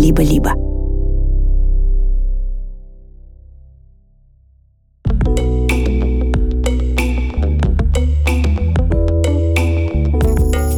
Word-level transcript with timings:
«Либо-либо». 0.00 0.54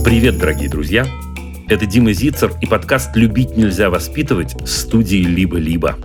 Привет, 0.05 0.39
дорогие 0.39 0.69
друзья! 0.69 1.07
Это 1.69 1.87
Дима 1.87 2.13
Зицер 2.13 2.51
и 2.61 2.67
подкаст 2.67 3.15
«Любить 3.15 3.57
нельзя 3.57 3.91
воспитывать» 3.91 4.57
студии 4.69 5.25
«Либо-либо». 5.25 5.97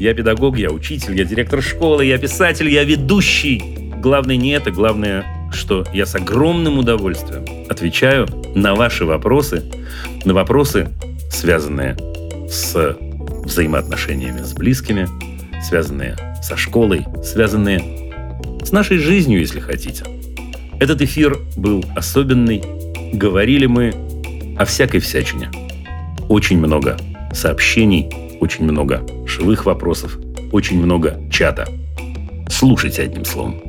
Я 0.00 0.12
педагог, 0.12 0.58
я 0.58 0.72
учитель, 0.72 1.16
я 1.16 1.24
директор 1.24 1.62
школы, 1.62 2.04
я 2.04 2.18
писатель, 2.18 2.68
я 2.68 2.82
ведущий. 2.82 3.62
Главное 4.00 4.34
не 4.36 4.50
это, 4.50 4.72
главное, 4.72 5.24
что 5.52 5.84
я 5.94 6.06
с 6.06 6.16
огромным 6.16 6.78
удовольствием 6.78 7.44
отвечаю 7.70 8.26
на 8.56 8.74
ваши 8.74 9.04
вопросы, 9.04 9.62
на 10.24 10.34
вопросы, 10.34 10.88
связанные 11.30 11.96
с 12.52 12.96
взаимоотношениями 13.44 14.42
с 14.42 14.52
близкими, 14.52 15.08
связанные 15.62 16.16
со 16.42 16.56
школой, 16.56 17.06
связанные 17.24 18.12
с 18.64 18.70
нашей 18.72 18.98
жизнью, 18.98 19.40
если 19.40 19.60
хотите. 19.60 20.04
Этот 20.78 21.00
эфир 21.02 21.38
был 21.56 21.84
особенный. 21.96 22.62
Говорили 23.12 23.66
мы 23.66 23.92
о 24.58 24.64
всякой 24.64 25.00
всячине. 25.00 25.50
Очень 26.28 26.58
много 26.58 26.96
сообщений, 27.32 28.10
очень 28.40 28.64
много 28.64 29.06
живых 29.26 29.64
вопросов, 29.66 30.18
очень 30.50 30.82
много 30.82 31.20
чата. 31.30 31.66
Слушайте 32.48 33.02
одним 33.02 33.24
словом. 33.24 33.60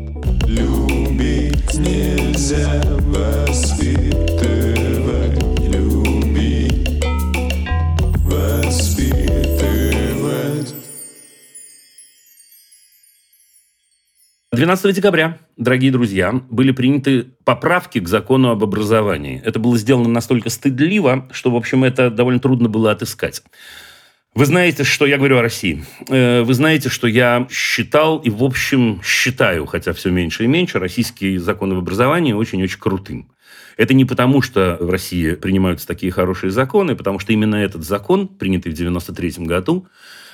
Любить 0.45 1.73
нельзя 1.75 2.81
воспитывать, 2.99 4.32
12 14.53 14.93
декабря, 14.93 15.39
дорогие 15.57 15.91
друзья, 15.91 16.31
были 16.31 16.71
приняты 16.71 17.25
поправки 17.43 17.99
к 17.99 18.07
закону 18.07 18.51
об 18.51 18.63
образовании. 18.63 19.41
Это 19.43 19.57
было 19.57 19.75
сделано 19.79 20.09
настолько 20.09 20.51
стыдливо, 20.51 21.27
что, 21.31 21.49
в 21.49 21.55
общем, 21.55 21.83
это 21.83 22.11
довольно 22.11 22.39
трудно 22.39 22.69
было 22.69 22.91
отыскать. 22.91 23.41
Вы 24.35 24.45
знаете, 24.45 24.83
что 24.83 25.07
я 25.07 25.17
говорю 25.17 25.39
о 25.39 25.41
России. 25.41 25.83
Э, 26.07 26.43
вы 26.43 26.53
знаете, 26.53 26.89
что 26.89 27.07
я 27.07 27.47
считал 27.49 28.19
и, 28.19 28.29
в 28.29 28.43
общем, 28.43 29.01
считаю, 29.03 29.65
хотя 29.65 29.91
все 29.91 30.11
меньше 30.11 30.43
и 30.43 30.47
меньше, 30.47 30.77
российский 30.77 31.39
закон 31.39 31.71
об 31.71 31.79
образовании 31.79 32.33
очень-очень 32.33 32.79
крутым. 32.79 33.31
Это 33.75 33.95
не 33.95 34.05
потому, 34.05 34.43
что 34.43 34.77
в 34.79 34.89
России 34.91 35.33
принимаются 35.33 35.87
такие 35.87 36.11
хорошие 36.11 36.51
законы, 36.51 36.95
потому 36.95 37.17
что 37.17 37.33
именно 37.33 37.55
этот 37.55 37.83
закон, 37.83 38.27
принятый 38.27 38.69
в 38.69 38.75
1993 38.75 39.47
году, 39.47 39.87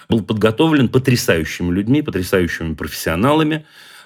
был 0.09 0.23
подготовлен 0.23 0.89
потрясающими 0.89 1.71
людьми, 1.71 2.01
потрясающими 2.01 2.73
профессионалами, 2.73 3.65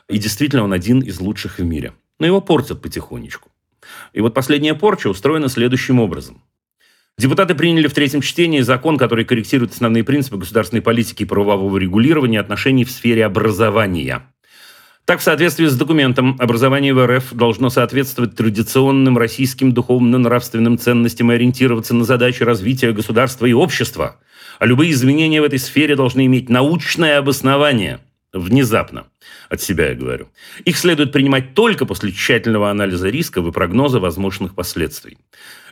и 0.10 0.18
действительно 0.18 0.64
он 0.64 0.74
один 0.74 1.00
из 1.00 1.20
лучших 1.20 1.60
в 1.60 1.64
мире. 1.64 1.94
Но 2.20 2.26
его 2.26 2.42
портят 2.42 2.82
потихонечку. 2.82 3.50
И 4.14 4.22
вот 4.22 4.34
последняя 4.34 4.76
порча 4.76 5.08
устроена 5.08 5.50
следующим 5.50 6.00
образом. 6.00 6.42
Депутаты 7.18 7.54
приняли 7.54 7.88
в 7.88 7.94
третьем 7.94 8.22
чтении 8.22 8.62
закон, 8.62 8.98
который 8.98 9.24
корректирует 9.24 9.74
основные 9.74 10.04
принципы 10.04 10.38
государственной 10.38 10.82
политики 10.82 11.24
и 11.24 11.28
правового 11.28 11.78
регулирования 11.78 12.40
отношений 12.40 12.86
в 12.86 12.92
сфере 12.92 13.26
образования. 13.26 14.24
Так, 15.06 15.20
в 15.20 15.24
соответствии 15.24 15.66
с 15.66 15.76
документом, 15.76 16.38
образование 16.40 16.94
в 16.94 17.06
РФ 17.06 17.34
должно 17.34 17.70
соответствовать 17.70 18.36
традиционным 18.36 19.18
российским 19.18 19.74
духовно-нравственным 19.74 20.78
ценностям 20.78 21.32
и 21.32 21.36
ориентироваться 21.36 21.94
на 21.94 22.06
задачи 22.06 22.42
развития 22.44 22.94
государства 22.94 23.46
и 23.46 23.54
общества. 23.54 24.16
А 24.60 24.66
любые 24.66 24.92
изменения 24.92 25.42
в 25.42 25.44
этой 25.44 25.60
сфере 25.60 25.96
должны 25.96 26.26
иметь 26.26 26.50
научное 26.50 27.18
обоснование. 27.20 28.00
Внезапно. 28.32 29.06
От 29.54 29.62
себя 29.62 29.90
я 29.90 29.94
говорю. 29.94 30.30
Их 30.66 30.76
следует 30.76 31.12
принимать 31.12 31.54
только 31.54 31.86
после 31.86 32.12
тщательного 32.12 32.72
анализа 32.72 33.10
рисков 33.10 33.46
и 33.46 33.52
прогноза 33.52 34.00
возможных 34.00 34.56
последствий. 34.56 35.20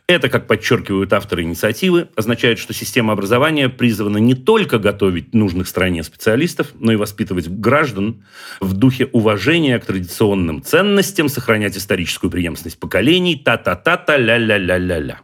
Это, 0.06 0.30
как 0.30 0.46
подчеркивают 0.46 1.12
авторы 1.14 1.42
инициативы, 1.42 2.08
означает, 2.16 2.60
что 2.60 2.76
система 2.76 3.14
образования 3.14 3.70
призвана 3.70 4.20
не 4.20 4.36
только 4.36 4.78
готовить 4.78 5.34
нужных 5.34 5.68
стране 5.68 6.04
специалистов, 6.04 6.68
но 6.80 6.92
и 6.92 6.96
воспитывать 6.96 7.48
граждан 7.48 8.24
в 8.60 8.74
духе 8.74 9.08
уважения 9.08 9.80
к 9.80 9.86
традиционным 9.86 10.62
ценностям, 10.62 11.28
сохранять 11.28 11.76
историческую 11.76 12.30
преемственность 12.30 12.80
поколений, 12.80 13.36
та-та-та-та, 13.36 14.16
ля-ля-ля-ля-ля. 14.16 15.22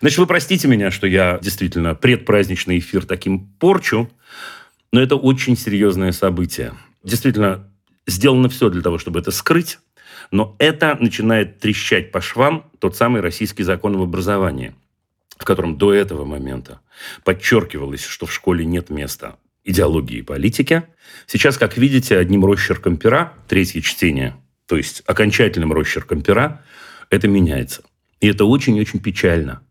Значит, 0.00 0.18
вы 0.18 0.26
простите 0.26 0.68
меня, 0.68 0.90
что 0.90 1.06
я 1.06 1.38
действительно 1.40 1.94
предпраздничный 1.94 2.78
эфир 2.78 3.06
таким 3.06 3.46
порчу, 3.58 4.10
но 4.92 5.00
это 5.00 5.16
очень 5.16 5.56
серьезное 5.56 6.12
событие. 6.12 6.74
Действительно, 7.04 7.70
сделано 8.06 8.48
все 8.48 8.70
для 8.70 8.82
того, 8.82 8.98
чтобы 8.98 9.20
это 9.20 9.30
скрыть, 9.30 9.78
но 10.30 10.56
это 10.58 10.96
начинает 10.98 11.60
трещать 11.60 12.10
по 12.10 12.20
швам 12.20 12.70
тот 12.80 12.96
самый 12.96 13.20
российский 13.20 13.62
закон 13.62 13.94
об 13.94 14.00
образовании, 14.00 14.74
в 15.36 15.44
котором 15.44 15.76
до 15.76 15.92
этого 15.92 16.24
момента 16.24 16.80
подчеркивалось, 17.22 18.04
что 18.04 18.26
в 18.26 18.32
школе 18.32 18.64
нет 18.64 18.90
места 18.90 19.36
идеологии 19.64 20.18
и 20.18 20.22
политики. 20.22 20.84
Сейчас, 21.26 21.56
как 21.56 21.76
видите, 21.76 22.18
одним 22.18 22.44
росчерком 22.44 22.96
пера, 22.96 23.32
третье 23.48 23.80
чтение, 23.80 24.36
то 24.66 24.76
есть 24.76 25.02
окончательным 25.06 25.72
росчерком 25.72 26.22
пера, 26.22 26.62
это 27.10 27.28
меняется. 27.28 27.82
И 28.20 28.28
это 28.28 28.44
очень-очень 28.44 29.00
печально. 29.00 29.62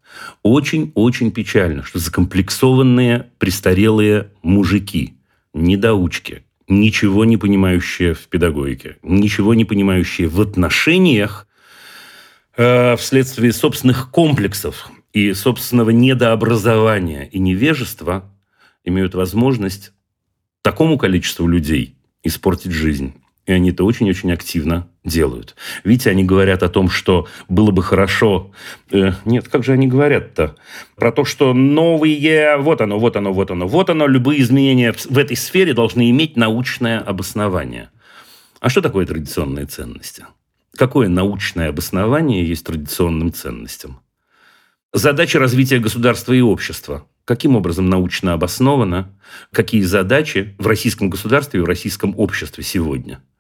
Очень-очень 0.44 1.32
печально, 1.32 1.84
что 1.84 1.98
закомплексованные, 1.98 3.32
престарелые 3.40 4.32
мужики, 4.44 5.16
недоучки, 5.54 6.44
ничего 6.68 7.25
не 7.25 7.38
понимающие 7.38 8.13
в 8.13 8.28
педагогике, 8.28 8.97
ничего 9.03 9.53
не 9.53 9.66
понимающие 9.66 10.28
в 10.28 10.40
отношениях, 10.41 11.47
э, 12.56 12.96
вследствие 12.97 13.51
собственных 13.53 14.12
комплексов 14.12 14.90
и 15.12 15.34
собственного 15.34 15.91
недообразования 15.91 17.25
и 17.31 17.40
невежества 17.40 18.31
имеют 18.84 19.16
возможность 19.16 19.94
такому 20.62 20.97
количеству 20.97 21.47
людей 21.47 21.96
испортить 22.24 22.72
жизнь. 22.72 23.13
И 23.46 23.52
они 23.52 23.72
это 23.72 23.84
очень-очень 23.84 24.31
активно 24.31 24.88
делают. 25.04 25.56
Видите, 25.84 26.09
они 26.09 26.24
говорят 26.24 26.64
о 26.64 26.70
том, 26.70 26.90
что 26.90 27.28
было 27.50 27.72
бы 27.72 27.84
хорошо... 27.84 28.52
Э, 28.90 29.12
нет, 29.26 29.50
как 29.50 29.66
же 29.66 29.74
они 29.74 29.88
говорят-то? 29.88 30.56
Про 30.96 31.12
то, 31.12 31.26
что 31.26 31.54
новые... 31.54 32.58
Вот 32.58 32.80
оно, 32.80 33.00
вот 33.00 33.18
оно, 33.18 33.34
вот 33.34 33.52
оно, 33.52 33.68
вот 33.68 33.90
оно. 33.90 34.08
Любые 34.08 34.42
изменения 34.42 34.94
в 34.94 35.18
этой 35.18 35.36
сфере 35.36 35.74
должны 35.74 36.09
иметь 36.09 36.38
научное 36.38 37.00
обоснование. 37.00 37.90
А 38.62 38.70
что 38.70 38.81
такое 38.81 39.06
традиционные 39.06 39.66
ценности? 39.66 40.25
Какое 40.78 41.10
научное 41.10 41.68
обоснование 41.68 42.48
есть 42.48 42.66
традиционным 42.66 43.34
ценностям? 43.34 44.00
Задача 44.94 45.38
развития 45.38 45.80
государства 45.80 46.31
и 46.31 46.40
общества. 46.40 47.06
Каким 47.25 47.58
образом 47.58 47.90
научно 47.90 48.34
обосновано? 48.34 49.14
Какие 49.52 49.81
задачи 49.81 50.56
в 50.60 50.68
российском 50.68 51.10
государстве 51.10 51.60
и 51.60 51.64
в 51.64 51.66
российском 51.66 52.18
обществе 52.18 52.64
сегодня– 52.64 53.22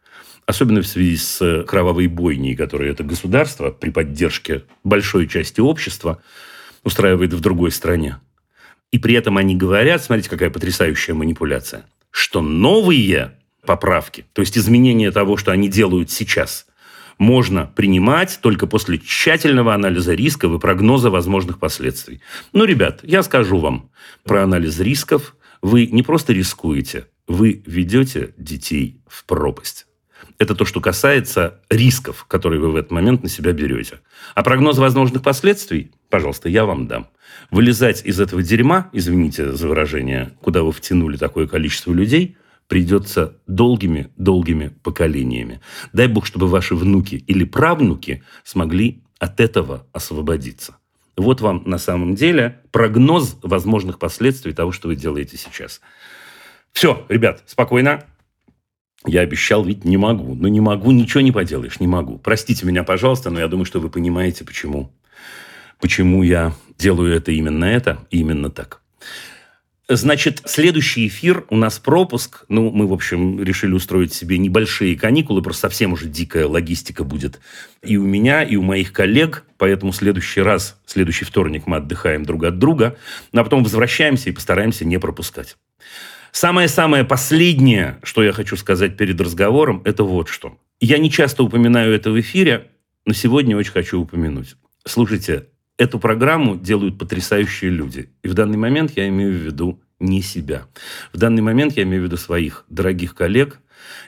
особенно 0.45 0.81
в 0.81 0.87
связи 0.87 1.17
с 1.17 1.41
э, 1.41 1.63
кровавой 1.63 2.07
бойней, 2.07 2.55
которую 2.55 2.91
это 2.91 3.03
государство 3.03 3.71
при 3.71 3.89
поддержке 3.89 4.63
большой 4.83 5.27
части 5.27 5.61
общества 5.61 6.21
устраивает 6.83 7.33
в 7.33 7.39
другой 7.39 7.71
стране. 7.71 8.17
И 8.91 8.99
при 8.99 9.15
этом 9.15 9.37
они 9.37 9.55
говорят, 9.55 10.03
смотрите, 10.03 10.29
какая 10.29 10.49
потрясающая 10.49 11.15
манипуляция, 11.15 11.85
что 12.11 12.41
новые 12.41 13.37
поправки, 13.65 14.25
то 14.33 14.41
есть 14.41 14.57
изменения 14.57 15.11
того, 15.11 15.37
что 15.37 15.51
они 15.51 15.69
делают 15.69 16.11
сейчас, 16.11 16.67
можно 17.17 17.65
принимать 17.65 18.39
только 18.41 18.67
после 18.67 18.97
тщательного 18.97 19.73
анализа 19.73 20.13
рисков 20.13 20.53
и 20.53 20.59
прогноза 20.59 21.09
возможных 21.09 21.59
последствий. 21.59 22.21
Ну, 22.51 22.65
ребят, 22.65 22.99
я 23.03 23.23
скажу 23.23 23.59
вам 23.59 23.91
про 24.23 24.43
анализ 24.43 24.79
рисков. 24.79 25.35
Вы 25.61 25.87
не 25.87 26.03
просто 26.03 26.33
рискуете, 26.33 27.07
вы 27.27 27.63
ведете 27.65 28.33
детей 28.37 29.01
в 29.07 29.25
пропасть. 29.25 29.87
Это 30.39 30.55
то, 30.55 30.65
что 30.65 30.81
касается 30.81 31.59
рисков, 31.69 32.25
которые 32.25 32.59
вы 32.59 32.71
в 32.71 32.75
этот 32.75 32.91
момент 32.91 33.23
на 33.23 33.29
себя 33.29 33.53
берете. 33.53 33.99
А 34.35 34.43
прогноз 34.43 34.77
возможных 34.77 35.21
последствий, 35.21 35.91
пожалуйста, 36.09 36.49
я 36.49 36.65
вам 36.65 36.87
дам. 36.87 37.07
Вылезать 37.51 38.05
из 38.05 38.19
этого 38.19 38.41
дерьма, 38.41 38.89
извините 38.93 39.51
за 39.51 39.67
выражение, 39.67 40.33
куда 40.41 40.63
вы 40.63 40.71
втянули 40.71 41.17
такое 41.17 41.47
количество 41.47 41.93
людей, 41.93 42.37
придется 42.67 43.37
долгими-долгими 43.47 44.73
поколениями. 44.83 45.61
Дай 45.91 46.07
бог, 46.07 46.25
чтобы 46.25 46.47
ваши 46.47 46.75
внуки 46.75 47.15
или 47.27 47.43
правнуки 47.43 48.23
смогли 48.43 49.03
от 49.19 49.39
этого 49.39 49.85
освободиться. 49.93 50.77
Вот 51.15 51.41
вам 51.41 51.63
на 51.65 51.77
самом 51.77 52.15
деле 52.15 52.61
прогноз 52.71 53.37
возможных 53.43 53.99
последствий 53.99 54.53
того, 54.53 54.71
что 54.71 54.87
вы 54.87 54.95
делаете 54.95 55.37
сейчас. 55.37 55.81
Все, 56.71 57.05
ребят, 57.09 57.43
спокойно. 57.45 58.03
Я 59.05 59.21
обещал, 59.21 59.63
ведь 59.63 59.85
не 59.85 59.97
могу. 59.97 60.35
Ну, 60.35 60.47
не 60.47 60.61
могу, 60.61 60.91
ничего 60.91 61.21
не 61.21 61.31
поделаешь, 61.31 61.79
не 61.79 61.87
могу. 61.87 62.17
Простите 62.17 62.65
меня, 62.65 62.83
пожалуйста, 62.83 63.29
но 63.29 63.39
я 63.39 63.47
думаю, 63.47 63.65
что 63.65 63.79
вы 63.79 63.89
понимаете, 63.89 64.45
почему. 64.45 64.91
Почему 65.79 66.23
я 66.23 66.53
делаю 66.77 67.13
это 67.13 67.31
именно 67.31 67.65
это, 67.65 67.99
именно 68.09 68.49
так. 68.49 68.83
Значит, 69.89 70.41
следующий 70.45 71.07
эфир 71.07 71.45
у 71.49 71.57
нас 71.57 71.77
пропуск. 71.77 72.45
Ну, 72.47 72.71
мы, 72.71 72.87
в 72.87 72.93
общем, 72.93 73.43
решили 73.43 73.73
устроить 73.73 74.13
себе 74.13 74.37
небольшие 74.37 74.95
каникулы, 74.95 75.41
просто 75.41 75.63
совсем 75.63 75.91
уже 75.91 76.07
дикая 76.07 76.47
логистика 76.47 77.03
будет 77.03 77.41
и 77.81 77.97
у 77.97 78.05
меня, 78.05 78.43
и 78.43 78.55
у 78.55 78.61
моих 78.61 78.93
коллег. 78.93 79.43
Поэтому 79.57 79.91
следующий 79.91 80.41
раз, 80.41 80.79
следующий 80.85 81.25
вторник 81.25 81.67
мы 81.67 81.77
отдыхаем 81.77 82.23
друг 82.23 82.45
от 82.45 82.59
друга, 82.59 82.97
а 83.33 83.43
потом 83.43 83.63
возвращаемся 83.63 84.29
и 84.29 84.33
постараемся 84.33 84.85
не 84.85 84.99
пропускать. 84.99 85.57
Самое-самое 86.33 87.03
последнее, 87.03 87.99
что 88.01 88.23
я 88.23 88.33
хочу 88.33 88.57
сказать 88.57 88.97
перед 88.97 89.21
разговором, 89.21 89.83
это 89.85 90.03
вот 90.03 90.29
что. 90.29 90.57
Я 90.81 90.97
не 90.97 91.11
часто 91.11 91.43
упоминаю 91.43 91.93
это 91.93 92.09
в 92.09 92.19
эфире, 92.19 92.71
но 93.05 93.13
сегодня 93.13 93.55
очень 93.55 93.71
хочу 93.71 94.01
упомянуть. 94.01 94.55
Слушайте, 94.83 95.45
эту 95.77 95.99
программу 95.99 96.57
делают 96.57 96.97
потрясающие 96.97 97.69
люди. 97.69 98.09
И 98.23 98.27
в 98.27 98.33
данный 98.33 98.57
момент 98.57 98.93
я 98.95 99.07
имею 99.09 99.31
в 99.31 99.35
виду 99.35 99.79
не 99.99 100.23
себя. 100.23 100.65
В 101.13 101.17
данный 101.17 101.43
момент 101.43 101.77
я 101.77 101.83
имею 101.83 102.01
в 102.01 102.05
виду 102.05 102.17
своих 102.17 102.65
дорогих 102.67 103.13
коллег 103.13 103.59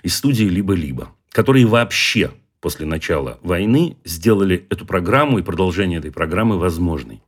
из 0.01 0.15
студии 0.15 0.45
«Либо-либо», 0.45 1.11
которые 1.29 1.67
вообще 1.67 2.31
после 2.59 2.87
начала 2.87 3.37
войны 3.43 3.97
сделали 4.03 4.65
эту 4.71 4.87
программу 4.87 5.37
и 5.37 5.43
продолжение 5.43 5.99
этой 5.99 6.11
программы 6.11 6.57
возможной. 6.57 7.21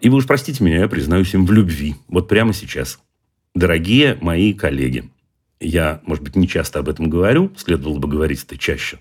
И 0.00 0.08
вы 0.08 0.16
уж 0.16 0.26
простите 0.26 0.64
меня, 0.64 0.78
я 0.78 0.88
признаюсь 0.88 1.34
им 1.34 1.44
в 1.44 1.52
любви. 1.52 1.96
Вот 2.08 2.28
прямо 2.28 2.54
сейчас. 2.54 2.98
Дорогие 3.56 4.18
мои 4.20 4.52
коллеги, 4.52 5.10
я, 5.60 6.02
может 6.04 6.22
быть, 6.22 6.36
не 6.36 6.46
часто 6.46 6.80
об 6.80 6.90
этом 6.90 7.08
говорю, 7.08 7.50
следовало 7.56 7.98
бы 7.98 8.06
говорить 8.06 8.44
это 8.44 8.58
чаще. 8.58 8.98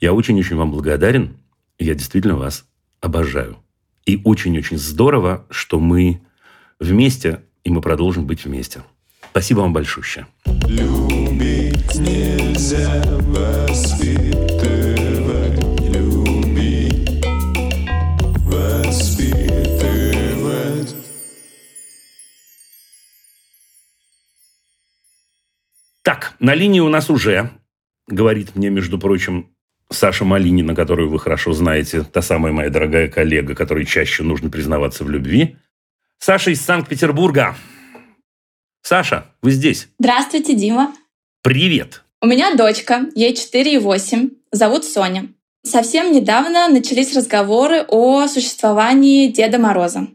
Я 0.00 0.14
очень-очень 0.14 0.56
вам 0.56 0.70
благодарен. 0.70 1.36
Я 1.78 1.94
действительно 1.94 2.36
вас 2.36 2.64
обожаю. 3.02 3.58
И 4.06 4.18
очень-очень 4.24 4.78
здорово, 4.78 5.44
что 5.50 5.78
мы 5.78 6.22
вместе, 6.80 7.42
и 7.64 7.70
мы 7.70 7.82
продолжим 7.82 8.26
быть 8.26 8.46
вместе. 8.46 8.82
Спасибо 9.30 9.60
вам 9.60 9.74
большое. 9.74 10.26
Любить 10.46 11.94
нельзя 11.94 13.04
воспитывать, 13.20 14.81
на 26.42 26.54
линии 26.54 26.80
у 26.80 26.88
нас 26.88 27.08
уже, 27.08 27.50
говорит 28.08 28.56
мне, 28.56 28.68
между 28.68 28.98
прочим, 28.98 29.54
Саша 29.90 30.24
Малинина, 30.24 30.74
которую 30.74 31.08
вы 31.08 31.18
хорошо 31.20 31.52
знаете, 31.52 32.02
та 32.02 32.20
самая 32.20 32.52
моя 32.52 32.68
дорогая 32.68 33.08
коллега, 33.08 33.54
которой 33.54 33.86
чаще 33.86 34.24
нужно 34.24 34.50
признаваться 34.50 35.04
в 35.04 35.10
любви. 35.10 35.56
Саша 36.18 36.50
из 36.50 36.60
Санкт-Петербурга. 36.60 37.54
Саша, 38.82 39.26
вы 39.40 39.52
здесь? 39.52 39.88
Здравствуйте, 40.00 40.54
Дима. 40.54 40.92
Привет. 41.42 42.02
У 42.20 42.26
меня 42.26 42.56
дочка, 42.56 43.06
ей 43.14 43.36
4 43.36 43.74
и 43.74 43.78
8, 43.78 44.30
зовут 44.50 44.84
Соня. 44.84 45.28
Совсем 45.64 46.12
недавно 46.12 46.68
начались 46.68 47.14
разговоры 47.14 47.84
о 47.86 48.26
существовании 48.26 49.28
Деда 49.28 49.58
Мороза 49.58 50.08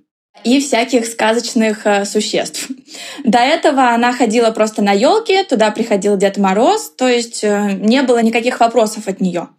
и 0.43 0.59
всяких 0.59 1.05
сказочных 1.05 1.85
э, 1.85 2.05
существ. 2.05 2.69
До 3.23 3.39
этого 3.39 3.89
она 3.89 4.13
ходила 4.13 4.51
просто 4.51 4.81
на 4.81 4.93
елки, 4.93 5.43
туда 5.43 5.71
приходил 5.71 6.17
Дед 6.17 6.37
Мороз, 6.37 6.91
то 6.97 7.07
есть 7.07 7.43
э, 7.43 7.73
не 7.73 8.01
было 8.01 8.21
никаких 8.21 8.59
вопросов 8.59 9.07
от 9.07 9.19
нее. 9.19 9.49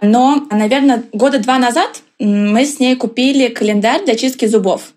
Но, 0.00 0.46
наверное, 0.50 1.02
года 1.12 1.38
два 1.38 1.58
назад 1.58 2.02
мы 2.18 2.64
с 2.64 2.78
ней 2.78 2.96
купили 2.96 3.48
календарь 3.48 4.04
для 4.04 4.14
чистки 4.14 4.46
зубов 4.46 4.92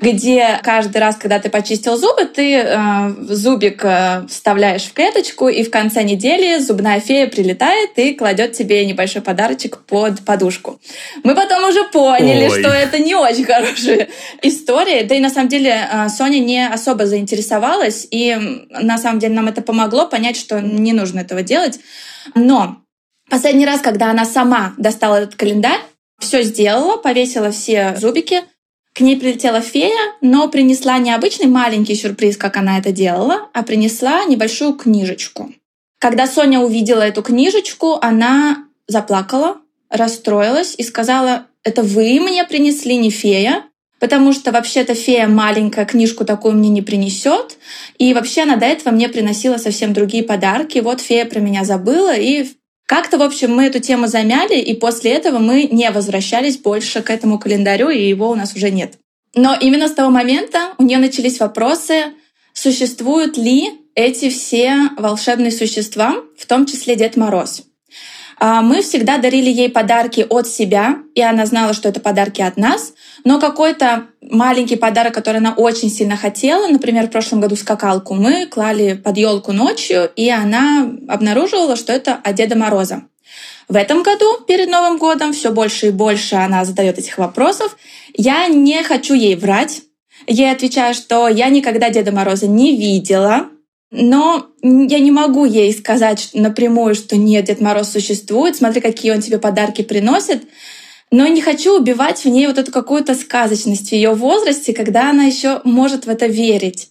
где 0.00 0.60
каждый 0.62 0.98
раз, 0.98 1.16
когда 1.16 1.38
ты 1.38 1.50
почистил 1.50 1.96
зубы, 1.96 2.24
ты 2.24 2.56
э, 2.56 3.14
зубик 3.20 3.84
э, 3.84 4.26
вставляешь 4.28 4.84
в 4.84 4.92
клеточку, 4.92 5.48
и 5.48 5.62
в 5.62 5.70
конце 5.70 6.02
недели 6.02 6.58
зубная 6.58 7.00
фея 7.00 7.26
прилетает 7.26 7.90
и 7.96 8.14
кладет 8.14 8.52
тебе 8.52 8.84
небольшой 8.86 9.22
подарочек 9.22 9.78
под 9.86 10.24
подушку. 10.24 10.80
Мы 11.22 11.34
потом 11.34 11.68
уже 11.68 11.84
поняли, 11.84 12.48
Ой. 12.48 12.60
что 12.60 12.68
это 12.70 12.98
не 12.98 13.14
очень 13.14 13.44
хорошая 13.44 14.08
история. 14.42 15.04
Да 15.04 15.14
и 15.14 15.20
на 15.20 15.30
самом 15.30 15.48
деле 15.48 15.88
э, 15.90 16.08
Соня 16.08 16.38
не 16.38 16.66
особо 16.66 17.06
заинтересовалась, 17.06 18.06
и 18.10 18.66
на 18.70 18.98
самом 18.98 19.18
деле 19.18 19.34
нам 19.34 19.48
это 19.48 19.62
помогло 19.62 20.06
понять, 20.06 20.36
что 20.36 20.60
не 20.60 20.92
нужно 20.92 21.20
этого 21.20 21.42
делать. 21.42 21.80
Но 22.34 22.78
последний 23.30 23.66
раз, 23.66 23.80
когда 23.80 24.10
она 24.10 24.24
сама 24.24 24.74
достала 24.78 25.16
этот 25.16 25.34
календарь, 25.34 25.80
все 26.18 26.42
сделала, 26.42 26.96
повесила 26.96 27.50
все 27.50 27.96
зубики, 27.96 28.42
к 28.94 29.00
ней 29.00 29.16
прилетела 29.16 29.60
фея, 29.60 30.14
но 30.20 30.48
принесла 30.48 30.98
не 30.98 31.12
обычный 31.12 31.46
маленький 31.46 31.94
сюрприз, 31.94 32.36
как 32.36 32.56
она 32.56 32.78
это 32.78 32.92
делала, 32.92 33.48
а 33.52 33.62
принесла 33.62 34.24
небольшую 34.24 34.74
книжечку. 34.74 35.52
Когда 35.98 36.26
Соня 36.26 36.60
увидела 36.60 37.02
эту 37.02 37.22
книжечку, 37.22 37.98
она 38.02 38.64
заплакала, 38.88 39.58
расстроилась 39.88 40.74
и 40.76 40.82
сказала, 40.82 41.46
это 41.64 41.82
вы 41.82 42.20
мне 42.20 42.44
принесли, 42.44 42.96
не 42.96 43.10
фея, 43.10 43.64
потому 44.00 44.32
что 44.32 44.50
вообще-то 44.50 44.94
фея 44.94 45.28
маленькая 45.28 45.84
книжку 45.84 46.24
такую 46.24 46.54
мне 46.54 46.68
не 46.68 46.82
принесет. 46.82 47.56
И 47.98 48.12
вообще 48.14 48.42
она 48.42 48.56
до 48.56 48.66
этого 48.66 48.92
мне 48.92 49.08
приносила 49.08 49.58
совсем 49.58 49.92
другие 49.92 50.24
подарки. 50.24 50.80
Вот 50.80 51.00
фея 51.00 51.24
про 51.24 51.38
меня 51.38 51.64
забыла, 51.64 52.14
и 52.14 52.48
как-то, 52.94 53.16
в 53.16 53.22
общем, 53.22 53.56
мы 53.56 53.64
эту 53.64 53.78
тему 53.78 54.06
замяли, 54.06 54.58
и 54.58 54.74
после 54.74 55.12
этого 55.12 55.38
мы 55.38 55.62
не 55.62 55.90
возвращались 55.90 56.58
больше 56.58 57.00
к 57.00 57.08
этому 57.08 57.38
календарю, 57.38 57.88
и 57.88 58.06
его 58.06 58.28
у 58.28 58.34
нас 58.34 58.54
уже 58.54 58.70
нет. 58.70 58.98
Но 59.34 59.56
именно 59.58 59.88
с 59.88 59.94
того 59.94 60.10
момента 60.10 60.74
у 60.76 60.82
нее 60.82 60.98
начались 60.98 61.40
вопросы, 61.40 62.12
существуют 62.52 63.38
ли 63.38 63.70
эти 63.94 64.28
все 64.28 64.90
волшебные 64.98 65.52
существа, 65.52 66.16
в 66.36 66.44
том 66.44 66.66
числе 66.66 66.94
Дед 66.94 67.16
Мороз. 67.16 67.62
А, 68.44 68.60
мы 68.60 68.82
всегда 68.82 69.18
дарили 69.18 69.48
ей 69.48 69.70
подарки 69.70 70.26
от 70.28 70.48
себя, 70.48 70.96
и 71.14 71.22
она 71.22 71.46
знала, 71.46 71.74
что 71.74 71.88
это 71.88 72.00
подарки 72.00 72.42
от 72.42 72.56
нас, 72.56 72.92
но 73.22 73.38
какой-то 73.38 74.06
маленький 74.20 74.74
подарок, 74.74 75.14
который 75.14 75.36
она 75.36 75.54
очень 75.54 75.88
сильно 75.88 76.16
хотела, 76.16 76.66
например, 76.66 77.06
в 77.06 77.10
прошлом 77.10 77.40
году 77.40 77.54
скакалку, 77.54 78.14
мы 78.14 78.46
клали 78.46 78.94
под 78.94 79.16
елку 79.16 79.52
ночью, 79.52 80.10
и 80.16 80.28
она 80.28 80.90
обнаруживала, 81.06 81.76
что 81.76 81.92
это 81.92 82.16
от 82.16 82.34
Деда 82.34 82.58
Мороза. 82.58 83.04
В 83.68 83.76
этом 83.76 84.02
году, 84.02 84.40
перед 84.48 84.68
Новым 84.68 84.98
годом, 84.98 85.32
все 85.32 85.52
больше 85.52 85.86
и 85.86 85.90
больше 85.90 86.34
она 86.34 86.64
задает 86.64 86.98
этих 86.98 87.18
вопросов. 87.18 87.76
Я 88.12 88.48
не 88.48 88.82
хочу 88.82 89.14
ей 89.14 89.36
врать. 89.36 89.82
Ей 90.26 90.50
отвечаю, 90.50 90.94
что 90.94 91.28
я 91.28 91.48
никогда 91.48 91.90
Деда 91.90 92.10
Мороза 92.10 92.48
не 92.48 92.76
видела, 92.76 93.50
но 93.92 94.46
я 94.62 94.98
не 94.98 95.10
могу 95.10 95.44
ей 95.44 95.72
сказать 95.72 96.30
напрямую, 96.32 96.94
что 96.94 97.16
нет, 97.16 97.44
Дед 97.44 97.60
Мороз 97.60 97.90
существует, 97.90 98.56
смотри, 98.56 98.80
какие 98.80 99.12
он 99.12 99.20
тебе 99.20 99.38
подарки 99.38 99.82
приносит. 99.82 100.44
Но 101.10 101.26
не 101.26 101.42
хочу 101.42 101.78
убивать 101.78 102.24
в 102.24 102.28
ней 102.28 102.46
вот 102.46 102.56
эту 102.56 102.72
какую-то 102.72 103.14
сказочность 103.14 103.90
в 103.90 103.92
ее 103.92 104.14
возрасте, 104.14 104.72
когда 104.72 105.10
она 105.10 105.24
еще 105.24 105.60
может 105.64 106.06
в 106.06 106.08
это 106.08 106.26
верить. 106.26 106.90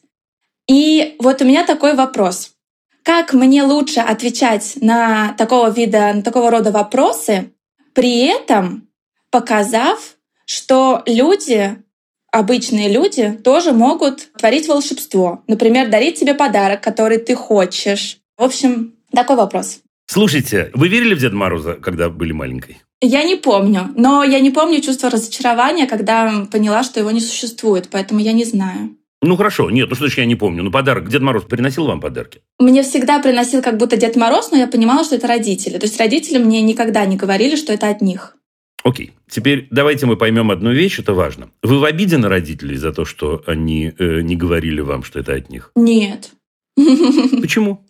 И 0.67 1.15
вот 1.17 1.41
у 1.41 1.45
меня 1.45 1.65
такой 1.65 1.95
вопрос. 1.95 2.51
Как 3.01 3.33
мне 3.33 3.63
лучше 3.63 3.99
отвечать 3.99 4.77
на 4.79 5.33
такого 5.39 5.71
вида, 5.71 6.13
на 6.13 6.21
такого 6.21 6.51
рода 6.51 6.69
вопросы, 6.69 7.51
при 7.93 8.27
этом 8.27 8.87
показав, 9.31 10.17
что 10.45 11.01
люди 11.07 11.77
обычные 12.31 12.91
люди 12.91 13.31
тоже 13.43 13.71
могут 13.71 14.31
творить 14.37 14.67
волшебство. 14.67 15.43
Например, 15.47 15.89
дарить 15.89 16.19
тебе 16.19 16.33
подарок, 16.33 16.81
который 16.81 17.17
ты 17.17 17.35
хочешь. 17.35 18.17
В 18.37 18.43
общем, 18.43 18.93
такой 19.13 19.35
вопрос. 19.35 19.79
Слушайте, 20.07 20.71
вы 20.73 20.87
верили 20.87 21.13
в 21.13 21.19
Деда 21.19 21.35
Мороза, 21.35 21.73
когда 21.73 22.09
были 22.09 22.31
маленькой? 22.31 22.81
Я 23.01 23.23
не 23.23 23.35
помню, 23.35 23.89
но 23.95 24.23
я 24.23 24.39
не 24.39 24.51
помню 24.51 24.81
чувство 24.81 25.09
разочарования, 25.09 25.87
когда 25.87 26.45
поняла, 26.51 26.83
что 26.83 26.99
его 26.99 27.11
не 27.11 27.21
существует, 27.21 27.89
поэтому 27.89 28.19
я 28.19 28.31
не 28.31 28.45
знаю. 28.45 28.95
Ну 29.23 29.37
хорошо, 29.37 29.69
нет, 29.69 29.89
ну 29.89 29.95
что 29.95 30.07
ж 30.07 30.17
я 30.17 30.25
не 30.25 30.35
помню. 30.35 30.63
Ну 30.63 30.71
подарок, 30.71 31.07
Дед 31.07 31.21
Мороз 31.21 31.43
приносил 31.43 31.85
вам 31.85 32.01
подарки? 32.01 32.41
Мне 32.59 32.81
всегда 32.81 33.19
приносил 33.19 33.61
как 33.61 33.77
будто 33.77 33.95
Дед 33.95 34.15
Мороз, 34.15 34.49
но 34.51 34.57
я 34.57 34.67
понимала, 34.67 35.03
что 35.03 35.15
это 35.15 35.27
родители. 35.27 35.77
То 35.77 35.85
есть 35.85 35.99
родители 35.99 36.39
мне 36.39 36.61
никогда 36.61 37.05
не 37.05 37.17
говорили, 37.17 37.55
что 37.55 37.71
это 37.71 37.87
от 37.89 38.01
них. 38.01 38.35
Окей, 38.83 39.13
теперь 39.29 39.67
давайте 39.69 40.05
мы 40.05 40.17
поймем 40.17 40.51
одну 40.51 40.71
вещь, 40.71 40.99
это 40.99 41.13
важно. 41.13 41.49
Вы 41.61 41.79
в 41.79 41.85
обиде 41.85 42.17
на 42.17 42.29
родителей 42.29 42.77
за 42.77 42.91
то, 42.91 43.05
что 43.05 43.43
они 43.45 43.93
э, 43.97 44.21
не 44.21 44.35
говорили 44.35 44.81
вам, 44.81 45.03
что 45.03 45.19
это 45.19 45.33
от 45.33 45.49
них? 45.49 45.71
Нет. 45.75 46.31
Почему? 46.75 47.85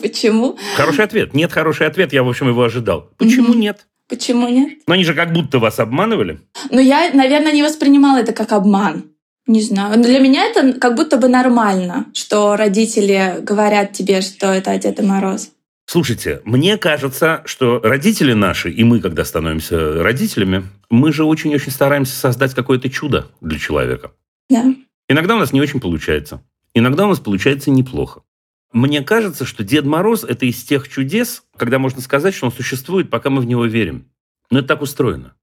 Почему? 0.00 0.56
Хороший 0.76 1.04
ответ. 1.04 1.34
Нет, 1.34 1.52
хороший 1.52 1.86
ответ. 1.86 2.12
Я, 2.12 2.22
в 2.22 2.28
общем, 2.28 2.48
его 2.48 2.62
ожидал. 2.62 3.10
Почему 3.18 3.54
нет? 3.54 3.86
Почему 4.08 4.48
нет? 4.48 4.78
Но 4.86 4.94
они 4.94 5.04
же 5.04 5.14
как 5.14 5.32
будто 5.32 5.58
вас 5.58 5.78
обманывали. 5.78 6.40
Ну, 6.70 6.80
я, 6.80 7.10
наверное, 7.12 7.52
не 7.52 7.62
воспринимала 7.62 8.18
это 8.18 8.32
как 8.32 8.52
обман. 8.52 9.04
Не 9.46 9.60
знаю. 9.60 10.00
Для 10.00 10.20
меня 10.20 10.44
это 10.44 10.74
как 10.74 10.94
будто 10.94 11.16
бы 11.16 11.28
нормально, 11.28 12.06
что 12.14 12.56
родители 12.56 13.38
говорят 13.40 13.92
тебе, 13.92 14.20
что 14.20 14.46
это 14.52 14.76
Дед 14.78 15.02
Мороз. 15.02 15.50
Слушайте, 15.86 16.40
мне 16.44 16.78
кажется, 16.78 17.42
что 17.44 17.80
родители 17.80 18.32
наши, 18.32 18.70
и 18.70 18.84
мы, 18.84 19.00
когда 19.00 19.24
становимся 19.24 20.02
родителями, 20.02 20.64
мы 20.90 21.12
же 21.12 21.24
очень-очень 21.24 21.72
стараемся 21.72 22.16
создать 22.16 22.54
какое-то 22.54 22.88
чудо 22.88 23.28
для 23.40 23.58
человека. 23.58 24.12
Да. 24.48 24.74
Иногда 25.08 25.36
у 25.36 25.38
нас 25.38 25.52
не 25.52 25.60
очень 25.60 25.80
получается. 25.80 26.42
Иногда 26.74 27.06
у 27.06 27.10
нас 27.10 27.20
получается 27.20 27.70
неплохо. 27.70 28.22
Мне 28.72 29.02
кажется, 29.02 29.44
что 29.44 29.64
Дед 29.64 29.84
Мороз– 29.84 30.24
это 30.28 30.46
из 30.46 30.62
тех 30.62 30.88
чудес, 30.88 31.42
когда 31.56 31.78
можно 31.78 32.00
сказать, 32.00 32.34
что 32.34 32.46
он 32.46 32.52
существует, 32.52 33.10
пока 33.10 33.28
мы 33.28 33.42
в 33.42 33.46
него 33.46 33.66
верим. 33.66 34.06
Но 34.50 34.60
это 34.60 34.68
так 34.68 34.82
устроено. 34.82 35.34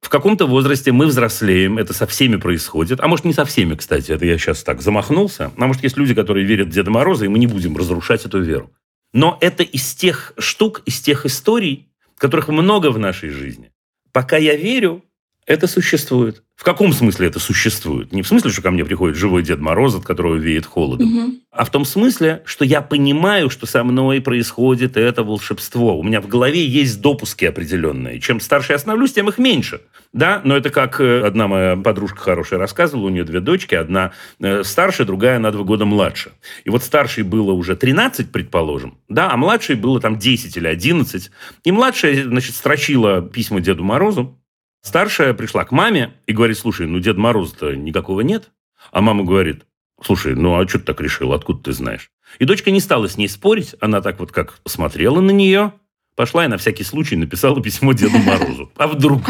В 0.00 0.08
каком-то 0.08 0.46
возрасте 0.46 0.92
мы 0.92 1.06
взрослеем, 1.06 1.78
это 1.78 1.92
со 1.92 2.06
всеми 2.06 2.36
происходит. 2.36 3.00
А 3.00 3.08
может, 3.08 3.24
не 3.26 3.34
со 3.34 3.44
всеми, 3.44 3.74
кстати, 3.74 4.10
это 4.12 4.24
я 4.24 4.38
сейчас 4.38 4.62
так 4.62 4.80
замахнулся. 4.80 5.50
А 5.56 5.66
может, 5.66 5.82
есть 5.82 5.96
люди, 5.96 6.14
которые 6.14 6.46
верят 6.46 6.68
в 6.68 6.70
Деда 6.70 6.90
Мороза, 6.90 7.26
и 7.26 7.28
мы 7.28 7.38
не 7.38 7.46
будем 7.46 7.76
разрушать 7.76 8.24
эту 8.24 8.40
веру. 8.40 8.70
Но 9.12 9.38
это 9.40 9.62
из 9.62 9.94
тех 9.94 10.32
штук, 10.38 10.82
из 10.86 11.00
тех 11.00 11.26
историй, 11.26 11.88
которых 12.16 12.48
много 12.48 12.90
в 12.90 12.98
нашей 12.98 13.30
жизни. 13.30 13.72
Пока 14.12 14.36
я 14.36 14.56
верю, 14.56 15.04
это 15.46 15.66
существует. 15.66 16.42
В 16.54 16.64
каком 16.64 16.92
смысле 16.92 17.26
это 17.26 17.40
существует? 17.40 18.12
Не 18.12 18.22
в 18.22 18.28
смысле, 18.28 18.50
что 18.50 18.62
ко 18.62 18.70
мне 18.70 18.84
приходит 18.84 19.16
живой 19.16 19.42
Дед 19.42 19.58
Мороз, 19.58 19.96
от 19.96 20.04
которого 20.04 20.36
веет 20.36 20.64
холодом, 20.64 21.18
угу. 21.18 21.34
а 21.50 21.64
в 21.64 21.70
том 21.70 21.84
смысле, 21.84 22.42
что 22.44 22.64
я 22.64 22.82
понимаю, 22.82 23.50
что 23.50 23.66
со 23.66 23.82
мной 23.82 24.20
происходит 24.20 24.96
это 24.96 25.24
волшебство. 25.24 25.98
У 25.98 26.04
меня 26.04 26.20
в 26.20 26.28
голове 26.28 26.64
есть 26.64 27.00
допуски 27.00 27.46
определенные. 27.46 28.20
Чем 28.20 28.38
старше 28.38 28.74
я 28.74 28.78
становлюсь, 28.78 29.12
тем 29.12 29.28
их 29.28 29.38
меньше. 29.38 29.80
Да, 30.12 30.40
но 30.44 30.56
это 30.56 30.70
как 30.70 31.00
э, 31.00 31.26
одна 31.26 31.48
моя 31.48 31.74
подружка 31.74 32.18
хорошая 32.18 32.60
рассказывала, 32.60 33.06
у 33.06 33.10
нее 33.10 33.24
две 33.24 33.40
дочки, 33.40 33.74
одна 33.74 34.12
э, 34.38 34.62
старше, 34.62 35.04
другая 35.04 35.40
на 35.40 35.50
два 35.50 35.64
года 35.64 35.84
младше. 35.84 36.32
И 36.64 36.70
вот 36.70 36.84
старшей 36.84 37.24
было 37.24 37.52
уже 37.52 37.74
13, 37.74 38.30
предположим, 38.30 38.98
да, 39.08 39.32
а 39.32 39.36
младшей 39.36 39.74
было 39.74 40.00
там 40.00 40.18
10 40.18 40.56
или 40.56 40.68
11. 40.68 41.30
И 41.64 41.72
младшая, 41.72 42.24
значит, 42.24 42.54
строчила 42.54 43.22
письма 43.22 43.60
Деду 43.60 43.82
Морозу, 43.82 44.38
Старшая 44.82 45.32
пришла 45.32 45.64
к 45.64 45.70
маме 45.70 46.12
и 46.26 46.32
говорит, 46.32 46.58
слушай, 46.58 46.86
ну 46.86 46.98
Дед 46.98 47.16
Мороза-то 47.16 47.74
никакого 47.76 48.20
нет. 48.20 48.50
А 48.90 49.00
мама 49.00 49.22
говорит, 49.22 49.64
слушай, 50.02 50.34
ну 50.34 50.58
а 50.58 50.68
что 50.68 50.80
ты 50.80 50.86
так 50.86 51.00
решил, 51.00 51.32
откуда 51.32 51.62
ты 51.62 51.72
знаешь? 51.72 52.10
И 52.38 52.44
дочка 52.44 52.70
не 52.70 52.80
стала 52.80 53.08
с 53.08 53.16
ней 53.16 53.28
спорить, 53.28 53.76
она 53.80 54.00
так 54.00 54.18
вот 54.18 54.32
как 54.32 54.58
смотрела 54.66 55.20
на 55.20 55.30
нее, 55.30 55.72
пошла 56.16 56.44
и 56.44 56.48
на 56.48 56.58
всякий 56.58 56.82
случай 56.82 57.14
написала 57.14 57.62
письмо 57.62 57.92
Деду 57.92 58.18
Морозу. 58.18 58.72
А 58.76 58.88
вдруг? 58.88 59.22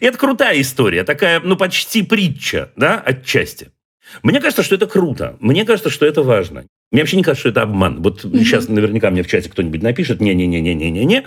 И 0.00 0.06
это 0.06 0.16
крутая 0.16 0.60
история, 0.60 1.04
такая, 1.04 1.40
ну, 1.40 1.56
почти 1.56 2.02
притча, 2.02 2.72
да, 2.76 2.98
отчасти. 2.98 3.70
Мне 4.22 4.40
кажется, 4.40 4.62
что 4.62 4.74
это 4.74 4.86
круто. 4.86 5.36
Мне 5.40 5.64
кажется, 5.64 5.90
что 5.90 6.06
это 6.06 6.22
важно. 6.22 6.64
Мне 6.90 7.02
вообще 7.02 7.16
не 7.16 7.22
кажется, 7.22 7.40
что 7.40 7.48
это 7.48 7.62
обман. 7.62 8.02
Вот 8.02 8.24
mm-hmm. 8.24 8.38
сейчас 8.38 8.68
наверняка 8.68 9.10
мне 9.10 9.22
в 9.22 9.26
чате 9.26 9.50
кто-нибудь 9.50 9.82
напишет, 9.82 10.20
не-не-не-не-не-не-не. 10.20 11.26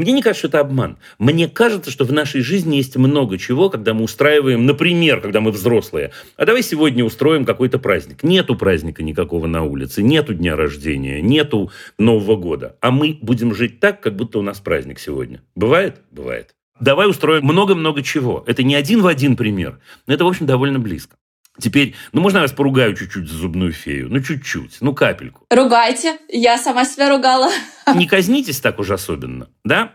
Мне 0.00 0.12
не 0.12 0.22
кажется, 0.22 0.38
что 0.38 0.48
это 0.48 0.60
обман. 0.60 0.96
Мне 1.18 1.46
кажется, 1.46 1.90
что 1.90 2.06
в 2.06 2.12
нашей 2.12 2.40
жизни 2.40 2.76
есть 2.76 2.96
много 2.96 3.36
чего, 3.36 3.68
когда 3.68 3.92
мы 3.92 4.04
устраиваем, 4.04 4.64
например, 4.64 5.20
когда 5.20 5.42
мы 5.42 5.50
взрослые, 5.50 6.12
а 6.38 6.46
давай 6.46 6.62
сегодня 6.62 7.04
устроим 7.04 7.44
какой-то 7.44 7.78
праздник. 7.78 8.22
Нету 8.22 8.56
праздника 8.56 9.02
никакого 9.02 9.46
на 9.46 9.62
улице, 9.62 10.02
нету 10.02 10.32
дня 10.32 10.56
рождения, 10.56 11.20
нету 11.20 11.70
Нового 11.98 12.36
года. 12.36 12.78
А 12.80 12.90
мы 12.90 13.18
будем 13.20 13.54
жить 13.54 13.78
так, 13.78 14.00
как 14.00 14.16
будто 14.16 14.38
у 14.38 14.42
нас 14.42 14.58
праздник 14.58 14.98
сегодня. 14.98 15.42
Бывает? 15.54 16.00
Бывает. 16.10 16.54
Давай 16.80 17.06
устроим 17.06 17.44
много-много 17.44 18.02
чего. 18.02 18.42
Это 18.46 18.62
не 18.62 18.76
один 18.76 19.02
в 19.02 19.06
один 19.06 19.36
пример, 19.36 19.80
но 20.06 20.14
это, 20.14 20.24
в 20.24 20.28
общем, 20.28 20.46
довольно 20.46 20.78
близко. 20.78 21.16
Теперь, 21.60 21.94
ну, 22.12 22.20
можно 22.20 22.38
я 22.38 22.42
вас 22.42 22.52
поругаю 22.52 22.94
чуть-чуть 22.94 23.28
за 23.28 23.36
зубную 23.36 23.72
фею? 23.72 24.08
Ну, 24.10 24.20
чуть-чуть, 24.20 24.78
ну, 24.80 24.94
капельку. 24.94 25.44
Ругайте, 25.50 26.18
я 26.28 26.58
сама 26.58 26.84
себя 26.84 27.10
ругала. 27.10 27.50
Не 27.94 28.06
казнитесь 28.06 28.60
так 28.60 28.78
уж 28.78 28.90
особенно, 28.90 29.48
да? 29.64 29.94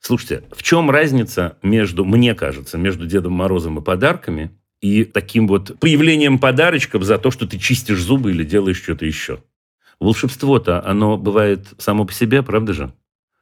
Слушайте, 0.00 0.44
в 0.52 0.62
чем 0.62 0.90
разница 0.90 1.58
между, 1.62 2.04
мне 2.04 2.34
кажется, 2.34 2.78
между 2.78 3.06
Дедом 3.06 3.34
Морозом 3.34 3.78
и 3.78 3.82
подарками 3.82 4.50
и 4.80 5.04
таким 5.04 5.46
вот 5.46 5.78
появлением 5.78 6.38
подарочков 6.38 7.02
за 7.02 7.18
то, 7.18 7.30
что 7.30 7.46
ты 7.46 7.58
чистишь 7.58 8.00
зубы 8.00 8.30
или 8.30 8.44
делаешь 8.44 8.82
что-то 8.82 9.04
еще? 9.04 9.42
Волшебство-то, 9.98 10.82
оно 10.86 11.18
бывает 11.18 11.66
само 11.76 12.06
по 12.06 12.12
себе, 12.12 12.42
правда 12.42 12.72
же? 12.72 12.94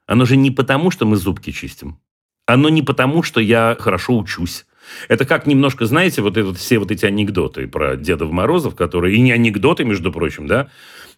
Оно 0.07 0.25
же 0.25 0.37
не 0.37 0.51
потому, 0.51 0.91
что 0.91 1.07
мы 1.07 1.17
зубки 1.17 1.53
чистим. 1.53 2.01
Оно 2.47 2.71
не 2.71 2.83
потому, 2.83 3.23
что 3.23 3.41
я 3.41 3.77
хорошо 3.79 4.17
учусь. 4.17 4.67
Это 5.09 5.25
как 5.25 5.47
немножко, 5.47 5.87
знаете, 5.87 6.23
вот, 6.23 6.37
это, 6.37 6.55
все 6.55 6.79
вот 6.79 6.91
эти 6.91 7.07
анекдоты 7.07 7.67
про 7.67 7.97
Дедов 7.97 8.31
Морозов, 8.31 8.75
которые, 8.75 9.17
и 9.17 9.21
не 9.21 9.33
анекдоты, 9.33 9.85
между 9.85 10.13
прочим, 10.13 10.47
да, 10.47 10.69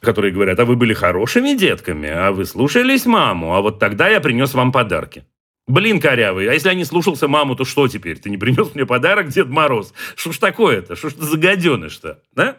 которые 0.00 0.33
говорят, 0.33 0.59
а 0.59 0.65
вы 0.65 0.77
были 0.77 0.95
хорошими 0.95 1.57
детками, 1.57 2.09
а 2.09 2.33
вы 2.33 2.45
слушались 2.45 3.07
маму, 3.07 3.55
а 3.55 3.61
вот 3.61 3.79
тогда 3.79 4.09
я 4.09 4.21
принес 4.21 4.55
вам 4.55 4.73
подарки. 4.73 5.25
Блин, 5.67 6.00
корявый, 6.00 6.49
а 6.49 6.55
если 6.55 6.69
я 6.69 6.75
не 6.75 6.85
слушался 6.85 7.29
маму, 7.29 7.55
то 7.55 7.65
что 7.65 7.87
теперь? 7.87 8.19
Ты 8.19 8.29
не 8.29 8.37
принес 8.37 8.75
мне 8.75 8.87
подарок, 8.87 9.29
Дед 9.29 9.49
Мороз? 9.49 9.95
Что 10.17 10.33
ж 10.33 10.39
такое-то? 10.39 10.97
Что 10.97 11.11
ж 11.11 11.15
ты 11.15 11.23
за 11.25 11.39
гаденыш-то? 11.39 12.21
Да? 12.35 12.57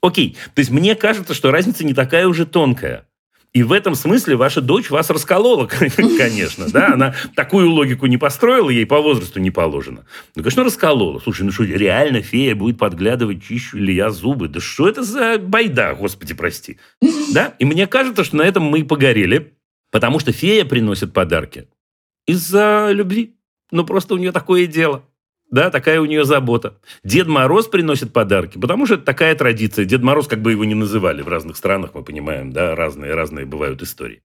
Окей, 0.00 0.36
то 0.54 0.60
есть 0.60 0.70
мне 0.70 0.94
кажется, 0.94 1.34
что 1.34 1.50
разница 1.50 1.84
не 1.84 1.94
такая 1.94 2.26
уже 2.26 2.46
тонкая. 2.46 3.06
И 3.54 3.62
в 3.62 3.70
этом 3.70 3.94
смысле 3.94 4.34
ваша 4.34 4.60
дочь 4.60 4.90
вас 4.90 5.10
расколола, 5.10 5.66
конечно, 6.18 6.66
да, 6.68 6.88
она 6.94 7.14
такую 7.36 7.70
логику 7.70 8.06
не 8.06 8.18
построила, 8.18 8.68
ей 8.68 8.84
по 8.84 9.00
возрасту 9.00 9.38
не 9.38 9.52
положено. 9.52 10.04
Ну, 10.34 10.42
конечно, 10.42 10.64
расколола. 10.64 11.20
Слушай, 11.20 11.42
ну 11.42 11.52
что, 11.52 11.62
реально 11.62 12.20
фея 12.20 12.56
будет 12.56 12.78
подглядывать, 12.78 13.44
чищу 13.44 13.78
ли 13.78 13.94
я 13.94 14.10
зубы? 14.10 14.48
Да 14.48 14.58
что 14.58 14.88
это 14.88 15.04
за 15.04 15.38
байда, 15.38 15.94
господи, 15.94 16.34
прости. 16.34 16.78
Да? 17.32 17.54
И 17.60 17.64
мне 17.64 17.86
кажется, 17.86 18.24
что 18.24 18.36
на 18.36 18.42
этом 18.42 18.64
мы 18.64 18.80
и 18.80 18.82
погорели, 18.82 19.54
потому 19.92 20.18
что 20.18 20.32
фея 20.32 20.64
приносит 20.64 21.12
подарки 21.12 21.68
из-за 22.26 22.90
любви. 22.90 23.36
Ну, 23.70 23.86
просто 23.86 24.14
у 24.14 24.18
нее 24.18 24.32
такое 24.32 24.66
дело. 24.66 25.04
Да, 25.54 25.70
такая 25.70 26.00
у 26.00 26.04
нее 26.04 26.24
забота. 26.24 26.78
Дед 27.04 27.28
Мороз 27.28 27.68
приносит 27.68 28.12
подарки, 28.12 28.58
потому 28.58 28.86
что 28.86 28.96
это 28.96 29.04
такая 29.04 29.36
традиция. 29.36 29.84
Дед 29.84 30.02
Мороз, 30.02 30.26
как 30.26 30.42
бы 30.42 30.50
его 30.50 30.64
ни 30.64 30.74
называли 30.74 31.22
в 31.22 31.28
разных 31.28 31.56
странах, 31.56 31.92
мы 31.94 32.02
понимаем, 32.02 32.52
да, 32.52 32.74
разные, 32.74 33.14
разные 33.14 33.46
бывают 33.46 33.80
истории. 33.80 34.20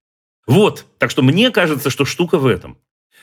Вот, 0.48 0.86
так 0.98 1.08
что 1.08 1.22
мне 1.22 1.52
кажется, 1.52 1.88
что 1.88 2.04
штука 2.04 2.38
в 2.38 2.48
этом. 2.48 2.78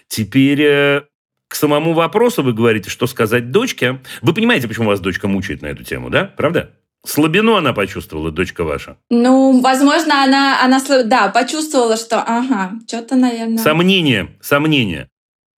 Теперь 0.08 0.62
э, 0.62 1.02
к 1.50 1.56
самому 1.56 1.92
вопросу 1.92 2.44
вы 2.44 2.54
говорите, 2.54 2.90
что 2.90 3.08
сказать 3.08 3.52
дочке. 3.52 4.00
Вы 4.22 4.34
понимаете, 4.34 4.70
почему 4.70 4.88
вас 4.88 5.02
дочка 5.02 5.28
мучает 5.28 5.62
на 5.62 5.68
эту 5.68 5.84
тему, 5.84 6.10
да? 6.10 6.24
Правда? 6.24 6.72
Слабину 7.06 7.56
она 7.56 7.74
почувствовала, 7.74 8.32
дочка 8.32 8.64
ваша? 8.64 8.96
Ну, 9.10 9.60
возможно, 9.60 10.24
она, 10.24 10.64
она 10.64 10.80
да, 11.04 11.28
почувствовала, 11.28 11.98
что, 11.98 12.22
ага, 12.22 12.72
что-то, 12.88 13.18
наверное... 13.18 13.58
Сомнение, 13.58 14.38
сомнение. 14.40 15.10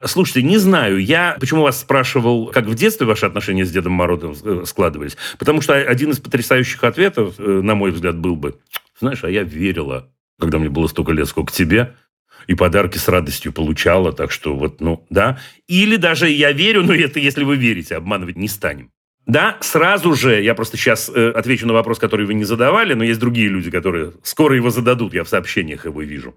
Слушайте, 0.05 0.43
не 0.43 0.57
знаю, 0.57 1.03
я 1.03 1.35
почему 1.39 1.63
вас 1.63 1.81
спрашивал, 1.81 2.47
как 2.47 2.65
в 2.65 2.75
детстве 2.75 3.05
ваши 3.05 3.25
отношения 3.25 3.65
с 3.65 3.71
Дедом 3.71 3.93
Морозом 3.93 4.33
э, 4.43 4.63
складывались. 4.65 5.17
Потому 5.37 5.59
что 5.59 5.73
один 5.75 6.11
из 6.11 6.19
потрясающих 6.19 6.81
ответов, 6.85 7.35
э, 7.37 7.43
на 7.43 7.75
мой 7.75 7.91
взгляд, 7.91 8.17
был 8.17 8.37
бы, 8.37 8.57
знаешь, 8.99 9.23
а 9.25 9.29
я 9.29 9.43
верила, 9.43 10.09
когда 10.39 10.57
мне 10.57 10.69
было 10.69 10.87
столько 10.87 11.11
лет, 11.11 11.27
сколько 11.27 11.51
тебе, 11.51 11.95
и 12.47 12.55
подарки 12.55 12.97
с 12.97 13.09
радостью 13.09 13.51
получала, 13.51 14.13
так 14.13 14.31
что 14.31 14.55
вот, 14.55 14.79
ну, 14.79 15.05
да. 15.09 15.37
Или 15.67 15.97
даже 15.97 16.29
я 16.29 16.53
верю, 16.53 16.83
но 16.83 16.93
это 16.93 17.19
если 17.19 17.43
вы 17.43 17.57
верите, 17.57 17.95
обманывать 17.95 18.37
не 18.37 18.47
станем. 18.47 18.91
Да, 19.29 19.57
сразу 19.61 20.15
же, 20.15 20.41
я 20.41 20.55
просто 20.55 20.75
сейчас 20.75 21.07
э, 21.07 21.29
отвечу 21.29 21.67
на 21.67 21.73
вопрос, 21.73 21.99
который 21.99 22.25
вы 22.25 22.33
не 22.33 22.45
задавали, 22.45 22.95
но 22.95 23.03
есть 23.03 23.19
другие 23.19 23.47
люди, 23.47 23.69
которые 23.69 24.13
скоро 24.23 24.55
его 24.55 24.71
зададут, 24.71 25.13
я 25.13 25.23
в 25.23 25.29
сообщениях 25.29 25.85
его 25.85 26.01
вижу. 26.01 26.35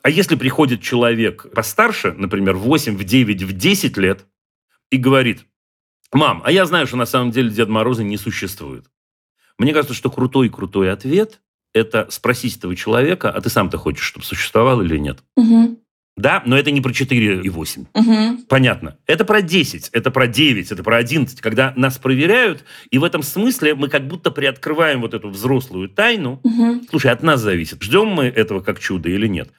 А 0.00 0.08
если 0.08 0.36
приходит 0.36 0.80
человек 0.80 1.52
постарше, 1.54 2.14
например, 2.16 2.54
в 2.56 2.60
8, 2.60 2.96
в 2.96 3.04
9, 3.04 3.42
в 3.42 3.52
10 3.52 3.98
лет, 3.98 4.24
и 4.90 4.96
говорит, 4.96 5.44
мам, 6.10 6.40
а 6.42 6.50
я 6.50 6.64
знаю, 6.64 6.86
что 6.86 6.96
на 6.96 7.04
самом 7.04 7.32
деле 7.32 7.50
Дед 7.50 7.68
Мороза 7.68 8.02
не 8.02 8.16
существует. 8.16 8.86
Мне 9.58 9.74
кажется, 9.74 9.94
что 9.94 10.10
крутой-крутой 10.10 10.90
ответ– 10.90 11.42
это 11.74 12.06
спросить 12.08 12.56
этого 12.56 12.74
человека, 12.74 13.28
а 13.28 13.42
ты 13.42 13.50
сам-то 13.50 13.76
хочешь, 13.76 14.06
чтобы 14.06 14.24
существовал 14.24 14.80
или 14.80 14.96
нет? 14.96 15.18
Угу. 15.36 15.78
Да, 16.16 16.42
но 16.44 16.58
это 16.58 16.70
не 16.70 16.80
про 16.80 16.92
4 16.92 17.40
и 17.40 17.48
8. 17.48 17.86
Угу. 17.94 18.44
Понятно. 18.48 18.98
Это 19.06 19.24
про 19.24 19.40
10, 19.40 19.88
это 19.92 20.10
про 20.10 20.26
9, 20.26 20.70
это 20.70 20.82
про 20.82 20.96
11, 20.98 21.40
когда 21.40 21.72
нас 21.74 21.96
проверяют, 21.98 22.64
и 22.90 22.98
в 22.98 23.04
этом 23.04 23.22
смысле 23.22 23.74
мы 23.74 23.88
как 23.88 24.06
будто 24.06 24.30
приоткрываем 24.30 25.00
вот 25.00 25.14
эту 25.14 25.30
взрослую 25.30 25.88
тайну. 25.88 26.40
Угу. 26.42 26.82
Слушай, 26.90 27.12
от 27.12 27.22
нас 27.22 27.40
зависит, 27.40 27.82
ждем 27.82 28.08
мы 28.08 28.24
этого 28.24 28.60
как 28.60 28.78
чудо 28.78 29.08
или 29.08 29.26
нет. 29.26 29.50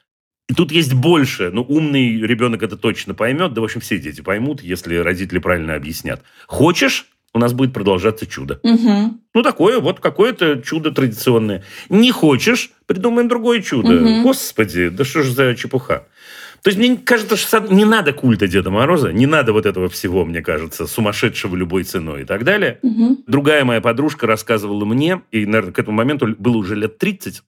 И 0.50 0.54
тут 0.54 0.72
есть 0.72 0.94
больше. 0.94 1.50
Ну, 1.52 1.62
умный 1.64 2.22
ребенок 2.22 2.62
это 2.64 2.78
точно 2.78 3.14
поймет. 3.14 3.54
Да, 3.54 3.62
в 3.62 3.64
общем, 3.64 3.80
все 3.80 3.98
дети 3.98 4.22
поймут, 4.22 4.62
если 4.62 4.98
родители 4.98 5.40
правильно 5.40 5.74
объяснят. 5.74 6.22
Хочешь, 6.48 7.08
у 7.34 7.40
нас 7.40 7.54
будет 7.54 7.74
продолжаться 7.74 8.28
чудо. 8.28 8.60
Угу. 8.62 9.20
Ну, 9.34 9.42
такое 9.42 9.80
вот 9.80 10.00
какое-то 10.00 10.62
чудо 10.62 10.92
традиционное. 10.92 11.64
Не 11.90 12.12
хочешь, 12.12 12.72
придумаем 12.86 13.28
другое 13.28 13.62
чудо. 13.62 13.96
Угу. 13.96 14.22
Господи, 14.24 14.90
да 14.90 15.04
что 15.04 15.24
ж 15.24 15.30
за 15.30 15.56
чепуха. 15.56 16.08
То 16.63 16.70
есть 16.70 16.79
мне 16.79 16.96
кажется, 16.96 17.36
что 17.36 17.60
не 17.60 17.84
надо 17.84 18.13
культа 18.13 18.48
Деда 18.48 18.72
Мороза, 18.72 19.12
не 19.12 19.25
надо 19.25 19.51
вот 19.51 19.65
этого 19.65 19.89
всего, 19.89 20.24
мне 20.24 20.41
кажется, 20.41 20.88
сумасшедшего 20.88 21.55
любой 21.58 21.84
ценой 21.84 22.22
и 22.22 22.25
так 22.25 22.46
далее. 22.46 22.79
Угу. 22.82 23.24
Другая 23.27 23.65
моя 23.65 23.82
подружка 23.82 24.27
рассказывала 24.27 24.86
мне, 24.86 25.22
и, 25.32 25.46
наверное, 25.46 25.74
к 25.74 25.79
этому 25.79 25.98
моменту 25.98 26.34
было 26.39 26.55
уже 26.55 26.75
лет 26.75 26.98
30, 26.98 27.43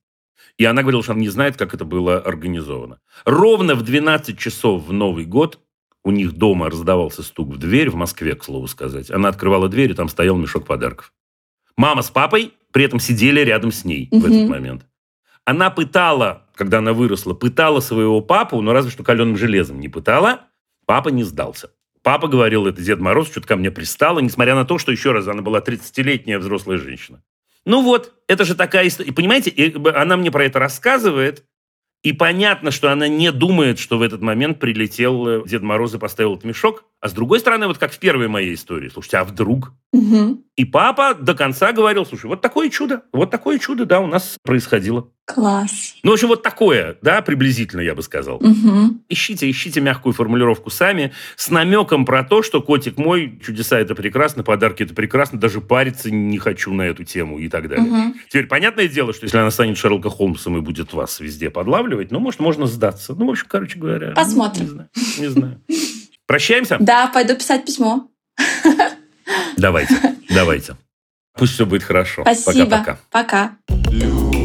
и 0.58 0.66
она 0.66 0.82
говорила, 0.82 1.02
что 1.02 1.14
она 1.14 1.22
не 1.22 1.30
знает, 1.30 1.56
как 1.56 1.74
это 1.74 1.86
было 1.86 2.20
организовано. 2.20 3.00
Ровно 3.24 3.76
в 3.76 3.84
12 3.84 4.38
часов 4.38 4.86
в 4.86 4.92
Новый 4.92 5.26
год 5.26 5.60
у 6.04 6.12
них 6.12 6.34
дома 6.34 6.70
раздавался 6.70 7.24
стук 7.24 7.54
в 7.54 7.58
дверь, 7.58 7.90
в 7.90 7.96
Москве, 7.96 8.36
к 8.36 8.44
слову 8.44 8.68
сказать. 8.68 9.10
Она 9.10 9.30
открывала 9.30 9.70
дверь, 9.70 9.92
и 9.92 9.96
там 9.96 10.10
стоял 10.10 10.36
мешок 10.36 10.66
подарков. 10.68 11.14
Мама 11.78 12.02
с 12.04 12.10
папой 12.10 12.54
при 12.72 12.84
этом 12.84 13.00
сидели 13.00 13.40
рядом 13.40 13.72
с 13.72 13.86
ней 13.86 14.10
Мгм. 14.12 14.22
в 14.22 14.26
этот 14.26 14.50
момент. 14.50 14.86
Она 15.46 15.70
пытала, 15.70 16.45
когда 16.56 16.80
она 16.80 16.94
выросла, 16.94 17.34
пытала 17.34 17.80
своего 17.80 18.22
папу, 18.22 18.62
но 18.62 18.74
разве 18.74 18.92
что 18.92 19.04
каленым 19.04 19.38
железом 19.38 19.80
не 19.80 19.90
пытала. 19.90 20.42
Папа 20.86 21.10
не 21.10 21.24
сдался. 21.24 21.72
Папа 22.04 22.28
говорил, 22.28 22.68
это 22.68 22.82
Дед 22.82 23.00
Мороз 23.00 23.30
что-то 23.30 23.48
ко 23.48 23.56
мне 23.56 23.72
пристало, 23.72 24.20
несмотря 24.20 24.56
на 24.56 24.66
то, 24.66 24.78
что, 24.78 24.92
еще 24.92 25.12
раз, 25.12 25.28
она 25.28 25.42
была 25.42 25.60
30-летняя 25.60 26.38
взрослая 26.38 26.78
женщина. 26.78 27.24
Ну 27.66 27.82
вот, 27.82 28.14
это 28.28 28.46
же 28.46 28.54
такая 28.54 28.88
история. 28.88 29.10
И 29.10 29.14
понимаете, 29.14 29.50
и 29.50 29.76
она 29.90 30.16
мне 30.16 30.32
про 30.32 30.46
это 30.46 30.60
рассказывает, 30.60 31.46
и 32.04 32.14
понятно, 32.14 32.70
что 32.70 32.92
она 32.92 33.08
не 33.08 33.32
думает, 33.32 33.80
что 33.80 33.98
в 33.98 34.04
этот 34.04 34.22
момент 34.22 34.60
прилетел 34.60 35.28
э, 35.28 35.44
Дед 35.48 35.64
Мороз 35.64 35.96
и 35.96 35.98
поставил 35.98 36.34
этот 36.34 36.46
мешок. 36.46 36.86
А 37.02 37.10
с 37.10 37.14
другой 37.14 37.40
стороны, 37.40 37.66
вот 37.66 37.80
как 37.80 37.92
в 37.92 37.98
первой 37.98 38.28
моей 38.28 38.54
истории, 38.54 38.90
слушайте, 38.90 39.18
а 39.18 39.24
вдруг? 39.24 39.74
Мгм. 39.92 40.44
И 40.56 40.66
папа 40.66 41.16
до 41.16 41.34
конца 41.34 41.72
говорил, 41.72 42.06
слушай, 42.06 42.28
вот 42.28 42.42
такое 42.42 42.70
чудо, 42.70 43.02
вот 43.12 43.32
такое 43.32 43.58
чудо, 43.58 43.86
да, 43.86 44.02
у 44.02 44.06
нас 44.06 44.38
происходило. 44.44 45.10
Класс. 45.26 45.96
Ну, 46.04 46.12
в 46.12 46.14
общем, 46.14 46.28
вот 46.28 46.44
такое, 46.44 46.98
да, 47.02 47.22
приблизительно, 47.24 47.82
я 47.82 47.96
бы 47.96 48.04
сказал. 48.04 48.40
Мгм. 48.40 49.02
Ищите, 49.10 49.50
ищите 49.50 49.82
мягкую 49.82 50.14
формулировку 50.14 50.70
сами, 50.70 51.14
с 51.36 51.50
намеком 51.50 52.06
про 52.06 52.24
то, 52.24 52.44
что 52.44 52.62
котик 52.62 52.98
мой, 52.98 53.40
чудеса 53.44 53.80
это 53.80 53.96
прекрасно, 53.96 54.44
подарки 54.44 54.84
это 54.84 54.94
прекрасно, 54.94 55.40
даже 55.40 55.62
париться 55.62 56.12
не 56.12 56.38
хочу 56.38 56.74
на 56.74 56.84
эту 56.84 57.04
тему 57.04 57.40
и 57.40 57.50
так 57.50 57.68
далее. 57.68 57.86
Мгм. 57.86 58.16
Теперь 58.30 58.46
понятное 58.46 58.88
дело, 58.88 59.14
что 59.14 59.24
если 59.26 59.38
она 59.38 59.50
станет 59.50 59.80
Шерлока 59.80 60.12
Холмсом 60.12 60.58
и 60.58 60.62
будет 60.62 60.94
вас 60.94 61.20
везде 61.20 61.50
подлавливать, 61.50 62.12
ну, 62.12 62.20
может, 62.20 62.40
можно 62.40 62.68
сдаться. 62.68 63.16
Ну, 63.16 63.26
в 63.26 63.32
общем, 63.32 63.46
короче 63.48 63.80
говоря. 63.80 64.10
ну, 64.10 64.16
Посмотрим. 64.16 64.66
Не 64.66 64.70
знаю. 64.70 64.90
Не 65.18 65.28
знаю. 65.28 65.62
Прощаемся? 66.28 66.78
Да, 66.80 67.08
пойду 67.08 67.36
писать 67.36 67.66
письмо. 67.66 68.10
Давайте, 69.58 69.96
давайте. 70.30 70.76
Пусть 71.36 71.54
все 71.54 71.66
будет 71.66 71.84
хорошо. 71.84 72.22
Спасибо. 72.22 72.66
Пока-пока. 72.66 73.00
Пока. 73.10 73.58
Любить 73.92 74.45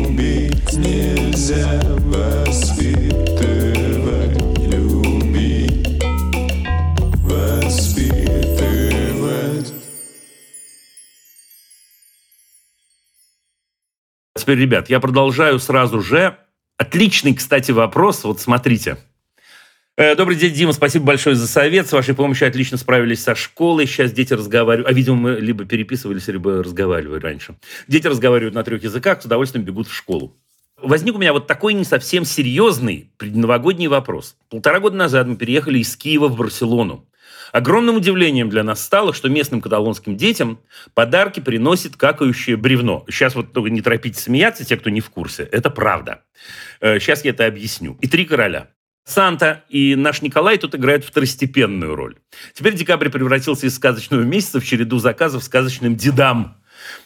нельзя 1.40 1.80
воспитывать, 2.00 3.09
любить. 4.59 6.02
Теперь, 14.35 14.59
ребят, 14.59 14.90
я 14.90 15.00
продолжаю 15.00 15.59
сразу 15.59 16.02
же. 16.02 16.37
Отличный, 16.76 17.35
кстати, 17.35 17.73
вопрос. 17.73 18.25
Вот 18.25 18.40
смотрите. 18.40 18.99
Э, 19.97 20.14
Добрый 20.14 20.37
день, 20.37 20.52
Дима. 20.52 20.73
Спасибо 20.73 21.06
большое 21.06 21.37
за 21.37 21.47
совет. 21.47 21.88
С 21.88 21.92
вашей 21.92 22.14
помощью 22.14 22.49
отлично 22.49 22.76
справились 22.76 23.23
со 23.23 23.35
школой. 23.35 23.87
Сейчас 23.87 24.12
дети 24.12 24.35
разговаривают. 24.35 24.88
А, 24.88 24.92
видимо, 24.92 25.16
мы 25.16 25.40
либо 25.40 25.64
переписывались, 25.64 26.28
либо 26.28 26.62
разговаривали 26.62 27.20
раньше. 27.20 27.56
Дети 27.87 28.06
разговаривают 28.06 28.54
на 28.54 28.62
трех 28.62 28.82
языках, 28.82 29.23
с 29.23 29.25
удовольствием 29.25 29.64
бегут 29.64 29.88
в 29.88 29.94
школу. 29.94 30.37
Возник 30.82 31.14
у 31.14 31.18
меня 31.18 31.32
вот 31.32 31.46
такой 31.46 31.75
не 31.75 31.84
совсем 31.84 32.25
серьезный 32.25 33.10
предновогодний 33.18 33.87
вопрос. 33.87 34.37
Полтора 34.49 34.80
года 34.80 34.96
назад 34.96 35.26
мы 35.26 35.37
переехали 35.37 35.78
из 35.78 35.96
Киева 35.96 36.28
в 36.28 36.37
Барселону. 36.37 37.06
Огромным 37.52 37.96
удивлением 37.96 38.49
для 38.49 38.62
нас 38.62 38.82
стало, 38.84 39.12
что 39.12 39.28
местным 39.28 39.60
каталонским 39.60 40.16
детям 40.16 40.60
подарки 40.94 41.40
приносит 41.40 41.96
какающее 41.96 42.56
бревно. 42.56 43.04
Сейчас 43.08 43.34
вот 43.34 43.52
только 43.52 43.70
не 43.70 43.82
торопитесь 43.82 44.22
смеяться, 44.22 44.64
те, 44.64 44.76
кто 44.76 44.88
не 44.90 45.00
в 45.00 45.10
курсе. 45.10 45.42
Это 45.44 45.68
правда. 45.70 46.22
Э, 46.80 47.00
Сейчас 47.00 47.25
я 47.25 47.30
это 47.30 47.46
объясню. 47.46 47.99
И 48.00 48.08
три 48.08 48.25
короля. 48.25 48.68
Санта 49.04 49.64
и 49.68 49.96
наш 49.96 50.22
Николай 50.22 50.58
тут 50.58 50.75
играют 50.76 51.04
второстепенную 51.04 51.96
роль. 51.96 52.16
Теперь 52.54 52.75
декабрь 52.75 53.08
превратился 53.08 53.66
из 53.66 53.75
сказочного 53.75 54.22
месяца 54.22 54.60
в 54.60 54.64
череду 54.64 54.99
заказов 54.99 55.42
сказочным 55.42 55.96
дедам. 55.96 56.60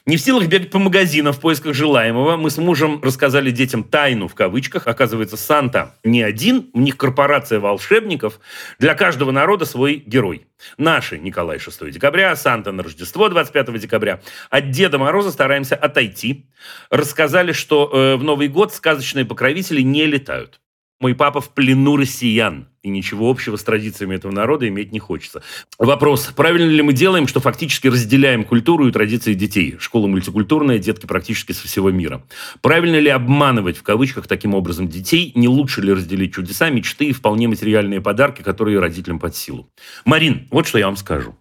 Не 0.06 0.16
в 0.16 0.20
силах 0.20 0.46
бегать 0.48 0.70
по 0.70 0.78
магазинам 0.78 1.32
в 1.32 1.40
поисках 1.40 1.74
желаемого, 1.74 2.36
мы 2.36 2.50
с 2.50 2.58
мужем 2.58 3.00
рассказали 3.02 3.50
детям 3.50 3.84
тайну, 3.84 4.28
в 4.28 4.34
кавычках. 4.34 4.86
Оказывается, 4.86 5.36
Санта 5.36 5.94
не 6.04 6.22
один, 6.22 6.70
у 6.72 6.80
них 6.80 6.96
корпорация 6.96 7.60
волшебников. 7.60 8.40
Для 8.78 8.94
каждого 8.94 9.30
народа 9.30 9.64
свой 9.64 9.96
герой. 9.96 10.46
Наши 10.76 11.18
Николай 11.18 11.58
6 11.58 11.90
декабря, 11.90 12.34
Санта 12.36 12.72
на 12.72 12.82
Рождество 12.82 13.28
25 13.28 13.78
декабря. 13.80 14.20
От 14.50 14.70
Деда 14.70 14.98
Мороза 14.98 15.30
стараемся 15.30 15.76
отойти. 15.76 16.46
Рассказали, 16.90 17.52
что 17.52 17.90
э, 17.92 18.16
в 18.16 18.24
Новый 18.24 18.48
год 18.48 18.72
сказочные 18.72 19.24
покровители 19.24 19.82
не 19.82 20.06
летают. 20.06 20.60
Мой 21.04 21.14
папа 21.14 21.42
в 21.42 21.50
плену 21.50 21.98
россиян, 21.98 22.66
и 22.82 22.88
ничего 22.88 23.30
общего 23.30 23.56
с 23.56 23.62
традициями 23.62 24.14
этого 24.14 24.32
народа 24.32 24.66
иметь 24.68 24.90
не 24.90 24.98
хочется. 24.98 25.42
Вопрос, 25.78 26.32
правильно 26.34 26.70
ли 26.70 26.80
мы 26.80 26.94
делаем, 26.94 27.26
что 27.26 27.40
фактически 27.40 27.88
разделяем 27.88 28.42
культуру 28.42 28.88
и 28.88 28.90
традиции 28.90 29.34
детей? 29.34 29.76
Школа 29.78 30.06
мультикультурная, 30.06 30.78
детки 30.78 31.04
практически 31.04 31.52
со 31.52 31.68
всего 31.68 31.90
мира. 31.90 32.24
Правильно 32.62 32.98
ли 32.98 33.10
обманывать, 33.10 33.76
в 33.76 33.82
кавычках, 33.82 34.26
таким 34.26 34.54
образом 34.54 34.88
детей? 34.88 35.30
Не 35.34 35.46
лучше 35.46 35.82
ли 35.82 35.92
разделить 35.92 36.32
чудеса, 36.32 36.70
мечты 36.70 37.04
и 37.04 37.12
вполне 37.12 37.48
материальные 37.48 38.00
подарки, 38.00 38.40
которые 38.40 38.80
родителям 38.80 39.18
под 39.18 39.36
силу? 39.36 39.68
Марин, 40.06 40.48
вот 40.50 40.66
что 40.66 40.78
я 40.78 40.86
вам 40.86 40.96
скажу. 40.96 41.36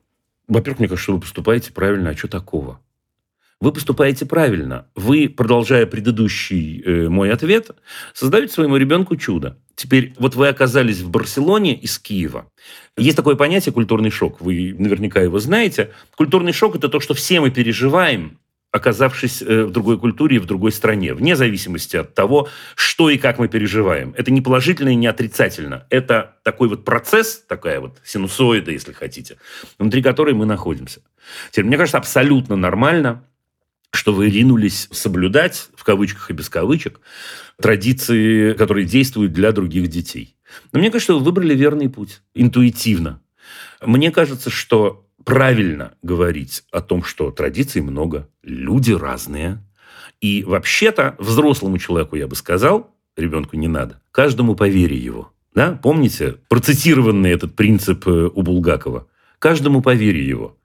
Во-первых, 0.49 0.79
мне 0.79 0.89
кажется, 0.89 1.03
что 1.03 1.13
вы 1.13 1.21
поступаете 1.21 1.71
правильно, 1.71 2.09
а 2.09 2.17
что 2.17 2.27
такого? 2.27 2.81
Вы 3.63 3.71
поступаете 3.71 4.25
правильно. 4.25 4.87
Вы, 4.93 5.29
продолжая 5.29 5.85
предыдущий 5.85 6.81
э, 6.81 7.07
мой 7.07 7.31
ответ, 7.31 7.71
создаете 8.13 8.51
своему 8.51 8.75
ребенку 8.75 9.15
чудо. 9.15 9.57
Теперь 9.77 10.13
вот 10.19 10.35
вы 10.35 10.49
оказались 10.49 10.99
в 10.99 11.09
Барселоне 11.09 11.73
из 11.73 11.97
Киева. 11.97 12.51
Есть 12.97 13.15
такое 13.15 13.35
понятие 13.35 13.71
культурный 13.71 14.09
шок. 14.09 14.41
Вы 14.41 14.75
наверняка 14.77 15.21
его 15.21 15.39
знаете. 15.39 15.91
Культурный 16.17 16.51
шок– 16.51 16.75
это 16.77 16.89
то, 16.89 16.99
что 16.99 17.13
все 17.13 17.39
мы 17.39 17.51
переживаем, 17.51 18.37
оказавшись 18.73 19.41
э, 19.41 19.63
в 19.63 19.71
другой 19.71 19.97
культуре 19.97 20.35
и 20.35 20.39
в 20.39 20.45
другой 20.45 20.73
стране, 20.73 21.13
вне 21.13 21.37
зависимости 21.37 21.95
от 21.95 22.13
того, 22.13 22.49
что 22.75 23.09
и 23.09 23.17
как 23.17 23.39
мы 23.39 23.47
переживаем. 23.47 24.13
Это 24.17 24.29
не 24.29 24.41
положительно 24.41 24.89
и 24.89 24.95
не 24.95 25.07
отрицательно. 25.07 25.87
Это 25.89 26.35
такой 26.43 26.67
вот 26.67 26.83
процесс, 26.83 27.41
такая 27.47 27.79
вот 27.79 28.01
синусоида, 28.03 28.71
если 28.71 28.91
хотите, 28.91 29.37
внутри 29.79 30.01
которой 30.01 30.33
мы 30.33 30.45
находимся. 30.45 30.99
Теперь, 31.51 31.63
мне 31.63 31.77
кажется, 31.77 31.97
абсолютно 31.97 32.57
нормально, 32.57 33.23
что 33.93 34.11
вы 34.11 34.29
ринулись 34.29 34.87
соблюдать, 34.91 35.69
в 35.75 35.83
кавычках 35.83 36.31
и 36.31 36.33
без 36.33 36.49
кавычек, 36.49 36.99
традиции, 37.61 38.53
которые 38.53 38.85
действуют 38.85 39.33
для 39.33 39.51
других 39.51 39.87
детей. 39.87 40.35
Но 40.71 40.79
мне 40.79 40.89
кажется, 40.89 41.13
вы 41.13 41.19
выбрали 41.19 41.53
верный 41.53 41.89
путь, 41.89 42.21
интуитивно. 42.33 43.21
Мне 43.81 44.11
кажется, 44.11 44.49
что 44.49 45.05
правильно 45.23 45.93
говорить 46.01 46.63
о 46.71 46.81
том, 46.81 47.03
что 47.03 47.29
традиций 47.29 47.81
много, 47.81 48.27
люди 48.41 48.91
разные. 48.91 49.63
И 50.21 50.43
вообще-то 50.43 51.15
взрослому 51.19 51.77
человеку, 51.77 52.15
я 52.15 52.27
бы 52.27 52.35
сказал, 52.35 52.95
ребенку 53.15 53.57
не 53.57 53.67
надо, 53.67 54.01
каждому 54.11 54.55
по 54.55 54.67
вере 54.67 54.97
его. 54.97 55.31
Да? 55.53 55.79
Помните 55.83 56.37
процитированный 56.49 57.29
этот 57.29 57.55
принцип 57.55 58.07
э, 58.07 58.29
у 58.33 58.41
Булгакова? 58.41 59.07
Каждому 59.37 59.81
по 59.83 59.93
вере 59.93 60.25
его. 60.25 60.57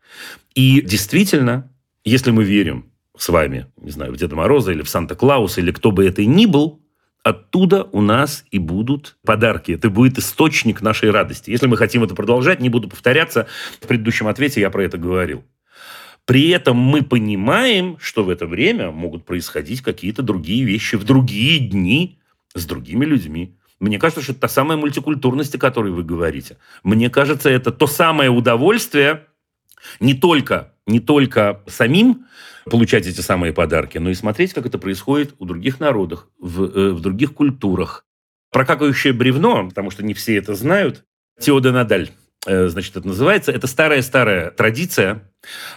И 0.54 0.80
действительно, 0.80 1.70
если 2.04 2.30
мы 2.30 2.44
верим 2.44 2.86
с 3.18 3.28
вами, 3.28 3.66
не 3.76 3.90
знаю, 3.90 4.12
в 4.12 4.16
Деда 4.16 4.36
Мороза 4.36 4.72
или 4.72 4.82
в 4.82 4.88
Санта-Клауса, 4.88 5.60
или 5.60 5.72
кто 5.72 5.90
бы 5.90 6.06
это 6.06 6.24
ни 6.24 6.46
был, 6.46 6.80
оттуда 7.22 7.84
у 7.92 8.00
нас 8.00 8.44
и 8.50 8.58
будут 8.58 9.18
подарки. 9.24 9.72
Это 9.72 9.90
будет 9.90 10.18
источник 10.18 10.80
нашей 10.80 11.10
радости. 11.10 11.50
Если 11.50 11.66
мы 11.66 11.76
хотим 11.76 12.04
это 12.04 12.14
продолжать, 12.14 12.60
не 12.60 12.68
буду 12.68 12.88
повторяться, 12.88 13.46
в 13.80 13.86
предыдущем 13.86 14.28
ответе 14.28 14.60
я 14.60 14.70
про 14.70 14.84
это 14.84 14.98
говорил. 14.98 15.44
При 16.24 16.50
этом 16.50 16.76
мы 16.76 17.02
понимаем, 17.02 17.96
что 18.00 18.22
в 18.22 18.28
это 18.28 18.46
время 18.46 18.90
могут 18.90 19.24
происходить 19.24 19.80
какие-то 19.80 20.22
другие 20.22 20.64
вещи 20.64 20.96
в 20.96 21.04
другие 21.04 21.58
дни 21.58 22.18
с 22.54 22.66
другими 22.66 23.04
людьми. 23.04 23.56
Мне 23.80 23.98
кажется, 23.98 24.22
что 24.22 24.32
это 24.32 24.42
та 24.42 24.48
самая 24.48 24.76
мультикультурность, 24.76 25.54
о 25.54 25.58
которой 25.58 25.92
вы 25.92 26.02
говорите. 26.02 26.58
Мне 26.82 27.10
кажется, 27.10 27.48
это 27.48 27.72
то 27.72 27.86
самое 27.86 28.28
удовольствие 28.28 29.24
не 30.00 30.14
только, 30.14 30.72
не 30.86 31.00
только 31.00 31.62
самим 31.66 32.26
получать 32.64 33.06
эти 33.06 33.20
самые 33.20 33.52
подарки, 33.52 33.98
но 33.98 34.10
и 34.10 34.14
смотреть, 34.14 34.52
как 34.52 34.66
это 34.66 34.78
происходит 34.78 35.34
у 35.38 35.44
других 35.44 35.80
народов, 35.80 36.26
в, 36.38 36.64
э, 36.64 36.92
в 36.92 37.00
других 37.00 37.34
культурах. 37.34 38.04
Про 38.50 38.64
какающее 38.64 39.12
бревно, 39.12 39.68
потому 39.68 39.90
что 39.90 40.04
не 40.04 40.14
все 40.14 40.36
это 40.36 40.54
знают, 40.54 41.04
Тео 41.38 41.60
де 41.60 41.70
Надаль, 41.70 42.10
э, 42.46 42.68
значит, 42.68 42.96
это 42.96 43.06
называется. 43.06 43.52
Это 43.52 43.66
старая-старая 43.66 44.50
традиция, 44.50 45.22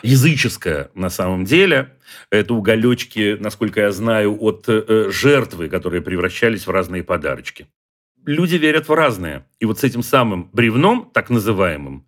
языческая 0.02 0.90
на 0.96 1.10
самом 1.10 1.46
деле. 1.46 1.94
Это 2.30 2.54
уголечки, 2.54 3.38
насколько 3.40 3.82
я 3.82 3.92
знаю, 3.92 4.38
от 4.42 4.66
э, 4.68 5.10
жертвы, 5.12 5.70
которые 5.70 6.02
превращались 6.02 6.66
в 6.66 6.72
разные 6.72 7.04
подарочки. 7.04 7.68
Люди 8.26 8.56
верят 8.56 8.88
в 8.88 8.94
разное. 8.94 9.48
И 9.60 9.66
вот 9.66 9.80
с 9.80 9.84
этим 9.84 10.04
самым 10.04 10.50
бревном, 10.54 11.10
так 11.14 11.30
называемым, 11.30 12.06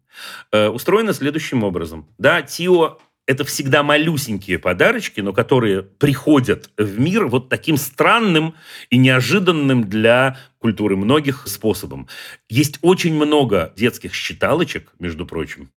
э, 0.51 0.67
устроено 0.69 1.13
следующим 1.13 1.63
образом. 1.63 2.07
Да, 2.17 2.41
Тио 2.41 2.99
это 3.25 3.45
всегда 3.45 3.83
малюсенькие 3.83 4.59
подарочки, 4.59 5.21
но 5.21 5.31
которые 5.31 5.81
приходят 5.81 6.69
в 6.77 6.99
мир 6.99 7.27
вот 7.27 7.47
таким 7.49 7.77
странным 7.77 8.55
и 8.89 8.97
неожиданным 8.97 9.89
для 9.89 10.37
культуры 10.59 10.97
многих 10.97 11.47
способом. 11.47 12.07
Есть 12.49 12.79
очень 12.81 13.15
много 13.15 13.73
детских 13.77 14.13
считалочек, 14.13 14.91
между 14.99 15.25
прочим, 15.25 15.71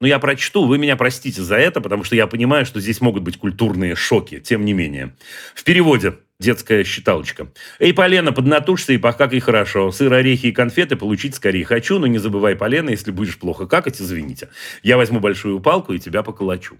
но 0.00 0.06
я 0.06 0.18
прочту, 0.18 0.66
вы 0.66 0.78
меня 0.78 0.96
простите 0.96 1.42
за 1.42 1.56
это, 1.56 1.80
потому 1.80 2.04
что 2.04 2.14
я 2.14 2.26
понимаю, 2.26 2.64
что 2.64 2.80
здесь 2.80 3.00
могут 3.00 3.22
быть 3.22 3.36
культурные 3.36 3.96
шоки, 3.96 4.38
тем 4.38 4.64
не 4.64 4.72
менее. 4.72 5.16
В 5.54 5.64
переводе 5.64 6.18
детская 6.40 6.84
считалочка. 6.84 7.48
«Эй, 7.78 7.92
Полена, 7.92 8.32
поднатужься 8.32 8.92
и 8.92 8.98
покакай 8.98 9.40
хорошо. 9.40 9.90
Сыр, 9.90 10.12
орехи 10.12 10.46
и 10.46 10.52
конфеты 10.52 10.96
получить 10.96 11.34
скорее 11.34 11.64
хочу, 11.64 11.98
но 11.98 12.06
не 12.06 12.18
забывай, 12.18 12.56
Полена, 12.56 12.90
если 12.90 13.10
будешь 13.10 13.38
плохо 13.38 13.66
какать, 13.66 14.00
извините. 14.00 14.48
Я 14.82 14.96
возьму 14.96 15.20
большую 15.20 15.60
палку 15.60 15.92
и 15.92 15.98
тебя 15.98 16.22
поколочу». 16.22 16.78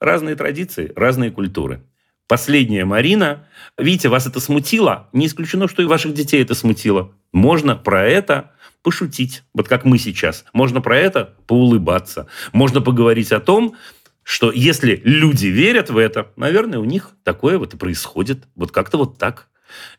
Разные 0.00 0.36
традиции, 0.36 0.92
разные 0.94 1.30
культуры. 1.30 1.82
Последняя 2.28 2.84
Марина. 2.84 3.46
Видите, 3.78 4.08
вас 4.08 4.26
это 4.26 4.40
смутило? 4.40 5.08
Не 5.12 5.26
исключено, 5.26 5.68
что 5.68 5.82
и 5.82 5.86
ваших 5.86 6.12
детей 6.12 6.42
это 6.42 6.54
смутило. 6.54 7.12
Можно 7.32 7.76
про 7.76 8.04
это 8.04 8.52
пошутить, 8.82 9.42
вот 9.54 9.68
как 9.68 9.84
мы 9.84 9.96
сейчас. 9.96 10.44
Можно 10.52 10.80
про 10.80 10.98
это 10.98 11.34
поулыбаться. 11.46 12.26
Можно 12.52 12.80
поговорить 12.80 13.32
о 13.32 13.40
том, 13.40 13.76
что 14.26 14.50
если 14.50 15.00
люди 15.04 15.46
верят 15.46 15.88
в 15.88 15.96
это, 15.96 16.32
наверное, 16.34 16.80
у 16.80 16.84
них 16.84 17.12
такое 17.22 17.58
вот 17.58 17.74
и 17.74 17.76
происходит. 17.76 18.48
Вот 18.56 18.72
как-то 18.72 18.98
вот 18.98 19.18
так. 19.18 19.46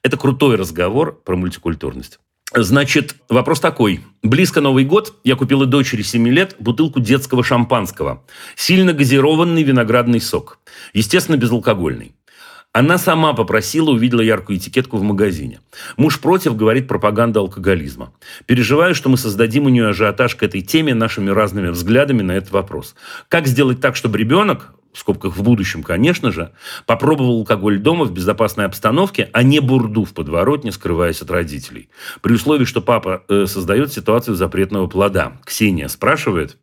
Это 0.03 0.17
крутой 0.17 0.57
разговор 0.57 1.17
про 1.23 1.37
мультикультурность. 1.37 2.19
Значит, 2.53 3.15
вопрос 3.29 3.61
такой. 3.61 4.01
Близко 4.23 4.59
Новый 4.59 4.83
год. 4.83 5.13
Я 5.23 5.37
купила 5.37 5.65
дочери 5.65 6.01
7 6.01 6.27
лет 6.27 6.57
бутылку 6.59 6.99
детского 6.99 7.41
шампанского. 7.41 8.25
Сильно 8.57 8.91
газированный 8.91 9.63
виноградный 9.63 10.19
сок. 10.19 10.59
Естественно, 10.93 11.37
безалкогольный. 11.37 12.13
Она 12.73 12.97
сама 12.97 13.33
попросила, 13.33 13.89
увидела 13.89 14.21
яркую 14.21 14.59
этикетку 14.59 14.97
в 14.97 15.03
магазине. 15.03 15.61
Муж 15.97 16.19
против, 16.19 16.55
говорит 16.55 16.87
пропаганда 16.87 17.39
алкоголизма. 17.39 18.13
Переживаю, 18.45 18.93
что 18.93 19.09
мы 19.09 19.17
создадим 19.17 19.65
у 19.65 19.69
нее 19.69 19.87
ажиотаж 19.87 20.35
к 20.35 20.43
этой 20.43 20.61
теме 20.61 20.93
нашими 20.93 21.31
разными 21.31 21.69
взглядами 21.69 22.21
на 22.21 22.33
этот 22.33 22.51
вопрос. 22.51 22.95
Как 23.29 23.47
сделать 23.47 23.81
так, 23.81 23.95
чтобы 23.95 24.19
ребенок, 24.19 24.75
в 24.97 24.99
скобках 24.99 25.35
в 25.35 25.43
будущем, 25.43 25.83
конечно 25.83 26.31
же, 26.31 26.51
попробовал 26.85 27.39
алкоголь 27.39 27.79
дома 27.79 28.05
в 28.05 28.11
безопасной 28.11 28.65
обстановке, 28.65 29.29
а 29.31 29.43
не 29.43 29.59
бурду 29.59 30.05
в 30.05 30.13
подворотне, 30.13 30.71
скрываясь 30.71 31.21
от 31.21 31.29
родителей. 31.29 31.89
При 32.21 32.33
условии, 32.33 32.65
что 32.65 32.81
папа 32.81 33.23
э, 33.29 33.45
создает 33.45 33.93
ситуацию 33.93 34.35
запретного 34.35 34.87
плода. 34.87 35.39
Ксения 35.45 35.87
спрашивает. 35.87 36.57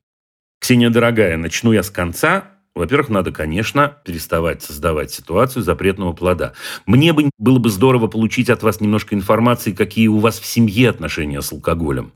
Ксения, 0.61 0.91
дорогая, 0.91 1.37
начну 1.37 1.73
я 1.73 1.83
с 1.83 1.91
конца. 1.91 2.54
Во-первых, 2.75 3.09
надо, 3.09 3.31
конечно, 3.31 3.99
переставать 4.05 4.63
создавать 4.63 5.13
ситуацию 5.13 5.63
запретного 5.63 6.13
плода. 6.13 6.55
Мне 6.87 7.13
бы 7.13 7.31
было 7.39 7.59
бы 7.59 7.71
здорово 7.71 8.09
получить 8.09 8.51
от 8.51 8.65
вас 8.65 8.81
немножко 8.81 9.15
информации, 9.15 9.73
какие 9.73 10.09
у 10.09 10.19
вас 10.19 10.41
в 10.41 10.45
семье 10.45 10.91
отношения 10.91 11.41
с 11.41 11.53
алкоголем. 11.53 12.13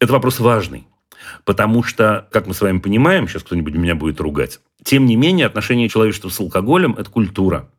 Это 0.00 0.12
вопрос 0.12 0.40
важный. 0.40 0.86
Потому 1.44 1.82
что, 1.82 2.26
как 2.32 2.46
мы 2.46 2.54
с 2.54 2.60
вами 2.60 2.78
понимаем, 2.78 3.28
сейчас 3.28 3.42
кто-нибудь 3.44 3.74
меня 3.74 3.94
будет 3.94 4.20
ругать, 4.20 4.60
тем 4.82 5.06
не 5.06 5.14
менее 5.14 5.46
отношение 5.46 5.88
человечества 5.88 6.28
с 6.28 6.40
алкоголем– 6.40 6.96
это 6.98 7.10
культура. 7.10 7.70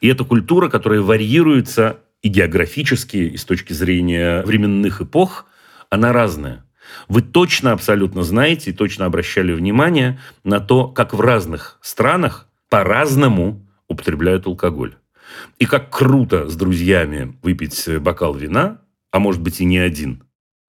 И 0.00 0.08
это 0.08 0.24
культура, 0.24 0.68
которая 0.68 1.00
варьируется 1.00 2.00
и 2.22 2.28
географически, 2.28 3.18
и 3.18 3.36
с 3.36 3.44
точки 3.44 3.72
зрения 3.72 4.42
временных 4.42 5.00
эпох, 5.00 5.46
она 5.88 6.12
разная. 6.12 6.65
Вы 7.08 7.22
точно 7.22 7.72
абсолютно 7.72 8.22
знаете 8.22 8.70
и 8.70 8.74
точно 8.74 9.06
обращали 9.06 9.52
внимание 9.52 10.20
на 10.44 10.60
то, 10.60 10.88
как 10.88 11.14
в 11.14 11.20
разных 11.20 11.78
странах 11.82 12.48
по-разному 12.68 13.66
употребляют 13.88 14.46
алкоголь. 14.46 14.96
И 15.58 15.66
как 15.66 15.90
круто 15.90 16.48
с 16.48 16.56
друзьями 16.56 17.36
выпить 17.42 17.88
бокал 18.00 18.34
вина, 18.34 18.80
а 19.10 19.18
может 19.18 19.40
быть 19.40 19.60
и 19.60 19.64
не 19.64 19.78
один. 19.78 20.24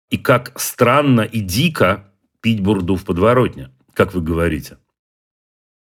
И 0.10 0.18
как 0.18 0.60
странно 0.60 1.22
и 1.22 1.42
дико 1.42 2.12
пить 2.42 2.62
бурду 2.62 2.96
в 2.96 3.06
подворотне, 3.06 3.72
как 3.94 4.14
вы 4.14 4.22
говорите. 4.22 4.78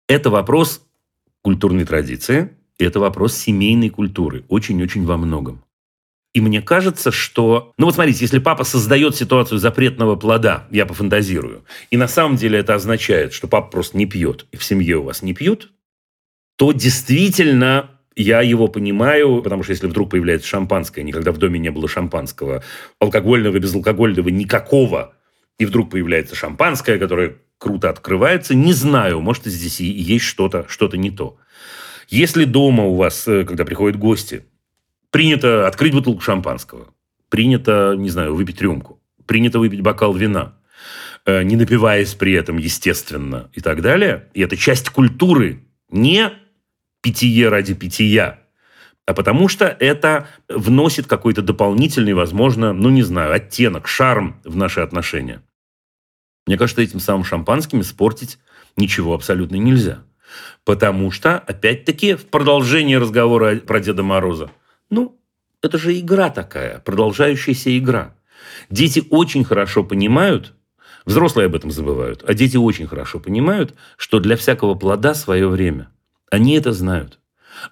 Это 0.08 0.30
вопрос 0.30 0.86
культурной 1.40 1.84
традиции, 1.84 2.56
это 2.78 3.00
вопрос 3.00 3.34
семейной 3.34 3.88
культуры, 3.88 4.44
очень-очень 4.48 5.04
во 5.04 5.16
многом. 5.16 5.64
И 6.34 6.40
мне 6.40 6.62
кажется, 6.62 7.10
что... 7.10 7.72
Ну 7.76 7.86
вот 7.86 7.94
смотрите, 7.94 8.20
если 8.22 8.38
папа 8.38 8.64
создает 8.64 9.14
ситуацию 9.14 9.58
запретного 9.58 10.16
плода, 10.16 10.66
я 10.70 10.86
пофантазирую, 10.86 11.64
и 11.90 11.96
на 11.96 12.08
самом 12.08 12.36
деле 12.36 12.58
это 12.58 12.74
означает, 12.74 13.34
что 13.34 13.48
папа 13.48 13.68
просто 13.68 13.98
не 13.98 14.06
пьет, 14.06 14.46
и 14.50 14.56
в 14.56 14.64
семье 14.64 14.96
у 14.96 15.02
вас 15.02 15.22
не 15.22 15.34
пьют, 15.34 15.72
то 16.56 16.72
действительно 16.72 17.90
я 18.16 18.40
его 18.40 18.68
понимаю, 18.68 19.42
потому 19.42 19.62
что 19.62 19.72
если 19.72 19.86
вдруг 19.86 20.10
появляется 20.10 20.48
шампанское, 20.48 21.02
никогда 21.02 21.32
в 21.32 21.38
доме 21.38 21.58
не 21.58 21.70
было 21.70 21.88
шампанского, 21.88 22.62
алкогольного, 22.98 23.58
безалкогольного, 23.58 24.28
никакого, 24.28 25.14
и 25.58 25.66
вдруг 25.66 25.90
появляется 25.90 26.34
шампанское, 26.34 26.98
которое 26.98 27.36
круто 27.58 27.90
открывается, 27.90 28.54
не 28.54 28.72
знаю, 28.72 29.20
может, 29.20 29.44
здесь 29.44 29.80
и 29.80 29.84
есть 29.84 30.24
что-то 30.24 30.66
что 30.68 30.88
не 30.96 31.10
то. 31.10 31.36
Если 32.08 32.44
дома 32.44 32.84
у 32.84 32.96
вас, 32.96 33.26
э, 33.28 33.44
когда 33.44 33.64
приходят 33.64 33.98
гости, 33.98 34.44
Принято 35.12 35.68
открыть 35.68 35.94
бутылку 35.94 36.20
шампанского. 36.20 36.88
Принято, 37.28 37.94
не 37.96 38.10
знаю, 38.10 38.34
выпить 38.34 38.60
рюмку. 38.60 39.00
Принято 39.26 39.60
выпить 39.60 39.82
бокал 39.82 40.14
вина. 40.14 40.54
Э, 41.24 41.44
не 41.44 41.54
напиваясь 41.54 42.14
при 42.14 42.32
этом, 42.32 42.58
естественно, 42.58 43.48
и 43.52 43.60
так 43.60 43.82
далее. 43.82 44.28
И 44.34 44.40
это 44.40 44.56
часть 44.56 44.88
культуры. 44.88 45.64
Не 45.90 46.32
питье 47.02 47.48
ради 47.48 47.74
питья, 47.74 48.42
а 49.06 49.14
потому 49.14 49.48
что 49.48 49.66
это 49.66 50.28
вносит 50.48 51.06
какой-то 51.06 51.42
дополнительный, 51.42 52.14
возможно, 52.14 52.72
ну 52.72 52.88
не 52.88 53.02
знаю, 53.02 53.32
оттенок, 53.32 53.88
шарм 53.88 54.40
в 54.44 54.56
наши 54.56 54.80
отношения. 54.80 55.42
Мне 56.46 56.56
кажется, 56.56 56.82
этим 56.82 57.00
самым 57.00 57.24
шампанским 57.24 57.80
испортить 57.80 58.38
ничего 58.76 59.14
абсолютно 59.14 59.56
нельзя. 59.56 60.04
Потому 60.64 61.10
что, 61.10 61.38
опять-таки, 61.38 62.14
в 62.14 62.26
продолжении 62.26 62.94
разговора 62.94 63.56
про 63.56 63.80
Деда 63.80 64.02
Мороза, 64.02 64.50
ну, 64.92 65.18
это 65.62 65.78
же 65.78 65.98
игра 65.98 66.28
такая, 66.28 66.78
продолжающаяся 66.80 67.76
игра. 67.76 68.14
Дети 68.68 69.02
очень 69.08 69.42
хорошо 69.42 69.82
понимают, 69.82 70.54
взрослые 71.06 71.46
об 71.46 71.54
этом 71.54 71.70
забывают, 71.70 72.22
а 72.28 72.34
дети 72.34 72.58
очень 72.58 72.86
хорошо 72.86 73.18
понимают, 73.18 73.74
что 73.96 74.20
для 74.20 74.36
всякого 74.36 74.74
плода 74.74 75.14
свое 75.14 75.48
время. 75.48 75.88
Они 76.30 76.56
это 76.56 76.72
знают. 76.72 77.18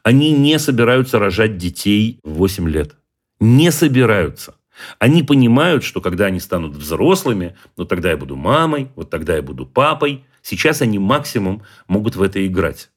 Они 0.02 0.33
не 0.33 0.59
собираются 0.59 1.18
рожать 1.18 1.59
детей 1.59 2.20
в 2.24 2.30
8 2.35 2.68
лет. 2.70 2.96
Не 3.38 3.70
собираются. 3.70 4.54
Они 4.98 5.22
понимают, 5.22 5.85
что 5.85 6.00
когда 6.00 6.26
они 6.26 6.40
станут 6.40 6.74
взрослыми, 6.74 7.54
ну 7.76 7.85
тогда 7.85 8.11
я 8.11 8.16
буду 8.16 8.35
мамой, 8.35 8.88
вот 8.96 9.11
тогда 9.11 9.37
я 9.37 9.42
буду 9.42 9.66
папой. 9.66 10.24
Сейчас 10.40 10.80
они 10.80 10.98
максимум 10.98 11.64
могут 11.87 12.16
в 12.16 12.22
это 12.22 12.46
играть. 12.46 12.90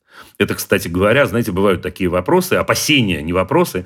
Это, 0.43 0.55
кстати 0.55 0.87
говоря, 0.87 1.25
знаете, 1.25 1.51
бывают 1.51 1.81
такие 1.81 2.09
вопросы, 2.09 2.53
опасения, 2.53 3.21
не 3.21 3.33
вопросы, 3.33 3.85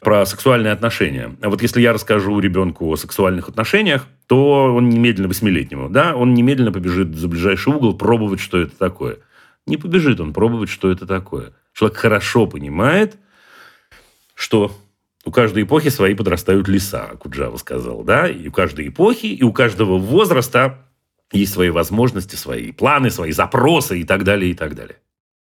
про 0.00 0.26
сексуальные 0.26 0.72
отношения. 0.72 1.36
А 1.40 1.48
вот 1.48 1.62
если 1.62 1.80
я 1.80 1.92
расскажу 1.92 2.38
ребенку 2.38 2.88
о 2.88 2.96
сексуальных 2.96 3.48
отношениях, 3.48 4.06
то 4.26 4.74
он 4.74 4.88
немедленно, 4.88 5.28
восьмилетнему, 5.28 5.88
да, 5.88 6.14
он 6.14 6.34
немедленно 6.34 6.72
побежит 6.72 7.14
за 7.14 7.28
ближайший 7.28 7.72
угол 7.72 7.96
пробовать, 7.96 8.40
что 8.40 8.58
это 8.58 8.76
такое. 8.76 9.18
Не 9.66 9.76
побежит 9.76 10.20
он 10.20 10.32
пробовать, 10.32 10.68
что 10.68 10.90
это 10.90 11.06
такое. 11.06 11.52
Человек 11.72 11.98
хорошо 11.98 12.46
понимает, 12.46 13.16
что 14.34 14.72
у 15.24 15.32
каждой 15.32 15.64
эпохи 15.64 15.88
свои 15.88 16.14
подрастают 16.14 16.68
леса, 16.68 17.10
Куджава 17.18 17.56
сказал, 17.56 18.04
да, 18.04 18.28
и 18.28 18.48
у 18.48 18.52
каждой 18.52 18.88
эпохи, 18.88 19.26
и 19.26 19.42
у 19.42 19.52
каждого 19.52 19.98
возраста 19.98 20.86
есть 21.32 21.52
свои 21.52 21.70
возможности, 21.70 22.36
свои 22.36 22.70
планы, 22.70 23.10
свои 23.10 23.32
запросы 23.32 24.00
и 24.00 24.04
так 24.04 24.22
далее, 24.22 24.52
и 24.52 24.54
так 24.54 24.76
далее. 24.76 24.98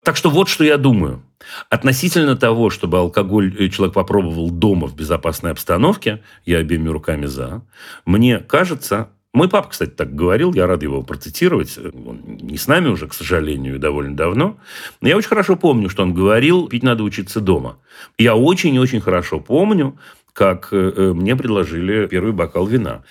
Так 0.09 0.17
что 0.17 0.31
вот 0.31 0.49
что 0.49 0.65
я 0.65 0.79
думаю. 0.79 1.23
Относительно 1.69 2.35
того, 2.35 2.71
чтобы 2.71 2.97
алкоголь 2.97 3.55
э, 3.59 3.69
человек 3.69 3.93
попробовал 3.95 4.51
дома 4.51 4.87
в 4.87 4.97
безопасной 4.97 5.51
обстановке, 5.51 6.23
я 6.47 6.57
обеими 6.61 6.89
руками 6.89 7.27
за, 7.27 7.61
мне 8.07 8.39
кажется, 8.39 9.11
мой 9.35 9.51
папа, 9.51 9.69
кстати, 9.69 9.91
так 9.91 10.15
говорил, 10.15 10.55
я 10.55 10.67
рад 10.67 10.83
его 10.83 11.03
процитировать. 11.03 11.77
Он 11.77 12.23
не 12.25 12.57
с 12.57 12.67
нами 12.69 12.89
уже, 12.89 13.07
к 13.07 13.13
сожалению, 13.13 13.79
довольно 13.79 14.17
давно. 14.17 14.57
Но 15.03 15.09
я 15.09 15.17
очень 15.19 15.29
хорошо 15.29 15.57
помню, 15.57 15.91
что 15.91 16.05
он 16.05 16.15
говорил, 16.15 16.69
пить 16.69 16.83
надо 16.83 17.03
учиться 17.03 17.43
дома. 17.43 17.77
Я 18.17 18.35
очень-очень 18.35 19.03
хорошо 19.03 19.41
помню, 19.41 19.99
как 20.33 20.69
э, 20.73 20.93
э, 20.97 21.13
мне 21.13 21.37
предложили 21.37 22.07
первый 22.07 22.33
бокал 22.33 22.67
вина. 22.67 23.03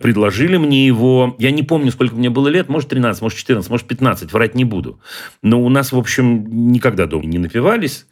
Предложили 0.00 0.58
мне 0.58 0.86
его, 0.86 1.34
я 1.38 1.50
не 1.50 1.62
помню, 1.62 1.90
сколько 1.90 2.14
мне 2.14 2.28
было 2.28 2.48
лет, 2.48 2.68
может 2.68 2.90
13, 2.90 3.22
может 3.22 3.38
14, 3.38 3.70
может 3.70 3.86
15, 3.86 4.32
врать 4.32 4.54
не 4.54 4.64
буду. 4.64 5.00
Но 5.42 5.62
у 5.62 5.70
нас, 5.70 5.92
в 5.92 5.96
общем, 5.96 6.70
никогда 6.70 7.06
дома 7.06 7.24
не 7.24 7.38
напивались. 7.38 8.06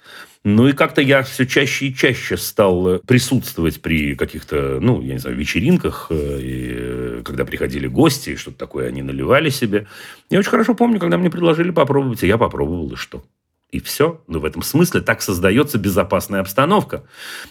Ну 0.45 0.69
и 0.69 0.73
как-то 0.73 1.01
я 1.01 1.23
все 1.23 1.47
чаще 1.47 1.87
и 1.87 1.95
чаще 1.95 2.37
стал 2.37 3.01
присутствовать 3.07 3.81
при 3.81 4.15
каких-то, 4.15 4.79
ну, 4.81 5.01
я 5.01 5.15
не 5.15 5.19
знаю, 5.19 5.37
вечеринках, 5.37 6.09
э, 6.11 6.39
и 6.41 7.23
когда 7.23 7.47
приходили 7.47 7.87
гости, 7.87 8.31
и 8.31 8.37
что-то 8.37 8.59
такое 8.59 8.89
они 8.89 9.03
наливали 9.03 9.49
себе. 9.49 9.87
Я 10.29 10.39
очень 10.39 10.51
хорошо 10.51 10.75
помню, 10.75 11.01
когда 11.01 11.17
мне 11.17 11.31
предложили 11.31 11.71
попробовать, 11.71 12.23
и 12.23 12.27
я 12.27 12.37
попробовал, 12.37 12.93
и 12.93 12.97
что? 12.97 13.25
И 13.71 13.81
все. 13.81 14.23
Но 14.29 14.39
в 14.39 14.45
этом 14.45 14.61
смысле 14.61 15.01
так 15.01 15.23
создается 15.23 15.79
безопасная 15.79 16.41
обстановка. 16.41 17.05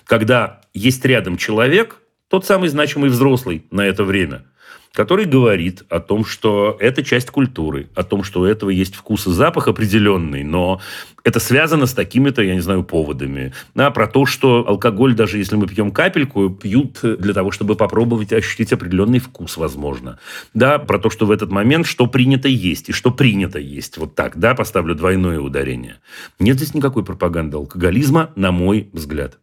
Когда 0.05 0.61
есть 0.75 1.03
рядом 1.03 1.35
человек, 1.35 2.02
тот 2.29 2.45
самый 2.45 2.69
значимый 2.69 3.09
взрослый 3.09 3.65
на 3.71 3.85
это 3.85 4.03
время, 4.03 4.45
который 4.93 5.25
говорит 5.25 5.83
о 5.89 5.99
том, 5.99 6.23
что 6.23 6.77
это 6.79 7.03
часть 7.03 7.31
культуры, 7.31 7.89
о 7.95 8.03
том, 8.03 8.23
что 8.23 8.41
у 8.41 8.45
этого 8.45 8.69
есть 8.69 8.93
вкус 8.95 9.25
и 9.25 9.31
запах 9.31 9.67
определенный, 9.67 10.43
но 10.43 10.81
это 11.23 11.39
связано 11.39 11.87
с 11.87 11.93
такими-то, 11.93 12.43
я 12.43 12.53
не 12.53 12.59
знаю, 12.59 12.83
поводами. 12.83 13.53
Да, 13.73 13.89
про 13.89 14.07
то, 14.07 14.27
что 14.27 14.65
алкоголь, 14.67 15.15
даже 15.15 15.39
если 15.39 15.55
мы 15.55 15.67
пьем 15.67 15.91
капельку, 15.91 16.49
пьют 16.51 16.99
для 17.01 17.33
того, 17.33 17.49
чтобы 17.49 17.75
попробовать 17.75 18.33
ощутить 18.33 18.71
определенный 18.71 19.19
вкус, 19.19 19.57
возможно. 19.57 20.19
Да, 20.53 20.77
про 20.77 20.99
то, 20.99 21.09
что 21.09 21.25
в 21.25 21.31
этот 21.31 21.49
момент 21.49 21.87
что 21.87 22.05
принято 22.05 22.47
есть 22.47 22.89
и 22.89 22.93
что 22.93 23.09
принято 23.09 23.57
есть. 23.57 23.97
Вот 23.97 24.13
так, 24.13 24.37
да, 24.37 24.53
поставлю 24.53 24.93
двойное 24.93 25.39
ударение. 25.39 25.97
Нет 26.37 26.57
здесь 26.57 26.75
никакой 26.75 27.03
пропаганды 27.03 27.57
алкоголизма, 27.57 28.31
на 28.35 28.51
мой 28.51 28.89
взгляд. 28.93 29.39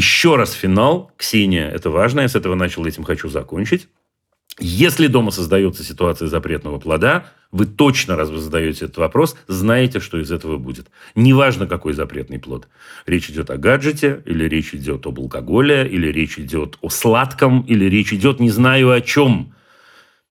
Еще 0.00 0.36
раз 0.36 0.52
финал. 0.52 1.12
Ксения, 1.18 1.68
это 1.68 1.90
важно, 1.90 2.22
я 2.22 2.28
с 2.28 2.34
этого 2.34 2.54
начал, 2.54 2.86
этим 2.86 3.04
хочу 3.04 3.28
закончить. 3.28 3.86
Если 4.58 5.08
дома 5.08 5.30
создается 5.30 5.84
ситуация 5.84 6.26
запретного 6.26 6.78
плода, 6.78 7.26
вы 7.52 7.66
точно, 7.66 8.16
раз 8.16 8.30
вы 8.30 8.38
задаете 8.38 8.86
этот 8.86 8.96
вопрос, 8.96 9.36
знаете, 9.46 10.00
что 10.00 10.18
из 10.18 10.32
этого 10.32 10.56
будет. 10.56 10.86
Неважно, 11.14 11.66
какой 11.66 11.92
запретный 11.92 12.38
плод. 12.38 12.68
Речь 13.04 13.28
идет 13.28 13.50
о 13.50 13.58
гаджете, 13.58 14.22
или 14.24 14.44
речь 14.48 14.72
идет 14.72 15.04
об 15.04 15.20
алкоголе, 15.20 15.86
или 15.86 16.06
речь 16.06 16.38
идет 16.38 16.78
о 16.80 16.88
сладком, 16.88 17.60
или 17.68 17.84
речь 17.84 18.14
идет 18.14 18.40
не 18.40 18.48
знаю 18.48 18.92
о 18.92 19.02
чем. 19.02 19.52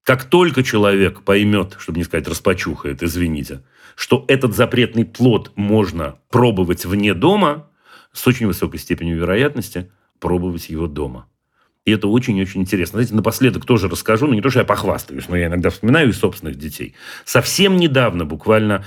Как 0.01 0.23
только 0.23 0.63
человек 0.63 1.21
поймет, 1.21 1.75
чтобы 1.77 1.99
не 1.99 2.05
сказать 2.05 2.27
распочухает, 2.27 3.03
извините, 3.03 3.62
что 3.95 4.25
этот 4.29 4.55
запретный 4.55 5.05
плод 5.05 5.51
можно 5.55 6.17
пробовать 6.32 6.86
вне 6.86 7.13
дома, 7.13 7.68
с 8.19 8.27
очень 8.27 8.47
высокой 8.47 8.79
степенью 8.79 9.17
вероятности 9.17 9.89
пробовать 10.19 10.69
его 10.69 10.88
дома. 10.88 11.27
И 11.86 11.91
это 11.91 12.08
очень-очень 12.08 12.62
интересно. 12.62 12.97
Знаете, 12.97 13.15
напоследок 13.15 13.65
тоже 13.65 13.88
расскажу, 13.88 14.27
ну 14.27 14.34
не 14.34 14.41
то, 14.41 14.49
что 14.49 14.60
я 14.60 14.65
похвастаюсь, 14.65 15.29
но 15.29 15.38
я 15.38 15.47
иногда 15.47 15.69
вспоминаю 15.69 16.10
из 16.10 16.19
собственных 16.19 16.58
детей. 16.58 16.93
Совсем 17.23 17.77
недавно, 17.77 18.25
буквально 18.25 18.84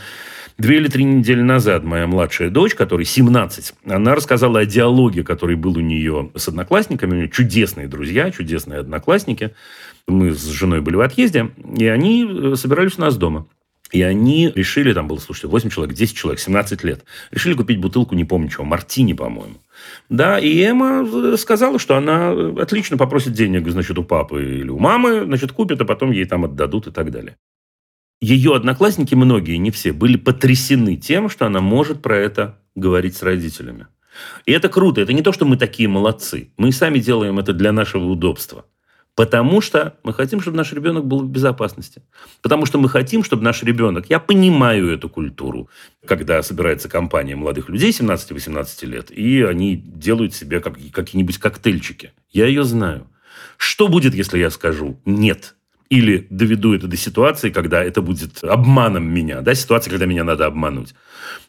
две 0.58 0.76
или 0.76 0.88
три 0.88 1.04
недели 1.04 1.40
назад, 1.40 1.82
моя 1.82 2.06
младшая 2.06 2.50
дочь, 2.50 2.74
которой 2.74 3.06
17, 3.06 3.72
она 3.86 4.14
рассказала 4.14 4.60
о 4.60 4.66
диалоге, 4.66 5.24
который 5.24 5.56
был 5.56 5.78
у 5.78 5.80
нее 5.80 6.30
с 6.36 6.48
одноклассниками. 6.48 7.12
У 7.12 7.16
нее 7.16 7.28
чудесные 7.30 7.88
друзья, 7.88 8.30
чудесные 8.30 8.80
одноклассники. 8.80 9.54
Мы 10.06 10.32
с 10.32 10.44
женой 10.44 10.82
были 10.82 10.96
в 10.96 11.00
отъезде, 11.00 11.50
и 11.78 11.86
они 11.86 12.28
э, 12.28 12.56
собирались 12.56 12.98
у 12.98 13.00
нас 13.00 13.16
дома. 13.16 13.46
И 13.92 14.00
они 14.00 14.50
решили, 14.54 14.94
там 14.94 15.06
было, 15.06 15.18
слушайте, 15.18 15.48
8 15.48 15.68
человек, 15.68 15.94
10 15.94 16.16
человек, 16.16 16.40
17 16.40 16.82
лет, 16.82 17.04
решили 17.30 17.52
купить 17.52 17.78
бутылку, 17.78 18.14
не 18.14 18.24
помню 18.24 18.48
чего, 18.48 18.64
мартини, 18.64 19.12
по-моему. 19.12 19.56
Да, 20.08 20.38
и 20.38 20.58
Эмма 20.62 21.36
сказала, 21.36 21.78
что 21.78 21.96
она 21.96 22.30
отлично 22.58 22.96
попросит 22.96 23.34
денег, 23.34 23.68
значит, 23.68 23.98
у 23.98 24.02
папы 24.02 24.42
или 24.42 24.70
у 24.70 24.78
мамы, 24.78 25.24
значит, 25.24 25.52
купит, 25.52 25.80
а 25.80 25.84
потом 25.84 26.10
ей 26.10 26.24
там 26.24 26.44
отдадут 26.44 26.86
и 26.86 26.90
так 26.90 27.10
далее. 27.10 27.36
Ее 28.22 28.54
одноклассники, 28.54 29.14
многие, 29.14 29.56
не 29.56 29.70
все, 29.70 29.92
были 29.92 30.16
потрясены 30.16 30.96
тем, 30.96 31.28
что 31.28 31.44
она 31.46 31.60
может 31.60 32.00
про 32.00 32.16
это 32.16 32.58
говорить 32.74 33.16
с 33.16 33.22
родителями. 33.22 33.88
И 34.46 34.52
это 34.52 34.68
круто. 34.68 35.00
Это 35.00 35.12
не 35.12 35.22
то, 35.22 35.32
что 35.32 35.44
мы 35.44 35.56
такие 35.56 35.88
молодцы. 35.88 36.50
Мы 36.56 36.72
сами 36.72 36.98
делаем 36.98 37.38
это 37.38 37.52
для 37.52 37.72
нашего 37.72 38.04
удобства. 38.04 38.64
Потому 39.14 39.60
что 39.60 39.98
мы 40.04 40.14
хотим, 40.14 40.40
чтобы 40.40 40.56
наш 40.56 40.72
ребенок 40.72 41.04
был 41.04 41.20
в 41.20 41.28
безопасности. 41.28 42.02
Потому 42.40 42.64
что 42.64 42.78
мы 42.78 42.88
хотим, 42.88 43.22
чтобы 43.22 43.42
наш 43.42 43.62
ребенок... 43.62 44.08
Я 44.08 44.18
понимаю 44.18 44.90
эту 44.90 45.10
культуру, 45.10 45.68
когда 46.06 46.42
собирается 46.42 46.88
компания 46.88 47.36
молодых 47.36 47.68
людей 47.68 47.90
17-18 47.90 48.86
лет, 48.86 49.10
и 49.10 49.42
они 49.42 49.76
делают 49.76 50.34
себе 50.34 50.60
как, 50.60 50.78
какие-нибудь 50.92 51.38
коктейльчики. 51.38 52.12
Я 52.30 52.46
ее 52.46 52.64
знаю. 52.64 53.06
Что 53.58 53.88
будет, 53.88 54.14
если 54.14 54.38
я 54.38 54.50
скажу 54.50 54.98
«нет»? 55.04 55.54
или 55.92 56.26
доведу 56.30 56.72
это 56.72 56.86
до 56.86 56.96
ситуации, 56.96 57.50
когда 57.50 57.84
это 57.84 58.00
будет 58.00 58.42
обманом 58.42 59.04
меня, 59.04 59.42
да, 59.42 59.54
ситуация, 59.54 59.90
когда 59.90 60.06
меня 60.06 60.24
надо 60.24 60.46
обмануть. 60.46 60.94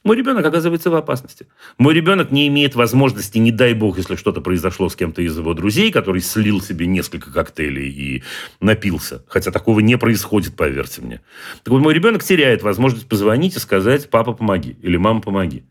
Мой 0.04 0.18
ребенок 0.18 0.46
оказывается 0.46 0.90
в 0.90 0.96
опасности. 0.96 1.48
Мой 1.78 1.94
ребенок 1.94 2.32
не 2.32 2.48
имеет 2.48 2.76
возможности, 2.76 3.38
не 3.38 3.52
дай 3.52 3.74
бог, 3.74 3.98
если 3.98 4.16
что-то 4.16 4.42
произошло 4.42 4.90
с 4.90 4.96
кем-то 4.96 5.22
из 5.22 5.38
его 5.38 5.54
друзей, 5.54 5.92
который 5.92 6.22
слил 6.22 6.62
себе 6.62 6.88
несколько 6.88 7.32
коктейлей 7.32 7.90
и 7.90 8.24
напился. 8.60 9.24
Хотя 9.28 9.52
такого 9.52 9.80
не 9.80 9.98
происходит, 9.98 10.56
поверьте 10.56 11.02
мне. 11.02 11.22
Так 11.64 11.72
вот, 11.72 11.82
мой 11.82 11.94
ребенок 11.94 12.24
теряет 12.24 12.64
возможность 12.64 13.08
позвонить 13.08 13.56
и 13.56 13.60
сказать 13.60 14.10
«папа, 14.10 14.34
помоги» 14.34 14.76
или 14.82 14.98
«мама, 14.98 15.22
помоги». 15.22 15.64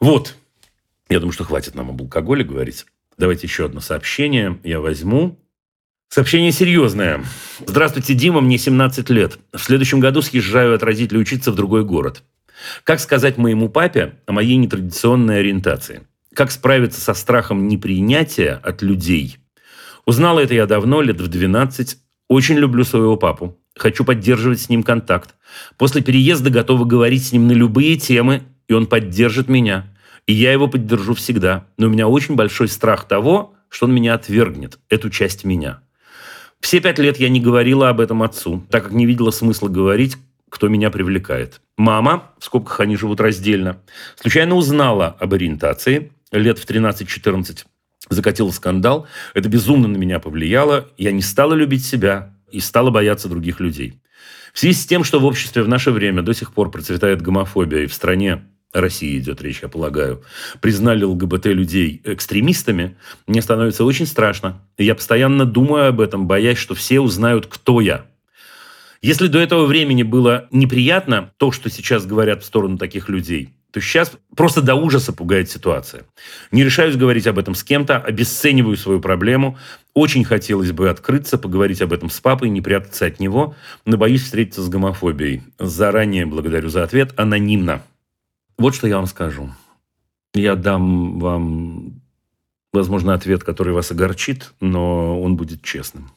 Вот. 0.00 0.36
Я 1.08 1.20
думаю, 1.20 1.32
что 1.32 1.44
хватит 1.44 1.74
нам 1.74 1.90
об 1.90 2.00
алкоголе 2.00 2.44
говорить. 2.44 2.86
Давайте 3.18 3.46
еще 3.46 3.66
одно 3.66 3.80
сообщение 3.80 4.58
я 4.64 4.80
возьму. 4.80 5.38
Сообщение 6.08 6.52
серьезное. 6.52 7.24
Здравствуйте, 7.66 8.12
Дима, 8.12 8.42
мне 8.42 8.58
17 8.58 9.08
лет. 9.10 9.38
В 9.52 9.58
следующем 9.58 9.98
году 9.98 10.20
съезжаю 10.20 10.74
от 10.74 10.82
родителей 10.82 11.20
учиться 11.20 11.52
в 11.52 11.54
другой 11.54 11.84
город. 11.84 12.22
Как 12.84 13.00
сказать 13.00 13.38
моему 13.38 13.68
папе 13.68 14.14
о 14.26 14.32
моей 14.32 14.56
нетрадиционной 14.56 15.40
ориентации? 15.40 16.06
Как 16.34 16.50
справиться 16.50 17.00
со 17.00 17.14
страхом 17.14 17.68
непринятия 17.68 18.54
от 18.62 18.82
людей? 18.82 19.38
Узнала 20.06 20.40
это 20.40 20.54
я 20.54 20.66
давно, 20.66 21.02
лет 21.02 21.20
в 21.20 21.28
12. 21.28 21.98
Очень 22.28 22.56
люблю 22.56 22.84
своего 22.84 23.16
папу. 23.16 23.58
Хочу 23.76 24.04
поддерживать 24.04 24.60
с 24.60 24.68
ним 24.68 24.82
контакт. 24.82 25.34
После 25.76 26.02
переезда 26.02 26.50
готова 26.50 26.84
говорить 26.84 27.26
с 27.26 27.32
ним 27.32 27.46
на 27.46 27.52
любые 27.52 27.96
темы, 27.96 28.42
и 28.68 28.72
он 28.72 28.86
поддержит 28.86 29.48
меня. 29.48 29.94
И 30.26 30.32
я 30.32 30.52
его 30.52 30.68
поддержу 30.68 31.14
всегда. 31.14 31.66
Но 31.78 31.86
у 31.86 31.90
меня 31.90 32.08
очень 32.08 32.34
большой 32.34 32.68
страх 32.68 33.06
того, 33.06 33.54
что 33.68 33.86
он 33.86 33.94
меня 33.94 34.14
отвергнет, 34.14 34.78
эту 34.88 35.10
часть 35.10 35.44
меня. 35.44 35.80
Все 36.60 36.80
пять 36.80 36.98
лет 36.98 37.18
я 37.18 37.28
не 37.28 37.40
говорила 37.40 37.88
об 37.88 38.00
этом 38.00 38.22
отцу, 38.22 38.64
так 38.70 38.84
как 38.84 38.92
не 38.92 39.06
видела 39.06 39.30
смысла 39.30 39.68
говорить, 39.68 40.16
кто 40.48 40.68
меня 40.68 40.90
привлекает. 40.90 41.60
Мама, 41.76 42.32
в 42.38 42.44
скобках 42.44 42.80
они 42.80 42.96
живут 42.96 43.20
раздельно, 43.20 43.80
случайно 44.16 44.54
узнала 44.56 45.16
об 45.18 45.32
ориентации 45.34 46.12
лет 46.30 46.58
в 46.58 46.68
13-14, 46.68 47.64
закатила 48.10 48.50
скандал. 48.50 49.06
Это 49.34 49.48
безумно 49.48 49.88
на 49.88 49.96
меня 49.96 50.18
повлияло. 50.18 50.88
Я 50.98 51.12
не 51.12 51.22
стала 51.22 51.54
любить 51.54 51.84
себя 51.84 52.34
и 52.50 52.60
стала 52.60 52.90
бояться 52.90 53.28
других 53.28 53.60
людей. 53.60 54.00
В 54.52 54.58
связи 54.58 54.74
с 54.74 54.86
тем, 54.86 55.02
что 55.02 55.18
в 55.18 55.24
обществе 55.24 55.62
в 55.62 55.68
наше 55.68 55.90
время 55.90 56.22
до 56.22 56.34
сих 56.34 56.52
пор 56.52 56.70
процветает 56.70 57.22
гомофобия, 57.22 57.84
и 57.84 57.86
в 57.86 57.94
стране 57.94 58.42
России 58.72 59.18
идет 59.18 59.40
речь, 59.42 59.60
я 59.62 59.68
полагаю, 59.68 60.22
признали 60.60 61.04
ЛГБТ-людей 61.04 62.02
экстремистами, 62.04 62.96
мне 63.26 63.40
становится 63.40 63.84
очень 63.84 64.06
страшно. 64.06 64.60
И 64.76 64.84
я 64.84 64.94
постоянно 64.94 65.46
думаю 65.46 65.88
об 65.88 66.00
этом, 66.00 66.26
боясь, 66.26 66.58
что 66.58 66.74
все 66.74 67.00
узнают, 67.00 67.46
кто 67.46 67.80
я. 67.80 68.06
Если 69.02 69.26
до 69.26 69.40
этого 69.40 69.66
времени 69.66 70.04
было 70.04 70.46
неприятно 70.52 71.32
то, 71.36 71.50
что 71.50 71.68
сейчас 71.68 72.06
говорят 72.06 72.42
в 72.42 72.46
сторону 72.46 72.78
таких 72.78 73.08
людей, 73.08 73.52
то 73.72 73.80
сейчас 73.80 74.12
просто 74.36 74.62
до 74.62 74.76
ужаса 74.76 75.12
пугает 75.12 75.50
ситуация. 75.50 76.04
Не 76.52 76.62
решаюсь 76.62 76.94
говорить 76.94 77.26
об 77.26 77.38
этом 77.38 77.56
с 77.56 77.64
кем-то, 77.64 77.96
обесцениваю 77.96 78.76
свою 78.76 79.00
проблему. 79.00 79.58
Очень 79.92 80.24
хотелось 80.24 80.70
бы 80.70 80.88
открыться, 80.88 81.36
поговорить 81.36 81.82
об 81.82 81.92
этом 81.92 82.10
с 82.10 82.20
папой, 82.20 82.48
не 82.48 82.60
прятаться 82.60 83.06
от 83.06 83.18
него, 83.18 83.56
но 83.84 83.96
боюсь 83.96 84.22
встретиться 84.22 84.62
с 84.62 84.68
гомофобией. 84.68 85.42
Заранее 85.58 86.26
благодарю 86.26 86.68
за 86.68 86.84
ответ. 86.84 87.12
Анонимно. 87.16 87.82
Вот 88.56 88.74
что 88.74 88.86
я 88.86 88.98
вам 88.98 89.06
скажу. 89.06 89.50
Я 90.34 90.54
дам 90.54 91.18
вам, 91.18 92.02
возможно, 92.72 93.14
ответ, 93.14 93.42
который 93.42 93.72
вас 93.72 93.90
огорчит, 93.90 94.52
но 94.60 95.20
он 95.20 95.36
будет 95.36 95.62
честным. 95.62 96.12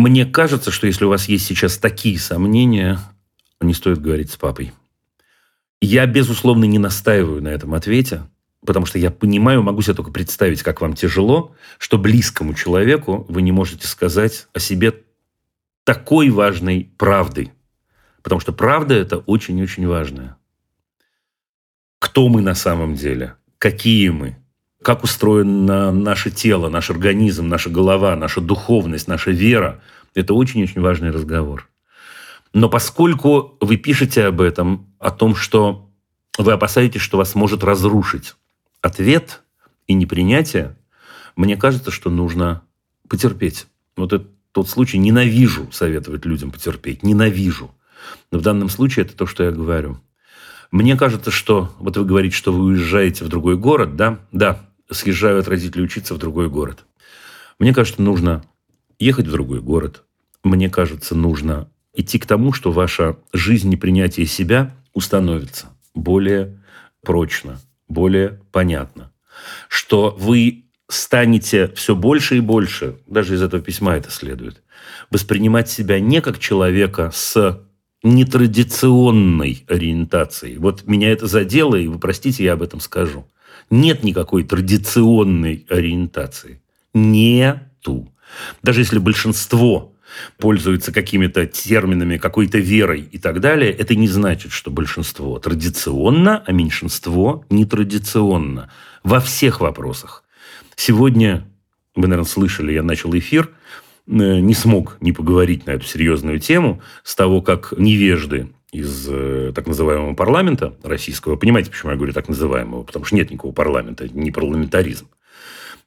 Мне 0.00 0.24
кажется, 0.24 0.70
что 0.70 0.86
если 0.86 1.04
у 1.04 1.08
вас 1.08 1.28
есть 1.28 1.46
сейчас 1.46 1.78
такие 1.78 2.18
сомнения, 2.18 2.98
не 3.60 3.74
стоит 3.74 4.00
говорить 4.00 4.30
с 4.30 4.36
папой. 4.36 4.72
Я, 5.80 6.06
безусловно, 6.06 6.64
не 6.64 6.78
настаиваю 6.78 7.42
на 7.42 7.48
этом 7.48 7.74
ответе, 7.74 8.22
потому 8.64 8.86
что 8.86 8.98
я 8.98 9.10
понимаю, 9.10 9.62
могу 9.62 9.82
себе 9.82 9.94
только 9.94 10.10
представить, 10.10 10.62
как 10.62 10.80
вам 10.80 10.94
тяжело, 10.94 11.54
что 11.78 11.98
близкому 11.98 12.54
человеку 12.54 13.26
вы 13.28 13.42
не 13.42 13.52
можете 13.52 13.86
сказать 13.86 14.48
о 14.52 14.58
себе 14.58 14.94
такой 15.84 16.30
важной 16.30 16.90
правдой. 16.96 17.52
Потому 18.22 18.40
что 18.40 18.52
правда– 18.52 18.94
это 18.96 19.18
очень-очень 19.18 19.86
важное 19.86 20.36
кто 22.00 22.28
мы 22.28 22.40
на 22.40 22.54
самом 22.54 22.96
деле, 22.96 23.36
какие 23.58 24.08
мы, 24.08 24.39
как 24.82 25.04
устроено 25.04 25.92
наше 25.92 26.30
тело, 26.30 26.68
наш 26.68 26.90
организм, 26.90 27.48
наша 27.48 27.70
голова, 27.70 28.16
наша 28.16 28.40
духовность, 28.40 29.08
наша 29.08 29.30
вера. 29.30 29.82
Это 30.14 30.34
очень-очень 30.34 30.80
важный 30.80 31.10
разговор. 31.10 31.68
Но 32.52 32.68
поскольку 32.68 33.56
вы 33.60 33.76
пишете 33.76 34.24
об 34.24 34.40
этом, 34.40 34.86
о 34.98 35.10
том, 35.10 35.36
что 35.36 35.90
вы 36.38 36.52
опасаетесь, 36.52 37.00
что 37.00 37.18
вас 37.18 37.34
может 37.34 37.62
разрушить 37.62 38.34
ответ 38.80 39.42
и 39.86 39.94
непринятие, 39.94 40.76
мне 41.36 41.56
кажется, 41.56 41.90
что 41.90 42.10
нужно 42.10 42.62
потерпеть. 43.08 43.66
Вот 43.96 44.12
это 44.12 44.26
тот 44.52 44.68
случай, 44.68 44.98
ненавижу 44.98 45.70
советовать 45.70 46.24
людям 46.24 46.50
потерпеть, 46.50 47.02
ненавижу. 47.02 47.70
Но 48.32 48.38
в 48.38 48.42
данном 48.42 48.68
случае 48.68 49.04
это 49.04 49.16
то, 49.16 49.26
что 49.26 49.44
я 49.44 49.52
говорю. 49.52 50.00
Мне 50.70 50.96
кажется, 50.96 51.30
что... 51.30 51.74
Вот 51.78 51.96
вы 51.96 52.04
говорите, 52.04 52.34
что 52.34 52.52
вы 52.52 52.64
уезжаете 52.64 53.24
в 53.24 53.28
другой 53.28 53.56
город, 53.56 53.96
да? 53.96 54.20
Да, 54.32 54.69
съезжаю 54.90 55.40
от 55.40 55.48
родителей 55.48 55.84
учиться 55.84 56.14
в 56.14 56.18
другой 56.18 56.48
город. 56.48 56.84
Мне 57.58 57.74
кажется, 57.74 58.02
нужно 58.02 58.44
ехать 58.98 59.26
в 59.26 59.32
другой 59.32 59.60
город. 59.60 60.04
Мне 60.42 60.70
кажется, 60.70 61.14
нужно 61.14 61.70
идти 61.94 62.18
к 62.18 62.26
тому, 62.26 62.52
что 62.52 62.72
ваша 62.72 63.18
жизнь 63.32 63.72
и 63.72 63.76
принятие 63.76 64.26
себя 64.26 64.74
установится 64.94 65.66
более 65.94 66.58
прочно, 67.02 67.60
более 67.88 68.40
понятно. 68.52 69.12
Что 69.68 70.14
вы 70.18 70.64
станете 70.88 71.68
все 71.68 71.94
больше 71.94 72.38
и 72.38 72.40
больше, 72.40 72.98
даже 73.06 73.34
из 73.34 73.42
этого 73.42 73.62
письма 73.62 73.96
это 73.96 74.10
следует, 74.10 74.62
воспринимать 75.10 75.68
себя 75.68 76.00
не 76.00 76.20
как 76.20 76.38
человека 76.38 77.10
с 77.12 77.62
нетрадиционной 78.02 79.64
ориентацией. 79.68 80.56
Вот 80.56 80.86
меня 80.86 81.10
это 81.10 81.26
задело, 81.26 81.76
и 81.76 81.86
вы 81.86 81.98
простите, 81.98 82.44
я 82.44 82.54
об 82.54 82.62
этом 82.62 82.80
скажу. 82.80 83.26
Нет 83.70 84.02
никакой 84.02 84.42
традиционной 84.42 85.64
ориентации. 85.68 86.60
Нету. 86.92 88.12
Даже 88.62 88.80
если 88.80 88.98
большинство 88.98 89.94
пользуется 90.38 90.92
какими-то 90.92 91.46
терминами, 91.46 92.16
какой-то 92.16 92.58
верой 92.58 93.08
и 93.10 93.18
так 93.18 93.40
далее, 93.40 93.70
это 93.70 93.94
не 93.94 94.08
значит, 94.08 94.50
что 94.50 94.70
большинство 94.70 95.38
традиционно, 95.38 96.42
а 96.44 96.52
меньшинство 96.52 97.44
нетрадиционно. 97.48 98.70
Во 99.04 99.20
всех 99.20 99.60
вопросах. 99.60 100.24
Сегодня, 100.74 101.46
вы, 101.94 102.08
наверное, 102.08 102.28
слышали, 102.28 102.72
я 102.72 102.82
начал 102.82 103.16
эфир, 103.16 103.50
э, 104.06 104.40
не 104.40 104.54
смог 104.54 104.96
не 105.00 105.12
поговорить 105.12 105.66
на 105.66 105.72
эту 105.72 105.86
серьезную 105.86 106.40
тему 106.40 106.82
с 107.04 107.14
того, 107.14 107.40
как 107.40 107.72
невежды 107.76 108.50
из 108.72 109.08
э, 109.08 109.52
так 109.54 109.66
называемого 109.66 110.14
парламента 110.14 110.74
российского, 110.82 111.36
понимаете, 111.36 111.70
почему 111.70 111.90
я 111.90 111.96
говорю 111.96 112.12
так 112.12 112.28
называемого, 112.28 112.84
потому 112.84 113.04
что 113.04 113.16
нет 113.16 113.30
никакого 113.30 113.52
парламента, 113.52 114.08
не 114.08 114.30
парламентаризм, 114.30 115.08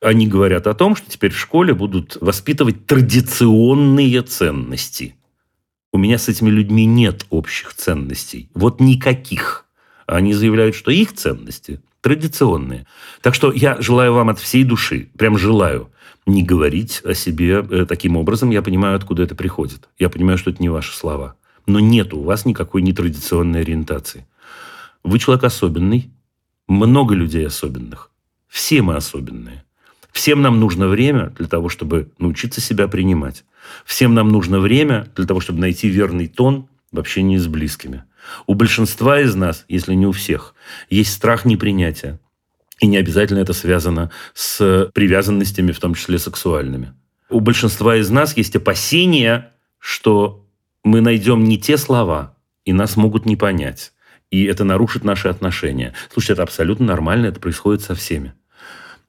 они 0.01 0.27
говорят 0.27 0.67
о 0.67 0.73
том, 0.73 0.95
что 0.95 1.09
теперь 1.09 1.31
в 1.31 1.39
школе 1.39 1.73
будут 1.73 2.17
воспитывать 2.19 2.85
традиционные 2.85 4.21
ценности. 4.21 5.15
У 5.93 5.97
меня 5.97 6.17
с 6.17 6.27
этими 6.27 6.49
людьми 6.49 6.85
нет 6.85 7.25
общих 7.29 7.73
ценностей. 7.73 8.49
Вот 8.53 8.81
никаких. 8.81 9.65
Они 10.05 10.33
заявляют, 10.33 10.75
что 10.75 10.91
их 10.91 11.13
ценности 11.13 11.81
традиционные. 12.01 12.85
Так 13.21 13.33
что 13.33 13.53
я 13.53 13.79
желаю 13.81 14.13
вам 14.13 14.29
от 14.29 14.39
всей 14.39 14.65
души, 14.65 15.09
прям 15.17 15.37
желаю, 15.37 15.89
не 16.25 16.43
говорить 16.43 17.01
о 17.05 17.13
себе 17.13 17.65
э, 17.69 17.85
таким 17.87 18.17
образом. 18.17 18.49
Я 18.49 18.61
понимаю, 18.61 18.97
откуда 18.97 19.23
это 19.23 19.35
приходит. 19.35 19.87
Я 19.97 20.09
понимаю, 20.09 20.37
что 20.37 20.51
это 20.51 20.61
не 20.61 20.69
ваши 20.69 20.93
слова. 20.93 21.35
Но 21.65 21.79
нет 21.79 22.13
у 22.13 22.21
вас 22.21 22.45
никакой 22.45 22.81
нетрадиционной 22.81 23.61
ориентации. 23.61 24.25
Вы 25.03 25.19
человек 25.19 25.43
особенный. 25.43 26.09
Много 26.67 27.15
людей 27.15 27.45
особенных. 27.45 28.09
Все 28.47 28.81
мы 28.81 28.95
особенные. 28.95 29.63
Всем 30.11 30.41
нам 30.41 30.59
нужно 30.59 30.87
время 30.87 31.31
для 31.31 31.47
того, 31.47 31.69
чтобы 31.69 32.11
научиться 32.19 32.61
себя 32.61 32.87
принимать. 32.87 33.43
Всем 33.83 34.13
нам 34.13 34.29
нужно 34.29 34.59
время 34.59 35.07
для 35.15 35.25
того, 35.25 35.39
чтобы 35.39 35.59
найти 35.59 35.89
верный 35.89 36.27
тон 36.27 36.67
в 36.91 36.99
общении 36.99 37.37
с 37.37 37.47
близкими. 37.47 38.03
У 38.45 38.53
большинства 38.53 39.19
из 39.19 39.35
нас, 39.35 39.65
если 39.67 39.95
не 39.95 40.05
у 40.05 40.11
всех, 40.11 40.53
есть 40.89 41.11
страх 41.11 41.45
непринятия. 41.45 42.19
И 42.79 42.87
не 42.87 42.97
обязательно 42.97 43.39
это 43.39 43.53
связано 43.53 44.11
с 44.33 44.89
привязанностями, 44.93 45.71
в 45.71 45.79
том 45.79 45.95
числе 45.95 46.19
сексуальными. 46.19 46.93
У 47.29 47.39
большинства 47.39 47.95
из 47.97 48.09
нас 48.09 48.37
есть 48.37 48.55
опасения, 48.55 49.51
что 49.79 50.42
мы 50.83 51.01
найдем 51.01 51.43
не 51.43 51.57
те 51.57 51.77
слова, 51.77 52.37
и 52.65 52.73
нас 52.73 52.95
могут 52.95 53.25
не 53.25 53.35
понять. 53.35 53.93
И 54.31 54.45
это 54.45 54.63
нарушит 54.63 55.03
наши 55.03 55.27
отношения. 55.27 55.93
Слушайте, 56.11 56.33
это 56.33 56.43
абсолютно 56.43 56.87
нормально, 56.87 57.27
это 57.27 57.39
происходит 57.39 57.81
со 57.81 57.95
всеми. 57.95 58.33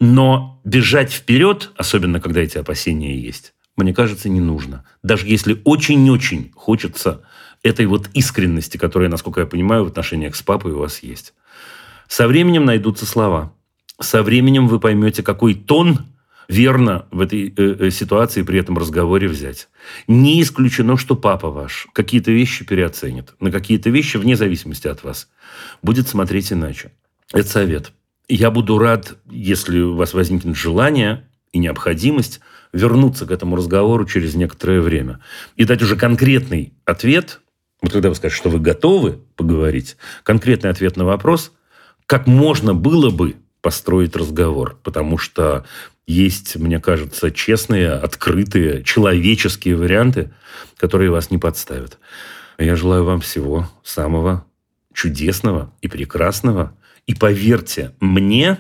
Но 0.01 0.61
бежать 0.65 1.13
вперед, 1.13 1.71
особенно 1.77 2.21
когда 2.21 2.41
эти 2.41 2.59
опасения 2.59 3.19
есть, 3.19 3.55
мне 3.77 3.95
кажется, 3.95 4.29
не 4.29 4.41
нужно. 4.41 4.85
Даже 5.03 5.27
если 5.27 5.61
очень-очень 5.65 6.53
хочется 6.55 7.23
этой 7.63 7.87
вот 7.87 8.09
искренности, 8.13 8.77
которая, 8.77 9.09
насколько 9.09 9.41
я 9.41 9.47
понимаю, 9.47 9.85
в 9.85 9.89
отношениях 9.89 10.37
с 10.37 10.43
папой 10.43 10.73
у 10.73 10.79
вас 10.79 11.03
есть. 11.03 11.35
Со 12.07 12.29
временем 12.29 12.65
найдутся 12.67 13.07
слова. 13.07 13.53
Со 14.01 14.23
временем 14.23 14.69
вы 14.69 14.79
поймете, 14.79 15.23
какой 15.23 15.55
тон 15.55 16.01
верно 16.49 17.07
в 17.11 17.21
этой 17.21 17.49
э, 17.49 17.53
э, 17.57 17.91
ситуации 17.91 18.43
при 18.43 18.59
этом 18.59 18.79
разговоре 18.79 19.29
взять. 19.29 19.69
Не 20.07 20.43
исключено, 20.43 20.97
что 20.97 21.17
папа 21.17 21.51
ваш 21.51 21.87
какие-то 21.93 22.31
вещи 22.31 22.65
переоценит. 22.65 23.35
На 23.41 23.51
какие-то 23.51 23.91
вещи, 23.91 24.17
вне 24.17 24.37
зависимости 24.37 24.89
от 24.89 25.05
вас, 25.05 25.29
будет 25.83 26.09
смотреть 26.09 26.53
иначе. 26.53 26.93
Это 27.33 27.49
совет. 27.49 27.93
Я 28.29 28.51
буду 28.51 28.79
рад, 28.79 29.17
если 29.31 29.81
у 29.81 29.97
вас 29.97 30.15
возникнет 30.15 30.57
желание 30.57 31.29
и 31.53 31.59
необходимость 31.59 32.41
вернуться 32.73 33.27
к 33.27 33.31
этому 33.31 33.57
разговору 33.57 34.05
через 34.07 34.35
некоторое 34.35 34.81
время 34.81 35.21
и 35.57 35.65
дать 35.65 35.83
уже 35.83 35.97
конкретный 35.97 36.73
ответ, 36.85 37.41
вот 37.83 37.93
когда 37.93 38.09
вы 38.09 38.15
скажете, 38.15 38.41
что 38.41 38.51
вы 38.51 38.59
готовы 38.61 39.21
поговорить, 39.37 39.97
конкретный 40.23 40.71
ответ 40.71 40.97
на 40.97 41.05
вопрос, 41.05 41.53
как 42.07 42.27
можно 42.27 42.75
было 42.75 43.11
бы 43.11 43.37
построить 43.61 44.17
разговор, 44.17 44.79
потому 44.83 45.17
что 45.17 45.65
есть, 46.07 46.57
мне 46.57 46.81
кажется, 46.81 47.31
честные, 47.31 47.93
открытые, 47.93 48.83
человеческие 48.85 49.77
варианты, 49.77 50.33
которые 50.77 51.11
вас 51.11 51.31
не 51.31 51.39
подставят. 51.39 51.99
Я 52.59 52.77
желаю 52.77 53.05
вам 53.05 53.21
всего 53.21 53.71
самого 53.83 54.47
чудесного 54.93 55.73
и 55.81 55.89
прекрасного– 55.89 56.77
и 57.07 57.15
поверьте 57.15 57.95
мне, 58.01 58.59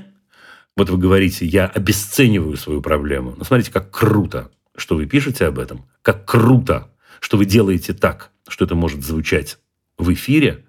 вот 0.76 0.90
вы 0.90 0.98
говорите, 0.98 1.46
я 1.46 1.66
обесцениваю 1.66 2.56
свою 2.56 2.82
проблему. 2.82 3.34
Но 3.36 3.44
смотрите, 3.44 3.72
как 3.72 3.90
круто, 3.90 4.50
что 4.76 4.96
вы 4.96 5.06
пишете 5.06 5.46
об 5.46 5.58
этом. 5.58 5.86
Как 6.02 6.26
круто, 6.26 6.90
что 7.20 7.36
вы 7.36 7.46
делаете 7.46 7.94
так, 7.94 8.30
что 8.48 8.64
это 8.64 8.74
может 8.74 9.02
звучать 9.02 9.58
в 9.96 10.12
эфире. 10.12 10.66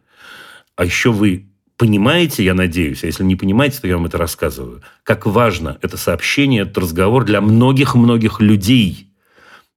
А 0.76 0.86
еще 0.86 1.12
вы 1.12 1.50
понимаете, 1.78 2.44
я 2.44 2.54
надеюсь, 2.54 3.04
а 3.04 3.08
если 3.08 3.24
не 3.24 3.36
понимаете, 3.36 3.80
то 3.82 3.88
я 3.88 3.98
вам 3.98 4.06
это 4.06 4.18
рассказываю, 4.18 4.82
как 5.04 5.26
важно 5.26 5.78
это 5.82 5.98
сообщение, 5.98 6.64
этот 6.64 6.78
разговор 6.78 7.26
для 7.26 7.42
многих-многих 7.42 8.40
людей, 8.40 9.10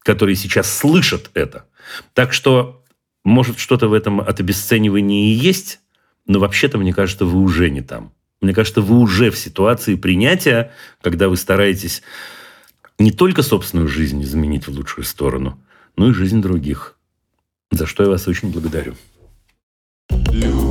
которые 0.01 0.37
сейчас 0.37 0.73
слышат 0.75 1.31
это. 1.35 1.67
Так 2.15 2.33
что, 2.33 2.85
может, 3.25 3.59
что-то 3.59 3.89
в 3.89 3.93
этом 3.93 4.21
от 4.21 4.41
обесценивания 4.41 5.33
и 5.33 5.35
есть, 5.35 5.81
но 6.27 6.39
вообще-то, 6.39 6.79
мне 6.79 6.93
кажется, 6.93 7.25
вы 7.25 7.41
уже 7.41 7.71
не 7.71 7.81
там. 7.81 8.13
Мне 8.41 8.55
кажется, 8.55 8.81
вы 8.81 8.99
уже 8.99 9.31
в 9.31 9.39
ситуации 9.39 9.97
принятия, 9.97 10.73
когда 11.03 11.29
вы 11.29 11.37
стараетесь 11.37 12.03
не 12.99 13.11
только 13.11 13.43
собственную 13.43 13.89
жизнь 13.89 14.23
изменить 14.23 14.69
в 14.69 14.73
лучшую 14.73 15.05
сторону, 15.05 15.59
но 15.97 16.11
и 16.11 16.13
жизнь 16.13 16.41
других. 16.41 16.97
За 17.71 17.87
что 17.87 18.05
я 18.05 18.11
вас 18.11 18.29
очень 18.29 18.51
благодарю. 18.53 18.95
Любить 20.33 20.68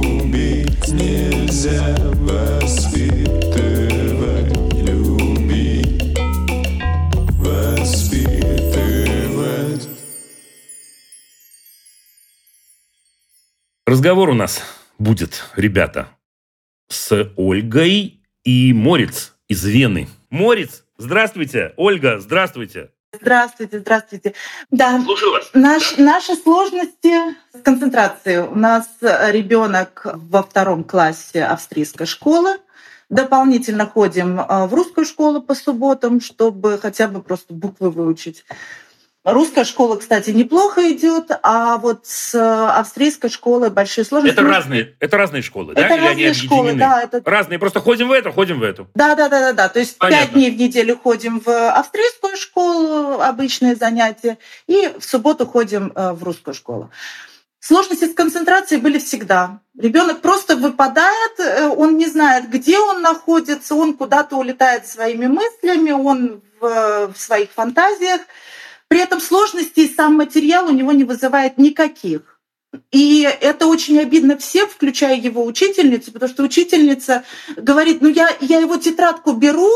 Разговор 13.87 14.29
у 14.29 14.33
нас 14.35 14.61
будет, 14.99 15.45
ребята, 15.55 16.09
с 16.89 17.33
Ольгой 17.35 18.21
и 18.43 18.73
Морец 18.73 19.33
из 19.47 19.65
Вены. 19.65 20.07
Морец, 20.29 20.85
здравствуйте. 20.97 21.73
Ольга, 21.75 22.19
здравствуйте. 22.19 22.91
Здравствуйте, 23.13 23.79
здравствуйте. 23.79 24.33
Да, 24.69 24.99
Слушаю 25.01 25.31
вас. 25.31 25.49
наш, 25.53 25.97
наши 25.97 26.35
сложности 26.35 27.13
с 27.53 27.61
концентрацией. 27.63 28.39
У 28.39 28.55
нас 28.55 28.89
ребенок 29.01 30.05
во 30.13 30.43
втором 30.43 30.83
классе 30.83 31.43
австрийской 31.45 32.05
школы. 32.05 32.57
Дополнительно 33.09 33.85
ходим 33.85 34.39
э, 34.41 34.67
в 34.67 34.73
русскую 34.73 35.05
школу 35.05 35.41
по 35.41 35.55
субботам, 35.55 36.19
чтобы 36.19 36.77
хотя 36.77 37.07
бы 37.07 37.21
просто 37.21 37.53
буквы 37.53 37.89
выучить. 37.89 38.43
Русская 39.27 39.65
школа, 39.65 39.97
кстати, 39.97 40.29
неплохо 40.29 40.89
идет, 40.93 41.31
а 41.43 41.75
вот 41.79 42.05
с 42.05 42.33
австрийской 42.33 43.29
школой 43.29 43.69
большие 43.69 44.05
сложности. 44.05 44.33
Это 44.33 44.47
разные, 44.47 44.95
это 45.01 45.17
разные 45.17 45.41
школы, 45.41 45.73
да? 45.73 45.81
Это 45.81 45.95
Или 45.95 46.05
они 46.05 46.27
разные 46.27 46.33
школы, 46.33 46.73
да. 46.75 47.01
Это... 47.01 47.21
Разные, 47.29 47.59
просто 47.59 47.81
ходим 47.81 48.07
в 48.07 48.13
эту, 48.13 48.31
ходим 48.31 48.61
в 48.61 48.63
эту. 48.63 48.87
Да, 48.95 49.15
да, 49.15 49.27
да, 49.27 49.39
да, 49.41 49.51
да. 49.51 49.67
То 49.67 49.79
есть 49.79 49.97
пять 49.97 50.31
дней 50.31 50.49
в 50.49 50.57
неделю 50.57 50.97
ходим 50.97 51.41
в 51.41 51.69
австрийскую 51.71 52.37
школу, 52.37 53.19
обычные 53.21 53.75
занятия, 53.75 54.37
и 54.65 54.93
в 54.97 55.03
субботу 55.03 55.45
ходим 55.45 55.91
э, 55.93 56.13
в 56.13 56.23
русскую 56.23 56.53
школу. 56.53 56.89
Сложности 57.59 58.05
с 58.05 58.13
концентрацией 58.13 58.79
были 58.79 58.97
всегда. 58.97 59.59
Ребенок 59.77 60.21
просто 60.21 60.55
выпадает, 60.55 61.39
э, 61.39 61.67
он 61.67 61.97
не 61.97 62.05
знает, 62.05 62.49
где 62.49 62.79
он 62.79 63.01
находится, 63.01 63.75
он 63.75 63.93
куда-то 63.93 64.37
улетает 64.37 64.87
своими 64.87 65.25
мыслями, 65.25 65.91
он 65.91 66.41
в, 66.61 67.11
в 67.13 67.17
своих 67.17 67.51
фантазиях. 67.51 68.21
При 68.89 68.99
этом 68.99 69.19
сложностей 69.19 69.91
сам 69.93 70.15
материал 70.15 70.67
у 70.67 70.71
него 70.71 70.91
не 70.91 71.03
вызывает 71.03 71.57
никаких. 71.57 72.39
И 72.91 73.21
это 73.41 73.65
очень 73.67 73.99
обидно 73.99 74.37
всем, 74.37 74.67
включая 74.67 75.15
его 75.17 75.45
учительницу, 75.45 76.11
потому 76.11 76.29
что 76.31 76.43
учительница 76.43 77.23
говорит, 77.55 78.01
ну 78.01 78.09
я, 78.09 78.29
я 78.41 78.59
его 78.59 78.77
тетрадку 78.77 79.33
беру, 79.33 79.69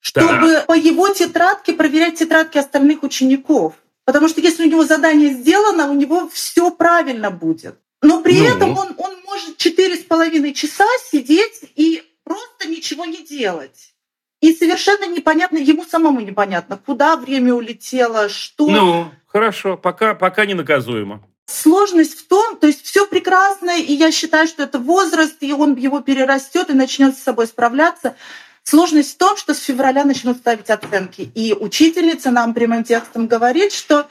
чтобы 0.00 0.64
по 0.66 0.72
его 0.76 1.08
тетрадке 1.08 1.72
проверять 1.72 2.18
тетрадки 2.18 2.58
остальных 2.58 3.02
учеников. 3.02 3.74
Потому 4.04 4.28
что 4.28 4.40
если 4.40 4.64
у 4.64 4.68
него 4.68 4.84
задание 4.84 5.30
сделано, 5.30 5.90
у 5.90 5.94
него 5.94 6.28
все 6.28 6.70
правильно 6.70 7.30
будет. 7.30 7.78
Но 8.02 8.20
при 8.22 8.38
Ну. 8.40 8.44
этом 8.46 8.78
он, 8.78 8.94
он 8.96 9.16
может 9.24 9.56
четыре 9.56 9.96
с 9.96 10.04
половиной 10.04 10.54
часа 10.54 10.86
сидеть 11.10 11.60
и 11.76 12.02
просто 12.24 12.68
ничего 12.68 13.04
не 13.04 13.18
делать. 13.24 13.94
И 14.40 14.54
совершенно 14.54 15.06
непонятно, 15.06 15.58
ему 15.58 15.84
самому 15.84 16.20
непонятно, 16.20 16.78
куда 16.84 17.16
время 17.16 17.54
улетело, 17.54 18.28
что. 18.28 18.68
Ну, 18.68 19.10
хорошо, 19.26 19.76
пока, 19.76 20.14
пока 20.14 20.46
не 20.46 20.54
наказуемо. 20.54 21.22
Сложность 21.46 22.18
в 22.18 22.28
том, 22.28 22.56
то 22.58 22.66
есть 22.66 22.84
все 22.84 23.06
прекрасно, 23.06 23.76
и 23.78 23.92
я 23.92 24.12
считаю, 24.12 24.46
что 24.46 24.62
это 24.62 24.78
возраст, 24.78 25.36
и 25.40 25.52
он 25.52 25.74
его 25.76 26.00
перерастет 26.00 26.70
и 26.70 26.74
начнет 26.74 27.16
с 27.16 27.22
собой 27.22 27.46
справляться. 27.46 28.16
Сложность 28.62 29.14
в 29.14 29.16
том, 29.16 29.36
что 29.36 29.54
с 29.54 29.60
февраля 29.60 30.04
начнут 30.04 30.36
ставить 30.36 30.68
оценки. 30.68 31.22
И 31.34 31.54
учительница 31.58 32.30
нам 32.30 32.52
прямым 32.52 32.84
текстом 32.84 33.26
говорит, 33.26 33.72
что 33.72 34.06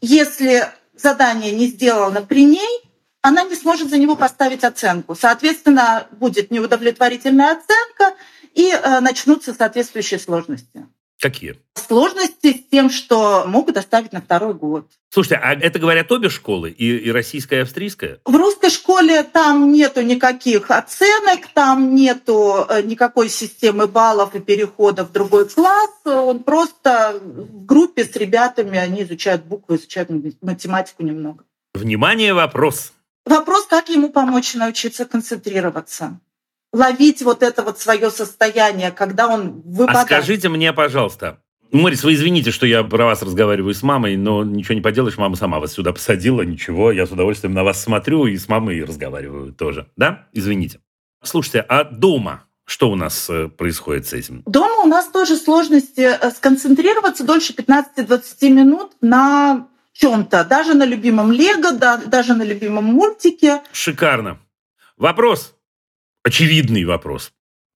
если 0.00 0.66
задание 0.96 1.52
не 1.52 1.66
сделано 1.66 2.22
при 2.22 2.44
ней, 2.44 2.80
она 3.20 3.44
не 3.44 3.54
сможет 3.54 3.90
за 3.90 3.98
него 3.98 4.16
поставить 4.16 4.64
оценку. 4.64 5.14
Соответственно, 5.14 6.06
будет 6.10 6.50
неудовлетворительная 6.50 7.52
оценка, 7.52 8.16
и 8.54 8.70
э, 8.70 9.00
начнутся 9.00 9.54
соответствующие 9.54 10.18
сложности. 10.20 10.86
Какие? 11.22 11.54
Сложности 11.74 12.52
с 12.52 12.70
тем, 12.70 12.90
что 12.90 13.44
могут 13.46 13.76
оставить 13.76 14.12
на 14.12 14.20
второй 14.20 14.54
год. 14.54 14.90
Слушайте, 15.08 15.36
а 15.36 15.54
это 15.54 15.78
говорят 15.78 16.10
обе 16.10 16.28
школы, 16.28 16.70
и, 16.70 16.96
и 16.96 17.12
российская, 17.12 17.60
и 17.60 17.62
австрийская? 17.62 18.18
В 18.24 18.34
русской 18.34 18.70
школе 18.70 19.22
там 19.22 19.70
нету 19.70 20.02
никаких 20.02 20.68
оценок, 20.72 21.46
там 21.54 21.94
нету 21.94 22.66
э, 22.68 22.82
никакой 22.82 23.28
системы 23.28 23.86
баллов 23.86 24.34
и 24.34 24.40
перехода 24.40 25.04
в 25.04 25.12
другой 25.12 25.48
класс. 25.48 25.90
Он 26.04 26.42
просто 26.42 27.20
в 27.22 27.66
группе 27.66 28.04
с 28.04 28.16
ребятами, 28.16 28.76
они 28.76 29.04
изучают 29.04 29.44
буквы, 29.44 29.76
изучают 29.76 30.10
математику 30.42 31.04
немного. 31.04 31.44
Внимание, 31.72 32.34
вопрос. 32.34 32.92
Вопрос, 33.24 33.66
как 33.66 33.88
ему 33.90 34.10
помочь 34.10 34.54
научиться 34.54 35.04
концентрироваться. 35.04 36.18
Ловить 36.72 37.22
вот 37.22 37.42
это 37.42 37.62
вот 37.62 37.78
свое 37.78 38.10
состояние, 38.10 38.90
когда 38.90 39.28
он 39.28 39.62
А 39.64 39.70
выпадает. 39.78 40.06
скажите 40.06 40.48
мне, 40.48 40.72
пожалуйста, 40.72 41.38
Морис, 41.70 42.04
вы 42.04 42.14
извините, 42.14 42.50
что 42.50 42.66
я 42.66 42.84
про 42.84 43.06
вас 43.06 43.22
разговариваю 43.22 43.72
с 43.74 43.82
мамой, 43.82 44.16
но 44.16 44.44
ничего 44.44 44.74
не 44.74 44.82
поделаешь, 44.82 45.16
мама 45.16 45.36
сама 45.36 45.58
вас 45.58 45.72
сюда 45.72 45.92
посадила, 45.92 46.42
ничего, 46.42 46.92
я 46.92 47.06
с 47.06 47.10
удовольствием 47.10 47.54
на 47.54 47.64
вас 47.64 47.82
смотрю 47.82 48.26
и 48.26 48.36
с 48.36 48.46
мамой 48.48 48.84
разговариваю 48.84 49.52
тоже, 49.52 49.88
да? 49.96 50.28
Извините. 50.32 50.80
Слушайте, 51.22 51.60
а 51.60 51.84
дома 51.84 52.44
что 52.64 52.90
у 52.90 52.94
нас 52.94 53.28
э, 53.28 53.48
происходит 53.48 54.06
с 54.06 54.12
этим? 54.12 54.42
Дома 54.46 54.82
у 54.84 54.86
нас 54.86 55.08
тоже 55.08 55.36
сложности 55.36 56.00
э, 56.00 56.30
сконцентрироваться 56.30 57.24
дольше 57.24 57.54
15-20 57.54 58.48
минут 58.50 58.92
на 59.00 59.68
чем-то, 59.92 60.44
даже 60.44 60.74
на 60.74 60.84
любимом 60.84 61.32
Лего, 61.32 61.72
да, 61.72 61.96
даже 61.98 62.34
на 62.34 62.42
любимом 62.42 62.84
мультике. 62.84 63.62
Шикарно. 63.72 64.38
Вопрос. 64.96 65.54
Очевидный 66.24 66.84
вопрос. 66.84 67.32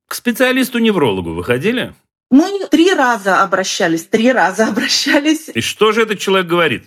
К 0.08 0.14
специалисту-неврологу 0.14 1.34
вы 1.34 1.42
ходили? 1.42 1.94
Мы 2.30 2.66
три 2.70 2.92
раза 2.92 3.42
обращались, 3.42 4.06
три 4.06 4.32
раза 4.32 4.66
обращались 4.68 5.50
И 5.52 5.60
что 5.60 5.92
же 5.92 6.02
этот 6.02 6.18
человек 6.18 6.46
говорит? 6.46 6.84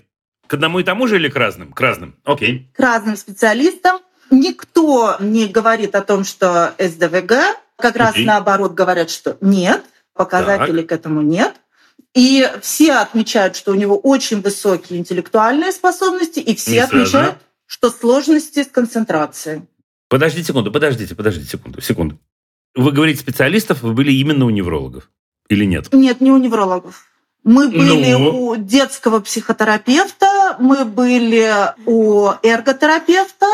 К 0.47 0.53
одному 0.55 0.79
и 0.79 0.83
тому 0.83 1.07
же 1.07 1.17
или 1.17 1.29
к 1.29 1.35
разным? 1.35 1.73
К 1.73 1.81
разным. 1.81 2.15
Окей. 2.23 2.71
к 2.73 2.79
разным 2.79 3.15
специалистам. 3.15 3.99
Никто 4.31 5.17
не 5.19 5.47
говорит 5.47 5.95
о 5.95 6.01
том, 6.01 6.23
что 6.23 6.73
СДВГ. 6.77 7.33
Как 7.77 7.95
раз 7.95 8.11
Окей. 8.11 8.25
наоборот 8.25 8.73
говорят, 8.73 9.09
что 9.09 9.37
нет, 9.41 9.83
показателей 10.13 10.83
к 10.83 10.91
этому 10.91 11.21
нет. 11.21 11.55
И 12.13 12.49
все 12.61 12.93
отмечают, 12.93 13.55
что 13.55 13.71
у 13.71 13.75
него 13.75 13.97
очень 13.97 14.41
высокие 14.41 14.99
интеллектуальные 14.99 15.71
способности, 15.71 16.39
и 16.39 16.55
все 16.55 16.71
Не 16.71 16.79
отмечают, 16.79 17.37
что 17.65 17.89
сложности 17.91 18.63
с 18.63 18.67
концентрацией. 18.67 19.63
Подождите 20.09 20.47
секунду, 20.47 20.71
подождите, 20.71 21.15
подождите 21.15 21.49
секунду, 21.49 21.81
секунду. 21.81 22.17
Вы 22.75 22.91
говорите 22.91 23.19
специалистов, 23.19 23.81
вы 23.81 23.93
были 23.93 24.11
именно 24.11 24.45
у 24.45 24.49
неврологов 24.49 25.09
или 25.49 25.65
нет? 25.65 25.93
Нет, 25.93 26.19
не 26.21 26.31
у 26.31 26.37
неврологов. 26.37 27.05
Мы 27.43 27.69
были 27.69 28.13
Ну? 28.13 28.47
у 28.47 28.55
детского 28.57 29.19
психотерапевта, 29.21 30.57
мы 30.59 30.83
были 30.85 31.51
у 31.85 32.29
эрготерапевта 32.43 33.45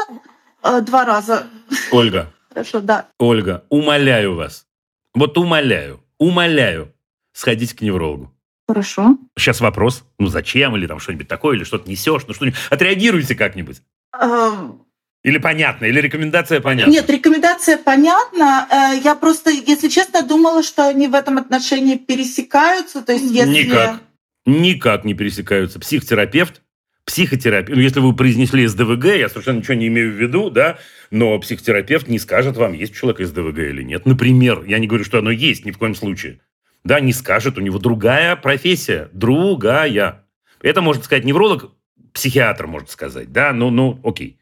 э, 0.64 0.82
два 0.82 1.06
раза. 1.06 1.46
Ольга, 1.92 2.32
Хорошо, 2.50 2.80
да. 2.80 3.08
Ольга, 3.20 3.64
умоляю 3.70 4.36
вас, 4.36 4.66
вот 5.14 5.38
умоляю, 5.38 6.00
умоляю, 6.18 6.94
сходите 7.34 7.76
к 7.76 7.82
неврологу. 7.82 8.32
Хорошо. 8.68 9.18
Сейчас 9.38 9.62
вопрос, 9.62 10.04
ну 10.18 10.28
зачем, 10.28 10.76
или 10.76 10.88
там 10.88 11.00
что-нибудь 11.00 11.28
такое, 11.28 11.56
или 11.56 11.64
что-то 11.64 11.90
несешь, 11.90 12.24
ну 12.28 12.34
что-нибудь. 12.34 12.58
Отреагируйте 12.72 13.36
как-нибудь. 13.36 13.82
Эм, 14.20 14.82
Или 15.26 15.40
понятно, 15.40 15.86
или 15.86 16.00
рекомендация 16.00 16.62
понятна. 16.62 16.92
Нет, 16.92 17.10
рекомендация 17.10 17.80
понятна. 17.80 18.68
Э, 18.70 19.02
Я 19.04 19.16
просто, 19.16 19.50
если 19.50 19.88
честно, 19.90 20.22
думала, 20.22 20.62
что 20.62 20.88
они 20.88 21.08
в 21.08 21.16
этом 21.16 21.40
отношении 21.40 21.96
пересекаются. 21.96 23.02
То 23.02 23.14
есть, 23.14 23.32
если... 23.32 23.64
Никак. 23.64 24.02
Никак 24.46 25.04
не 25.04 25.16
пересекаются. 25.16 25.80
Психотерапевт, 25.80 26.62
психотерапевт, 27.06 27.76
ну, 27.76 27.82
если 27.82 28.02
вы 28.02 28.16
произнесли 28.16 28.68
СДВГ, 28.68 29.06
я 29.18 29.28
совершенно 29.28 29.58
ничего 29.58 29.74
не 29.74 29.88
имею 29.88 30.12
в 30.12 30.16
виду, 30.16 30.52
да, 30.52 30.78
но 31.10 31.40
психотерапевт 31.40 32.08
не 32.08 32.20
скажет 32.20 32.56
вам, 32.56 32.74
есть 32.74 32.94
у 32.94 32.96
человека 32.96 33.26
СДВГ 33.26 33.58
или 33.58 33.82
нет. 33.82 34.06
Например, 34.06 34.64
я 34.68 34.78
не 34.78 34.86
говорю, 34.86 35.06
что 35.06 35.18
оно 35.18 35.32
есть 35.32 35.66
ни 35.66 35.72
в 35.72 35.80
коем 35.80 35.96
случае. 35.96 36.40
Да, 36.84 37.00
не 37.00 37.14
скажет, 37.14 37.58
у 37.58 37.62
него 37.62 37.80
другая 37.80 38.36
профессия, 38.36 39.10
другая. 39.12 40.24
Это 40.62 40.82
может 40.82 41.04
сказать 41.04 41.26
невролог, 41.26 41.72
психиатр 42.14 42.68
может 42.68 42.92
сказать, 42.92 43.32
да, 43.32 43.54
ну, 43.54 43.72
ну, 43.72 44.00
окей. 44.04 44.38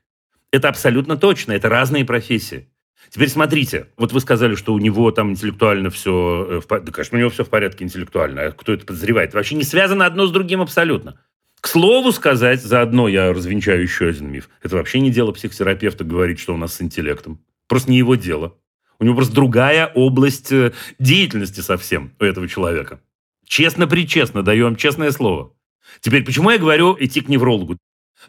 Это 0.54 0.70
абсолютно 0.70 1.18
точно, 1.18 1.54
это 1.54 1.68
разные 1.68 2.06
профессии. 2.06 2.70
Теперь 3.10 3.28
смотрите, 3.28 3.88
вот 3.98 4.12
вы 4.12 4.20
сказали, 4.20 4.54
что 4.54 4.76
у 4.76 4.78
него 4.78 5.10
там 5.10 5.32
интеллектуально 5.32 5.90
все, 5.90 6.62
да, 6.70 6.92
конечно, 6.92 7.18
у 7.18 7.20
него 7.20 7.32
все 7.32 7.44
в 7.44 7.50
порядке 7.50 7.84
интеллектуально, 7.84 8.44
а 8.44 8.52
кто 8.52 8.72
это 8.72 8.86
подозревает? 8.86 9.34
Вообще 9.34 9.56
не 9.56 9.64
связано 9.64 10.06
одно 10.06 10.28
с 10.28 10.32
другим 10.32 10.62
абсолютно. 10.62 11.20
К 11.60 11.68
слову 11.68 12.12
сказать, 12.12 12.62
заодно 12.62 13.08
я 13.08 13.34
развенчаю 13.34 13.82
еще 13.82 14.10
один 14.10 14.30
миф. 14.30 14.48
Это 14.62 14.76
вообще 14.76 15.00
не 15.00 15.10
дело 15.10 15.32
психотерапевта 15.32 16.04
говорить, 16.04 16.40
что 16.40 16.54
у 16.54 16.58
нас 16.58 16.76
с 16.76 16.82
интеллектом. 16.84 17.40
Просто 17.68 17.90
не 17.90 17.98
его 17.98 18.14
дело. 18.14 18.56
У 19.00 19.06
него 19.06 19.16
просто 19.16 19.34
другая 19.34 19.88
область 19.88 20.52
э, 20.52 20.72
деятельности 21.00 21.62
совсем 21.62 22.14
у 22.20 22.24
этого 22.24 22.48
человека. 22.48 23.02
Честно-причестно, 23.48 24.44
даю 24.44 24.66
вам 24.66 24.76
честное 24.76 25.10
слово. 25.10 25.56
Теперь, 26.00 26.24
почему 26.24 26.52
я 26.52 26.60
говорю 26.60 26.96
идти 27.00 27.22
к 27.22 27.28
неврологу? 27.28 27.78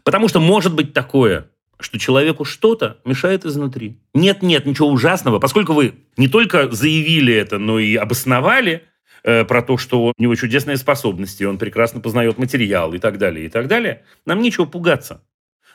Потому 0.04 0.28
что 0.28 0.40
может 0.40 0.74
быть 0.74 0.94
такое, 0.94 1.50
что 1.84 1.98
человеку 1.98 2.46
что-то 2.46 2.98
мешает 3.04 3.44
изнутри. 3.44 3.98
Нет-нет, 4.14 4.64
ничего 4.64 4.88
ужасного, 4.88 5.38
поскольку 5.38 5.74
вы 5.74 5.94
не 6.16 6.28
только 6.28 6.70
заявили 6.70 7.34
это, 7.34 7.58
но 7.58 7.78
и 7.78 7.94
обосновали 7.94 8.84
э, 9.22 9.44
про 9.44 9.60
то, 9.60 9.76
что 9.76 10.06
у 10.06 10.12
него 10.16 10.34
чудесные 10.34 10.78
способности, 10.78 11.44
он 11.44 11.58
прекрасно 11.58 12.00
познает 12.00 12.38
материал 12.38 12.94
и 12.94 12.98
так 12.98 13.18
далее, 13.18 13.44
и 13.44 13.48
так 13.50 13.68
далее, 13.68 14.02
нам 14.24 14.40
нечего 14.40 14.64
пугаться. 14.64 15.22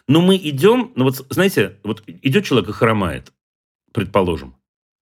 Но 0.07 0.19
мы 0.19 0.35
идем, 0.37 0.91
ну 0.95 1.03
вот 1.03 1.23
знаете, 1.29 1.77
вот 1.83 2.03
идет 2.07 2.43
человек 2.43 2.69
и 2.69 2.73
хромает, 2.73 3.31
предположим. 3.93 4.55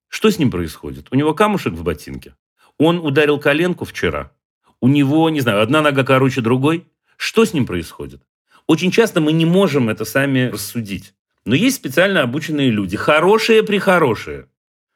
Что 0.09 0.29
с 0.29 0.37
ним 0.37 0.51
происходит? 0.51 1.07
У 1.09 1.15
него 1.15 1.33
камушек 1.33 1.73
в 1.73 1.83
ботинке. 1.83 2.35
Он 2.77 2.99
ударил 2.99 3.39
коленку 3.39 3.85
вчера. 3.85 4.33
У 4.81 4.89
него, 4.89 5.29
не 5.29 5.39
знаю, 5.39 5.61
одна 5.61 5.81
нога 5.81 6.03
короче 6.03 6.41
другой. 6.41 6.85
Что 7.15 7.45
с 7.45 7.53
ним 7.53 7.65
происходит? 7.65 8.21
Очень 8.67 8.91
часто 8.91 9.21
мы 9.21 9.31
не 9.31 9.45
можем 9.45 9.89
это 9.89 10.05
сами 10.05 10.49
рассудить. 10.51 11.13
Но 11.45 11.55
есть 11.55 11.77
специально 11.77 12.21
обученные 12.21 12.69
люди, 12.69 12.97
хорошие-прихорошие, 12.97 14.49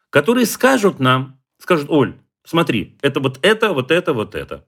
которые 0.09 0.45
скажут 0.45 0.99
нам, 0.99 1.39
скажут, 1.57 1.89
Оль, 1.89 2.15
смотри, 2.43 2.97
это 3.01 3.21
вот 3.21 3.39
это, 3.41 3.71
вот 3.71 3.91
это, 3.91 4.13
вот 4.13 4.35
это. 4.35 4.67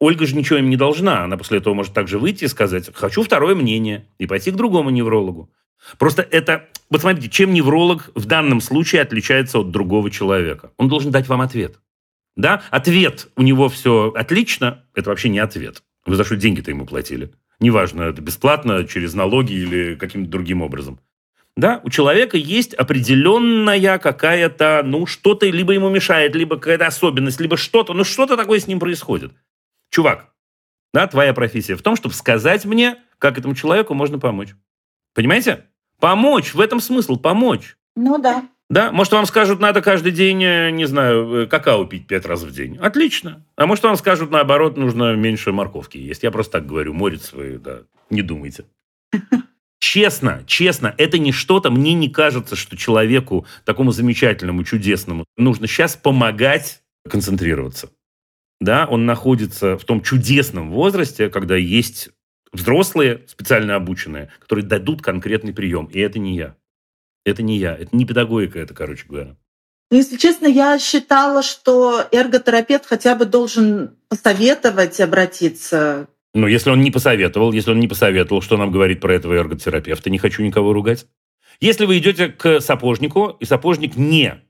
Ольга 0.00 0.26
же 0.26 0.34
ничего 0.34 0.58
им 0.58 0.70
не 0.70 0.76
должна. 0.76 1.24
Она 1.24 1.36
после 1.36 1.58
этого 1.58 1.74
может 1.74 1.92
также 1.92 2.18
выйти 2.18 2.44
и 2.44 2.48
сказать, 2.48 2.90
хочу 2.94 3.22
второе 3.22 3.54
мнение, 3.54 4.08
и 4.18 4.26
пойти 4.26 4.50
к 4.50 4.56
другому 4.56 4.90
неврологу. 4.90 5.52
Просто 5.98 6.22
это... 6.22 6.68
Вот 6.88 7.02
смотрите, 7.02 7.28
чем 7.28 7.52
невролог 7.52 8.10
в 8.14 8.24
данном 8.24 8.62
случае 8.62 9.02
отличается 9.02 9.58
от 9.58 9.70
другого 9.70 10.10
человека? 10.10 10.72
Он 10.78 10.88
должен 10.88 11.10
дать 11.10 11.28
вам 11.28 11.42
ответ. 11.42 11.78
Да? 12.36 12.62
Ответ 12.70 13.28
у 13.36 13.42
него 13.42 13.68
все 13.68 14.10
отлично, 14.14 14.84
это 14.94 15.10
вообще 15.10 15.28
не 15.28 15.40
ответ. 15.40 15.82
Вы 16.06 16.16
за 16.16 16.24
что 16.24 16.36
деньги-то 16.36 16.70
ему 16.70 16.86
платили? 16.86 17.32
Неважно, 17.60 18.02
это 18.02 18.22
бесплатно, 18.22 18.86
через 18.86 19.14
налоги 19.14 19.52
или 19.52 19.94
каким-то 19.96 20.30
другим 20.30 20.62
образом. 20.62 21.00
Да, 21.56 21.80
у 21.82 21.90
человека 21.90 22.36
есть 22.36 22.72
определенная 22.72 23.98
какая-то, 23.98 24.82
ну, 24.84 25.06
что-то 25.06 25.46
либо 25.46 25.72
ему 25.72 25.88
мешает, 25.90 26.36
либо 26.36 26.56
какая-то 26.56 26.86
особенность, 26.86 27.40
либо 27.40 27.56
что-то, 27.56 27.94
ну, 27.94 28.04
что-то 28.04 28.36
такое 28.36 28.60
с 28.60 28.68
ним 28.68 28.78
происходит. 28.78 29.32
Чувак, 29.90 30.32
да, 30.94 31.08
твоя 31.08 31.34
профессия 31.34 31.74
в 31.74 31.82
том, 31.82 31.96
чтобы 31.96 32.14
сказать 32.14 32.64
мне, 32.64 32.98
как 33.18 33.38
этому 33.38 33.56
человеку 33.56 33.94
можно 33.94 34.20
помочь. 34.20 34.54
Понимаете? 35.14 35.64
Помочь, 35.98 36.54
в 36.54 36.60
этом 36.60 36.78
смысл, 36.78 37.16
помочь. 37.16 37.76
Ну 37.96 38.18
да. 38.18 38.48
Да, 38.70 38.92
может, 38.92 39.12
вам 39.14 39.24
скажут, 39.24 39.60
надо 39.60 39.80
каждый 39.80 40.12
день, 40.12 40.42
э, 40.44 40.70
не 40.70 40.84
знаю, 40.84 41.42
э, 41.42 41.46
какао 41.46 41.86
пить 41.86 42.06
пять 42.06 42.26
раз 42.26 42.42
в 42.42 42.52
день. 42.52 42.76
Отлично. 42.76 43.44
А 43.56 43.66
может, 43.66 43.84
вам 43.84 43.96
скажут, 43.96 44.30
наоборот, 44.30 44.76
нужно 44.76 45.14
меньше 45.14 45.52
морковки 45.52 45.96
есть. 45.96 46.22
Я 46.22 46.30
просто 46.30 46.52
так 46.52 46.66
говорю, 46.66 46.92
морит 46.92 47.22
свою, 47.22 47.58
да, 47.58 47.80
не 48.10 48.20
думайте. 48.20 48.64
Честно, 49.80 50.42
честно, 50.44 50.92
это 50.98 51.18
не 51.18 51.30
что-то, 51.30 51.70
мне 51.70 51.94
не 51.94 52.10
кажется, 52.10 52.56
что 52.56 52.76
человеку, 52.76 53.46
такому 53.64 53.92
замечательному, 53.92 54.64
чудесному, 54.64 55.24
нужно 55.36 55.68
сейчас 55.68 55.94
помогать 55.94 56.82
концентрироваться. 57.08 57.88
Да, 58.60 58.86
он 58.86 59.06
находится 59.06 59.78
в 59.78 59.84
том 59.84 60.02
чудесном 60.02 60.70
возрасте, 60.70 61.30
когда 61.30 61.54
есть 61.54 62.10
взрослые, 62.52 63.22
специально 63.28 63.76
обученные, 63.76 64.30
которые 64.40 64.64
дадут 64.64 65.00
конкретный 65.00 65.54
прием. 65.54 65.86
И 65.86 66.00
это 66.00 66.18
не 66.18 66.36
я. 66.36 66.56
Это 67.28 67.42
не 67.42 67.58
я. 67.58 67.76
Это 67.76 67.94
не 67.96 68.04
педагогика, 68.04 68.58
это, 68.58 68.74
короче 68.74 69.04
говоря. 69.08 69.36
Ну, 69.90 69.96
если 69.96 70.16
честно, 70.16 70.46
я 70.46 70.78
считала, 70.78 71.42
что 71.42 72.04
эрготерапевт 72.12 72.84
хотя 72.86 73.14
бы 73.14 73.24
должен 73.24 73.96
посоветовать 74.08 75.00
обратиться. 75.00 76.08
Но 76.34 76.46
если 76.46 76.70
он 76.70 76.82
не 76.82 76.90
посоветовал, 76.90 77.52
если 77.52 77.70
он 77.70 77.80
не 77.80 77.88
посоветовал, 77.88 78.42
что 78.42 78.56
нам 78.58 78.70
говорит 78.70 79.00
про 79.00 79.14
этого 79.14 79.34
эрготерапевта, 79.34 80.10
не 80.10 80.18
хочу 80.18 80.42
никого 80.42 80.72
ругать. 80.72 81.06
Если 81.60 81.86
вы 81.86 81.98
идете 81.98 82.28
к 82.28 82.60
сапожнику, 82.60 83.36
и 83.40 83.44
сапожник 83.44 83.96
не 83.96 84.40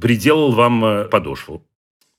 приделал 0.00 0.52
вам 0.52 0.84
э, 0.84 1.04
подошву, 1.04 1.64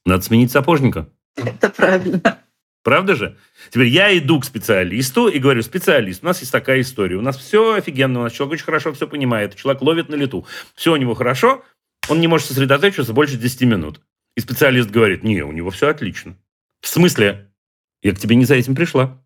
надо 0.06 0.24
сменить 0.24 0.52
сапожника. 0.52 1.10
Это 1.36 1.70
правильно. 1.70 2.40
Правда 2.88 3.16
же? 3.16 3.36
Теперь 3.70 3.88
я 3.88 4.18
иду 4.18 4.40
к 4.40 4.46
специалисту 4.46 5.28
и 5.28 5.40
говорю, 5.40 5.62
специалист, 5.62 6.24
у 6.24 6.26
нас 6.26 6.40
есть 6.40 6.54
такая 6.54 6.80
история, 6.80 7.18
у 7.18 7.22
нас 7.22 7.36
все 7.36 7.74
офигенно, 7.74 8.22
у 8.22 8.24
нас 8.24 8.32
человек 8.32 8.54
очень 8.54 8.64
хорошо 8.64 8.94
все 8.94 9.10
понимает, 9.10 9.58
человек 9.58 9.82
ловит 9.82 10.08
на 10.08 10.16
лету, 10.16 10.48
все 10.74 10.94
у 10.94 10.96
него 10.96 11.14
хорошо, 11.14 11.66
он 12.08 12.22
не 12.22 12.28
может 12.28 12.48
сосредоточиться 12.48 13.12
больше 13.12 13.36
10 13.36 13.64
минут. 13.64 14.00
И 14.38 14.40
специалист 14.40 14.90
говорит, 14.90 15.22
не, 15.26 15.42
у 15.42 15.52
него 15.52 15.70
все 15.70 15.90
отлично. 15.90 16.38
В 16.80 16.88
смысле? 16.88 17.52
Я 18.04 18.14
к 18.14 18.20
тебе 18.20 18.38
не 18.38 18.46
за 18.46 18.56
этим 18.56 18.74
пришла. 18.74 19.22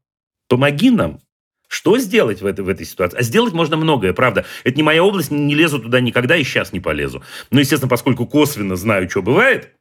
Помоги 0.50 0.90
нам. 0.90 1.20
Что 1.68 2.00
сделать 2.00 2.42
в 2.42 2.48
этой, 2.48 2.66
в 2.66 2.68
этой 2.68 2.88
ситуации? 2.88 3.20
А 3.20 3.22
сделать 3.22 3.54
можно 3.54 3.78
многое, 3.78 4.14
правда. 4.14 4.44
Это 4.64 4.76
не 4.76 4.82
моя 4.82 5.04
область, 5.04 5.30
не 5.30 5.54
лезу 5.54 5.78
туда 5.78 6.00
никогда 6.00 6.36
и 6.36 6.44
сейчас 6.44 6.74
не 6.74 6.80
полезу. 6.80 7.22
Но, 7.52 7.60
естественно, 7.60 7.92
поскольку 7.92 8.26
косвенно 8.26 8.76
знаю, 8.76 9.08
что 9.08 9.22
бывает, 9.22 9.76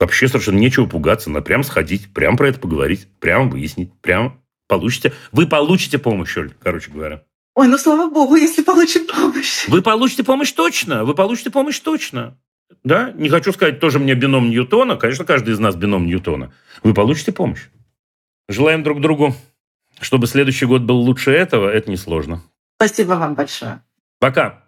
Вообще 0.00 0.28
совершенно 0.28 0.58
нечего 0.58 0.86
пугаться. 0.86 1.30
Надо 1.30 1.44
прям 1.44 1.64
сходить, 1.64 2.12
прям 2.12 2.36
про 2.36 2.48
это 2.48 2.60
поговорить, 2.60 3.08
прям 3.18 3.50
выяснить, 3.50 3.92
прям 4.00 4.40
получите. 4.68 5.12
Вы 5.32 5.46
получите 5.46 5.98
помощь, 5.98 6.36
Оль, 6.36 6.52
короче 6.60 6.90
говоря. 6.90 7.22
Ой, 7.54 7.66
ну 7.66 7.76
слава 7.76 8.08
богу, 8.08 8.36
если 8.36 8.62
получим 8.62 9.06
помощь. 9.06 9.66
Вы 9.66 9.82
получите 9.82 10.22
помощь 10.22 10.52
точно. 10.52 11.04
Вы 11.04 11.14
получите 11.14 11.50
помощь 11.50 11.80
точно. 11.80 12.38
Да? 12.84 13.10
Не 13.12 13.28
хочу 13.28 13.52
сказать 13.52 13.80
тоже 13.80 13.98
мне 13.98 14.14
бином 14.14 14.50
Ньютона. 14.50 14.96
Конечно, 14.96 15.24
каждый 15.24 15.54
из 15.54 15.58
нас 15.58 15.74
бином 15.74 16.06
Ньютона. 16.06 16.52
Вы 16.84 16.94
получите 16.94 17.32
помощь. 17.32 17.68
Желаем 18.48 18.84
друг 18.84 19.00
другу, 19.00 19.34
чтобы 20.00 20.28
следующий 20.28 20.66
год 20.66 20.82
был 20.82 20.98
лучше 20.98 21.32
этого. 21.32 21.68
Это 21.68 21.90
несложно. 21.90 22.42
Спасибо 22.76 23.14
вам 23.14 23.34
большое. 23.34 23.82
Пока. 24.20 24.62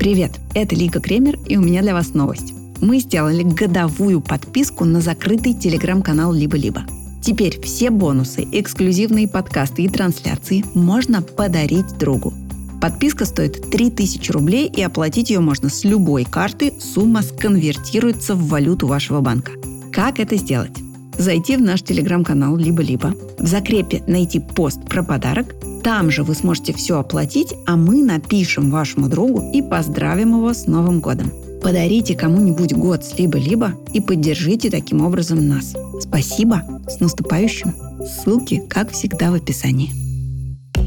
Привет, 0.00 0.32
это 0.54 0.74
Лика 0.74 1.00
Кремер, 1.00 1.36
и 1.46 1.56
у 1.56 1.60
меня 1.60 1.82
для 1.82 1.94
вас 1.94 2.14
новость 2.14 2.52
мы 2.80 2.98
сделали 3.00 3.42
годовую 3.42 4.20
подписку 4.20 4.84
на 4.84 5.00
закрытый 5.00 5.54
телеграм-канал 5.54 6.32
«Либо-либо». 6.32 6.84
Теперь 7.22 7.60
все 7.60 7.90
бонусы, 7.90 8.46
эксклюзивные 8.52 9.28
подкасты 9.28 9.82
и 9.82 9.88
трансляции 9.88 10.64
можно 10.74 11.20
подарить 11.20 11.98
другу. 11.98 12.32
Подписка 12.80 13.24
стоит 13.24 13.70
3000 13.70 14.30
рублей, 14.30 14.66
и 14.66 14.82
оплатить 14.82 15.30
ее 15.30 15.40
можно 15.40 15.68
с 15.68 15.84
любой 15.84 16.24
карты. 16.24 16.72
Сумма 16.80 17.22
сконвертируется 17.22 18.34
в 18.34 18.48
валюту 18.48 18.86
вашего 18.86 19.20
банка. 19.20 19.52
Как 19.92 20.20
это 20.20 20.36
сделать? 20.36 20.78
Зайти 21.18 21.56
в 21.56 21.62
наш 21.62 21.82
телеграм-канал 21.82 22.56
«Либо-либо», 22.56 23.14
в 23.38 23.46
закрепе 23.46 24.04
найти 24.06 24.38
пост 24.38 24.80
про 24.88 25.02
подарок, 25.02 25.56
там 25.82 26.10
же 26.10 26.22
вы 26.22 26.34
сможете 26.34 26.72
все 26.72 26.98
оплатить, 26.98 27.54
а 27.66 27.76
мы 27.76 28.02
напишем 28.02 28.70
вашему 28.70 29.08
другу 29.08 29.50
и 29.52 29.62
поздравим 29.62 30.36
его 30.36 30.52
с 30.52 30.66
Новым 30.66 31.00
годом. 31.00 31.32
Подарите 31.62 32.14
кому-нибудь 32.14 32.72
год 32.72 33.04
с 33.04 33.18
либо-либо 33.18 33.74
и 33.92 34.00
поддержите 34.00 34.70
таким 34.70 35.04
образом 35.04 35.46
нас. 35.46 35.74
Спасибо! 36.00 36.62
С 36.88 37.00
наступающим! 37.00 37.74
Ссылки, 38.06 38.62
как 38.68 38.90
всегда, 38.92 39.30
в 39.30 39.34
описании. 39.34 39.90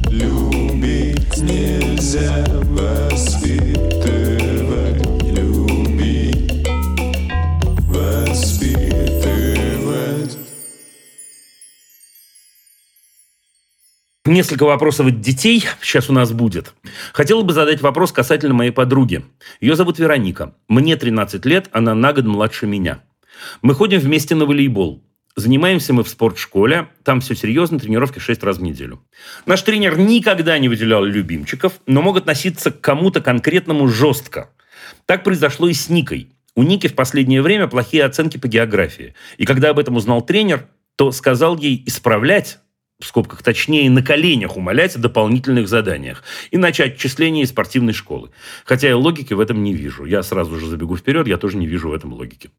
Любить 0.10 1.38
нельзя 1.38 2.46
воспитывать, 2.64 4.21
Несколько 14.32 14.64
вопросов 14.64 15.08
от 15.08 15.20
детей 15.20 15.66
сейчас 15.82 16.10
у 16.10 16.14
нас 16.14 16.32
будет. 16.32 16.74
Хотела 17.12 17.42
бы 17.42 17.52
задать 17.52 17.82
вопрос 17.82 18.14
касательно 18.14 18.54
моей 18.54 18.72
подруги. 18.72 19.26
Ее 19.60 19.76
зовут 19.76 20.00
Вероника. 20.00 20.56
Мне 20.70 20.96
13 20.96 21.46
лет, 21.46 21.68
она 21.74 21.96
на 21.96 22.14
год 22.14 22.24
младше 22.24 22.66
меня. 22.66 23.02
Мы 23.62 23.74
ходим 23.74 24.00
вместе 24.00 24.34
на 24.36 24.46
волейбол. 24.46 25.04
Занимаемся 25.36 25.92
мы 25.92 26.06
в 26.06 26.08
спортшколе. 26.08 26.88
Там 27.04 27.20
все 27.20 27.36
серьезно, 27.36 27.78
тренировки 27.78 28.20
6 28.20 28.42
раз 28.44 28.60
в 28.60 28.62
неделю. 28.62 29.02
Наш 29.46 29.64
тренер 29.64 29.98
никогда 30.00 30.58
не 30.60 30.70
выделял 30.70 31.04
любимчиков, 31.04 31.82
но 31.86 32.02
мог 32.02 32.16
относиться 32.16 32.72
к 32.72 32.80
кому-то 32.80 33.20
конкретному 33.20 33.90
жестко. 33.90 34.52
Так 35.08 35.26
произошло 35.26 35.68
и 35.68 35.74
с 35.74 35.90
Никой. 35.90 36.30
У 36.56 36.64
Ники 36.64 36.88
в 36.88 36.96
последнее 36.96 37.42
время 37.42 37.68
плохие 37.68 38.06
оценки 38.06 38.38
по 38.38 38.48
географии. 38.48 39.14
И 39.36 39.44
когда 39.44 39.72
об 39.72 39.80
этом 39.80 39.98
узнал 39.98 40.22
тренер, 40.22 40.70
то 40.96 41.12
сказал 41.12 41.58
ей 41.58 41.84
исправлять 41.86 42.60
в 43.02 43.06
скобках 43.08 43.44
точнее, 43.44 43.90
на 43.90 44.04
коленях 44.04 44.58
умолять 44.58 44.96
о 44.96 45.00
дополнительных 45.00 45.68
заданиях 45.68 46.24
и 46.52 46.58
начать 46.58 46.94
отчисление 46.94 47.44
из 47.44 47.50
спортивной 47.50 47.94
школы. 47.94 48.32
Хотя 48.66 48.90
я 48.90 48.98
логики 48.98 49.34
в 49.34 49.40
этом 49.40 49.64
не 49.64 49.74
вижу. 49.74 50.06
Я 50.06 50.24
сразу 50.24 50.60
же 50.60 50.68
забегу 50.68 50.96
вперед, 50.98 51.28
я 51.28 51.38
тоже 51.38 51.58
не 51.58 51.68
вижу 51.68 51.90
в 51.90 51.94
этом 51.94 52.14
логики. 52.14 52.52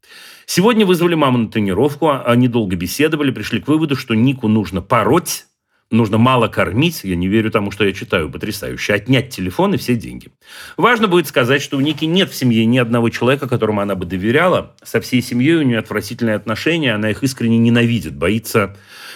Сегодня 0.45 0.85
вызвали 0.85 1.15
маму 1.15 1.37
на 1.37 1.49
тренировку, 1.49 2.11
они 2.25 2.47
долго 2.47 2.75
беседовали, 2.75 3.31
пришли 3.31 3.59
к 3.59 3.67
выводу, 3.67 3.95
что 3.95 4.13
Нику 4.13 4.47
нужно 4.47 4.81
пороть, 4.81 5.45
нужно 5.93 6.17
мало 6.17 6.47
кормить, 6.47 7.01
я 7.03 7.15
не 7.15 7.27
верю 7.27 7.51
тому, 7.51 7.71
что 7.71 7.85
я 7.85 7.93
читаю, 7.93 8.29
потрясающе, 8.29 8.93
отнять 8.93 9.29
телефон 9.29 9.75
и 9.75 9.77
все 9.77 9.95
деньги. 9.95 10.29
Важно 10.75 11.07
будет 11.07 11.27
сказать, 11.27 11.61
что 11.61 11.77
у 11.77 11.81
Ники 11.81 12.05
нет 12.05 12.31
в 12.31 12.35
семье 12.35 12.65
ни 12.65 12.77
одного 12.77 13.09
человека, 13.09 13.47
которому 13.47 13.81
она 13.81 13.95
бы 13.95 14.05
доверяла. 14.05 14.75
Со 14.83 14.99
всей 14.99 15.21
семьей 15.21 15.55
у 15.55 15.61
нее 15.61 15.79
отвратительные 15.79 16.35
отношения, 16.35 16.93
она 16.93 17.11
их 17.11 17.23
искренне 17.23 17.57
ненавидит, 17.57 18.15
боится 18.15 18.75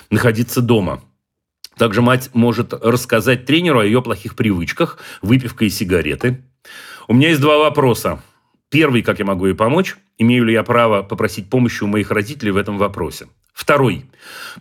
находиться 0.09 0.61
дома. 0.61 1.03
Также 1.77 2.01
мать 2.01 2.29
может 2.33 2.73
рассказать 2.73 3.45
тренеру 3.45 3.79
о 3.79 3.85
ее 3.85 4.01
плохих 4.01 4.35
привычках, 4.35 4.99
выпивка 5.21 5.65
и 5.65 5.69
сигареты. 5.69 6.43
У 7.07 7.13
меня 7.13 7.29
есть 7.29 7.41
два 7.41 7.57
вопроса. 7.57 8.21
Первый, 8.69 9.01
как 9.01 9.19
я 9.19 9.25
могу 9.25 9.45
ей 9.45 9.53
помочь? 9.53 9.95
Имею 10.17 10.45
ли 10.45 10.53
я 10.53 10.63
право 10.63 11.03
попросить 11.03 11.49
помощи 11.49 11.83
у 11.83 11.87
моих 11.87 12.11
родителей 12.11 12.51
в 12.51 12.57
этом 12.57 12.77
вопросе? 12.77 13.27
Второй. 13.53 14.05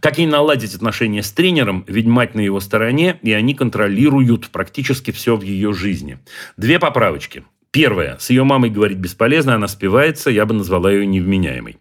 Как 0.00 0.18
ей 0.18 0.26
наладить 0.26 0.74
отношения 0.74 1.22
с 1.22 1.32
тренером, 1.32 1.84
ведь 1.88 2.06
мать 2.06 2.34
на 2.34 2.40
его 2.40 2.60
стороне, 2.60 3.18
и 3.22 3.32
они 3.32 3.54
контролируют 3.54 4.48
практически 4.48 5.10
все 5.10 5.36
в 5.36 5.42
ее 5.42 5.72
жизни. 5.72 6.18
Две 6.56 6.78
поправочки. 6.78 7.44
Первое. 7.72 8.16
С 8.18 8.30
ее 8.30 8.44
мамой 8.44 8.70
говорить 8.70 8.98
бесполезно, 8.98 9.54
она 9.54 9.68
спивается, 9.68 10.30
я 10.30 10.46
бы 10.46 10.54
назвала 10.54 10.90
ее 10.90 11.04
невменяемой. 11.06 11.78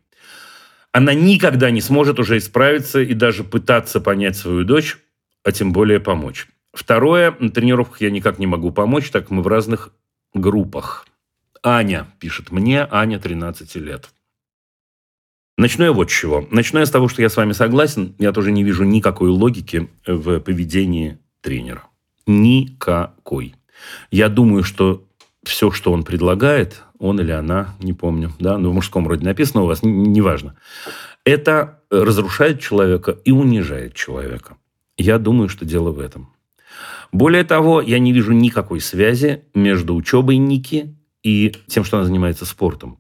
Она 0.92 1.14
никогда 1.14 1.72
не 1.72 1.82
сможет 1.82 2.20
уже 2.20 2.38
исправиться 2.38 3.02
и 3.02 3.14
даже 3.14 3.44
пытаться 3.44 4.02
понять 4.02 4.36
свою 4.36 4.64
дочь, 4.64 4.98
а 5.46 5.52
тем 5.52 5.72
более 5.72 6.00
помочь. 6.02 6.48
Второе, 6.74 7.36
на 7.40 7.50
тренировках 7.50 8.02
я 8.02 8.10
никак 8.10 8.40
не 8.40 8.48
могу 8.48 8.72
помочь, 8.72 9.12
так 9.12 9.30
мы 9.30 9.42
в 9.42 9.48
разных 9.48 9.94
группах. 10.34 11.06
Аня 11.64 12.08
пишет 12.20 12.52
мне, 12.52 12.86
Аня 12.92 13.20
13 13.20 13.76
лет. 13.76 14.10
Начну 15.58 15.86
я 15.86 15.94
вот 15.94 16.12
с 16.12 16.14
чего. 16.14 16.46
Начну 16.52 16.80
я 16.80 16.86
с 16.86 16.92
того, 16.92 17.08
что 17.08 17.22
я 17.22 17.30
с 17.30 17.38
вами 17.38 17.54
согласен. 17.54 18.14
Я 18.18 18.34
тоже 18.34 18.52
не 18.52 18.64
вижу 18.64 18.84
никакой 18.84 19.30
логики 19.30 19.88
в 20.06 20.40
поведении 20.40 21.20
тренера. 21.42 21.84
Никакой. 22.26 23.56
Я 24.12 24.28
думаю, 24.28 24.64
что 24.64 25.08
все, 25.44 25.72
что 25.72 25.94
он 25.94 26.04
предлагает, 26.04 26.84
он 27.00 27.22
или 27.22 27.32
она, 27.32 27.76
не 27.80 27.94
помню, 27.94 28.34
да, 28.40 28.58
но 28.58 28.72
в 28.72 28.74
мужском 28.74 29.08
роде 29.08 29.24
написано 29.24 29.64
у 29.64 29.68
вас, 29.68 29.84
неважно, 29.84 30.56
это 31.24 31.82
разрушает 31.92 32.60
человека 32.60 33.12
и 33.12 33.32
унижает 33.32 33.94
человека. 33.94 34.58
Я 34.98 35.18
думаю, 35.20 35.50
что 35.50 35.66
дело 35.66 35.92
в 35.92 36.00
этом. 36.00 36.30
Более 37.12 37.44
того, 37.44 37.82
я 37.82 38.00
не 38.00 38.12
вижу 38.12 38.34
никакой 38.34 38.82
связи 38.82 39.44
между 39.54 39.96
учебой 39.96 40.38
Ники 40.38 40.96
и 41.24 41.54
тем, 41.68 41.84
что 41.84 41.98
она 41.98 42.06
занимается 42.06 42.46
спортом. 42.46 43.00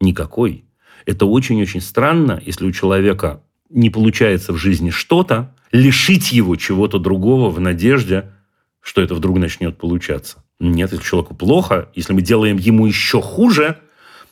Никакой. 0.00 0.64
Это 1.06 1.26
очень-очень 1.26 1.80
странно, 1.80 2.42
если 2.44 2.66
у 2.66 2.72
человека 2.72 3.42
не 3.68 3.90
получается 3.90 4.52
в 4.52 4.56
жизни 4.56 4.90
что-то, 4.90 5.54
лишить 5.72 6.32
его 6.32 6.56
чего-то 6.56 6.98
другого 6.98 7.50
в 7.50 7.60
надежде, 7.60 8.32
что 8.80 9.02
это 9.02 9.14
вдруг 9.14 9.38
начнет 9.38 9.78
получаться. 9.78 10.42
Нет, 10.58 10.92
если 10.92 11.04
человеку 11.04 11.34
плохо, 11.34 11.88
если 11.94 12.12
мы 12.12 12.22
делаем 12.22 12.56
ему 12.56 12.86
еще 12.86 13.20
хуже, 13.22 13.78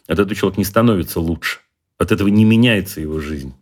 от 0.07 0.19
этого 0.19 0.35
человек 0.35 0.59
не 0.59 0.65
становится 0.65 1.21
лучше. 1.21 1.61
От 1.99 2.13
этого 2.13 2.29
не 2.29 2.45
меняется 2.45 3.01
его 3.01 3.21
жизнь. 3.21 3.55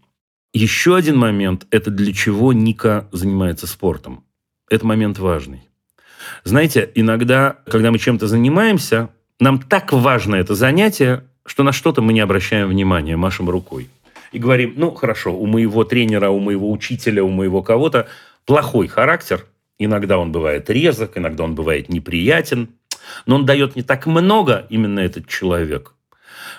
Еще 0.53 0.97
один 0.97 1.18
момент– 1.18 1.66
это 1.70 1.90
для 1.90 2.12
чего 2.12 2.53
Ника 2.53 3.09
занимается 3.12 3.66
спортом. 3.66 4.24
Это 4.70 4.86
момент 4.86 5.18
важный. 5.18 5.68
Знаете, 6.44 6.90
иногда, 6.94 7.59
когда 7.66 7.90
мы 7.90 7.99
чем-то 7.99 8.26
занимаемся, 8.26 9.11
нам 9.38 9.61
так 9.61 9.92
важно 9.92 10.36
это 10.36 10.55
занятие, 10.55 11.24
что 11.44 11.62
на 11.62 11.72
что-то 11.72 12.03
мы 12.03 12.12
не 12.12 12.20
обращаем 12.20 12.68
внимания, 12.68 13.16
машем 13.16 13.51
рукой. 13.51 13.88
И 14.32 14.38
говорим, 14.38 14.74
ну, 14.76 14.90
хорошо, 14.92 15.36
у 15.36 15.47
моего 15.47 15.84
тренера, 15.84 16.30
у 16.30 16.40
моего 16.40 16.70
учителя, 16.70 17.22
у 17.22 17.28
моего 17.28 17.62
кого-то 17.62 18.09
плохой 18.44 18.88
характер. 18.88 19.47
Иногда 19.78 20.18
он 20.18 20.32
бывает 20.32 20.68
резок, 20.70 21.16
иногда 21.16 21.44
он 21.44 21.55
бывает 21.55 21.88
неприятен. 21.88 22.70
Но 23.26 23.36
он 23.36 23.47
дает 23.47 23.76
не 23.76 23.82
так 23.82 24.07
много, 24.07 24.66
именно 24.68 25.01
этот 25.01 25.28
человек, 25.28 25.94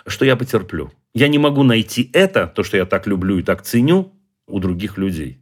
что 0.06 0.24
я 0.24 0.36
потерплю. 0.36 0.92
Я 1.14 1.28
не 1.28 1.40
могу 1.40 1.64
найти 1.64 2.10
это, 2.14 2.48
то, 2.48 2.64
что 2.64 2.78
я 2.78 2.86
так 2.86 3.08
люблю 3.08 3.40
и 3.40 3.44
так 3.44 3.64
ценю, 3.64 4.14
у 4.48 4.60
других 4.60 4.98
людей. 4.98 5.42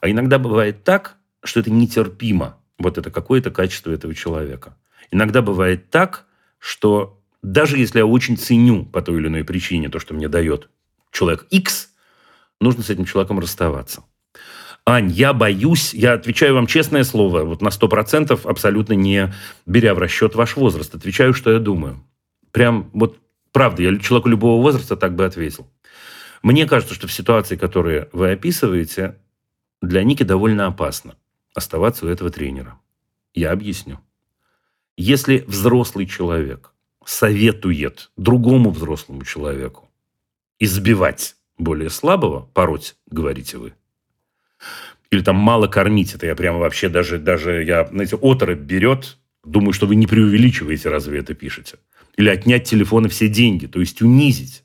А 0.00 0.10
иногда 0.10 0.38
бывает 0.38 0.84
так, 0.84 1.16
что 1.42 1.60
это 1.60 1.70
нетерпимо. 1.70 2.58
Вот 2.78 2.98
это 2.98 3.10
какое-то 3.10 3.50
качество 3.50 3.90
этого 3.90 4.14
человека. 4.14 4.76
Иногда 5.10 5.42
бывает 5.42 5.90
так, 5.90 6.26
что 6.58 7.20
даже 7.42 7.78
если 7.78 7.98
я 7.98 8.06
очень 8.06 8.36
ценю 8.36 8.84
по 8.84 9.02
той 9.02 9.18
или 9.18 9.28
иной 9.28 9.44
причине 9.44 9.88
то, 9.88 9.98
что 9.98 10.14
мне 10.14 10.28
дает 10.28 10.70
человек 11.10 11.46
X, 11.50 11.90
нужно 12.60 12.82
с 12.82 12.90
этим 12.90 13.04
человеком 13.04 13.38
расставаться. 13.38 14.04
Ань, 14.84 15.10
я 15.10 15.32
боюсь, 15.32 15.94
я 15.94 16.14
отвечаю 16.14 16.54
вам 16.54 16.66
честное 16.66 17.04
слово, 17.04 17.44
вот 17.44 17.62
на 17.62 17.68
100%, 17.68 18.40
абсолютно 18.44 18.94
не 18.94 19.32
беря 19.64 19.94
в 19.94 19.98
расчет 19.98 20.34
ваш 20.34 20.56
возраст. 20.56 20.92
Отвечаю, 20.94 21.34
что 21.34 21.52
я 21.52 21.60
думаю. 21.60 22.02
Прям 22.50 22.90
вот 22.92 23.18
правда, 23.52 23.82
я 23.82 23.98
человеку 23.98 24.28
любого 24.28 24.60
возраста 24.60 24.96
так 24.96 25.14
бы 25.14 25.24
ответил. 25.24 25.70
Мне 26.42 26.66
кажется, 26.66 26.94
что 26.94 27.06
в 27.06 27.12
ситуации, 27.12 27.56
которые 27.56 28.08
вы 28.12 28.32
описываете, 28.32 29.18
для 29.80 30.02
Ники 30.02 30.22
довольно 30.22 30.66
опасно 30.66 31.16
оставаться 31.54 32.06
у 32.06 32.08
этого 32.08 32.30
тренера. 32.30 32.78
Я 33.34 33.52
объясню. 33.52 34.00
Если 34.96 35.44
взрослый 35.46 36.06
человек 36.06 36.72
советует 37.04 38.10
другому 38.16 38.70
взрослому 38.70 39.24
человеку 39.24 39.88
избивать 40.58 41.36
более 41.58 41.90
слабого, 41.90 42.48
пороть, 42.54 42.96
говорите 43.10 43.58
вы, 43.58 43.74
или 45.10 45.22
там 45.22 45.36
мало 45.36 45.66
кормить, 45.66 46.14
это 46.14 46.26
я 46.26 46.34
прямо 46.34 46.58
вообще 46.58 46.88
даже, 46.88 47.18
даже 47.18 47.64
я, 47.64 47.86
знаете, 47.86 48.16
оторопь 48.16 48.60
берет, 48.60 49.18
думаю, 49.44 49.72
что 49.72 49.86
вы 49.86 49.94
не 49.94 50.06
преувеличиваете, 50.06 50.88
разве 50.88 51.18
это 51.18 51.34
пишете. 51.34 51.78
Или 52.16 52.28
отнять 52.28 52.64
телефона 52.64 53.08
все 53.08 53.28
деньги, 53.28 53.66
то 53.66 53.80
есть 53.80 54.02
унизить. 54.02 54.64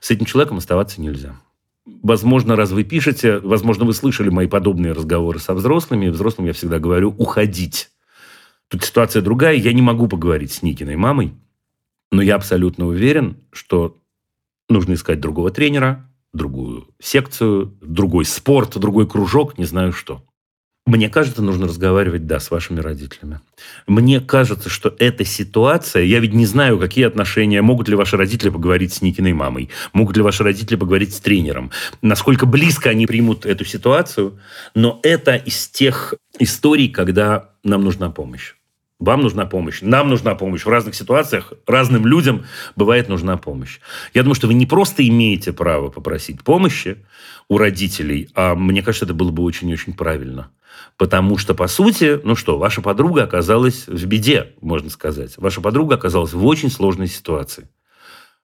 С 0.00 0.10
этим 0.10 0.26
человеком 0.26 0.58
оставаться 0.58 1.00
нельзя. 1.00 1.40
Возможно, 1.86 2.56
раз 2.56 2.70
вы 2.70 2.84
пишете, 2.84 3.38
возможно, 3.38 3.84
вы 3.84 3.94
слышали 3.94 4.30
мои 4.30 4.46
подобные 4.46 4.92
разговоры 4.92 5.38
со 5.38 5.54
взрослыми. 5.54 6.08
Взрослым 6.08 6.46
я 6.46 6.52
всегда 6.52 6.78
говорю 6.78 7.14
уходить. 7.16 7.90
Тут 8.68 8.84
ситуация 8.84 9.22
другая. 9.22 9.54
Я 9.54 9.72
не 9.72 9.82
могу 9.82 10.08
поговорить 10.08 10.52
с 10.52 10.62
Никиной 10.62 10.96
мамой, 10.96 11.34
но 12.10 12.22
я 12.22 12.36
абсолютно 12.36 12.86
уверен, 12.86 13.36
что 13.52 13.98
нужно 14.68 14.94
искать 14.94 15.20
другого 15.20 15.50
тренера, 15.50 16.10
другую 16.32 16.88
секцию, 17.00 17.76
другой 17.80 18.24
спорт, 18.24 18.78
другой 18.78 19.06
кружок, 19.08 19.58
не 19.58 19.64
знаю 19.64 19.92
что. 19.92 20.22
Мне 20.86 21.08
кажется, 21.08 21.40
нужно 21.40 21.66
разговаривать, 21.66 22.26
да, 22.26 22.38
с 22.38 22.50
вашими 22.50 22.78
родителями. 22.80 23.40
Мне 23.86 24.20
кажется, 24.20 24.68
что 24.68 24.94
эта 24.98 25.24
ситуация, 25.24 26.02
я 26.02 26.20
ведь 26.20 26.34
не 26.34 26.44
знаю, 26.44 26.78
какие 26.78 27.06
отношения, 27.06 27.62
могут 27.62 27.88
ли 27.88 27.96
ваши 27.96 28.18
родители 28.18 28.50
поговорить 28.50 28.92
с 28.92 29.00
Никиной 29.00 29.32
мамой, 29.32 29.70
могут 29.94 30.16
ли 30.18 30.22
ваши 30.22 30.44
родители 30.44 30.76
поговорить 30.76 31.14
с 31.14 31.20
тренером, 31.20 31.70
насколько 32.02 32.44
близко 32.44 32.90
они 32.90 33.06
примут 33.06 33.46
эту 33.46 33.64
ситуацию, 33.64 34.38
но 34.74 35.00
это 35.02 35.36
из 35.36 35.68
тех 35.68 36.14
историй, 36.38 36.90
когда 36.90 37.50
нам 37.62 37.82
нужна 37.82 38.10
помощь. 38.10 38.54
Вам 39.00 39.22
нужна 39.22 39.44
помощь, 39.44 39.82
нам 39.82 40.08
нужна 40.08 40.34
помощь. 40.34 40.64
В 40.64 40.68
разных 40.68 40.94
ситуациях 40.94 41.52
разным 41.66 42.06
людям 42.06 42.44
бывает 42.76 43.08
нужна 43.08 43.36
помощь. 43.36 43.80
Я 44.14 44.22
думаю, 44.22 44.36
что 44.36 44.46
вы 44.46 44.54
не 44.54 44.66
просто 44.66 45.06
имеете 45.06 45.52
право 45.52 45.90
попросить 45.90 46.42
помощи 46.42 47.04
у 47.48 47.58
родителей, 47.58 48.30
а 48.34 48.54
мне 48.54 48.82
кажется, 48.82 49.04
это 49.04 49.14
было 49.14 49.32
бы 49.32 49.42
очень-очень 49.42 49.94
правильно. 49.94 50.50
Потому 50.96 51.38
что, 51.38 51.54
по 51.54 51.66
сути, 51.66 52.20
ну 52.22 52.36
что, 52.36 52.56
ваша 52.56 52.82
подруга 52.82 53.24
оказалась 53.24 53.86
в 53.88 54.06
беде, 54.06 54.54
можно 54.60 54.90
сказать. 54.90 55.34
Ваша 55.38 55.60
подруга 55.60 55.96
оказалась 55.96 56.32
в 56.32 56.44
очень 56.44 56.70
сложной 56.70 57.08
ситуации. 57.08 57.68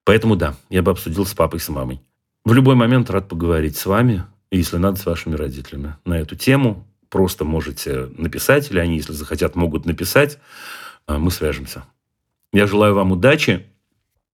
Поэтому 0.04 0.34
да, 0.34 0.56
я 0.68 0.82
бы 0.82 0.90
обсудил 0.90 1.26
с 1.26 1.32
папой, 1.32 1.60
с 1.60 1.68
мамой. 1.68 2.00
В 2.44 2.52
любой 2.52 2.74
момент 2.74 3.10
рад 3.10 3.28
поговорить 3.28 3.76
с 3.76 3.86
вами, 3.86 4.24
если 4.50 4.78
надо, 4.78 4.98
с 4.98 5.06
вашими 5.06 5.36
родителями 5.36 5.96
на 6.04 6.18
эту 6.18 6.34
тему 6.34 6.89
просто 7.10 7.44
можете 7.44 8.08
написать, 8.16 8.70
или 8.70 8.78
они, 8.78 8.96
если 8.96 9.12
захотят, 9.12 9.56
могут 9.56 9.84
написать. 9.84 10.38
А, 11.06 11.18
мы 11.18 11.30
свяжемся. 11.30 11.84
Я 12.52 12.66
желаю 12.66 12.94
вам 12.94 13.12
удачи. 13.12 13.66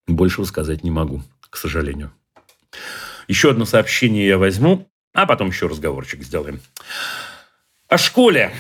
Большего 0.07 0.45
сказать 0.45 0.85
не 0.85 0.91
могу, 0.91 1.23
к 1.51 1.57
сожалению. 1.57 2.13
Еще 3.27 3.51
одно 3.51 3.65
сообщение 3.65 4.27
я 4.27 4.39
возьму, 4.39 4.89
а 5.13 5.27
потом 5.27 5.49
еще 5.49 5.67
разговорчик 5.67 6.23
сделаем. 6.23 6.61
О 7.89 7.99
школе. 7.99 8.53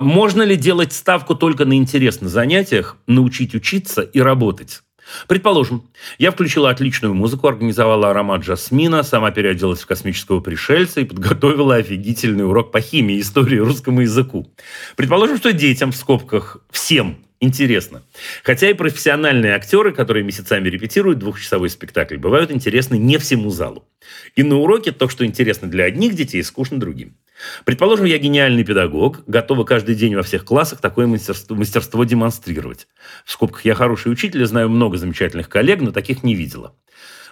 Можно 0.00 0.42
ли 0.42 0.56
делать 0.56 0.92
ставку 0.92 1.34
только 1.34 1.64
на 1.64 1.76
интерес 1.76 2.20
на 2.20 2.28
занятиях, 2.28 2.96
научить 3.06 3.54
учиться 3.54 4.02
и 4.02 4.20
работать? 4.20 4.82
Предположим, 5.28 5.88
я 6.18 6.30
включила 6.30 6.70
отличную 6.70 7.14
музыку, 7.14 7.48
организовала 7.48 8.10
аромат 8.10 8.44
жасмина, 8.44 9.02
сама 9.02 9.30
переоделась 9.30 9.80
в 9.80 9.86
космического 9.86 10.40
пришельца 10.40 11.00
и 11.00 11.04
подготовила 11.04 11.76
офигительный 11.76 12.46
урок 12.46 12.72
по 12.72 12.80
химии, 12.80 13.20
истории 13.20 13.58
русскому 13.58 14.02
языку. 14.02 14.52
Предположим, 14.96 15.36
что 15.36 15.52
детям, 15.52 15.92
в 15.92 15.96
скобках, 15.96 16.58
всем 16.70 17.18
интересно. 17.40 18.02
Хотя 18.42 18.70
и 18.70 18.74
профессиональные 18.74 19.54
актеры, 19.54 19.92
которые 19.92 20.24
месяцами 20.24 20.68
репетируют 20.68 21.18
двухчасовой 21.18 21.70
спектакль, 21.70 22.16
бывают 22.16 22.50
интересны 22.50 22.96
не 22.96 23.18
всему 23.18 23.50
залу. 23.50 23.86
И 24.34 24.42
на 24.42 24.56
уроке 24.56 24.92
то, 24.92 25.08
что 25.08 25.24
интересно 25.24 25.68
для 25.68 25.84
одних 25.84 26.14
детей, 26.14 26.42
скучно 26.42 26.78
другим. 26.78 27.16
Предположим, 27.64 28.04
я 28.04 28.18
гениальный 28.18 28.64
педагог, 28.64 29.22
готова 29.26 29.64
каждый 29.64 29.94
день 29.94 30.14
во 30.14 30.22
всех 30.22 30.44
классах 30.44 30.80
такое 30.80 31.06
мастерство, 31.06 31.56
мастерство 31.56 32.04
демонстрировать. 32.04 32.88
В 33.24 33.32
скобках 33.32 33.64
я 33.64 33.74
хороший 33.74 34.12
учитель, 34.12 34.44
знаю 34.46 34.68
много 34.68 34.96
замечательных 34.96 35.48
коллег, 35.48 35.80
но 35.80 35.90
таких 35.90 36.22
не 36.22 36.34
видела. 36.34 36.74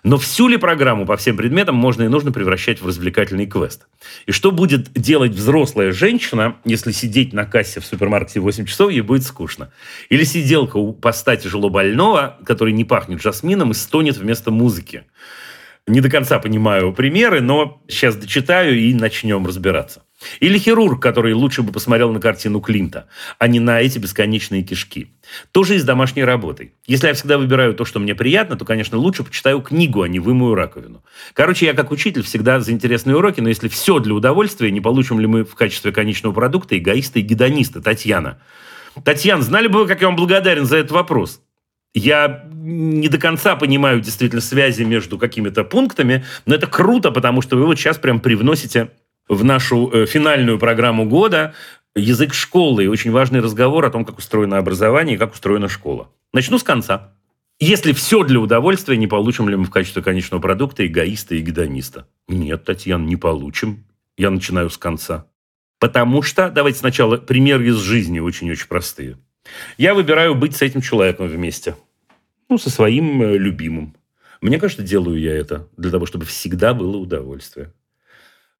Но 0.04 0.18
всю 0.18 0.48
ли 0.48 0.56
программу 0.56 1.06
по 1.06 1.16
всем 1.16 1.36
предметам 1.36 1.76
можно 1.76 2.02
и 2.02 2.08
нужно 2.08 2.32
превращать 2.32 2.80
в 2.80 2.86
развлекательный 2.86 3.46
квест? 3.46 3.86
И 4.26 4.32
что 4.32 4.50
будет 4.50 4.92
делать 4.94 5.30
взрослая 5.30 5.92
женщина, 5.92 6.56
если 6.64 6.90
сидеть 6.90 7.32
на 7.32 7.44
кассе 7.44 7.78
в 7.78 7.86
супермаркете 7.86 8.40
8 8.40 8.66
часов, 8.66 8.90
ей 8.90 9.02
будет 9.02 9.22
скучно? 9.22 9.72
Или 10.08 10.24
сиделка 10.24 10.76
у 10.76 10.92
поста 10.92 11.36
тяжело 11.36 11.70
больного, 11.70 12.36
который 12.44 12.72
не 12.72 12.84
пахнет 12.84 13.22
жасмином 13.22 13.70
и 13.70 13.74
стонет 13.74 14.16
вместо 14.16 14.50
музыки? 14.50 15.04
Не 15.88 16.00
до 16.00 16.08
конца 16.08 16.38
понимаю 16.38 16.92
примеры, 16.92 17.40
но 17.40 17.82
сейчас 17.88 18.14
дочитаю 18.14 18.78
и 18.78 18.94
начнем 18.94 19.44
разбираться. 19.44 20.04
Или 20.38 20.56
хирург, 20.56 21.02
который 21.02 21.32
лучше 21.32 21.62
бы 21.62 21.72
посмотрел 21.72 22.12
на 22.12 22.20
картину 22.20 22.60
Клинта, 22.60 23.08
а 23.40 23.48
не 23.48 23.58
на 23.58 23.80
эти 23.80 23.98
бесконечные 23.98 24.62
кишки. 24.62 25.16
Тоже 25.50 25.74
и 25.74 25.78
с 25.78 25.84
домашней 25.84 26.22
работой. 26.22 26.74
Если 26.86 27.08
я 27.08 27.14
всегда 27.14 27.36
выбираю 27.36 27.74
то, 27.74 27.84
что 27.84 27.98
мне 27.98 28.14
приятно, 28.14 28.54
то, 28.54 28.64
конечно, 28.64 28.96
лучше 28.96 29.24
почитаю 29.24 29.60
книгу, 29.60 30.02
а 30.02 30.08
не 30.08 30.20
вымою 30.20 30.54
раковину. 30.54 31.02
Короче, 31.34 31.66
я 31.66 31.74
как 31.74 31.90
учитель 31.90 32.22
всегда 32.22 32.60
за 32.60 32.70
интересные 32.70 33.16
уроки, 33.16 33.40
но 33.40 33.48
если 33.48 33.66
все 33.66 33.98
для 33.98 34.14
удовольствия, 34.14 34.70
не 34.70 34.80
получим 34.80 35.18
ли 35.18 35.26
мы 35.26 35.44
в 35.44 35.56
качестве 35.56 35.90
конечного 35.90 36.32
продукта 36.32 36.78
эгоиста 36.78 37.18
и 37.18 37.22
гедониста, 37.22 37.82
Татьяна? 37.82 38.40
Татьяна, 39.04 39.42
знали 39.42 39.66
бы 39.66 39.80
вы, 39.80 39.88
как 39.88 40.00
я 40.00 40.06
вам 40.06 40.16
благодарен 40.16 40.64
за 40.64 40.76
этот 40.76 40.92
вопрос? 40.92 41.40
Я 41.94 42.44
не 42.52 43.08
до 43.08 43.18
конца 43.18 43.54
понимаю 43.56 44.00
действительно 44.00 44.40
связи 44.40 44.82
между 44.82 45.18
какими-то 45.18 45.64
пунктами, 45.64 46.24
но 46.46 46.54
это 46.54 46.66
круто, 46.66 47.10
потому 47.10 47.42
что 47.42 47.56
вы 47.56 47.66
вот 47.66 47.78
сейчас 47.78 47.98
прям 47.98 48.20
привносите 48.20 48.90
в 49.28 49.44
нашу 49.44 49.90
э, 49.92 50.06
финальную 50.06 50.58
программу 50.58 51.04
года 51.04 51.54
язык 51.94 52.32
школы 52.32 52.84
и 52.84 52.88
очень 52.88 53.10
важный 53.10 53.40
разговор 53.40 53.84
о 53.84 53.90
том, 53.90 54.04
как 54.04 54.18
устроено 54.18 54.58
образование 54.58 55.16
и 55.16 55.18
как 55.18 55.34
устроена 55.34 55.68
школа. 55.68 56.10
Начну 56.32 56.58
с 56.58 56.62
конца. 56.62 57.12
Если 57.60 57.92
все 57.92 58.24
для 58.24 58.40
удовольствия, 58.40 58.96
не 58.96 59.06
получим 59.06 59.48
ли 59.48 59.56
мы 59.56 59.64
в 59.64 59.70
качестве 59.70 60.02
конечного 60.02 60.40
продукта 60.40 60.86
эгоиста 60.86 61.34
и 61.34 61.42
гедониста? 61.42 62.08
Нет, 62.26 62.64
Татьяна, 62.64 63.04
не 63.04 63.16
получим. 63.16 63.84
Я 64.16 64.30
начинаю 64.30 64.70
с 64.70 64.78
конца. 64.78 65.26
Потому 65.78 66.22
что, 66.22 66.50
давайте 66.50 66.78
сначала 66.78 67.18
примеры 67.18 67.68
из 67.68 67.76
жизни 67.76 68.20
очень-очень 68.20 68.66
простые. 68.68 69.18
Я 69.78 69.94
выбираю 69.94 70.34
быть 70.34 70.56
с 70.56 70.62
этим 70.62 70.80
человеком 70.80 71.26
вместе. 71.28 71.76
Ну, 72.48 72.58
со 72.58 72.70
своим 72.70 73.22
э, 73.22 73.38
любимым. 73.38 73.94
Мне 74.40 74.58
кажется, 74.58 74.82
делаю 74.82 75.18
я 75.18 75.34
это 75.34 75.68
для 75.76 75.90
того, 75.90 76.06
чтобы 76.06 76.24
всегда 76.26 76.74
было 76.74 76.96
удовольствие. 76.96 77.72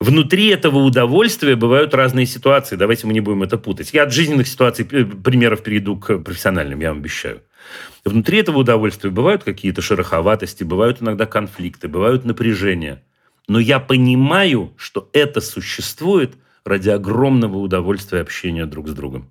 Внутри 0.01 0.49
этого 0.49 0.79
удовольствия 0.79 1.55
бывают 1.55 1.95
разные 1.95 2.27
ситуации. 2.27 2.77
Давайте 2.77 3.07
мы 3.07 3.13
не 3.13 3.21
будем 3.21 3.43
это 3.43 3.59
путать. 3.59 3.93
Я 3.93 4.05
от 4.05 4.13
жизненных 4.13 4.49
ситуаций, 4.49 4.89
э, 4.91 5.05
примеров 5.05 5.63
перейду 5.63 5.97
к 5.97 6.19
профессиональным, 6.19 6.81
я 6.81 6.89
вам 6.89 6.99
обещаю. 6.99 7.43
Внутри 8.05 8.39
этого 8.39 8.59
удовольствия 8.59 9.11
бывают 9.11 9.45
какие-то 9.45 9.81
шероховатости, 9.81 10.65
бывают 10.65 11.01
иногда 11.01 11.27
конфликты, 11.27 11.87
бывают 11.87 12.25
напряжения. 12.25 13.03
Но 13.47 13.61
я 13.61 13.79
понимаю, 13.79 14.73
что 14.77 15.09
это 15.13 15.41
существует 15.41 16.35
ради 16.65 16.91
огромного 16.91 17.59
удовольствия 17.59 18.21
общения 18.21 18.67
друг 18.67 18.89
с 18.89 18.93
другом. 18.93 19.31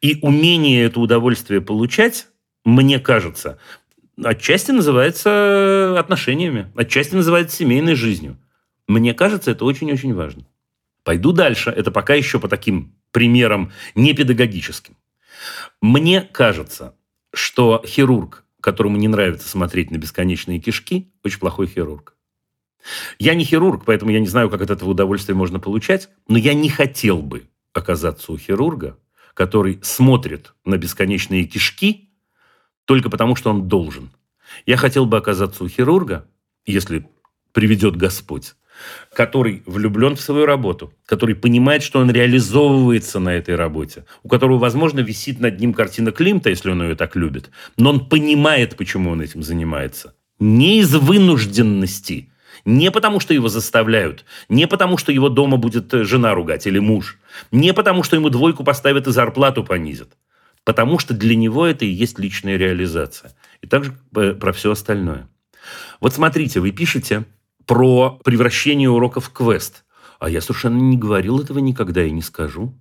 И 0.00 0.18
умение 0.22 0.84
это 0.84 1.00
удовольствие 1.00 1.60
получать, 1.60 2.28
мне 2.64 2.98
кажется, 2.98 3.58
отчасти 4.22 4.70
называется 4.70 5.98
отношениями, 5.98 6.72
отчасти 6.74 7.14
называется 7.14 7.56
семейной 7.56 7.94
жизнью. 7.94 8.38
Мне 8.86 9.14
кажется, 9.14 9.50
это 9.50 9.64
очень-очень 9.64 10.14
важно. 10.14 10.46
Пойду 11.04 11.32
дальше. 11.32 11.70
Это 11.70 11.90
пока 11.90 12.14
еще 12.14 12.40
по 12.40 12.48
таким 12.48 12.94
примерам 13.12 13.72
не 13.94 14.14
педагогическим. 14.14 14.96
Мне 15.80 16.22
кажется, 16.22 16.94
что 17.32 17.82
хирург, 17.86 18.44
которому 18.60 18.96
не 18.96 19.08
нравится 19.08 19.48
смотреть 19.48 19.90
на 19.90 19.96
бесконечные 19.96 20.58
кишки, 20.58 21.12
очень 21.24 21.38
плохой 21.38 21.66
хирург. 21.66 22.14
Я 23.18 23.34
не 23.34 23.44
хирург, 23.44 23.84
поэтому 23.84 24.10
я 24.10 24.20
не 24.20 24.26
знаю, 24.26 24.50
как 24.50 24.62
от 24.62 24.70
этого 24.70 24.90
удовольствия 24.90 25.34
можно 25.34 25.60
получать, 25.60 26.08
но 26.26 26.38
я 26.38 26.54
не 26.54 26.68
хотел 26.68 27.22
бы 27.22 27.48
оказаться 27.72 28.32
у 28.32 28.38
хирурга, 28.38 28.98
который 29.38 29.78
смотрит 29.82 30.52
на 30.64 30.78
бесконечные 30.78 31.44
кишки 31.44 32.10
только 32.86 33.08
потому, 33.08 33.36
что 33.36 33.50
он 33.50 33.68
должен. 33.68 34.10
Я 34.66 34.76
хотел 34.76 35.06
бы 35.06 35.16
оказаться 35.16 35.62
у 35.62 35.68
хирурга, 35.68 36.26
если 36.66 37.08
приведет 37.52 37.94
Господь, 37.94 38.56
который 39.14 39.62
влюблен 39.64 40.16
в 40.16 40.20
свою 40.20 40.44
работу, 40.44 40.92
который 41.06 41.36
понимает, 41.36 41.84
что 41.84 42.00
он 42.00 42.10
реализовывается 42.10 43.20
на 43.20 43.28
этой 43.28 43.54
работе, 43.54 44.06
у 44.24 44.28
которого, 44.28 44.58
возможно, 44.58 44.98
висит 44.98 45.38
над 45.38 45.60
ним 45.60 45.72
картина 45.72 46.10
Климта, 46.10 46.50
если 46.50 46.72
он 46.72 46.82
ее 46.82 46.96
так 46.96 47.14
любит, 47.14 47.50
но 47.76 47.90
он 47.90 48.08
понимает, 48.08 48.76
почему 48.76 49.10
он 49.12 49.20
этим 49.20 49.44
занимается. 49.44 50.16
Не 50.40 50.80
из 50.80 50.92
вынужденности, 50.96 52.32
не 52.64 52.90
потому, 52.90 53.20
что 53.20 53.34
его 53.34 53.48
заставляют, 53.48 54.24
не 54.48 54.66
потому, 54.66 54.96
что 54.96 55.12
его 55.12 55.28
дома 55.28 55.56
будет 55.56 55.92
э, 55.94 56.04
жена 56.04 56.34
ругать 56.34 56.66
или 56.66 56.78
муж, 56.78 57.18
не 57.50 57.72
потому, 57.72 58.02
что 58.02 58.16
ему 58.16 58.30
двойку 58.30 58.64
поставят 58.64 59.06
и 59.06 59.12
зарплату 59.12 59.64
понизят, 59.64 60.16
потому 60.64 60.98
что 60.98 61.14
для 61.14 61.36
него 61.36 61.66
это 61.66 61.84
и 61.84 61.88
есть 61.88 62.18
личная 62.18 62.56
реализация. 62.56 63.32
И 63.60 63.66
также 63.66 63.98
э, 64.16 64.32
про 64.32 64.52
все 64.52 64.72
остальное. 64.72 65.28
Вот 66.00 66.14
смотрите, 66.14 66.60
вы 66.60 66.70
пишете 66.70 67.24
про 67.66 68.18
превращение 68.24 68.88
уроков 68.88 69.26
в 69.26 69.32
квест. 69.32 69.84
А 70.18 70.28
я 70.28 70.40
совершенно 70.40 70.78
не 70.78 70.96
говорил 70.96 71.38
этого 71.40 71.58
никогда 71.58 72.02
и 72.02 72.10
не 72.10 72.22
скажу. 72.22 72.74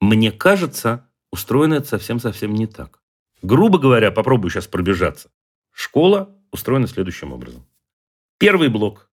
Мне 0.00 0.30
кажется, 0.30 1.08
устроено 1.30 1.74
это 1.74 1.88
совсем-совсем 1.88 2.52
не 2.54 2.66
так. 2.66 3.00
Грубо 3.42 3.78
говоря, 3.78 4.10
попробую 4.10 4.50
сейчас 4.50 4.66
пробежаться. 4.66 5.30
Школа 5.72 6.34
устроена 6.50 6.86
следующим 6.86 7.32
образом. 7.32 7.64
Первый 8.38 8.68
блок. 8.68 9.05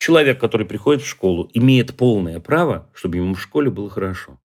Человек, 0.00 0.40
который 0.40 0.66
приходит 0.66 1.02
в 1.02 1.06
школу, 1.06 1.50
имеет 1.52 1.94
полное 1.94 2.40
право, 2.40 2.90
чтобы 2.94 3.18
ему 3.18 3.34
в 3.34 3.40
школе 3.40 3.70
было 3.70 3.90
хорошо. 3.90 4.40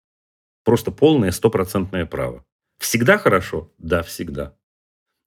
Просто 0.64 0.90
полное, 0.90 1.30
стопроцентное 1.30 2.06
право. 2.06 2.44
Всегда 2.78 3.18
хорошо? 3.18 3.72
Да, 3.78 4.02
всегда. 4.02 4.56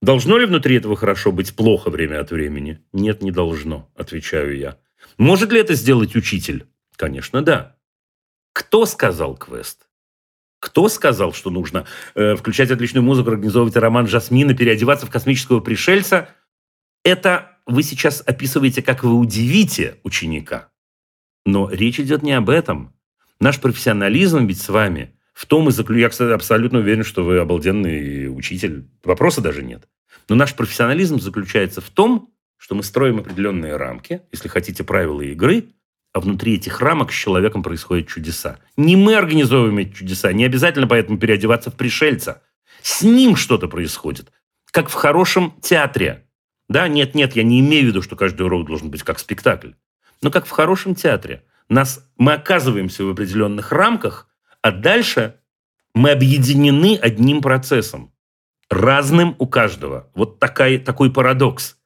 Должно 0.02 0.38
ли 0.38 0.46
внутри 0.46 0.76
этого 0.76 0.98
хорошо 0.98 1.32
быть 1.32 1.56
плохо 1.56 1.90
время 1.90 2.20
от 2.20 2.32
времени? 2.32 2.84
Нет, 2.92 3.22
не 3.24 3.32
должно, 3.32 3.90
отвечаю 3.96 4.58
я. 4.58 4.78
Может 5.18 5.54
ли 5.54 5.62
это 5.62 5.76
сделать 5.76 6.14
учитель? 6.18 6.68
Конечно, 6.98 7.42
да. 7.42 7.78
Кто 8.52 8.86
сказал 8.86 9.38
квест? 9.38 9.88
Кто 10.60 10.90
сказал, 10.90 11.32
что 11.32 11.52
нужно 11.52 11.86
э, 12.16 12.36
включать 12.36 12.70
отличную 12.70 13.04
музыку, 13.04 13.30
организовывать 13.30 13.78
роман 13.78 14.08
Жасмина, 14.08 14.54
переодеваться 14.54 15.06
в 15.06 15.10
космического 15.10 15.62
пришельца? 15.62 16.30
Это 17.06 17.57
вы 17.68 17.84
сейчас 17.84 18.24
описываете, 18.26 18.82
как 18.82 19.04
вы 19.04 19.14
удивите 19.14 19.98
ученика. 20.04 20.70
Но 21.46 21.70
речь 21.70 22.00
идет 22.00 22.24
не 22.24 22.34
об 22.34 22.50
этом. 22.50 22.94
Наш 23.40 23.60
профессионализм 23.60 24.46
ведь 24.46 24.62
с 24.62 24.70
вами 24.70 25.14
в 25.34 25.46
том 25.46 25.70
и 25.70 25.72
заключается, 25.72 26.02
я, 26.02 26.10
кстати, 26.10 26.32
абсолютно 26.32 26.80
уверен, 26.80 27.04
что 27.04 27.24
вы 27.24 27.38
обалденный 27.38 28.36
учитель. 28.36 28.88
Вопроса 29.04 29.40
даже 29.42 29.62
нет. 29.62 29.88
Но 30.30 30.36
наш 30.36 30.56
профессионализм 30.56 31.20
заключается 31.20 31.80
в 31.80 31.90
том, 31.90 32.34
что 32.58 32.74
мы 32.74 32.82
строим 32.82 33.20
определенные 33.20 33.76
рамки, 33.76 34.22
если 34.32 34.48
хотите, 34.48 34.84
правила 34.84 35.22
игры, 35.22 35.70
а 36.12 36.20
внутри 36.20 36.56
этих 36.56 36.82
рамок 36.82 37.12
с 37.12 37.16
человеком 37.16 37.62
происходят 37.62 38.08
чудеса. 38.08 38.58
Не 38.76 38.96
мы 38.96 39.16
организовываем 39.16 39.78
эти 39.78 39.94
чудеса, 39.94 40.34
не 40.34 40.44
обязательно 40.44 40.88
поэтому 40.88 41.20
переодеваться 41.20 41.70
в 41.70 41.76
пришельца. 41.76 42.42
С 42.82 43.04
ним 43.04 43.36
что-то 43.36 43.68
происходит. 43.68 44.32
Как 44.72 44.90
в 44.90 44.94
хорошем 44.94 45.54
театре. 45.62 46.27
Да, 46.70 46.88
нет, 46.88 47.16
нет, 47.16 47.36
я 47.36 47.44
не 47.44 47.60
имею 47.60 47.86
в 47.86 47.88
виду, 47.88 48.02
что 48.02 48.16
каждый 48.16 48.44
урок 48.44 48.68
должен 48.68 48.90
быть 48.90 49.04
как 49.04 49.20
спектакль. 49.20 49.72
Но 50.22 50.32
как 50.32 50.46
в 50.46 50.50
хорошем 50.50 50.96
театре. 50.96 51.44
Нас, 51.70 52.06
мы 52.18 52.34
оказываемся 52.34 53.04
в 53.04 53.10
определенных 53.10 53.72
рамках, 53.72 54.28
а 54.62 54.72
дальше 54.72 55.36
мы 55.94 56.12
объединены 56.12 56.98
одним 56.98 57.42
процессом, 57.42 58.14
разным 58.70 59.36
у 59.40 59.48
каждого. 59.48 60.10
Вот 60.14 60.40
такая, 60.40 60.80
такой 60.80 61.12
парадокс. 61.12 61.78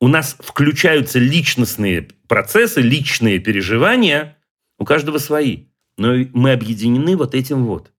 У 0.00 0.08
нас 0.08 0.36
включаются 0.40 1.18
личностные 1.18 2.08
процессы, 2.26 2.80
личные 2.80 3.38
переживания, 3.38 4.38
у 4.78 4.84
каждого 4.84 5.18
свои. 5.18 5.66
Но 5.96 6.14
мы 6.32 6.52
объединены 6.52 7.16
вот 7.16 7.34
этим 7.34 7.64
вот. 7.66 7.92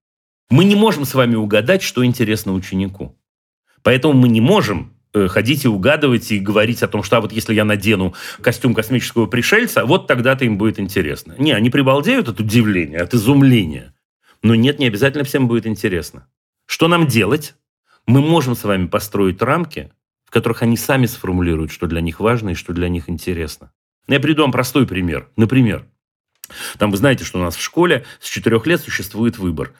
Мы 0.49 0.65
не 0.65 0.75
можем 0.75 1.05
с 1.05 1.13
вами 1.13 1.35
угадать, 1.35 1.81
что 1.81 2.05
интересно 2.05 2.53
ученику. 2.53 3.17
Поэтому 3.81 4.13
мы 4.13 4.27
не 4.27 4.41
можем 4.41 4.93
ходить 5.13 5.65
и 5.65 5.67
угадывать 5.67 6.31
и 6.31 6.39
говорить 6.39 6.83
о 6.83 6.87
том, 6.87 7.03
что 7.03 7.17
а 7.17 7.21
вот 7.21 7.31
если 7.31 7.53
я 7.53 7.65
надену 7.65 8.13
костюм 8.41 8.73
космического 8.73 9.27
пришельца, 9.27 9.85
вот 9.85 10.07
тогда-то 10.07 10.45
им 10.45 10.57
будет 10.57 10.79
интересно. 10.79 11.35
Не, 11.37 11.51
они 11.51 11.69
прибалдеют 11.69 12.29
от 12.29 12.39
удивления, 12.39 12.97
от 12.97 13.13
изумления. 13.13 13.93
Но 14.41 14.55
нет, 14.55 14.79
не 14.79 14.87
обязательно 14.87 15.23
всем 15.23 15.47
будет 15.47 15.65
интересно. 15.67 16.27
Что 16.65 16.87
нам 16.87 17.07
делать? 17.07 17.55
Мы 18.05 18.21
можем 18.21 18.55
с 18.55 18.63
вами 18.63 18.87
построить 18.87 19.41
рамки, 19.41 19.91
в 20.25 20.31
которых 20.31 20.61
они 20.61 20.75
сами 20.75 21.05
сформулируют, 21.05 21.71
что 21.71 21.87
для 21.87 22.01
них 22.01 22.19
важно 22.19 22.49
и 22.49 22.55
что 22.55 22.73
для 22.73 22.89
них 22.89 23.07
интересно. 23.07 23.71
Я 24.07 24.19
приведу 24.19 24.41
вам 24.41 24.51
простой 24.51 24.85
пример. 24.85 25.29
Например, 25.37 25.87
там 26.77 26.91
вы 26.91 26.97
знаете, 26.97 27.23
что 27.23 27.39
у 27.39 27.41
нас 27.41 27.55
в 27.55 27.61
школе 27.61 28.05
с 28.19 28.27
четырех 28.27 28.65
лет 28.67 28.81
существует 28.81 29.37
выбор. 29.37 29.73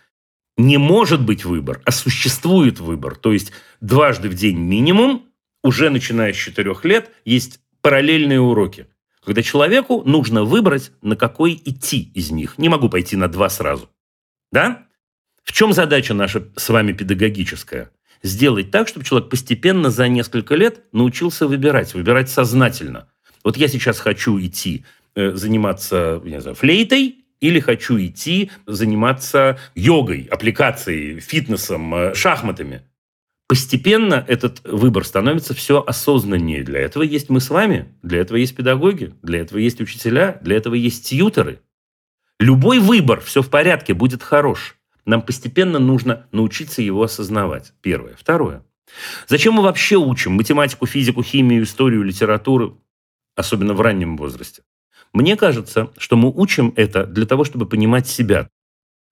Не 0.57 0.77
может 0.77 1.23
быть 1.23 1.45
выбор, 1.45 1.81
а 1.85 1.91
существует 1.91 2.79
выбор. 2.79 3.15
То 3.15 3.33
есть 3.33 3.51
дважды 3.81 4.29
в 4.29 4.35
день 4.35 4.57
минимум, 4.57 5.25
уже 5.63 5.89
начиная 5.89 6.33
с 6.33 6.37
четырех 6.37 6.85
лет, 6.85 7.09
есть 7.25 7.59
параллельные 7.81 8.39
уроки. 8.39 8.87
Когда 9.25 9.41
человеку 9.41 10.03
нужно 10.05 10.43
выбрать, 10.43 10.91
на 11.01 11.15
какой 11.15 11.53
идти 11.65 12.11
из 12.13 12.31
них. 12.31 12.57
Не 12.57 12.69
могу 12.69 12.89
пойти 12.89 13.15
на 13.15 13.27
два 13.27 13.49
сразу. 13.49 13.89
Да? 14.51 14.85
В 15.43 15.51
чем 15.51 15.73
задача 15.73 16.13
наша 16.13 16.47
с 16.55 16.69
вами 16.69 16.93
педагогическая? 16.93 17.91
Сделать 18.21 18.71
так, 18.71 18.87
чтобы 18.87 19.05
человек 19.05 19.29
постепенно 19.29 19.89
за 19.89 20.07
несколько 20.07 20.55
лет 20.55 20.83
научился 20.93 21.47
выбирать, 21.47 21.93
выбирать 21.93 22.29
сознательно. 22.29 23.09
Вот 23.43 23.57
я 23.57 23.67
сейчас 23.67 23.99
хочу 23.99 24.39
идти 24.39 24.85
э, 25.15 25.31
заниматься, 25.31 26.21
не 26.23 26.39
знаю, 26.39 26.55
флейтой, 26.55 27.22
или 27.43 27.59
хочу 27.59 27.97
идти 27.99 28.51
заниматься 28.65 29.59
йогой, 29.75 30.27
аппликацией, 30.31 31.19
фитнесом, 31.19 31.93
э, 31.93 32.15
шахматами. 32.15 32.81
Постепенно 33.47 34.25
этот 34.27 34.61
выбор 34.63 35.05
становится 35.05 35.53
все 35.53 35.83
осознаннее. 35.85 36.63
Для 36.63 36.79
этого 36.79 37.03
есть 37.03 37.29
мы 37.29 37.39
с 37.39 37.49
вами, 37.49 37.93
для 38.01 38.21
этого 38.21 38.37
есть 38.37 38.55
педагоги, 38.55 39.13
для 39.21 39.41
этого 39.41 39.59
есть 39.59 39.79
учителя, 39.81 40.39
для 40.41 40.57
этого 40.57 40.73
есть 40.73 41.07
тьютеры– 41.07 41.59
Любой 42.43 42.79
выбор, 42.79 43.21
все 43.21 43.41
в 43.41 43.49
порядке, 43.49 43.93
будет 43.93 44.21
хорош. 44.21 44.75
Нам 45.05 45.21
постепенно 45.21 45.79
нужно 45.79 46.27
научиться 46.33 46.81
его 46.81 47.03
осознавать. 47.03 47.73
Первое. 47.81 48.15
Второе. 48.17 48.65
Зачем 49.27 49.53
мы 49.53 49.63
вообще 49.63 49.95
учим 49.95 50.33
математику, 50.33 50.85
физику, 50.85 51.23
химию, 51.23 51.63
историю, 51.63 52.03
литературу, 52.03 52.81
особенно 53.35 53.73
в 53.73 53.79
раннем 53.81 54.17
возрасте? 54.17 54.63
Мне 55.13 55.35
кажется, 55.35 55.91
что 55.97 56.17
мы 56.17 56.31
учим 56.31 56.73
это 56.75 57.05
для 57.05 57.25
того, 57.25 57.43
чтобы 57.43 57.67
понимать 57.67 58.07
себя. 58.07 58.49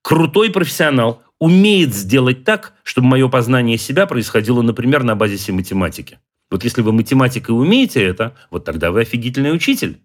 Крутой 0.01 0.51
профессионал 0.51 1.21
умеет 1.39 1.93
сделать 1.93 2.43
так, 2.43 2.73
чтобы 2.83 3.07
мое 3.07 3.27
познание 3.29 3.77
себя 3.77 4.07
происходило, 4.07 4.61
например, 4.61 5.03
на 5.03 5.15
базисе 5.15 5.51
математики. 5.51 6.19
Вот 6.49 6.63
если 6.63 6.81
вы 6.81 6.91
математикой 6.91 7.55
умеете 7.55 8.03
это, 8.03 8.35
вот 8.49 8.65
тогда 8.65 8.91
вы 8.91 9.01
офигительный 9.01 9.53
учитель. 9.53 10.01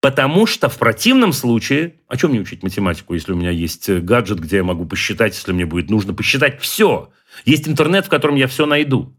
Потому 0.00 0.46
что 0.46 0.68
в 0.68 0.78
противном 0.78 1.32
случае, 1.32 1.96
о 2.06 2.16
чем 2.16 2.30
мне 2.30 2.40
учить 2.40 2.62
математику, 2.62 3.14
если 3.14 3.32
у 3.32 3.36
меня 3.36 3.50
есть 3.50 3.88
э, 3.88 3.98
гаджет, 3.98 4.38
где 4.38 4.58
я 4.58 4.64
могу 4.64 4.86
посчитать, 4.86 5.34
если 5.34 5.52
мне 5.52 5.66
будет 5.66 5.90
нужно 5.90 6.14
посчитать 6.14 6.60
все. 6.60 7.10
Есть 7.44 7.68
интернет, 7.68 8.06
в 8.06 8.08
котором 8.08 8.36
я 8.36 8.46
все 8.46 8.64
найду. 8.64 9.16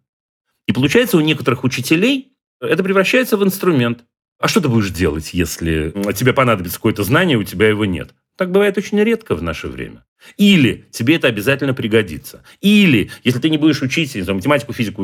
И 0.67 0.71
получается, 0.71 1.17
у 1.17 1.21
некоторых 1.21 1.63
учителей 1.63 2.33
это 2.61 2.83
превращается 2.83 3.35
в 3.37 3.43
инструмент. 3.43 4.05
А 4.39 4.47
что 4.47 4.61
ты 4.61 4.69
будешь 4.69 4.91
делать, 4.91 5.33
если 5.33 5.93
тебе 6.13 6.33
понадобится 6.33 6.77
какое-то 6.77 7.03
знание, 7.03 7.37
у 7.37 7.43
тебя 7.43 7.67
его 7.67 7.83
нет? 7.85 8.15
Так 8.37 8.51
бывает 8.51 8.77
очень 8.77 8.99
редко 9.01 9.35
в 9.35 9.43
наше 9.43 9.67
время. 9.67 10.05
Или 10.37 10.85
тебе 10.91 11.15
это 11.15 11.27
обязательно 11.27 11.73
пригодится. 11.73 12.43
Или, 12.61 13.11
если 13.25 13.39
ты 13.39 13.49
не 13.49 13.57
будешь 13.57 13.81
учить 13.81 14.11
знаю, 14.11 14.35
математику, 14.35 14.71
физику, 14.71 15.03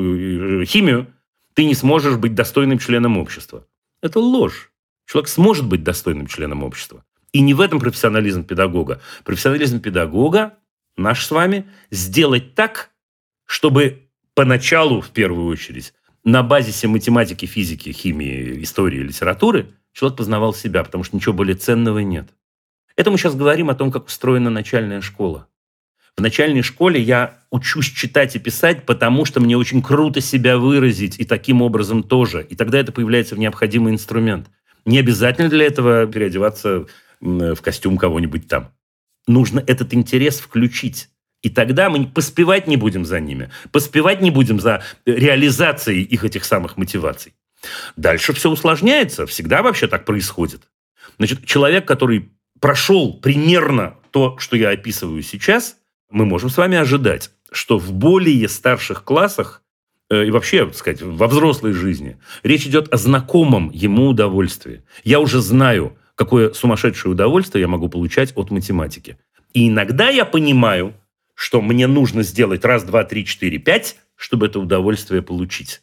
химию, 0.65 1.07
ты 1.53 1.65
не 1.65 1.75
сможешь 1.75 2.15
быть 2.15 2.33
достойным 2.33 2.79
членом 2.79 3.17
общества. 3.17 3.67
Это 4.01 4.19
ложь. 4.19 4.71
Человек 5.05 5.27
сможет 5.27 5.65
быть 5.65 5.83
достойным 5.83 6.27
членом 6.27 6.63
общества. 6.63 7.03
И 7.33 7.41
не 7.41 7.53
в 7.53 7.59
этом 7.59 7.81
профессионализм 7.81 8.45
педагога. 8.45 9.01
Профессионализм 9.25 9.81
педагога 9.81 10.53
наш 10.95 11.25
с 11.25 11.31
вами 11.31 11.69
сделать 11.91 12.55
так, 12.55 12.91
чтобы 13.45 14.07
поначалу, 14.33 15.01
в 15.01 15.09
первую 15.09 15.47
очередь, 15.47 15.93
на 16.25 16.43
базисе 16.43 16.87
математики, 16.87 17.45
физики, 17.45 17.91
химии, 17.91 18.61
истории, 18.63 18.99
литературы 18.99 19.67
человек 19.93 20.17
познавал 20.17 20.53
себя, 20.53 20.83
потому 20.83 21.03
что 21.03 21.15
ничего 21.15 21.33
более 21.33 21.55
ценного 21.55 21.99
нет. 21.99 22.27
Это 22.97 23.11
мы 23.11 23.17
сейчас 23.17 23.35
говорим 23.35 23.69
о 23.69 23.75
том, 23.75 23.91
как 23.91 24.07
устроена 24.07 24.49
начальная 24.49 25.01
школа. 25.01 25.47
В 26.17 26.21
начальной 26.21 26.61
школе 26.61 27.01
я 27.01 27.39
учусь 27.51 27.91
читать 27.91 28.35
и 28.35 28.39
писать, 28.39 28.85
потому 28.85 29.25
что 29.25 29.39
мне 29.39 29.57
очень 29.57 29.81
круто 29.81 30.21
себя 30.21 30.57
выразить, 30.57 31.19
и 31.19 31.25
таким 31.25 31.61
образом 31.61 32.03
тоже. 32.03 32.45
И 32.49 32.55
тогда 32.55 32.79
это 32.79 32.91
появляется 32.91 33.35
в 33.35 33.39
необходимый 33.39 33.93
инструмент. 33.93 34.49
Не 34.85 34.99
обязательно 34.99 35.49
для 35.49 35.65
этого 35.65 36.07
переодеваться 36.07 36.85
в 37.19 37.57
костюм 37.57 37.97
кого-нибудь 37.97 38.47
там. 38.47 38.71
Нужно 39.27 39.61
этот 39.65 39.93
интерес 39.93 40.39
включить. 40.39 41.09
И 41.45 41.49
тогда 41.51 41.91
мы 41.91 42.07
поспевать 42.07 42.65
не 42.65 42.75
будем 42.75 43.05
за 43.05 43.19
ними, 43.19 43.51
поспевать 43.71 44.19
не 44.19 44.31
будем 44.31 44.59
за 44.59 44.81
реализацией 45.05 46.01
их 46.01 46.23
этих 46.23 46.43
самых 46.43 46.75
мотиваций. 46.75 47.35
Дальше 47.95 48.33
все 48.33 48.49
усложняется, 48.49 49.27
всегда 49.27 49.61
вообще 49.61 49.87
так 49.87 50.05
происходит. 50.05 50.63
Значит, 51.19 51.45
человек, 51.45 51.87
который 51.87 52.31
прошел 52.59 53.19
примерно 53.19 53.93
то, 54.09 54.39
что 54.39 54.57
я 54.57 54.71
описываю 54.71 55.21
сейчас, 55.21 55.77
мы 56.09 56.25
можем 56.25 56.49
с 56.49 56.57
вами 56.57 56.77
ожидать, 56.77 57.29
что 57.51 57.77
в 57.77 57.93
более 57.93 58.49
старших 58.49 59.03
классах 59.03 59.61
э, 60.09 60.25
и 60.25 60.31
вообще, 60.31 60.65
так 60.65 60.75
сказать, 60.75 61.03
во 61.03 61.27
взрослой 61.27 61.73
жизни 61.73 62.17
речь 62.41 62.65
идет 62.65 62.91
о 62.91 62.97
знакомом 62.97 63.69
ему 63.71 64.07
удовольствии. 64.07 64.81
Я 65.03 65.19
уже 65.19 65.41
знаю, 65.41 65.95
какое 66.15 66.53
сумасшедшее 66.53 67.11
удовольствие 67.11 67.61
я 67.61 67.67
могу 67.67 67.87
получать 67.87 68.33
от 68.35 68.49
математики. 68.49 69.19
И 69.53 69.67
иногда 69.67 70.09
я 70.09 70.25
понимаю, 70.25 70.95
что 71.35 71.61
мне 71.61 71.85
нужно 71.85 72.23
сделать 72.23 72.65
раз, 72.65 72.83
два, 72.83 73.03
три, 73.03 73.25
четыре, 73.25 73.59
пять, 73.59 73.97
чтобы 74.15 74.47
это 74.47 74.59
удовольствие 74.59 75.21
получить. 75.21 75.81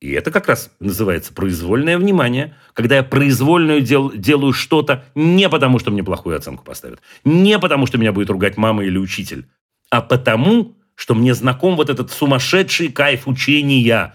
И 0.00 0.10
это 0.10 0.30
как 0.30 0.48
раз 0.48 0.70
называется 0.80 1.32
произвольное 1.32 1.96
внимание, 1.96 2.54
когда 2.72 2.96
я 2.96 3.02
произвольную 3.02 3.80
дел, 3.80 4.10
делаю 4.10 4.52
что-то 4.52 5.04
не 5.14 5.48
потому, 5.48 5.78
что 5.78 5.90
мне 5.90 6.02
плохую 6.02 6.36
оценку 6.36 6.64
поставят, 6.64 7.00
не 7.24 7.58
потому, 7.58 7.86
что 7.86 7.96
меня 7.96 8.12
будет 8.12 8.28
ругать 8.28 8.56
мама 8.56 8.84
или 8.84 8.98
учитель, 8.98 9.46
а 9.90 10.02
потому, 10.02 10.76
что 10.94 11.14
мне 11.14 11.34
знаком 11.34 11.76
вот 11.76 11.90
этот 11.90 12.10
сумасшедший 12.10 12.88
кайф 12.88 13.26
учения. 13.26 14.14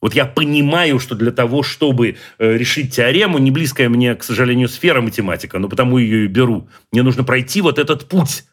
Вот 0.00 0.14
я 0.14 0.24
понимаю, 0.24 0.98
что 0.98 1.14
для 1.14 1.32
того, 1.32 1.62
чтобы 1.62 2.16
э, 2.38 2.56
решить 2.56 2.94
теорему, 2.94 3.38
не 3.38 3.50
близкая 3.50 3.88
мне, 3.88 4.14
к 4.14 4.22
сожалению, 4.22 4.68
сфера 4.68 5.00
математика, 5.00 5.58
но 5.58 5.68
потому 5.68 5.98
ее 5.98 6.24
и 6.24 6.28
беру, 6.28 6.68
мне 6.92 7.02
нужно 7.02 7.24
пройти 7.24 7.60
вот 7.60 7.78
этот 7.78 8.08
путь. 8.08 8.44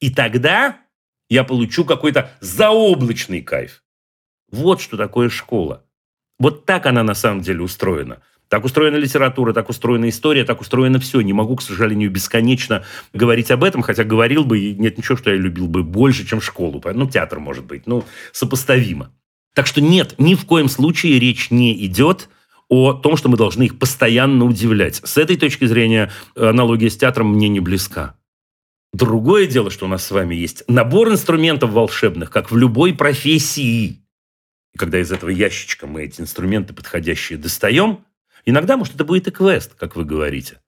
И 0.00 0.10
тогда 0.10 0.78
я 1.32 1.44
получу 1.44 1.86
какой-то 1.86 2.30
заоблачный 2.40 3.40
кайф. 3.40 3.82
Вот 4.50 4.82
что 4.82 4.98
такое 4.98 5.30
школа. 5.30 5.82
Вот 6.38 6.66
так 6.66 6.84
она 6.84 7.02
на 7.02 7.14
самом 7.14 7.40
деле 7.40 7.62
устроена. 7.62 8.20
Так 8.48 8.66
устроена 8.66 8.96
литература, 8.96 9.54
так 9.54 9.70
устроена 9.70 10.10
история, 10.10 10.44
так 10.44 10.60
устроено 10.60 10.98
все. 10.98 11.22
Не 11.22 11.32
могу, 11.32 11.56
к 11.56 11.62
сожалению, 11.62 12.10
бесконечно 12.10 12.84
говорить 13.14 13.50
об 13.50 13.64
этом, 13.64 13.80
хотя 13.80 14.04
говорил 14.04 14.44
бы, 14.44 14.58
и 14.58 14.74
нет 14.74 14.98
ничего, 14.98 15.16
что 15.16 15.30
я 15.30 15.36
любил 15.36 15.68
бы 15.68 15.82
больше, 15.82 16.26
чем 16.26 16.42
школу. 16.42 16.82
Ну, 16.92 17.06
театр, 17.06 17.40
может 17.40 17.64
быть, 17.64 17.86
ну, 17.86 18.04
сопоставимо. 18.32 19.10
Так 19.54 19.66
что 19.66 19.80
нет, 19.80 20.14
ни 20.18 20.34
в 20.34 20.44
коем 20.44 20.68
случае 20.68 21.18
речь 21.18 21.50
не 21.50 21.72
идет 21.86 22.28
о 22.68 22.92
том, 22.92 23.16
что 23.16 23.30
мы 23.30 23.38
должны 23.38 23.62
их 23.62 23.78
постоянно 23.78 24.44
удивлять. 24.44 25.00
С 25.02 25.16
этой 25.16 25.36
точки 25.38 25.64
зрения 25.64 26.10
аналогия 26.36 26.90
с 26.90 26.96
театром 26.98 27.32
мне 27.32 27.48
не 27.48 27.60
близка. 27.60 28.16
Другое 28.92 29.46
дело, 29.46 29.70
что 29.70 29.86
у 29.86 29.88
нас 29.88 30.04
с 30.04 30.10
вами 30.10 30.34
есть 30.34 30.64
набор 30.68 31.10
инструментов 31.10 31.70
волшебных, 31.70 32.30
как 32.30 32.50
в 32.50 32.56
любой 32.56 32.92
профессии. 32.94 34.04
И 34.74 34.78
когда 34.78 34.98
из 35.00 35.10
этого 35.10 35.30
ящичка 35.30 35.86
мы 35.86 36.04
эти 36.04 36.20
инструменты 36.20 36.74
подходящие 36.74 37.38
достаем, 37.38 38.04
иногда, 38.44 38.76
может, 38.76 38.94
это 38.94 39.04
будет 39.04 39.28
и 39.28 39.30
квест, 39.30 39.74
как 39.74 39.96
вы 39.96 40.04
говорите. 40.04 40.60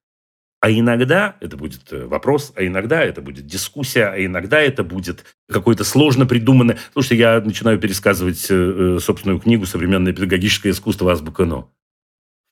А 0.60 0.70
иногда 0.70 1.36
это 1.40 1.58
будет 1.58 1.92
э, 1.92 2.06
вопрос, 2.06 2.54
а 2.56 2.64
иногда 2.64 3.04
это 3.04 3.20
будет 3.20 3.44
дискуссия, 3.46 4.06
а 4.06 4.24
иногда 4.24 4.58
это 4.58 4.82
будет 4.82 5.26
какое-то 5.46 5.84
сложно 5.84 6.24
придуманное... 6.24 6.78
Слушайте, 6.94 7.18
я 7.18 7.40
начинаю 7.42 7.78
пересказывать 7.78 8.46
э, 8.50 8.54
э, 8.54 8.98
собственную 9.00 9.40
книгу 9.40 9.66
«Современное 9.66 10.14
педагогическое 10.14 10.72
искусство. 10.72 11.12
Азбука 11.12 11.44
НО». 11.44 11.70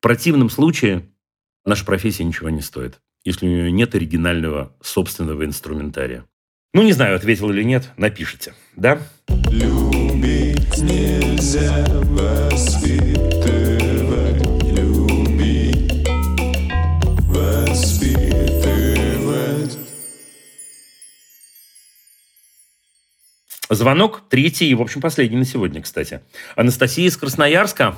В 0.00 0.02
противном 0.02 0.50
случае 0.50 1.08
наша 1.64 1.86
профессия 1.86 2.24
ничего 2.24 2.50
не 2.50 2.60
стоит 2.60 3.00
если 3.24 3.46
у 3.46 3.48
нее 3.48 3.70
нет 3.70 3.94
оригинального 3.94 4.74
собственного 4.80 5.44
инструментария? 5.44 6.24
Ну, 6.74 6.82
не 6.82 6.92
знаю, 6.92 7.16
ответил 7.16 7.50
или 7.50 7.62
нет, 7.62 7.90
напишите, 7.96 8.54
да? 8.76 8.98
Любить 9.50 10.78
нельзя 10.78 11.84
воспитывать, 12.04 13.12
любить, 14.72 16.08
воспитывать. 17.28 18.22
Звонок 23.68 24.22
третий 24.30 24.70
и, 24.70 24.74
в 24.74 24.80
общем, 24.80 25.00
последний 25.00 25.36
на 25.36 25.44
сегодня, 25.44 25.82
кстати. 25.82 26.22
Анастасия 26.56 27.06
из 27.06 27.16
Красноярска. 27.16 27.96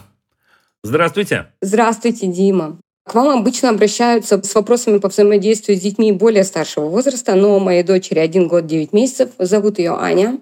Здравствуйте. 0.83 1.53
Здравствуйте, 1.61 2.27
Дима. 2.27 2.81
К 3.05 3.15
вам 3.15 3.29
обычно 3.29 3.69
обращаются 3.69 4.43
с 4.43 4.55
вопросами 4.55 4.99
по 4.99 5.09
взаимодействию 5.09 5.77
с 5.77 5.81
детьми 5.81 6.11
более 6.11 6.43
старшего 6.43 6.87
возраста, 6.87 7.35
но 7.35 7.59
моей 7.59 7.83
дочери 7.83 8.19
один 8.19 8.49
год 8.49 8.67
девять 8.67 8.95
месяцев, 8.95 9.31
зовут 9.39 9.79
ее 9.79 9.93
Аня, 9.93 10.39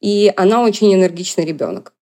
и 0.00 0.32
она 0.36 0.62
очень 0.62 0.92
энергичный 0.94 1.44
ребенок. 1.44 1.92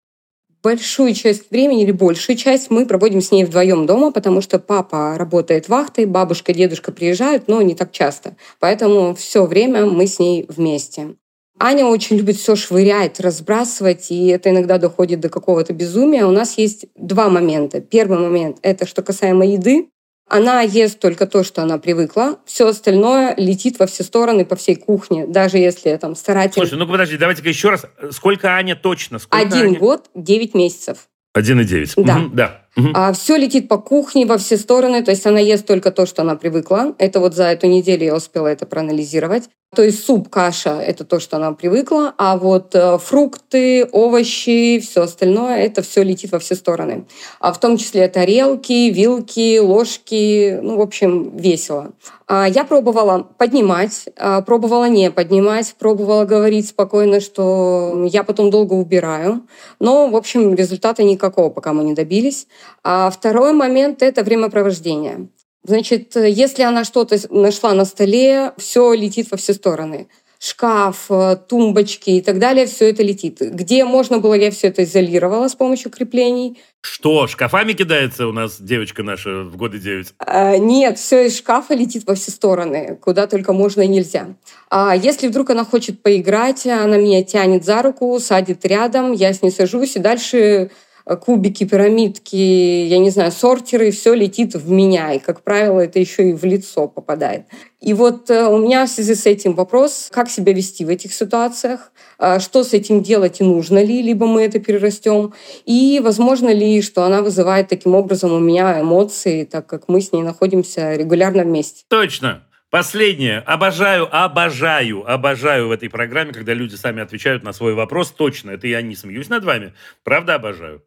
Большую 0.63 1.13
часть 1.15 1.51
времени 1.51 1.83
или 1.83 1.93
большую 1.93 2.37
часть 2.37 2.71
мы 2.71 2.87
проводим 2.87 3.21
с 3.21 3.31
ней 3.31 3.45
вдвоем 3.45 3.87
дома, 3.87 4.11
потому 4.13 4.41
что 4.41 4.59
папа 4.59 5.17
работает 5.17 5.69
вахтой, 5.69 6.07
бабушка, 6.07 6.53
дедушка 6.53 6.93
приезжают, 6.93 7.49
но 7.49 7.61
не 7.63 7.75
так 7.75 7.93
часто. 7.93 8.37
Поэтому 8.59 9.15
все 9.15 9.45
время 9.45 9.87
мы 9.87 10.07
с 10.07 10.19
ней 10.19 10.47
вместе. 10.49 11.17
Аня 11.59 11.87
очень 11.87 12.17
любит 12.17 12.37
все 12.37 12.55
швырять, 12.55 13.19
разбрасывать, 13.19 14.11
и 14.11 14.27
это 14.27 14.51
иногда 14.51 14.79
доходит 14.79 15.21
до 15.21 15.31
какого-то 15.31 15.73
безумия. 15.73 16.27
У 16.27 16.31
нас 16.31 16.59
есть 16.59 16.87
два 16.95 17.29
момента. 17.29 17.81
Первый 17.81 18.19
момент— 18.19 18.59
это 18.63 18.87
что 18.87 19.03
касаемо 19.03 19.47
еды. 19.47 19.89
Она 20.29 20.61
ест 20.63 20.99
только 20.99 21.27
то, 21.27 21.45
что 21.45 21.63
она 21.63 21.79
привыкла. 21.79 22.39
Все 22.47 22.67
остальное 22.67 23.35
летит 23.37 23.79
во 23.79 23.87
все 23.87 24.03
стороны 24.03 24.45
по 24.45 24.57
всей 24.57 24.75
кухне, 24.75 25.27
даже 25.27 25.59
если 25.59 25.97
там 25.97 26.17
старательно... 26.17 26.67
Слушай, 26.67 26.79
ну 26.79 26.87
подожди, 26.89 27.17
давайте-ка 27.17 27.49
еще 27.49 27.71
раз. 27.71 27.87
Сколько 28.11 28.55
Аня 28.55 28.75
точно? 28.75 29.21
Сколько 29.21 29.47
Один 29.47 29.69
Аня? 29.69 29.79
год, 29.79 30.11
девять 30.15 30.55
месяцев. 30.55 31.09
Один 31.33 31.61
и 31.61 31.65
девять. 31.65 31.93
Да. 31.97 32.19
Мгм, 32.19 32.35
да. 32.37 32.66
Мгм. 32.77 32.93
А 32.95 33.13
все 33.15 33.37
летит 33.37 33.69
по 33.69 33.79
кухне 33.79 34.27
во 34.27 34.37
все 34.37 34.59
стороны, 34.59 35.03
то 35.03 35.11
есть 35.11 35.27
она 35.27 35.41
ест 35.41 35.67
только 35.67 35.91
то, 35.91 36.05
что 36.05 36.23
она 36.23 36.37
привыкла. 36.37 36.95
Это 36.99 37.21
вот 37.21 37.35
за 37.35 37.45
эту 37.45 37.67
неделю 37.67 38.05
я 38.05 38.15
успела 38.15 38.49
это 38.49 38.67
проанализировать. 38.67 39.45
То 39.75 39.83
есть 39.83 40.05
суп, 40.05 40.29
каша– 40.29 40.81
это 40.87 41.05
то, 41.05 41.19
что 41.19 41.37
она 41.37 41.53
привыкла, 41.53 42.15
а 42.17 42.37
вот 42.37 42.75
э, 42.75 42.99
фрукты, 42.99 43.87
овощи, 43.93 44.79
все 44.79 45.03
остальное– 45.03 45.57
это 45.67 45.83
все 45.83 46.03
летит 46.03 46.33
во 46.33 46.39
все 46.39 46.55
стороны. 46.55 47.07
А 47.41 47.53
в 47.53 47.61
том 47.61 47.77
числе 47.77 48.09
тарелки, 48.09 48.91
вилки, 48.91 49.59
ложки, 49.59 50.59
ну, 50.63 50.77
в 50.77 50.81
общем, 50.81 51.37
весело. 51.37 51.93
А 52.29 52.49
я 52.49 52.65
пробовала 52.65 53.29
поднимать, 53.39 54.09
а 54.17 54.43
пробовала 54.43 54.89
не 54.89 55.13
поднимать, 55.13 55.75
пробовала 55.79 56.25
говорить 56.25 56.69
спокойно, 56.69 57.21
что 57.21 58.05
я 58.09 58.25
потом 58.25 58.51
долго 58.51 58.75
убираю. 58.75 59.47
Но, 59.79 60.09
в 60.09 60.17
общем, 60.17 60.55
результата 60.55 61.05
никакого 61.05 61.51
пока 61.51 61.73
мы 61.73 61.85
не 61.85 61.95
добились. 61.95 62.49
А 62.83 63.11
второй 63.11 63.53
момент– 63.53 64.03
это 64.05 64.25
времяпровождение. 64.25 65.29
Значит, 65.63 66.17
если 66.17 66.63
она 66.63 66.85
что-то 66.85 67.17
нашла 67.31 67.75
на 67.75 67.85
столе, 67.85 68.53
все 68.57 68.93
летит 68.93 69.31
во 69.31 69.37
все 69.37 69.53
стороны. 69.55 70.09
Шкаф, 70.39 71.07
э, 71.11 71.37
тумбочки 71.49 72.11
и 72.11 72.21
так 72.21 72.39
далее, 72.39 72.67
все 72.67 72.91
это 72.91 73.03
летит. 73.03 73.39
Где 73.41 73.85
можно 73.85 74.19
было, 74.19 74.35
я 74.35 74.51
все 74.51 74.69
это 74.69 74.85
изолировала 74.85 75.49
с 75.49 75.55
помощью 75.55 75.91
креплений. 75.91 76.59
Что, 76.83 77.27
шкафами 77.27 77.73
кидается 77.73 78.29
у 78.29 78.33
нас 78.33 78.61
девочка 78.61 79.03
наша 79.03 79.43
в 79.43 79.57
годы 79.57 79.79
девять? 79.79 80.15
А, 80.19 80.57
Нет, 80.57 80.99
все 80.99 81.27
из 81.27 81.37
шкафа 81.37 81.75
летит 81.75 82.05
во 82.07 82.15
все 82.15 82.31
стороны, 82.31 82.97
куда 83.03 83.27
только 83.27 83.53
можно 83.53 83.83
и 83.83 83.89
нельзя. 83.89 84.37
А 84.71 84.95
если 84.95 85.27
вдруг 85.27 85.51
она 85.51 85.65
хочет 85.65 86.03
поиграть, 86.03 86.65
она 86.67 86.97
меня 86.97 87.25
тянет 87.25 87.65
за 87.65 87.83
руку, 87.83 88.19
садит 88.21 88.65
рядом, 88.65 89.13
я 89.13 89.33
с 89.33 89.43
ней 89.43 89.51
сажусь, 89.51 89.97
и 89.97 90.01
дальше 90.01 90.39
э, 90.39 90.69
кубики, 91.15 91.65
пирамидки, 91.65 92.35
я 92.35 92.99
не 92.99 93.11
знаю, 93.11 93.31
сортеры, 93.31 93.93
все 93.93 94.15
летит 94.15 94.55
в 94.55 94.71
меня. 94.71 95.13
И, 95.13 95.21
как 95.21 95.43
правило, 95.43 95.81
это 95.81 96.01
еще 96.01 96.31
и 96.31 96.33
в 96.33 96.45
лицо 96.45 96.89
попадает. 96.89 97.47
И 97.81 97.95
вот 97.95 98.29
э, 98.31 98.47
у 98.47 98.59
меня 98.59 98.87
в 98.87 98.91
связи 98.91 99.15
с 99.15 99.25
этим 99.27 99.55
вопрос, 99.55 100.09
как 100.11 100.29
себя 100.29 100.53
вести 100.53 100.85
в 100.85 100.89
этих 100.89 101.15
ситуациях, 101.15 101.93
э, 102.19 102.41
что 102.41 102.65
с 102.65 102.73
этим 102.73 103.03
делать 103.03 103.41
и 103.41 103.45
нужно 103.45 103.85
ли, 103.85 104.03
либо 104.03 104.27
мы 104.27 104.43
это 104.43 104.59
перерастем, 104.59 105.33
и 105.65 106.01
возможно 106.03 106.53
ли, 106.53 106.83
что 106.83 107.05
она 107.05 107.23
вызывает 107.23 107.69
таким 107.69 107.95
образом 107.95 108.33
у 108.33 108.41
меня 108.41 108.81
эмоции, 108.81 109.45
так 109.45 109.67
как 109.67 109.89
мы 109.89 110.01
с 110.01 110.11
ней 110.11 110.23
находимся 110.23 110.95
регулярно 110.95 111.45
вместе. 111.45 111.85
Точно. 111.89 112.43
Последнее. 112.69 113.39
Обожаю, 113.39 114.09
обожаю, 114.11 115.09
обожаю 115.09 115.69
в 115.69 115.71
этой 115.71 115.89
программе, 115.89 116.33
когда 116.33 116.53
люди 116.53 116.75
сами 116.75 117.01
отвечают 117.01 117.45
на 117.45 117.53
свой 117.53 117.75
вопрос. 117.75 118.11
Точно, 118.11 118.51
это 118.51 118.67
я 118.67 118.83
не 118.83 118.97
смеюсь 118.97 119.29
над 119.29 119.45
вами. 119.45 119.73
Правда, 120.03 120.35
обожаю. 120.35 120.83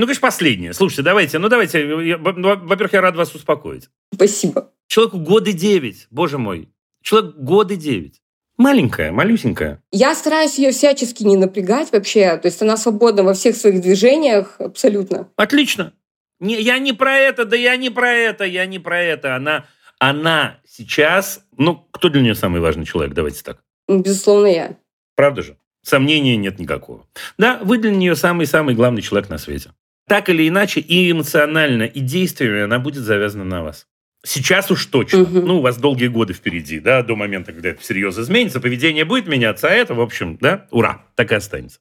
Ну, 0.00 0.06
конечно, 0.06 0.22
последнее. 0.22 0.72
Слушайте, 0.72 1.02
давайте, 1.02 1.38
ну 1.38 1.50
давайте, 1.50 1.84
во-первых, 1.84 2.92
я 2.94 3.02
рад 3.02 3.16
вас 3.16 3.34
успокоить. 3.34 3.90
Спасибо. 4.14 4.72
Человеку 4.86 5.18
годы 5.18 5.52
девять, 5.52 6.06
боже 6.10 6.38
мой. 6.38 6.70
Человек 7.02 7.36
годы 7.36 7.76
девять. 7.76 8.22
Маленькая, 8.56 9.12
малюсенькая. 9.12 9.82
Я 9.92 10.14
стараюсь 10.14 10.58
ее 10.58 10.70
всячески 10.70 11.22
не 11.22 11.36
напрягать 11.36 11.92
вообще, 11.92 12.38
то 12.38 12.46
есть 12.46 12.62
она 12.62 12.78
свободна 12.78 13.24
во 13.24 13.34
всех 13.34 13.56
своих 13.56 13.82
движениях 13.82 14.56
абсолютно. 14.58 15.28
Отлично. 15.36 15.92
Не, 16.38 16.58
я 16.58 16.78
не 16.78 16.94
про 16.94 17.18
это, 17.18 17.44
да 17.44 17.56
я 17.56 17.76
не 17.76 17.90
про 17.90 18.10
это, 18.10 18.44
я 18.44 18.64
не 18.64 18.78
про 18.78 19.02
это. 19.02 19.36
Она, 19.36 19.66
она 19.98 20.60
сейчас, 20.66 21.44
ну, 21.58 21.86
кто 21.90 22.08
для 22.08 22.22
нее 22.22 22.34
самый 22.34 22.62
важный 22.62 22.86
человек, 22.86 23.12
давайте 23.12 23.42
так. 23.42 23.62
Ну, 23.86 23.98
Безусловно, 23.98 24.46
я. 24.46 24.76
Правда 25.14 25.42
же? 25.42 25.58
Сомнения 25.82 26.38
нет 26.38 26.58
никакого. 26.58 27.06
Да, 27.36 27.60
вы 27.62 27.76
для 27.76 27.90
нее 27.90 28.16
самый-самый 28.16 28.74
главный 28.74 29.02
человек 29.02 29.28
на 29.28 29.36
свете. 29.36 29.72
Так 30.10 30.28
или 30.28 30.48
иначе, 30.48 30.80
и 30.80 31.12
эмоционально, 31.12 31.84
и 31.84 32.00
действиями 32.00 32.62
она 32.62 32.80
будет 32.80 33.04
завязана 33.04 33.44
на 33.44 33.62
вас. 33.62 33.86
Сейчас 34.24 34.68
уж 34.72 34.86
точно. 34.86 35.20
Мгм. 35.20 35.46
Ну, 35.46 35.58
у 35.58 35.60
вас 35.60 35.76
долгие 35.76 36.08
годы 36.08 36.32
впереди, 36.32 36.80
да, 36.80 37.04
до 37.04 37.14
момента, 37.14 37.52
когда 37.52 37.68
это 37.68 37.80
всерьез 37.80 38.18
изменится, 38.18 38.58
поведение 38.58 39.04
будет 39.04 39.28
меняться, 39.28 39.68
а 39.68 39.70
это, 39.70 39.94
в 39.94 40.00
общем, 40.00 40.36
да, 40.40 40.66
ура, 40.72 41.06
так 41.14 41.30
и 41.30 41.36
останется. 41.36 41.78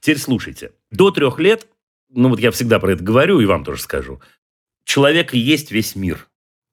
Теперь 0.00 0.18
слушайте. 0.18 0.72
До 0.90 1.10
трех 1.10 1.38
лет, 1.38 1.68
ну 2.10 2.28
вот 2.28 2.38
я 2.38 2.50
всегда 2.50 2.78
про 2.78 2.92
это 2.92 3.02
говорю, 3.02 3.40
и 3.40 3.46
вам 3.46 3.64
тоже 3.64 3.80
скажу, 3.80 4.20
человек 4.84 5.32
и 5.32 5.38
есть 5.38 5.70
весь 5.70 5.96
мир. 5.96 6.28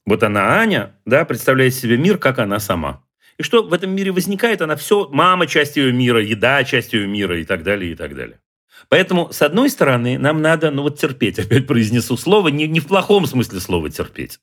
Вот 0.05 0.23
она, 0.23 0.59
Аня, 0.59 0.93
да, 1.05 1.23
представляет 1.23 1.73
себе 1.73 1.95
мир, 1.95 2.17
как 2.17 2.37
она 2.37 2.59
сама. 2.59 3.01
И 3.37 3.43
что 3.43 3.63
в 3.63 3.71
этом 3.71 3.91
мире 3.91 4.11
возникает, 4.11 4.61
она 4.61 4.75
все, 4.75 5.07
мама 5.07 5.47
часть 5.47 5.77
ее 5.77 5.93
мира, 5.93 6.21
еда 6.21 6.65
часть 6.65 6.91
ее 6.91 7.07
мира 7.07 7.39
и 7.39 7.45
так 7.45 7.63
далее, 7.63 7.93
и 7.93 7.95
так 7.95 8.13
далее. 8.13 8.41
Поэтому, 8.89 9.31
с 9.31 9.41
одной 9.41 9.69
стороны, 9.69 10.17
нам 10.17 10.41
надо, 10.41 10.71
ну 10.71 10.81
вот 10.81 10.99
терпеть, 10.99 11.39
опять 11.39 11.67
произнесу 11.67 12.17
слово, 12.17 12.49
не, 12.49 12.67
не 12.67 12.79
в 12.79 12.87
плохом 12.87 13.25
смысле 13.25 13.59
слова 13.59 13.89
терпеть. 13.89 14.39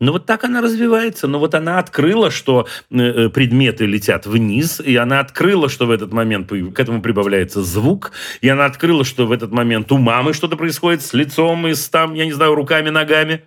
Но 0.00 0.12
вот 0.12 0.24
так 0.24 0.44
она 0.44 0.62
развивается. 0.62 1.28
Но 1.28 1.38
вот 1.38 1.54
она 1.54 1.78
открыла, 1.78 2.30
что 2.30 2.66
э, 2.90 2.98
э, 2.98 3.28
предметы 3.28 3.84
летят 3.84 4.26
вниз, 4.26 4.80
и 4.80 4.96
она 4.96 5.20
открыла, 5.20 5.68
что 5.68 5.86
в 5.86 5.90
этот 5.90 6.12
момент 6.12 6.48
к 6.48 6.80
этому 6.80 7.02
прибавляется 7.02 7.62
звук, 7.62 8.12
и 8.40 8.48
она 8.48 8.64
открыла, 8.64 9.04
что 9.04 9.26
в 9.26 9.32
этот 9.32 9.52
момент 9.52 9.92
у 9.92 9.98
мамы 9.98 10.32
что-то 10.32 10.56
происходит 10.56 11.02
с 11.02 11.12
лицом 11.12 11.68
и 11.68 11.74
с 11.74 11.88
там, 11.90 12.14
я 12.14 12.24
не 12.24 12.32
знаю, 12.32 12.54
руками, 12.54 12.88
ногами. 12.88 13.44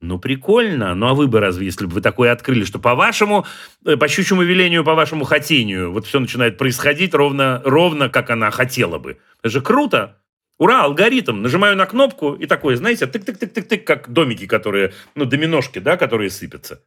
Ну, 0.00 0.18
прикольно. 0.18 0.94
Ну, 0.94 1.08
а 1.08 1.14
вы 1.14 1.26
бы 1.26 1.40
разве, 1.40 1.66
если 1.66 1.86
бы 1.86 1.94
вы 1.94 2.00
такое 2.00 2.30
открыли, 2.30 2.64
что 2.64 2.78
по 2.78 2.94
вашему, 2.94 3.46
э, 3.84 3.96
по 3.96 4.06
щучьему 4.06 4.42
велению, 4.42 4.84
по 4.84 4.94
вашему 4.94 5.24
хотению, 5.24 5.92
вот 5.92 6.06
все 6.06 6.20
начинает 6.20 6.56
происходить 6.56 7.14
ровно, 7.14 7.60
ровно, 7.64 8.08
как 8.08 8.30
она 8.30 8.50
хотела 8.50 8.98
бы. 8.98 9.18
Это 9.40 9.50
же 9.50 9.60
круто. 9.60 10.18
Ура, 10.58 10.84
алгоритм. 10.84 11.42
Нажимаю 11.42 11.76
на 11.76 11.86
кнопку 11.86 12.34
и 12.34 12.46
такое, 12.46 12.76
знаете, 12.76 13.06
тык-тык-тык-тык-тык, 13.06 13.82
как 13.84 14.08
домики, 14.12 14.46
которые, 14.46 14.92
ну, 15.16 15.24
доминошки, 15.24 15.80
да, 15.80 15.96
которые 15.96 16.30
сыпятся. 16.30 16.80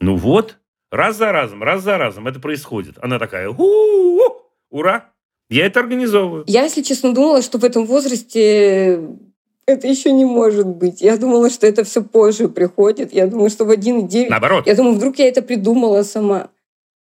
Ну 0.00 0.16
вот, 0.16 0.58
раз 0.90 1.16
за 1.16 1.32
разом, 1.32 1.62
раз 1.62 1.82
за 1.82 1.98
разом 1.98 2.26
это 2.26 2.40
происходит. 2.40 2.98
Она 3.00 3.18
такая, 3.18 3.48
«У-у-у, 3.48 4.42
ура, 4.70 5.10
я 5.48 5.66
это 5.66 5.80
организовываю. 5.80 6.44
Я, 6.46 6.64
если 6.64 6.82
честно, 6.82 7.14
думала, 7.14 7.42
что 7.42 7.58
в 7.58 7.64
этом 7.64 7.86
возрасте 7.86 9.00
это 9.66 9.86
еще 9.86 10.12
не 10.12 10.24
может 10.24 10.66
быть. 10.66 11.00
Я 11.00 11.16
думала, 11.16 11.50
что 11.50 11.66
это 11.66 11.84
все 11.84 12.02
позже 12.02 12.48
приходит. 12.48 13.12
Я 13.12 13.26
думаю, 13.26 13.50
что 13.50 13.64
в 13.64 13.70
1,9. 13.70 14.28
Наоборот. 14.28 14.66
Я 14.66 14.74
думаю, 14.74 14.94
вдруг 14.94 15.18
я 15.18 15.28
это 15.28 15.42
придумала 15.42 16.02
сама. 16.02 16.48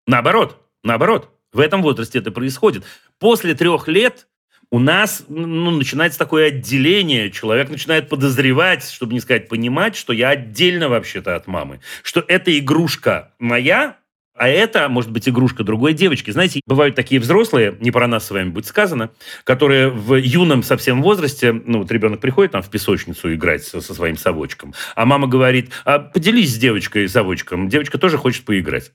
Наоборот, 0.08 0.58
наоборот. 0.84 1.30
В 1.54 1.60
этом 1.60 1.82
возрасте 1.82 2.20
это 2.20 2.32
происходит. 2.32 2.84
После 3.18 3.54
трех 3.54 3.88
лет 3.88 4.28
у 4.72 4.80
нас 4.80 5.24
ну, 5.30 5.72
начинается 5.72 6.20
такое 6.20 6.48
отделение. 6.48 7.32
Человек 7.32 7.70
начинает 7.70 8.10
подозревать, 8.10 8.90
чтобы 8.90 9.14
не 9.14 9.20
сказать 9.20 9.48
понимать, 9.48 9.96
что 9.96 10.12
я 10.12 10.30
отдельно 10.30 10.90
вообще-то 10.90 11.36
от 11.36 11.48
мамы. 11.48 11.80
Что 12.04 12.24
эта 12.28 12.58
игрушка 12.58 13.32
моя, 13.40 13.98
а 14.36 14.50
это, 14.50 14.90
может 14.90 15.12
быть, 15.12 15.28
игрушка 15.30 15.64
другой 15.64 15.94
девочки. 15.94 16.30
Знаете, 16.30 16.62
бывают 16.68 16.96
такие 16.96 17.22
взрослые, 17.22 17.78
не 17.80 17.92
про 17.92 18.06
нас 18.08 18.28
с 18.28 18.32
вами 18.32 18.50
будет 18.50 18.66
сказано, 18.66 19.12
которые 19.46 19.90
в 19.90 20.16
юном 20.16 20.62
совсем 20.62 21.02
возрасте, 21.02 21.54
ну 21.54 21.80
вот 21.80 21.92
ребенок 21.92 22.20
приходит 22.20 22.52
там 22.52 22.62
в 22.62 22.70
песочницу 22.70 23.34
играть 23.34 23.64
со, 23.64 23.80
со 23.80 23.94
своим 23.94 24.18
совочком, 24.18 24.74
а 24.96 25.06
мама 25.06 25.28
говорит, 25.28 25.72
а 25.86 26.00
поделись 26.00 26.54
с 26.54 26.58
девочкой 26.58 27.08
совочком, 27.08 27.70
девочка 27.70 27.98
тоже 27.98 28.18
хочет 28.18 28.44
поиграть. 28.44 28.92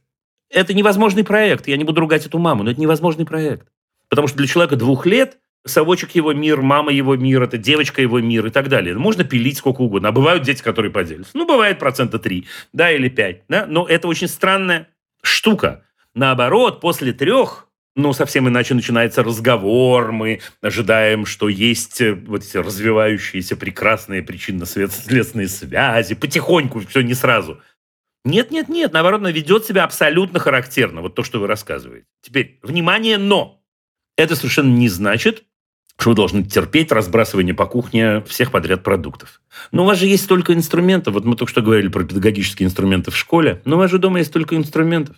Это 0.50 0.74
невозможный 0.74 1.24
проект. 1.24 1.68
Я 1.68 1.76
не 1.76 1.84
буду 1.84 2.00
ругать 2.00 2.26
эту 2.26 2.38
маму, 2.38 2.64
но 2.64 2.72
это 2.72 2.80
невозможный 2.80 3.24
проект. 3.24 3.68
Потому 4.08 4.28
что 4.28 4.36
для 4.36 4.48
человека 4.48 4.76
двух 4.76 5.06
лет 5.06 5.38
совочек 5.64 6.10
его 6.14 6.32
мир, 6.32 6.60
мама 6.60 6.92
его 6.92 7.16
мир, 7.16 7.42
это 7.42 7.56
девочка 7.56 8.02
его 8.02 8.18
мир 8.20 8.46
и 8.46 8.50
так 8.50 8.68
далее. 8.68 8.96
Можно 8.96 9.24
пилить 9.24 9.58
сколько 9.58 9.82
угодно. 9.82 10.08
А 10.08 10.12
бывают 10.12 10.42
дети, 10.42 10.62
которые 10.62 10.90
поделятся. 10.90 11.30
Ну, 11.34 11.46
бывает 11.46 11.78
процента 11.78 12.18
3, 12.18 12.46
да, 12.72 12.90
или 12.90 13.08
5. 13.08 13.42
Да? 13.48 13.66
Но 13.68 13.86
это 13.86 14.08
очень 14.08 14.26
странная 14.26 14.88
штука. 15.22 15.84
Наоборот, 16.14 16.80
после 16.80 17.12
трех 17.12 17.70
ну, 17.96 18.12
совсем 18.12 18.48
иначе 18.48 18.74
начинается 18.74 19.22
разговор, 19.22 20.12
мы 20.12 20.40
ожидаем, 20.60 21.26
что 21.26 21.48
есть 21.48 22.00
э, 22.00 22.14
вот 22.14 22.44
эти 22.44 22.56
развивающиеся 22.56 23.56
прекрасные 23.56 24.22
причинно-следственные 24.22 25.48
связи, 25.48 26.14
потихоньку, 26.14 26.80
все 26.80 27.00
не 27.02 27.14
сразу. 27.14 27.60
Нет, 28.24 28.50
нет, 28.50 28.68
нет, 28.68 28.92
наоборот, 28.92 29.20
она 29.20 29.32
ведет 29.32 29.64
себя 29.64 29.84
абсолютно 29.84 30.38
характерно, 30.38 31.00
вот 31.00 31.14
то, 31.14 31.22
что 31.24 31.40
вы 31.40 31.46
рассказываете. 31.46 32.06
Теперь, 32.22 32.58
внимание, 32.62 33.18
но! 33.18 33.62
Это 34.16 34.36
совершенно 34.36 34.72
не 34.72 34.88
значит, 34.88 35.44
что 36.00 36.10
вы 36.10 36.16
должны 36.16 36.42
терпеть 36.42 36.90
разбрасывание 36.92 37.54
по 37.54 37.66
кухне 37.66 38.22
всех 38.26 38.50
подряд 38.50 38.82
продуктов. 38.82 39.40
Но 39.70 39.82
у 39.82 39.86
вас 39.86 39.98
же 39.98 40.06
есть 40.06 40.24
столько 40.24 40.54
инструментов. 40.54 41.14
Вот 41.14 41.24
мы 41.24 41.36
только 41.36 41.50
что 41.50 41.60
говорили 41.60 41.88
про 41.88 42.04
педагогические 42.04 42.66
инструменты 42.66 43.10
в 43.10 43.16
школе. 43.16 43.60
Но 43.64 43.76
у 43.76 43.78
вас 43.78 43.90
же 43.90 43.98
дома 43.98 44.18
есть 44.18 44.30
столько 44.30 44.56
инструментов. 44.56 45.16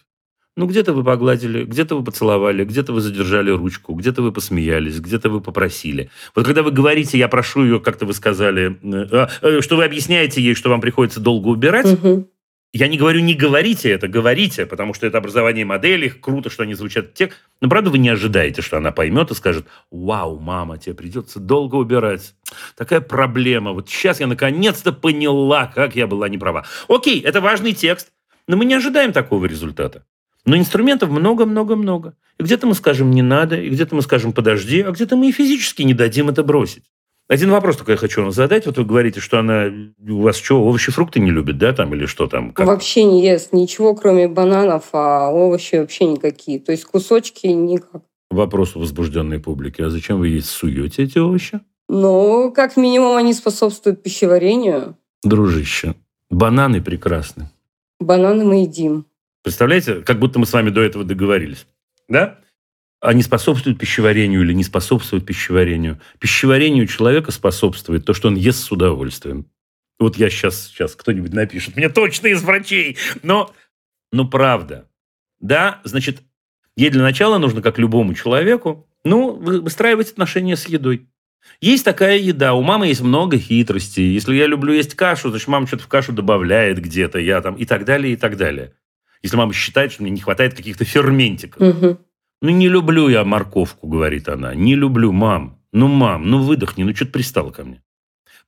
Ну, 0.54 0.66
где-то 0.66 0.92
вы 0.92 1.02
погладили, 1.02 1.64
где-то 1.64 1.96
вы 1.96 2.04
поцеловали, 2.04 2.64
где-то 2.64 2.92
вы 2.92 3.00
задержали 3.00 3.50
ручку, 3.50 3.94
где-то 3.94 4.20
вы 4.20 4.32
посмеялись, 4.32 5.00
где-то 5.00 5.30
вы 5.30 5.40
попросили. 5.40 6.10
Вот 6.34 6.44
когда 6.44 6.62
вы 6.62 6.72
говорите, 6.72 7.16
я 7.16 7.28
прошу 7.28 7.64
ее, 7.64 7.80
как-то 7.80 8.04
вы 8.04 8.12
сказали, 8.12 8.78
э, 8.82 9.28
э, 9.40 9.60
что 9.62 9.76
вы 9.76 9.84
объясняете 9.84 10.42
ей, 10.42 10.54
что 10.54 10.68
вам 10.68 10.82
приходится 10.82 11.20
долго 11.20 11.48
убирать, 11.48 11.86
Мгм. 11.86 12.26
Я 12.72 12.88
не 12.88 12.96
говорю, 12.96 13.20
не 13.20 13.34
говорите 13.34 13.90
это, 13.90 14.08
говорите, 14.08 14.64
потому 14.64 14.94
что 14.94 15.06
это 15.06 15.18
образование 15.18 15.64
моделей, 15.64 16.08
круто, 16.08 16.48
что 16.48 16.62
они 16.62 16.72
звучат 16.74 17.10
в 17.10 17.12
тех. 17.12 17.34
Но 17.60 17.68
правда 17.68 17.90
вы 17.90 17.98
не 17.98 18.08
ожидаете, 18.08 18.62
что 18.62 18.78
она 18.78 18.92
поймет 18.92 19.30
и 19.30 19.34
скажет, 19.34 19.66
вау, 19.90 20.38
мама, 20.38 20.78
тебе 20.78 20.94
придется 20.94 21.38
долго 21.38 21.76
убирать. 21.76 22.34
Такая 22.74 23.02
проблема. 23.02 23.72
Вот 23.72 23.90
сейчас 23.90 24.20
я 24.20 24.26
наконец-то 24.26 24.92
поняла, 24.92 25.66
как 25.66 25.96
я 25.96 26.06
была 26.06 26.30
неправа. 26.30 26.64
Окей, 26.88 27.20
это 27.20 27.42
важный 27.42 27.74
текст, 27.74 28.10
но 28.48 28.56
мы 28.56 28.64
не 28.64 28.74
ожидаем 28.74 29.12
такого 29.12 29.44
результата. 29.44 30.06
Но 30.46 30.56
инструментов 30.56 31.10
много-много-много. 31.10 32.16
И 32.38 32.42
где-то 32.42 32.66
мы 32.66 32.74
скажем 32.74 33.10
«не 33.10 33.22
надо», 33.22 33.56
и 33.56 33.68
где-то 33.68 33.94
мы 33.94 34.02
скажем 34.02 34.32
«подожди», 34.32 34.80
а 34.80 34.90
где-то 34.90 35.14
мы 35.16 35.28
и 35.28 35.32
физически 35.32 35.82
не 35.82 35.94
дадим 35.94 36.30
это 36.30 36.42
бросить. 36.42 36.84
Один 37.32 37.50
вопрос 37.50 37.78
только 37.78 37.92
я 37.92 37.96
хочу 37.96 38.20
вам 38.20 38.30
задать. 38.30 38.66
Вот 38.66 38.76
вы 38.76 38.84
говорите, 38.84 39.20
что 39.20 39.38
она 39.38 39.72
у 40.06 40.20
вас 40.20 40.36
что, 40.36 40.62
овощи, 40.62 40.92
фрукты 40.92 41.18
не 41.18 41.30
любит, 41.30 41.56
да, 41.56 41.72
там, 41.72 41.94
или 41.94 42.04
что 42.04 42.26
там? 42.26 42.52
Как? 42.52 42.66
Вообще 42.66 43.04
не 43.04 43.24
ест 43.24 43.54
ничего, 43.54 43.94
кроме 43.94 44.28
бананов, 44.28 44.90
а 44.92 45.30
овощи 45.30 45.76
вообще 45.76 46.04
никакие. 46.04 46.60
То 46.60 46.72
есть 46.72 46.84
кусочки 46.84 47.46
никак. 47.46 48.02
Вопрос 48.30 48.76
у 48.76 48.80
возбужденной 48.80 49.38
публики. 49.40 49.80
А 49.80 49.88
зачем 49.88 50.18
вы 50.18 50.28
ей 50.28 50.42
суете 50.42 51.04
эти 51.04 51.16
овощи? 51.16 51.60
Но 51.88 52.50
как 52.50 52.76
минимум 52.76 53.16
они 53.16 53.32
способствуют 53.32 54.02
пищеварению. 54.02 54.98
Дружище, 55.22 55.94
бананы 56.28 56.82
прекрасны. 56.82 57.48
Бананы 57.98 58.44
мы 58.44 58.56
едим. 58.56 59.06
Представляете, 59.42 60.02
как 60.02 60.18
будто 60.18 60.38
мы 60.38 60.44
с 60.44 60.52
вами 60.52 60.68
до 60.68 60.82
этого 60.82 61.02
договорились. 61.02 61.66
Да? 62.10 62.40
Они 63.02 63.24
способствуют 63.24 63.80
пищеварению 63.80 64.42
или 64.42 64.52
не 64.52 64.62
способствуют 64.62 65.26
пищеварению. 65.26 66.00
Пищеварению 66.20 66.86
человека 66.86 67.32
способствует 67.32 68.04
то, 68.04 68.14
что 68.14 68.28
он 68.28 68.36
ест 68.36 68.60
с 68.62 68.70
удовольствием. 68.70 69.46
Вот 69.98 70.16
я 70.16 70.30
сейчас, 70.30 70.68
сейчас 70.68 70.94
кто-нибудь 70.94 71.32
напишет, 71.32 71.76
мне 71.76 71.88
точно 71.88 72.28
из 72.28 72.44
врачей. 72.44 72.96
Но, 73.24 73.52
но 74.12 74.24
правда. 74.24 74.88
Да, 75.40 75.80
значит, 75.82 76.22
ей 76.76 76.90
для 76.90 77.02
начала 77.02 77.38
нужно, 77.38 77.60
как 77.60 77.76
любому 77.76 78.14
человеку, 78.14 78.88
ну, 79.04 79.32
вы- 79.32 79.60
выстраивать 79.60 80.12
отношения 80.12 80.54
с 80.54 80.68
едой. 80.68 81.08
Есть 81.60 81.84
такая 81.84 82.18
еда, 82.18 82.54
у 82.54 82.62
мамы 82.62 82.86
есть 82.86 83.00
много 83.00 83.36
хитростей. 83.36 84.12
Если 84.14 84.32
я 84.36 84.46
люблю 84.46 84.72
есть 84.72 84.94
кашу, 84.94 85.30
значит, 85.30 85.48
мама 85.48 85.66
что-то 85.66 85.82
в 85.82 85.88
кашу 85.88 86.12
добавляет 86.12 86.80
где-то, 86.80 87.18
я 87.18 87.40
там 87.40 87.56
и 87.56 87.64
так 87.64 87.84
далее, 87.84 88.12
и 88.12 88.16
так 88.16 88.36
далее. 88.36 88.74
Если 89.22 89.36
мама 89.36 89.52
считает, 89.52 89.90
что 89.90 90.04
мне 90.04 90.12
не 90.12 90.20
хватает 90.20 90.54
каких-то 90.54 90.84
ферментиков. 90.84 91.60
Мгм. 91.60 91.98
Ну, 92.42 92.50
не 92.50 92.68
люблю 92.68 93.08
я 93.08 93.24
морковку, 93.24 93.86
говорит 93.86 94.28
она. 94.28 94.52
Не 94.52 94.74
люблю, 94.74 95.12
мам. 95.12 95.60
Ну, 95.72 95.86
мам, 95.86 96.28
ну 96.28 96.42
выдохни, 96.42 96.82
ну 96.82 96.94
что-то 96.94 97.12
пристала 97.12 97.50
ко 97.52 97.64
мне. 97.64 97.82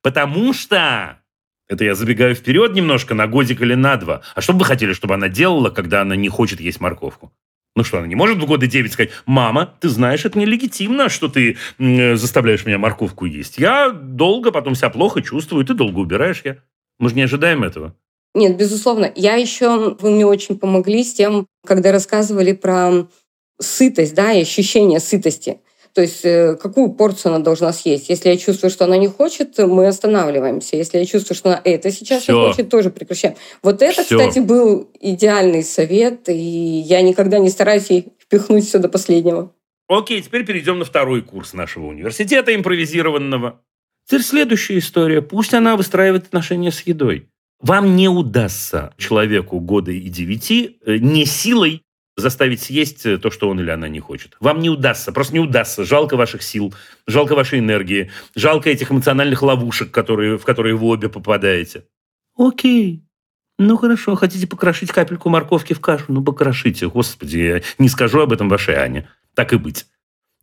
Потому 0.01 0.53
что... 0.53 1.21
Это 1.67 1.85
я 1.85 1.95
забегаю 1.95 2.35
вперед 2.35 2.73
немножко, 2.73 3.15
на 3.15 3.25
годик 3.25 3.61
или 3.61 3.73
на 3.73 3.95
два. 3.95 4.21
А 4.35 4.41
что 4.41 4.53
бы 4.53 4.59
вы 4.59 4.65
хотели, 4.65 4.93
чтобы 4.93 5.15
она 5.15 5.29
делала, 5.29 5.69
когда 5.69 6.01
она 6.01 6.15
не 6.15 6.27
хочет 6.27 6.59
есть 6.59 6.81
морковку? 6.81 7.31
Ну 7.75 7.83
что, 7.85 7.97
она 7.97 8.07
не 8.07 8.15
может 8.15 8.37
в 8.37 8.45
годы 8.45 8.67
9 8.67 8.91
сказать, 8.91 9.11
мама, 9.25 9.73
ты 9.79 9.87
знаешь, 9.87 10.25
это 10.25 10.37
нелегитимно, 10.37 11.07
что 11.09 11.29
ты 11.29 11.57
м, 11.79 12.17
заставляешь 12.17 12.65
меня 12.65 12.77
морковку 12.77 13.25
есть. 13.25 13.57
Я 13.57 13.89
долго 13.89 14.51
потом 14.51 14.75
себя 14.75 14.89
плохо 14.89 15.21
чувствую, 15.21 15.65
ты 15.65 15.73
долго 15.73 15.99
убираешь 15.99 16.41
я. 16.43 16.57
Мы 16.99 17.09
же 17.09 17.15
не 17.15 17.23
ожидаем 17.23 17.63
этого. 17.63 17.95
Нет, 18.33 18.57
безусловно. 18.57 19.11
Я 19.15 19.35
еще, 19.35 19.95
вы 19.99 20.11
мне 20.11 20.25
очень 20.25 20.59
помогли 20.59 21.03
с 21.03 21.13
тем, 21.13 21.47
когда 21.65 21.93
рассказывали 21.93 22.51
про 22.51 23.07
сытость, 23.59 24.13
да, 24.13 24.31
и 24.33 24.41
ощущение 24.41 24.99
сытости. 24.99 25.59
То 25.93 26.01
есть 26.01 26.25
э, 26.25 26.57
какую 26.61 26.89
порцию 26.91 27.35
она 27.35 27.43
должна 27.43 27.71
съесть. 27.71 28.09
Если 28.09 28.27
я 28.27 28.35
чувствую, 28.35 28.69
что 28.69 28.83
она 28.83 28.97
не 28.97 29.07
хочет, 29.07 29.57
мы 29.59 29.87
останавливаемся. 29.87 30.75
Если 30.75 30.97
я 30.97 31.05
чувствую, 31.05 31.37
что 31.37 31.49
она 31.49 31.61
это 31.63 31.89
сейчас 31.89 32.23
Всё. 32.23 32.37
не 32.37 32.47
хочет, 32.49 32.69
тоже 32.69 32.89
прекращаем. 32.89 33.35
Вот 33.63 33.81
это, 33.81 34.03
Всё. 34.03 34.17
кстати, 34.17 34.39
был 34.39 34.89
идеальный 34.99 35.63
совет, 35.63 36.27
и 36.27 36.33
я 36.33 37.01
никогда 37.01 37.39
не 37.39 37.49
стараюсь 37.49 37.89
ей 37.89 38.07
впихнуть 38.19 38.67
все 38.67 38.79
до 38.79 38.89
последнего. 38.89 39.53
Окей, 39.87 40.21
теперь 40.21 40.45
перейдем 40.45 40.79
на 40.79 40.85
второй 40.85 41.21
курс 41.21 41.53
нашего 41.53 41.85
университета 41.85 42.53
импровизированного. 42.53 43.61
Теперь 44.05 44.21
следующая 44.21 44.79
история. 44.79 45.21
Пусть 45.21 45.53
она 45.53 45.77
выстраивает 45.77 46.25
отношения 46.25 46.71
с 46.71 46.81
едой. 46.81 47.29
Вам 47.61 47.95
не 47.95 48.09
удастся 48.09 48.93
человеку 48.97 49.61
года 49.61 49.91
и 49.91 50.09
девяти 50.09 50.77
э, 50.85 50.97
не 50.97 51.25
силой 51.25 51.83
заставить 52.15 52.61
съесть 52.61 53.05
э, 53.05 53.17
то, 53.17 53.29
что 53.29 53.49
он 53.49 53.59
или 53.59 53.69
она 53.69 53.87
не 53.87 53.99
хочет. 53.99 54.35
Вам 54.39 54.59
не 54.59 54.69
удастся, 54.69 55.11
просто 55.11 55.33
не 55.33 55.39
удастся. 55.39 55.83
Жалко 55.83 56.15
ваших 56.15 56.43
сил, 56.43 56.73
жалко 57.07 57.35
вашей 57.35 57.59
энергии, 57.59 58.11
жалко 58.35 58.69
этих 58.69 58.91
эмоциональных 58.91 59.41
ловушек, 59.41 59.91
которые, 59.91 60.37
в 60.37 60.43
которые 60.43 60.75
вы 60.75 60.87
обе 60.87 61.09
попадаете. 61.09 61.85
Окей. 62.37 63.03
Ну 63.57 63.77
хорошо, 63.77 64.15
хотите 64.15 64.47
покрошить 64.47 64.91
капельку 64.91 65.29
морковки 65.29 65.73
в 65.73 65.79
кашу? 65.79 66.05
Ну 66.09 66.23
покрошите. 66.23 66.89
Господи, 66.89 67.37
я 67.37 67.61
не 67.79 67.89
скажу 67.89 68.21
об 68.21 68.33
этом 68.33 68.49
вашей 68.49 68.75
Ане. 68.75 69.09
Так 69.33 69.53
и 69.53 69.57
быть. 69.57 69.85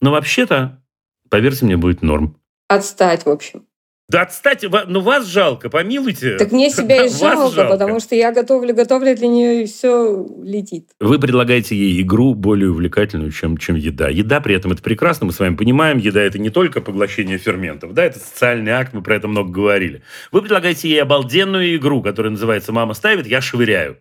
Но 0.01 0.11
вообще-то, 0.11 0.83
поверьте 1.29 1.65
мне, 1.65 1.77
будет 1.77 2.03
норм. 2.03 2.37
Отстать, 2.69 3.27
в 3.27 3.29
общем. 3.29 3.67
Да 4.13 4.23
отстать, 4.23 4.63
ну 4.89 5.01
вас 5.01 5.27
жалко, 5.27 5.71
помилуйте. 5.71 6.37
Так 6.37 6.53
мне 6.53 6.69
себя 6.71 7.07
и 7.07 7.09
Вас 7.09 7.19
жалко, 7.19 7.65
потому 7.65 7.99
что 7.99 8.15
я 8.15 8.31
готовлю, 8.31 8.75
готовлю 8.75 9.17
для 9.17 9.27
нее, 9.27 9.63
и 9.63 9.67
все 9.67 10.27
летит. 10.43 10.91
Вы 11.01 11.19
предлагаете 11.19 11.75
ей 11.75 12.03
игру 12.03 12.35
более 12.35 12.71
увлекательную, 12.71 13.33
чем, 13.33 13.57
чем 13.57 13.77
еда. 13.77 14.11
Еда 14.11 14.41
при 14.41 14.55
этом 14.55 14.73
это 14.73 14.83
прекрасно, 14.83 15.27
мы 15.27 15.33
с 15.33 15.39
вами 15.41 15.57
понимаем. 15.57 15.97
Еда 15.97 16.21
это 16.21 16.39
не 16.39 16.51
только 16.51 16.83
поглощение 16.83 17.39
ферментов, 17.39 17.95
да, 17.95 18.05
это 18.05 18.19
социальный 18.19 18.73
акт, 18.73 18.93
мы 18.93 19.03
про 19.03 19.17
это 19.17 19.29
много 19.29 19.51
говорили. 19.51 20.03
Вы 20.31 20.43
предлагаете 20.43 20.91
ей 20.91 21.01
обалденную 21.01 21.77
игру, 21.77 22.03
которая 22.03 22.33
называется 22.33 22.71
«Мама 22.73 22.93
ставит, 22.93 23.27
я 23.27 23.41
швыряю». 23.41 23.97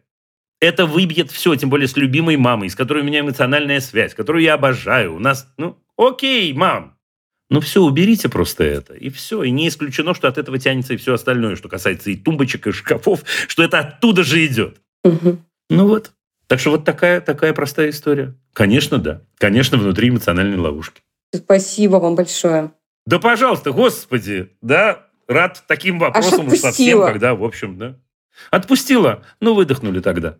Это 0.60 0.86
выбьет 0.86 1.32
все, 1.32 1.56
тем 1.56 1.70
более 1.70 1.88
с 1.88 1.96
любимой 1.96 2.36
мамой, 2.36 2.70
с 2.70 2.76
которой 2.76 3.02
у 3.02 3.06
меня 3.06 3.22
эмоциональная 3.22 3.80
связь, 3.80 4.14
которую 4.14 4.44
я 4.44 4.56
обожаю. 4.56 5.16
У 5.16 5.20
нас, 5.20 5.52
ну, 5.58 5.78
окей, 5.98 6.54
мам. 6.54 6.98
Ну 7.52 7.60
все, 7.60 7.84
уберите 7.84 8.30
просто 8.30 8.64
это, 8.64 8.94
и 8.94 9.10
все. 9.10 9.44
И 9.44 9.52
не 9.52 9.68
исключено, 9.68 10.16
что 10.16 10.30
от 10.30 10.38
этого 10.38 10.58
тянется 10.58 10.94
и 10.94 10.98
все 10.98 11.16
остальное, 11.16 11.58
что 11.58 11.68
касается 11.68 12.10
и 12.10 12.16
тумбочек, 12.16 12.66
и 12.68 12.72
шкафов, 12.72 13.24
что 13.48 13.62
это 13.62 13.80
оттуда 13.80 14.24
же 14.24 14.46
идет. 14.46 14.78
Мгм. 15.04 15.44
Ну 15.70 15.88
вот. 15.88 16.14
Так 16.48 16.62
что 16.62 16.72
вот 16.72 16.86
такая, 16.86 17.20
такая 17.20 17.54
простая 17.54 17.90
история. 17.90 18.36
Конечно, 18.54 19.00
да. 19.00 19.22
Конечно, 19.38 19.78
внутри 19.78 20.08
эмоциональной 20.08 20.58
ловушки. 20.58 21.02
Спасибо 21.36 21.98
вам 21.98 22.16
большое. 22.16 22.72
Да, 23.06 23.20
пожалуйста, 23.20 23.74
господи, 23.74 24.50
да, 24.62 25.08
рад 25.28 25.62
таким 25.68 26.00
вопросам 26.00 26.48
уж 26.48 26.58
совсем, 26.58 27.02
когда, 27.02 27.36
в 27.36 27.44
общем, 27.44 27.78
да. 27.78 27.98
Отпустила, 28.50 29.24
ну, 29.42 29.56
выдохнули 29.56 30.00
тогда. 30.00 30.38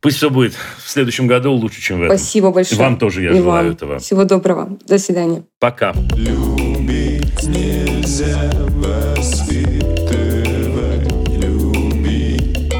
Пусть 0.00 0.18
все 0.18 0.30
будет 0.30 0.54
в 0.54 0.88
следующем 0.88 1.26
году 1.26 1.52
лучше, 1.52 1.80
чем 1.80 1.98
в 1.98 2.02
этом. 2.02 2.16
Спасибо 2.16 2.52
большое. 2.52 2.80
Вам 2.80 2.98
тоже 2.98 3.22
я 3.22 3.32
И 3.32 3.36
желаю 3.36 3.64
вам. 3.66 3.74
этого. 3.74 3.98
Всего 3.98 4.24
доброго. 4.24 4.78
До 4.86 4.98
свидания. 4.98 5.42
Пока. 5.58 5.92
Любить 6.14 7.42
нельзя 7.42 8.48
воспитывать, 8.70 11.12
любить, 11.42 12.72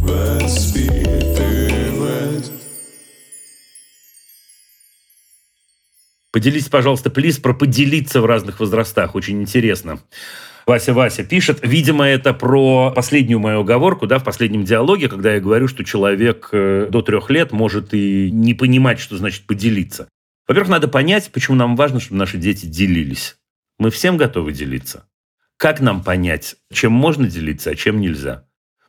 воспитывать. 0.00 2.52
Поделитесь, 6.32 6.68
пожалуйста, 6.68 7.10
плиз, 7.10 7.38
про 7.38 7.52
поделиться 7.54 8.20
в 8.20 8.26
разных 8.26 8.60
возрастах. 8.60 9.14
Очень 9.16 9.42
интересно. 9.42 9.98
Вася 10.66 10.92
Вася 10.92 11.22
пишет, 11.22 11.60
видимо, 11.62 12.04
это 12.04 12.34
про 12.34 12.90
последнюю 12.90 13.38
мою 13.38 13.60
оговорку, 13.60 14.08
да, 14.08 14.18
в 14.18 14.24
последнем 14.24 14.64
диалоге, 14.64 15.08
когда 15.08 15.34
я 15.34 15.40
говорю, 15.40 15.68
что 15.68 15.84
человек 15.84 16.48
э, 16.50 16.88
до 16.90 17.02
трех 17.02 17.30
лет 17.30 17.52
может 17.52 17.94
и 17.94 18.32
не 18.32 18.52
понимать, 18.52 18.98
что 18.98 19.16
значит 19.16 19.46
поделиться. 19.46 20.08
Во-первых, 20.48 20.68
надо 20.68 20.88
понять, 20.88 21.30
почему 21.32 21.56
нам 21.56 21.76
важно, 21.76 22.00
чтобы 22.00 22.18
наши 22.18 22.36
дети 22.36 22.66
делились. 22.66 23.36
Мы 23.78 23.90
всем 23.90 24.16
готовы 24.16 24.52
делиться. 24.52 25.08
Как 25.56 25.80
нам 25.80 26.02
понять, 26.02 26.56
чем 26.72 26.92
можно 26.92 27.28
делиться, 27.28 27.70
а 27.70 27.76
чем 27.76 28.00
нельзя? 28.00 28.44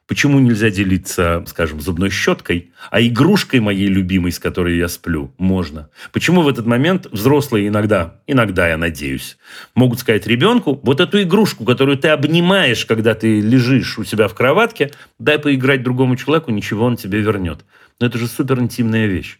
Почему 0.07 0.39
нельзя 0.39 0.69
делиться, 0.69 1.43
скажем, 1.47 1.81
зубной 1.81 2.09
щеткой, 2.09 2.71
а 2.91 3.01
игрушкой 3.01 3.59
моей 3.59 3.87
любимой, 3.87 4.31
с 4.31 4.39
которой 4.39 4.77
я 4.77 4.87
сплю, 4.87 5.33
можно? 5.37 5.89
Почему 6.13 6.43
в 6.43 6.47
этот 6.47 6.65
момент 6.65 7.07
взрослые 7.11 7.67
иногда, 7.67 8.21
иногда, 8.25 8.69
я 8.69 8.77
надеюсь, 8.77 9.37
могут 9.75 9.99
сказать 9.99 10.25
ребенку, 10.25 10.79
вот 10.81 11.01
эту 11.01 11.21
игрушку, 11.21 11.65
которую 11.65 11.97
ты 11.97 12.07
обнимаешь, 12.07 12.85
когда 12.85 13.15
ты 13.15 13.41
лежишь 13.41 13.99
у 13.99 14.05
себя 14.05 14.29
в 14.29 14.33
кроватке, 14.33 14.91
дай 15.19 15.39
поиграть 15.39 15.83
другому 15.83 16.15
человеку, 16.15 16.51
ничего 16.51 16.85
он 16.85 16.95
тебе 16.95 17.19
вернет. 17.19 17.65
Но 17.99 18.07
это 18.07 18.17
же 18.17 18.27
супер 18.27 18.59
интимная 18.59 19.07
вещь. 19.07 19.39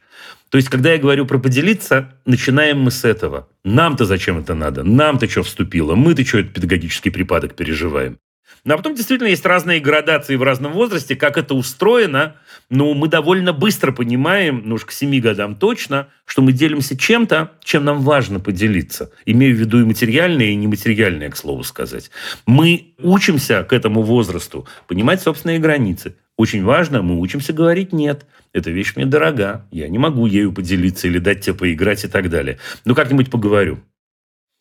То 0.50 0.58
есть, 0.58 0.68
когда 0.70 0.92
я 0.92 0.98
говорю 0.98 1.26
про 1.26 1.38
поделиться, 1.40 2.14
начинаем 2.26 2.80
мы 2.82 2.92
с 2.92 3.06
этого. 3.06 3.48
Нам-то 3.64 4.04
зачем 4.06 4.40
это 4.40 4.54
надо? 4.54 4.84
Нам-то 4.84 5.30
что 5.30 5.44
вступило? 5.44 5.96
Мы-то 5.96 6.26
что 6.26 6.40
этот 6.40 6.54
педагогический 6.54 7.10
припадок 7.10 7.56
переживаем? 7.56 8.18
Ну, 8.68 8.74
а 8.74 8.78
потом 8.78 8.96
действительно 8.96 9.30
есть 9.30 9.46
разные 9.46 9.80
градации 9.80 10.36
в 10.36 10.44
разном 10.44 10.74
возрасте, 10.74 11.16
как 11.16 11.38
это 11.38 11.54
устроено. 11.54 12.36
Но 12.70 12.94
мы 12.94 13.08
довольно 13.08 13.54
быстро 13.54 13.94
понимаем, 13.94 14.62
ну 14.66 14.76
уж 14.76 14.84
к 14.84 14.92
7 14.92 15.22
годам 15.22 15.56
точно, 15.56 16.10
что 16.26 16.42
мы 16.42 16.52
делимся 16.52 16.98
чем-то, 16.98 17.54
чем 17.64 17.86
нам 17.86 18.02
важно 18.02 18.42
поделиться. 18.42 19.10
Имею 19.26 19.56
в 19.56 19.60
виду 19.60 19.80
и 19.80 19.86
материальное, 19.86 20.48
и 20.48 20.56
нематериальное, 20.56 21.30
к 21.30 21.38
слову 21.38 21.64
сказать. 21.64 22.12
Мы 22.46 22.94
учимся 23.02 23.64
к 23.64 23.72
этому 23.72 24.02
возрасту 24.02 24.68
понимать 24.86 25.22
собственные 25.22 25.60
границы. 25.60 26.18
Очень 26.36 26.66
важно, 26.66 27.02
мы 27.02 27.22
учимся 27.22 27.54
говорить 27.54 27.94
«нет». 27.94 28.26
Эта 28.52 28.70
вещь 28.70 28.98
мне 28.98 29.06
дорога, 29.06 29.66
я 29.72 29.88
не 29.88 29.98
могу 29.98 30.26
ею 30.26 30.52
поделиться 30.52 31.08
или 31.08 31.20
дать 31.20 31.40
тебе 31.40 31.56
поиграть 31.56 32.04
и 32.04 32.10
так 32.10 32.30
далее. 32.30 32.60
Ну, 32.84 32.96
как-нибудь 32.96 33.32
поговорю. 33.32 33.80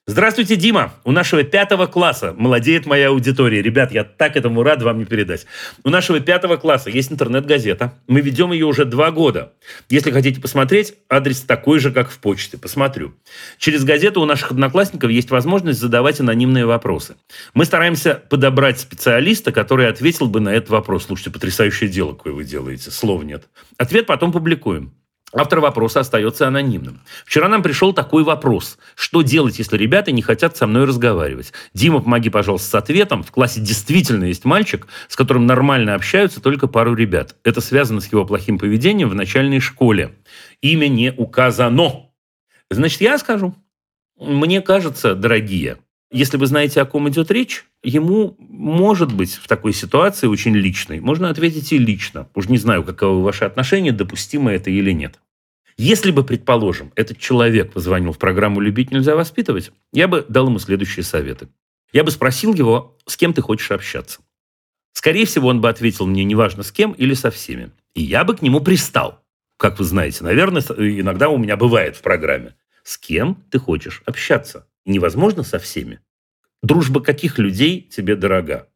Здравствуйте, 0.08 0.54
Дима. 0.54 0.94
У 1.02 1.10
нашего 1.10 1.42
пятого 1.42 1.86
класса 1.86 2.32
молодеет 2.38 2.86
моя 2.86 3.08
аудитория. 3.08 3.60
Ребят, 3.60 3.90
я 3.90 4.04
так 4.04 4.36
этому 4.36 4.62
рад 4.62 4.80
вам 4.80 5.00
не 5.00 5.04
передать. 5.04 5.46
У 5.82 5.90
нашего 5.90 6.20
пятого 6.20 6.56
класса 6.58 6.90
есть 6.90 7.10
интернет-газета. 7.10 7.92
Мы 8.06 8.20
ведем 8.20 8.52
ее 8.52 8.66
уже 8.66 8.84
два 8.84 9.10
года. 9.10 9.52
Если 9.88 10.12
хотите 10.12 10.40
посмотреть, 10.40 10.94
адрес 11.08 11.40
такой 11.40 11.80
же, 11.80 11.90
как 11.90 12.08
в 12.08 12.20
почте. 12.20 12.56
Посмотрю. 12.56 13.16
Через 13.58 13.82
газету 13.82 14.20
у 14.20 14.26
наших 14.26 14.52
одноклассников 14.52 15.10
есть 15.10 15.30
возможность 15.32 15.80
задавать 15.80 16.20
анонимные 16.20 16.66
вопросы. 16.66 17.16
Мы 17.52 17.64
стараемся 17.64 18.14
подобрать 18.14 18.78
специалиста, 18.78 19.50
который 19.50 19.88
ответил 19.88 20.28
бы 20.28 20.38
на 20.38 20.50
этот 20.50 20.70
вопрос. 20.70 21.06
Слушайте, 21.06 21.32
потрясающее 21.32 21.90
дело, 21.90 22.12
какое 22.12 22.32
вы 22.32 22.44
делаете. 22.44 22.92
Слов 22.92 23.24
нет. 23.24 23.48
Ответ 23.76 24.06
потом 24.06 24.30
публикуем. 24.30 24.94
Автор 25.32 25.60
вопроса 25.60 26.00
остается 26.00 26.46
анонимным. 26.46 27.00
Вчера 27.24 27.48
нам 27.48 27.62
пришел 27.62 27.92
такой 27.92 28.22
вопрос. 28.22 28.78
Что 28.94 29.22
делать, 29.22 29.58
если 29.58 29.76
ребята 29.76 30.12
не 30.12 30.22
хотят 30.22 30.56
со 30.56 30.66
мной 30.66 30.84
разговаривать? 30.84 31.52
Дима, 31.74 32.00
помоги, 32.00 32.30
пожалуйста, 32.30 32.68
с 32.68 32.74
ответом. 32.76 33.22
В 33.24 33.32
классе 33.32 33.60
действительно 33.60 34.24
есть 34.24 34.44
мальчик, 34.44 34.86
с 35.08 35.16
которым 35.16 35.46
нормально 35.46 35.94
общаются 35.94 36.40
только 36.40 36.68
пару 36.68 36.94
ребят. 36.94 37.34
Это 37.42 37.60
связано 37.60 38.00
с 38.00 38.10
его 38.10 38.24
плохим 38.24 38.58
поведением 38.58 39.08
в 39.08 39.14
начальной 39.14 39.58
школе. 39.58 40.14
Имя 40.62 40.86
не 40.86 41.12
указано. 41.12 42.06
Значит, 42.70 43.00
я 43.00 43.18
скажу. 43.18 43.54
Мне 44.18 44.62
кажется, 44.62 45.14
дорогие, 45.14 45.78
если 46.10 46.36
вы 46.36 46.46
знаете, 46.46 46.80
о 46.80 46.86
ком 46.86 47.08
идет 47.08 47.30
речь, 47.30 47.64
ему, 47.82 48.36
может 48.38 49.12
быть, 49.12 49.34
в 49.34 49.48
такой 49.48 49.72
ситуации 49.72 50.26
очень 50.26 50.54
личной, 50.54 51.00
можно 51.00 51.30
ответить 51.30 51.72
и 51.72 51.78
лично. 51.78 52.28
Уж 52.34 52.48
не 52.48 52.58
знаю, 52.58 52.84
каковы 52.84 53.22
ваши 53.22 53.44
отношения, 53.44 53.92
допустимо 53.92 54.52
это 54.52 54.70
или 54.70 54.92
нет. 54.92 55.20
Если 55.76 56.10
бы, 56.10 56.24
предположим, 56.24 56.92
этот 56.96 57.18
человек 57.18 57.72
позвонил 57.72 58.12
в 58.12 58.18
программу 58.18 58.60
«Любить 58.60 58.90
нельзя 58.90 59.14
воспитывать», 59.14 59.72
я 59.92 60.08
бы 60.08 60.24
дал 60.28 60.46
ему 60.46 60.58
следующие 60.58 61.02
советы. 61.02 61.48
Я 61.92 62.02
бы 62.02 62.10
спросил 62.10 62.54
его, 62.54 62.96
с 63.06 63.16
кем 63.16 63.34
ты 63.34 63.42
хочешь 63.42 63.70
общаться. 63.70 64.20
Скорее 64.92 65.26
всего, 65.26 65.48
он 65.48 65.60
бы 65.60 65.68
ответил 65.68 66.06
мне, 66.06 66.24
неважно 66.24 66.62
с 66.62 66.72
кем 66.72 66.92
или 66.92 67.12
со 67.12 67.30
всеми. 67.30 67.70
И 67.94 68.02
я 68.02 68.24
бы 68.24 68.34
к 68.34 68.42
нему 68.42 68.60
пристал. 68.60 69.22
Как 69.58 69.78
вы 69.78 69.84
знаете, 69.84 70.24
наверное, 70.24 70.62
иногда 70.62 71.28
у 71.28 71.36
меня 71.36 71.56
бывает 71.56 71.96
в 71.96 72.02
программе. 72.02 72.54
С 72.82 72.96
кем 72.96 73.42
ты 73.50 73.58
хочешь 73.58 74.02
общаться? 74.06 74.66
Невозможно 74.86 75.42
со 75.42 75.58
всеми. 75.58 76.00
Дружба 76.62 77.02
каких 77.02 77.38
людей 77.38 77.82
тебе 77.82 78.16
дорога? 78.16 78.68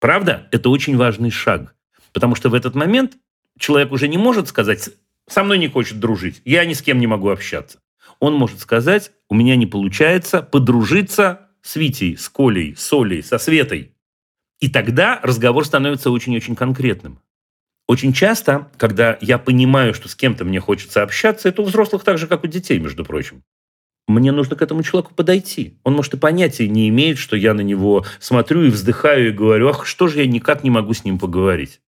Правда? 0.00 0.48
Это 0.52 0.70
очень 0.70 0.96
важный 0.96 1.30
шаг. 1.30 1.74
Потому 2.12 2.36
что 2.36 2.48
в 2.48 2.54
этот 2.54 2.74
момент 2.74 3.16
человек 3.58 3.92
уже 3.92 4.08
не 4.08 4.18
может 4.18 4.48
сказать, 4.48 4.90
со 5.28 5.44
мной 5.44 5.58
не 5.58 5.68
хочет 5.68 5.98
дружить, 5.98 6.40
я 6.44 6.64
ни 6.64 6.72
с 6.72 6.82
кем 6.82 6.98
не 6.98 7.06
могу 7.06 7.28
общаться. 7.28 7.80
Он 8.20 8.34
может 8.34 8.60
сказать, 8.60 9.12
у 9.28 9.34
меня 9.34 9.56
не 9.56 9.66
получается 9.66 10.42
подружиться 10.42 11.48
с 11.60 11.76
Витей, 11.76 12.16
с 12.16 12.28
Колей, 12.28 12.74
с 12.76 12.92
Олей, 12.92 13.22
со 13.22 13.38
Светой. 13.38 13.94
И 14.60 14.68
тогда 14.68 15.18
разговор 15.22 15.64
становится 15.64 16.10
очень-очень 16.10 16.54
конкретным. 16.54 17.20
Очень 17.88 18.12
часто, 18.12 18.70
когда 18.76 19.18
я 19.20 19.38
понимаю, 19.38 19.92
что 19.92 20.08
с 20.08 20.14
кем-то 20.14 20.44
мне 20.44 20.60
хочется 20.60 21.02
общаться, 21.02 21.48
это 21.48 21.62
у 21.62 21.64
взрослых 21.64 22.04
так 22.04 22.16
же, 22.18 22.28
как 22.28 22.44
у 22.44 22.46
детей, 22.46 22.78
между 22.78 23.04
прочим. 23.04 23.42
Мне 24.08 24.32
нужно 24.32 24.56
к 24.56 24.62
этому 24.62 24.82
человеку 24.82 25.14
подойти. 25.14 25.78
Он, 25.84 25.94
может, 25.94 26.14
и 26.14 26.18
понятия 26.18 26.68
не 26.68 26.88
имеет, 26.88 27.18
что 27.18 27.36
я 27.36 27.54
на 27.54 27.60
него 27.60 28.04
смотрю 28.18 28.64
и 28.64 28.70
вздыхаю 28.70 29.28
и 29.28 29.32
говорю, 29.32 29.68
ах, 29.68 29.86
что 29.86 30.08
же 30.08 30.18
я 30.18 30.26
никак 30.26 30.64
не 30.64 30.70
могу 30.70 30.92
с 30.92 31.04
ним 31.04 31.18
поговорить. 31.18 31.80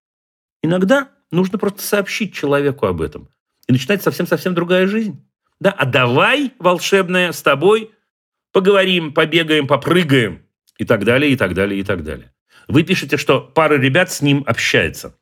Иногда 0.61 1.09
нужно 1.31 1.57
просто 1.57 1.81
сообщить 1.81 2.33
человеку 2.33 2.85
об 2.85 3.01
этом. 3.01 3.29
И 3.67 3.73
начинается 3.73 4.05
совсем-совсем 4.05 4.53
другая 4.53 4.87
жизнь. 4.87 5.25
Да, 5.59 5.71
а 5.71 5.85
давай, 5.85 6.53
волшебная, 6.59 7.31
с 7.31 7.41
тобой 7.41 7.91
поговорим, 8.51 9.13
побегаем, 9.13 9.67
попрыгаем 9.67 10.45
и 10.77 10.85
так 10.85 11.03
далее, 11.03 11.31
и 11.31 11.35
так 11.35 11.53
далее, 11.53 11.79
и 11.79 11.83
так 11.83 12.03
далее. 12.03 12.31
Вы 12.67 12.83
пишете, 12.83 13.17
что 13.17 13.41
пара 13.41 13.75
ребят 13.75 14.11
с 14.11 14.21
ним 14.21 14.43
общается. 14.45 15.17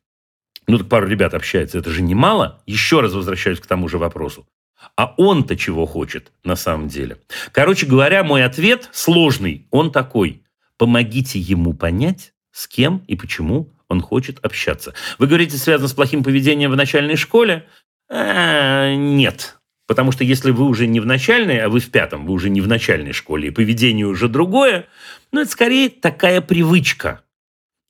Ну, 0.66 0.78
так 0.78 0.88
пара 0.88 1.06
ребят 1.06 1.34
общается, 1.34 1.78
это 1.78 1.90
же 1.90 2.02
немало. 2.02 2.62
Еще 2.66 3.00
раз 3.00 3.14
возвращаюсь 3.14 3.60
к 3.60 3.66
тому 3.66 3.88
же 3.88 3.98
вопросу. 3.98 4.46
А 4.96 5.14
он-то 5.16 5.56
чего 5.56 5.86
хочет 5.86 6.32
на 6.44 6.56
самом 6.56 6.88
деле? 6.88 7.18
Короче 7.52 7.86
говоря, 7.86 8.24
мой 8.24 8.44
ответ 8.44 8.88
сложный. 8.92 9.66
Он 9.70 9.90
такой. 9.90 10.42
Помогите 10.76 11.38
ему 11.38 11.74
понять, 11.74 12.32
с 12.50 12.66
кем 12.66 13.02
и 13.06 13.16
почему 13.16 13.68
он 13.88 14.00
хочет 14.00 14.38
общаться. 14.44 14.94
Вы 15.18 15.26
говорите, 15.26 15.56
связано 15.56 15.88
с 15.88 15.94
плохим 15.94 16.24
поведением 16.24 16.70
в 16.70 16.76
начальной 16.76 17.16
школе? 17.16 17.66
А, 18.10 18.94
нет. 18.94 19.58
Потому 19.86 20.12
что 20.12 20.24
если 20.24 20.50
вы 20.50 20.64
уже 20.64 20.86
не 20.86 21.00
в 21.00 21.06
начальной, 21.06 21.58
а 21.58 21.68
вы 21.68 21.80
в 21.80 21.90
пятом, 21.90 22.26
вы 22.26 22.32
уже 22.32 22.50
не 22.50 22.60
в 22.60 22.68
начальной 22.68 23.12
школе, 23.12 23.48
и 23.48 23.50
поведение 23.50 24.06
уже 24.06 24.28
другое, 24.28 24.86
ну, 25.32 25.40
это 25.40 25.50
скорее 25.50 25.90
такая 25.90 26.40
привычка. 26.40 27.22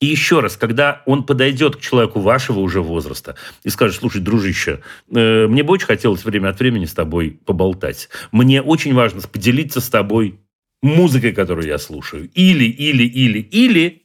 И 0.02 0.06
еще 0.06 0.40
раз, 0.40 0.56
когда 0.56 1.02
он 1.06 1.24
подойдет 1.24 1.76
к 1.76 1.80
человеку 1.80 2.18
вашего 2.18 2.58
уже 2.58 2.82
возраста 2.82 3.36
и 3.62 3.68
скажет, 3.68 4.00
слушай, 4.00 4.20
дружище, 4.20 4.80
э, 5.14 5.46
мне 5.46 5.62
бы 5.62 5.74
очень 5.74 5.86
хотелось 5.86 6.24
время 6.24 6.48
от 6.48 6.58
времени 6.58 6.86
с 6.86 6.92
тобой 6.92 7.38
поболтать. 7.46 8.08
Мне 8.32 8.62
очень 8.62 8.94
важно 8.94 9.20
поделиться 9.20 9.80
с 9.80 9.88
тобой 9.88 10.40
музыкой, 10.82 11.32
которую 11.32 11.68
я 11.68 11.78
слушаю. 11.78 12.28
Или, 12.34 12.64
или, 12.64 13.04
или, 13.04 13.38
или, 13.38 14.02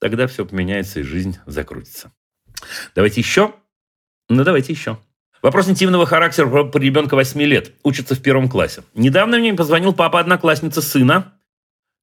тогда 0.00 0.28
все 0.28 0.46
поменяется 0.46 1.00
и 1.00 1.02
жизнь 1.02 1.36
закрутится. 1.46 2.12
Давайте 2.94 3.20
еще. 3.20 3.52
Ну, 4.28 4.44
давайте 4.44 4.72
еще. 4.72 4.98
Вопрос 5.42 5.68
интимного 5.68 6.06
характера 6.06 6.46
про 6.46 6.78
ребенка 6.78 7.16
8 7.16 7.42
лет. 7.42 7.72
Учится 7.82 8.14
в 8.14 8.22
первом 8.22 8.48
классе. 8.48 8.84
Недавно 8.94 9.38
мне 9.38 9.52
позвонил 9.54 9.94
папа 9.94 10.20
одноклассницы 10.20 10.80
сына 10.80 11.32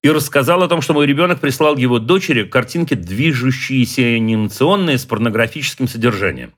и 0.02 0.10
рассказал 0.10 0.62
о 0.62 0.68
том, 0.68 0.80
что 0.80 0.94
мой 0.94 1.06
ребенок 1.06 1.40
прислал 1.40 1.76
его 1.76 1.98
дочери 1.98 2.44
картинки, 2.44 2.94
движущиеся 2.94 4.02
анимационные 4.02 4.98
с 4.98 5.04
порнографическим 5.04 5.88
содержанием. 5.88 6.52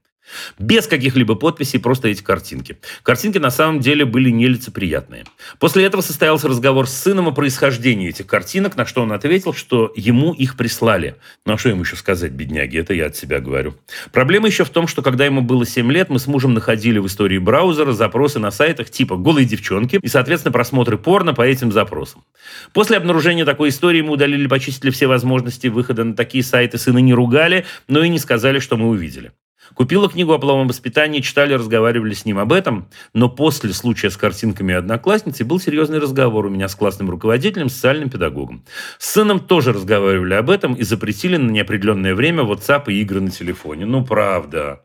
Без 0.59 0.87
каких-либо 0.87 1.35
подписей, 1.35 1.79
просто 1.79 2.09
эти 2.09 2.23
картинки. 2.23 2.79
Картинки 3.03 3.39
на 3.39 3.51
самом 3.51 3.81
деле 3.81 4.05
были 4.05 4.31
нелицеприятные. 4.31 5.25
После 5.59 5.85
этого 5.85 6.01
состоялся 6.01 6.49
разговор 6.49 6.87
с 6.87 6.95
сыном 6.95 7.29
о 7.29 7.33
происхождении 7.33 8.09
этих 8.09 8.27
картинок, 8.27 8.77
на 8.77 8.87
что 8.87 9.03
он 9.03 9.13
ответил, 9.13 9.53
что 9.55 9.93
ему 9.97 10.33
их 10.33 10.57
прислали. 10.57 11.17
Ну 11.47 11.55
а 11.55 11.59
что 11.59 11.69
ему 11.69 11.83
еще 11.83 11.97
сказать, 11.97 12.33
бедняги, 12.33 12.79
это 12.79 12.95
я 12.95 13.07
от 13.07 13.17
себя 13.17 13.41
говорю. 13.41 13.75
Проблема 14.13 14.49
еще 14.49 14.65
в 14.65 14.71
том, 14.71 14.87
что 14.87 15.03
когда 15.03 15.25
ему 15.25 15.43
было 15.43 15.67
7 15.67 15.91
лет, 15.93 16.09
мы 16.09 16.19
с 16.19 16.27
мужем 16.27 16.55
находили 16.55 16.99
в 16.99 17.07
истории 17.07 17.39
браузера 17.39 17.93
запросы 17.93 18.39
на 18.39 18.51
сайтах 18.51 18.91
типа 18.91 19.17
«голые 19.17 19.47
девчонки» 19.47 19.99
и, 20.03 20.09
соответственно, 20.09 20.53
просмотры 20.53 20.99
порно 20.99 21.35
по 21.35 21.43
этим 21.43 21.73
запросам. 21.73 22.25
После 22.73 22.97
обнаружения 22.97 23.45
такой 23.45 23.71
истории 23.71 24.03
мы 24.03 24.13
удалили, 24.13 24.47
почистили 24.47 24.91
все 24.91 25.07
возможности 25.07 25.69
выхода 25.69 26.05
на 26.05 26.15
такие 26.15 26.45
сайты, 26.45 26.79
сына 26.79 26.99
не 26.99 27.15
ругали, 27.15 27.65
но 27.89 28.03
и 28.03 28.09
не 28.09 28.19
сказали, 28.19 28.59
что 28.59 28.77
мы 28.77 28.89
увидели. 28.89 29.33
Купила 29.75 30.09
книгу 30.09 30.33
о 30.33 30.39
половом 30.39 30.69
воспитании, 30.69 31.21
читали, 31.21 31.55
разговаривали 31.55 32.15
с 32.15 32.25
ним 32.25 32.39
об 32.39 32.53
этом, 32.53 32.89
но 33.15 33.29
после 33.29 33.73
случая 33.73 34.11
с 34.11 34.17
картинками 34.17 34.75
одноклассницы 34.75 35.45
был 35.45 35.61
серьезный 35.61 35.99
разговор 35.99 36.47
у 36.47 36.51
меня 36.51 36.69
с 36.69 36.75
классным 36.75 37.11
руководителем, 37.11 37.69
социальным 37.69 38.11
педагогом. 38.11 38.65
С 38.99 39.11
сыном 39.11 39.41
тоже 39.41 39.73
разговаривали 39.73 40.35
об 40.35 40.51
этом 40.51 40.75
и 40.75 40.83
запретили 40.83 41.37
на 41.37 41.51
неопределенное 41.51 42.15
время 42.15 42.43
WhatsApp 42.43 42.85
и 42.89 43.01
игры 43.01 43.21
на 43.21 43.31
телефоне. 43.31 43.87
Ну, 43.87 44.05
правда. 44.05 44.85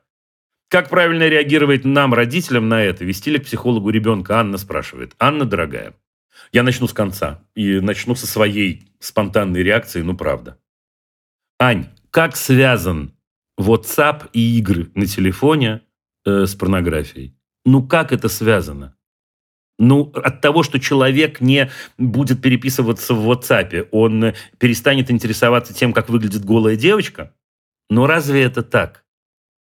Как 0.70 0.90
правильно 0.90 1.28
реагировать 1.28 1.86
нам, 1.86 2.14
родителям, 2.14 2.70
на 2.70 2.84
это? 2.84 3.06
Вести 3.06 3.32
ли 3.32 3.40
к 3.40 3.46
психологу 3.46 3.90
ребенка? 3.90 4.40
Анна 4.40 4.58
спрашивает. 4.58 5.14
Анна, 5.20 5.46
дорогая, 5.46 5.94
я 6.52 6.64
начну 6.64 6.88
с 6.88 6.94
конца. 6.94 7.44
И 7.56 7.80
начну 7.80 8.16
со 8.16 8.28
своей 8.28 8.88
спонтанной 9.00 9.64
реакции, 9.64 10.02
ну, 10.02 10.16
правда. 10.18 10.58
Ань, 11.60 11.88
как 12.12 12.36
связан 12.36 13.15
WhatsApp 13.60 14.30
и 14.34 14.58
игры 14.58 14.92
на 14.96 15.06
телефоне 15.06 15.82
э, 16.26 16.46
с 16.46 16.56
порнографией. 16.56 17.36
Ну 17.66 17.86
как 17.88 18.12
это 18.12 18.30
связано? 18.30 18.96
Ну, 19.78 20.12
от 20.14 20.40
того, 20.40 20.64
что 20.64 20.80
человек 20.80 21.42
не 21.42 21.70
будет 21.98 22.42
переписываться 22.42 23.14
в 23.14 23.30
WhatsApp, 23.30 23.90
он 23.92 24.34
перестанет 24.58 25.12
интересоваться 25.12 25.74
тем, 25.74 25.92
как 25.92 26.08
выглядит 26.08 26.46
голая 26.46 26.78
девочка? 26.78 27.34
Но 27.90 28.08
разве 28.08 28.44
это 28.44 28.64
так? 28.64 29.04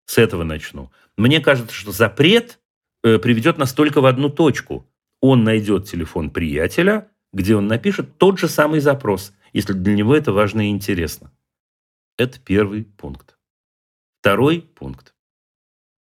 С 0.06 0.18
этого 0.18 0.42
начну. 0.42 0.90
Мне 1.16 1.40
кажется, 1.40 1.74
что 1.74 1.92
запрет 1.92 2.58
э, 3.04 3.18
приведет 3.18 3.58
нас 3.58 3.72
только 3.72 4.00
в 4.00 4.06
одну 4.06 4.28
точку. 4.28 4.88
Он 5.20 5.44
найдет 5.44 5.88
телефон 5.88 6.30
приятеля, 6.30 7.08
где 7.32 7.54
он 7.54 7.68
напишет 7.68 8.18
тот 8.18 8.38
же 8.38 8.48
самый 8.48 8.80
запрос, 8.80 9.32
если 9.52 9.72
для 9.72 9.94
него 9.94 10.16
это 10.16 10.32
важно 10.32 10.68
и 10.68 10.70
интересно. 10.70 11.32
Это 12.18 12.40
первый 12.40 12.84
пункт. 12.84 13.31
Второй 14.22 14.60
пункт. 14.60 15.16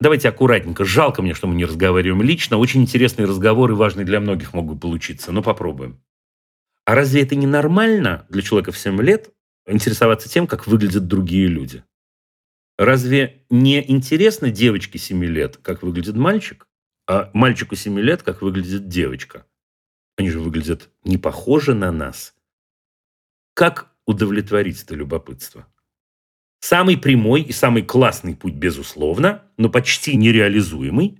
Давайте 0.01 0.27
аккуратненько. 0.27 0.83
Жалко 0.83 1.21
мне, 1.21 1.33
что 1.33 1.47
мы 1.47 1.55
не 1.55 1.63
разговариваем 1.63 2.21
лично. 2.21 2.57
Очень 2.57 2.81
интересные 2.81 3.25
разговоры, 3.25 3.75
важные 3.75 4.05
для 4.05 4.19
многих 4.19 4.53
могут 4.53 4.81
получиться. 4.81 5.31
Но 5.31 5.41
попробуем. 5.41 6.03
А 6.83 6.95
разве 6.95 7.21
это 7.21 7.35
не 7.35 7.47
нормально 7.47 8.25
для 8.27 8.41
человека 8.41 8.73
в 8.73 8.77
7 8.77 9.01
лет 9.01 9.33
интересоваться 9.65 10.27
тем, 10.27 10.47
как 10.47 10.67
выглядят 10.67 11.07
другие 11.07 11.47
люди? 11.47 11.85
Разве 12.77 13.45
не 13.49 13.89
интересно 13.89 14.51
девочке 14.51 14.99
7 14.99 15.23
лет, 15.23 15.55
как 15.55 15.81
выглядит 15.81 16.17
мальчик, 16.17 16.67
а 17.07 17.31
мальчику 17.33 17.77
7 17.77 17.97
лет, 18.01 18.21
как 18.21 18.41
выглядит 18.41 18.89
девочка? 18.89 19.47
Они 20.17 20.29
же 20.29 20.41
выглядят 20.41 20.89
не 21.05 21.17
похожи 21.17 21.73
на 21.73 21.89
нас. 21.93 22.35
Как 23.53 23.95
удовлетворить 24.05 24.83
это 24.83 24.93
любопытство? 24.93 25.72
Самый 26.63 26.97
прямой 26.97 27.41
и 27.41 27.51
самый 27.51 27.83
классный 27.83 28.37
путь, 28.37 28.53
безусловно, 28.53 29.43
но 29.57 29.67
почти 29.67 30.15
нереализуемый, 30.15 31.19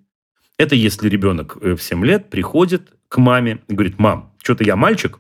это 0.58 0.74
если 0.74 1.10
ребенок 1.10 1.58
э, 1.60 1.76
в 1.76 1.84
7 1.84 2.06
лет 2.06 2.30
приходит 2.30 2.94
к 3.10 3.18
маме 3.18 3.62
и 3.68 3.74
говорит, 3.74 4.00
мам, 4.00 4.34
что-то 4.42 4.64
я 4.64 4.78
мальчик, 4.78 5.20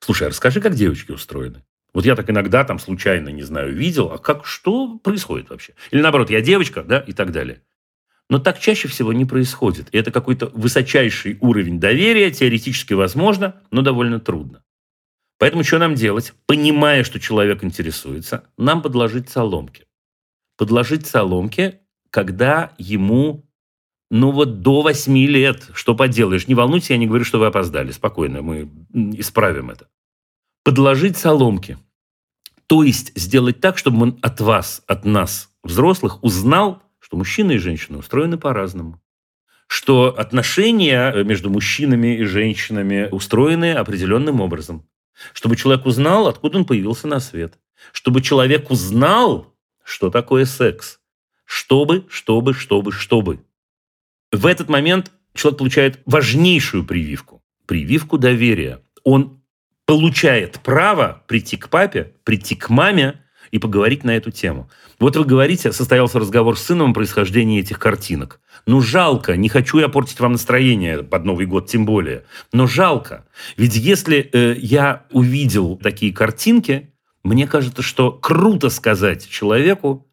слушай, 0.00 0.24
а 0.26 0.28
расскажи, 0.28 0.60
как 0.60 0.74
девочки 0.74 1.12
устроены. 1.12 1.64
Вот 1.94 2.04
я 2.04 2.14
так 2.14 2.28
иногда 2.28 2.62
там 2.62 2.78
случайно, 2.78 3.30
не 3.30 3.42
знаю, 3.42 3.74
видел, 3.74 4.12
а 4.12 4.18
как, 4.18 4.44
что 4.44 4.98
происходит 4.98 5.48
вообще? 5.48 5.72
Или 5.92 6.02
наоборот, 6.02 6.28
я 6.28 6.42
девочка, 6.42 6.82
да, 6.82 6.98
и 6.98 7.14
так 7.14 7.32
далее. 7.32 7.62
Но 8.28 8.40
так 8.40 8.60
чаще 8.60 8.86
всего 8.86 9.14
не 9.14 9.24
происходит. 9.24 9.88
И 9.92 9.96
это 9.96 10.10
какой-то 10.10 10.50
высочайший 10.52 11.38
уровень 11.40 11.80
доверия, 11.80 12.30
теоретически 12.30 12.92
возможно, 12.92 13.62
но 13.70 13.80
довольно 13.80 14.20
трудно. 14.20 14.62
Поэтому 15.38 15.64
что 15.64 15.78
нам 15.78 15.94
делать? 15.94 16.34
Понимая, 16.46 17.04
что 17.04 17.20
человек 17.20 17.62
интересуется, 17.62 18.44
нам 18.56 18.82
подложить 18.82 19.28
соломки. 19.28 19.86
Подложить 20.56 21.06
соломки, 21.06 21.80
когда 22.10 22.72
ему 22.78 23.48
ну 24.10 24.30
вот 24.30 24.62
до 24.62 24.82
8 24.82 25.16
лет, 25.26 25.68
что 25.74 25.94
поделаешь. 25.94 26.48
Не 26.48 26.54
волнуйтесь, 26.54 26.90
я 26.90 26.96
не 26.96 27.06
говорю, 27.06 27.24
что 27.24 27.38
вы 27.38 27.46
опоздали. 27.46 27.90
Спокойно, 27.92 28.42
мы 28.42 28.70
исправим 28.92 29.70
это. 29.70 29.88
Подложить 30.64 31.16
соломки. 31.16 31.78
То 32.66 32.82
есть 32.82 33.12
сделать 33.16 33.60
так, 33.60 33.78
чтобы 33.78 34.02
он 34.02 34.18
от 34.22 34.40
вас, 34.40 34.82
от 34.86 35.04
нас, 35.04 35.50
взрослых, 35.62 36.22
узнал, 36.22 36.82
что 36.98 37.16
мужчина 37.16 37.52
и 37.52 37.58
женщина 37.58 37.98
устроены 37.98 38.38
по-разному. 38.38 39.00
что 39.70 40.18
отношения 40.18 41.12
э, 41.12 41.24
между 41.24 41.50
мужчинами 41.50 42.16
и 42.16 42.24
женщинами 42.24 43.10
устроены 43.12 43.74
определенным 43.74 44.40
образом. 44.40 44.87
Чтобы 45.32 45.56
человек 45.56 45.86
узнал, 45.86 46.28
откуда 46.28 46.58
он 46.58 46.64
появился 46.64 47.06
на 47.06 47.20
свет. 47.20 47.58
Чтобы 47.92 48.20
человек 48.20 48.70
узнал, 48.70 49.54
что 49.82 50.10
такое 50.10 50.44
секс. 50.44 51.00
Чтобы, 51.44 52.06
чтобы, 52.08 52.54
чтобы, 52.54 52.92
чтобы. 52.92 53.44
В 54.30 54.46
этот 54.46 54.68
момент 54.68 55.10
человек 55.34 55.58
получает 55.58 56.00
важнейшую 56.04 56.84
прививку. 56.84 57.42
Прививку 57.66 58.18
доверия. 58.18 58.82
Он 59.04 59.42
получает 59.86 60.60
право 60.60 61.24
прийти 61.26 61.56
к 61.56 61.70
папе, 61.70 62.14
прийти 62.24 62.54
к 62.54 62.68
маме 62.68 63.24
и 63.50 63.58
поговорить 63.58 64.04
на 64.04 64.16
эту 64.16 64.30
тему. 64.30 64.70
Вот 64.98 65.16
вы 65.16 65.24
говорите, 65.24 65.72
состоялся 65.72 66.18
разговор 66.18 66.58
с 66.58 66.62
сыном 66.62 66.90
о 66.90 66.94
происхождении 66.94 67.60
этих 67.60 67.78
картинок. 67.78 68.40
Ну, 68.66 68.80
жалко, 68.80 69.36
не 69.36 69.48
хочу 69.48 69.78
я 69.78 69.88
портить 69.88 70.20
вам 70.20 70.32
настроение 70.32 71.02
под 71.02 71.24
Новый 71.24 71.46
год, 71.46 71.66
тем 71.66 71.86
более. 71.86 72.24
Но 72.52 72.66
жалко. 72.66 73.26
Ведь 73.56 73.76
если 73.76 74.28
э, 74.32 74.56
я 74.58 75.04
увидел 75.10 75.76
такие 75.76 76.12
картинки, 76.12 76.92
мне 77.22 77.46
кажется, 77.46 77.82
что 77.82 78.12
круто 78.12 78.70
сказать 78.70 79.28
человеку, 79.28 80.06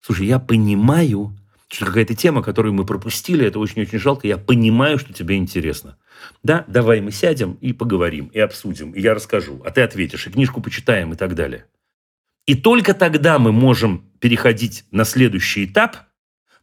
слушай, 0.00 0.26
я 0.26 0.38
понимаю, 0.38 1.36
что 1.68 1.86
какая-то 1.86 2.14
тема, 2.14 2.42
которую 2.42 2.74
мы 2.74 2.84
пропустили, 2.84 3.46
это 3.46 3.58
очень-очень 3.58 3.98
жалко, 3.98 4.26
я 4.26 4.38
понимаю, 4.38 4.98
что 4.98 5.12
тебе 5.12 5.36
интересно. 5.36 5.96
Да, 6.42 6.64
давай 6.68 7.00
мы 7.00 7.10
сядем 7.10 7.58
и 7.60 7.72
поговорим, 7.72 8.26
и 8.32 8.38
обсудим, 8.38 8.92
и 8.92 9.00
я 9.00 9.14
расскажу, 9.14 9.60
а 9.64 9.70
ты 9.70 9.82
ответишь, 9.82 10.26
и 10.26 10.30
книжку 10.30 10.60
почитаем 10.60 11.12
и 11.12 11.16
так 11.16 11.34
далее. 11.34 11.66
И 12.46 12.54
только 12.54 12.94
тогда 12.94 13.38
мы 13.38 13.52
можем 13.52 14.04
переходить 14.20 14.84
на 14.90 15.04
следующий 15.04 15.64
этап, 15.64 15.96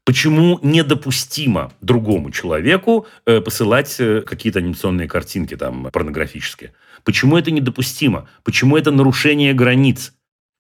почему 0.04 0.60
недопустимо 0.62 1.72
другому 1.82 2.32
человеку 2.32 3.08
э, 3.26 3.42
посылать 3.42 3.96
э, 4.00 4.22
какие-то 4.22 4.60
анимационные 4.60 5.08
картинки 5.08 5.56
там 5.56 5.90
порнографические. 5.92 6.74
Почему 7.04 7.38
это 7.38 7.52
недопустимо? 7.52 8.30
Почему 8.44 8.78
это 8.78 8.92
нарушение 8.92 9.54
границ? 9.54 10.14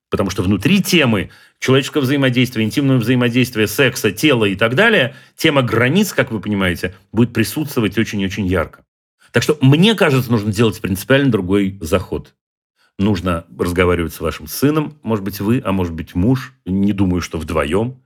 Потому 0.09 0.29
что 0.29 0.43
внутри 0.43 0.81
темы 0.81 1.29
человеческого 1.59 2.01
взаимодействия, 2.01 2.63
интимного 2.63 2.97
взаимодействия, 2.97 3.67
секса, 3.67 4.11
тела 4.11 4.45
и 4.45 4.55
так 4.55 4.75
далее, 4.75 5.15
тема 5.37 5.61
границ, 5.61 6.13
как 6.13 6.31
вы 6.31 6.41
понимаете, 6.41 6.95
будет 7.11 7.31
присутствовать 7.31 7.97
очень-очень 7.97 8.45
ярко. 8.45 8.83
Так 9.31 9.43
что 9.43 9.57
мне 9.61 9.95
кажется, 9.95 10.31
нужно 10.31 10.51
делать 10.51 10.81
принципиально 10.81 11.31
другой 11.31 11.77
заход 11.79 12.33
нужно 13.01 13.45
разговаривать 13.57 14.13
с 14.13 14.21
вашим 14.21 14.47
сыном, 14.47 14.97
может 15.03 15.25
быть, 15.25 15.41
вы, 15.41 15.61
а 15.63 15.71
может 15.71 15.93
быть, 15.93 16.15
муж, 16.15 16.53
не 16.65 16.93
думаю, 16.93 17.21
что 17.21 17.37
вдвоем. 17.37 18.01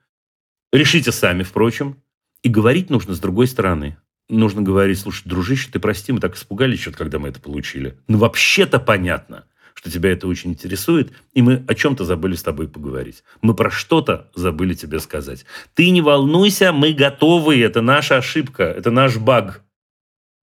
Решите 0.73 1.11
сами, 1.11 1.43
впрочем. 1.43 1.97
И 2.41 2.49
говорить 2.49 2.89
нужно 2.89 3.13
с 3.13 3.19
другой 3.19 3.47
стороны. 3.47 3.97
Нужно 4.27 4.61
говорить, 4.61 4.99
слушай, 4.99 5.27
дружище, 5.27 5.69
ты 5.71 5.79
прости, 5.79 6.11
мы 6.11 6.19
так 6.19 6.35
испугались 6.35 6.81
что-то, 6.81 6.97
когда 6.97 7.19
мы 7.19 7.29
это 7.29 7.39
получили. 7.39 7.99
Ну, 8.07 8.17
вообще-то 8.17 8.79
понятно, 8.79 9.45
что 9.75 9.91
тебя 9.91 10.11
это 10.11 10.27
очень 10.27 10.51
интересует, 10.51 11.11
и 11.33 11.41
мы 11.43 11.63
о 11.67 11.75
чем-то 11.75 12.05
забыли 12.05 12.35
с 12.35 12.41
тобой 12.41 12.67
поговорить. 12.67 13.23
Мы 13.41 13.53
про 13.53 13.69
что-то 13.69 14.31
забыли 14.33 14.73
тебе 14.73 14.99
сказать. 14.99 15.45
Ты 15.75 15.91
не 15.91 16.01
волнуйся, 16.01 16.71
мы 16.71 16.93
готовы, 16.93 17.61
это 17.61 17.81
наша 17.81 18.17
ошибка, 18.17 18.63
это 18.63 18.89
наш 18.89 19.17
баг. 19.17 19.61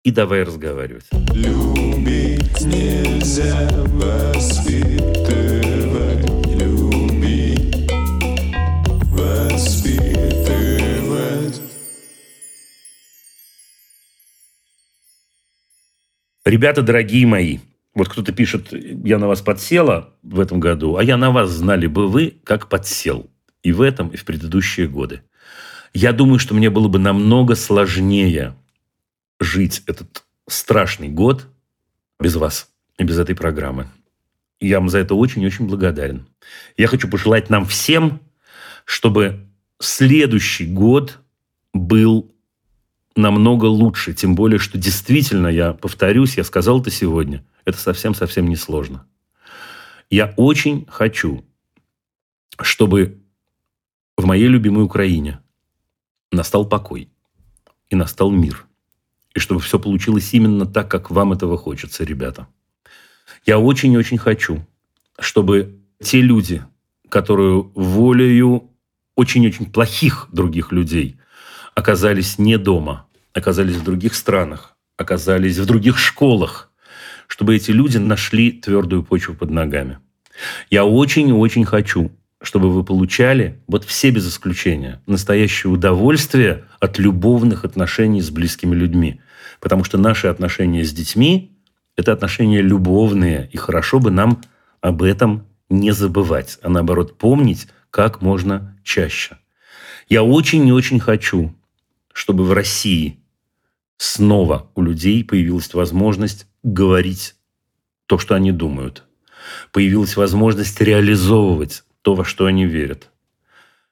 И 0.03 0.11
давай 0.11 0.43
разговаривать. 0.43 1.05
Любить 1.33 1.92
Ребята, 16.45 16.81
дорогие 16.81 17.25
мои, 17.25 17.59
вот 17.95 18.09
кто-то 18.09 18.31
пишет, 18.31 18.71
я 18.71 19.17
на 19.17 19.27
вас 19.27 19.41
подсела 19.41 20.13
в 20.21 20.39
этом 20.39 20.59
году, 20.59 20.97
а 20.97 21.03
я 21.03 21.17
на 21.17 21.31
вас 21.31 21.49
знали 21.49 21.87
бы 21.87 22.07
вы, 22.07 22.35
как 22.43 22.69
подсел. 22.69 23.29
И 23.63 23.71
в 23.71 23.81
этом, 23.81 24.09
и 24.09 24.17
в 24.17 24.25
предыдущие 24.25 24.87
годы. 24.87 25.23
Я 25.93 26.11
думаю, 26.11 26.39
что 26.39 26.53
мне 26.53 26.69
было 26.69 26.87
бы 26.87 26.99
намного 26.99 27.55
сложнее 27.55 28.55
жить 29.39 29.83
этот 29.87 30.23
страшный 30.47 31.07
год 31.07 31.47
без 32.19 32.35
вас 32.35 32.69
и 32.97 33.03
без 33.03 33.17
этой 33.17 33.35
программы. 33.35 33.87
Я 34.59 34.79
вам 34.79 34.89
за 34.89 34.99
это 34.99 35.15
очень-очень 35.15 35.67
благодарен. 35.67 36.27
Я 36.77 36.87
хочу 36.87 37.09
пожелать 37.09 37.49
нам 37.49 37.65
всем, 37.65 38.21
чтобы 38.85 39.47
следующий 39.79 40.65
год 40.65 41.19
был 41.73 42.33
намного 43.15 43.65
лучше. 43.65 44.13
Тем 44.13 44.35
более, 44.35 44.59
что 44.59 44.77
действительно, 44.77 45.47
я 45.47 45.73
повторюсь, 45.73 46.37
я 46.37 46.43
сказал 46.43 46.81
это 46.81 46.91
сегодня, 46.91 47.45
это 47.65 47.77
совсем-совсем 47.77 48.47
не 48.47 48.55
сложно. 48.55 49.05
Я 50.09 50.33
очень 50.37 50.85
хочу, 50.87 51.43
чтобы 52.61 53.21
в 54.15 54.25
моей 54.25 54.47
любимой 54.47 54.83
Украине 54.83 55.39
настал 56.31 56.67
покой 56.67 57.09
и 57.89 57.95
настал 57.95 58.31
мир– 58.31 58.65
и 59.35 59.39
чтобы 59.39 59.61
все 59.61 59.79
получилось 59.79 60.33
именно 60.33 60.65
так, 60.65 60.89
как 60.89 61.11
вам 61.11 61.33
этого 61.33 61.57
хочется, 61.57 62.03
ребята. 62.03 62.47
Я 63.45 63.59
очень-очень 63.59 64.17
хочу, 64.17 64.65
чтобы 65.19 65.79
те 66.01 66.21
люди, 66.21 66.63
которые 67.09 67.61
волею 67.75 68.69
очень-очень 69.15 69.71
плохих 69.71 70.27
других 70.31 70.71
людей 70.71 71.17
оказались 71.75 72.37
не 72.37 72.57
дома, 72.57 73.07
оказались 73.33 73.75
в 73.75 73.83
других 73.83 74.15
странах, 74.15 74.75
оказались 74.97 75.57
в 75.57 75.65
других 75.65 75.97
школах, 75.97 76.71
чтобы 77.27 77.55
эти 77.55 77.71
люди 77.71 77.97
нашли 77.97 78.51
твердую 78.51 79.03
почву 79.03 79.33
под 79.33 79.49
ногами. 79.49 79.99
Я 80.69 80.85
очень-очень 80.85 81.65
хочу, 81.65 82.11
чтобы 82.43 82.69
вы 82.69 82.83
получали, 82.83 83.61
вот 83.67 83.85
все 83.85 84.11
без 84.11 84.27
исключения, 84.27 85.01
настоящее 85.07 85.71
удовольствие 85.71 86.65
от 86.81 86.99
любовных 86.99 87.63
отношений 87.63 88.21
с 88.21 88.29
близкими 88.29 88.75
людьми. 88.75 89.21
Потому 89.61 89.85
что 89.85 89.97
наши 89.97 90.27
отношения 90.27 90.83
с 90.83 90.91
детьми– 90.91 91.57
это 91.95 92.11
отношения 92.11 92.61
любовные, 92.61 93.49
и 93.53 93.57
хорошо 93.57 93.99
бы 93.99 94.11
нам 94.11 94.41
об 94.81 95.03
этом 95.03 95.47
не 95.69 95.91
забывать, 95.91 96.59
а 96.61 96.69
наоборот 96.69 97.17
помнить 97.17 97.67
как 97.89 98.21
можно 98.21 98.77
чаще. 98.83 99.37
Я 100.09 100.23
очень 100.23 100.67
и 100.67 100.73
очень 100.73 100.99
хочу, 100.99 101.55
чтобы 102.11 102.43
в 102.43 102.51
России 102.51 103.19
снова 103.95 104.69
у 104.75 104.81
людей 104.81 105.23
появилась 105.23 105.73
возможность 105.73 106.45
говорить 106.61 107.35
то, 108.05 108.17
что 108.17 108.35
они 108.35 108.51
думают. 108.51 109.05
Появилась 109.71 110.17
возможность 110.17 110.81
реализовывать 110.81 111.83
то, 112.03 112.13
во 112.13 112.23
что 112.23 112.45
они 112.45 112.67
верят. 112.67 113.09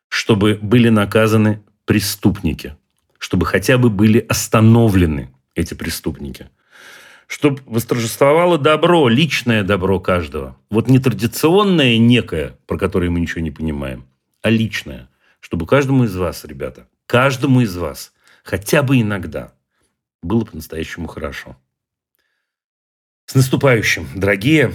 Чтобы 0.08 0.60
были 0.62 0.90
наказаны 0.90 1.64
преступники. 1.86 2.76
Чтобы 3.18 3.46
хотя 3.46 3.78
бы 3.78 3.90
были 3.90 4.20
остановлены 4.20 5.34
эти 5.56 5.74
преступники. 5.74 6.50
Чтобы 7.26 7.62
восторжествовало 7.66 8.58
добро, 8.58 9.08
личное 9.08 9.64
добро 9.64 10.00
каждого. 10.00 10.58
Вот 10.70 10.90
не 10.90 11.00
традиционное 11.00 11.98
некое, 11.98 12.58
про 12.68 12.78
которое 12.78 13.10
мы 13.10 13.22
ничего 13.22 13.42
не 13.42 13.52
понимаем, 13.52 14.06
а 14.42 14.50
личное. 14.50 15.10
Чтобы 15.40 15.66
каждому 15.66 16.04
из 16.04 16.16
вас, 16.16 16.44
ребята, 16.44 16.88
каждому 17.06 17.62
из 17.62 17.76
вас 17.78 18.14
хотя 18.44 18.84
бы 18.84 19.00
иногда 19.00 19.54
было 20.22 20.44
по-настоящему 20.44 21.08
хорошо. 21.08 21.56
С 23.26 23.36
наступающим, 23.36 24.08
дорогие! 24.14 24.74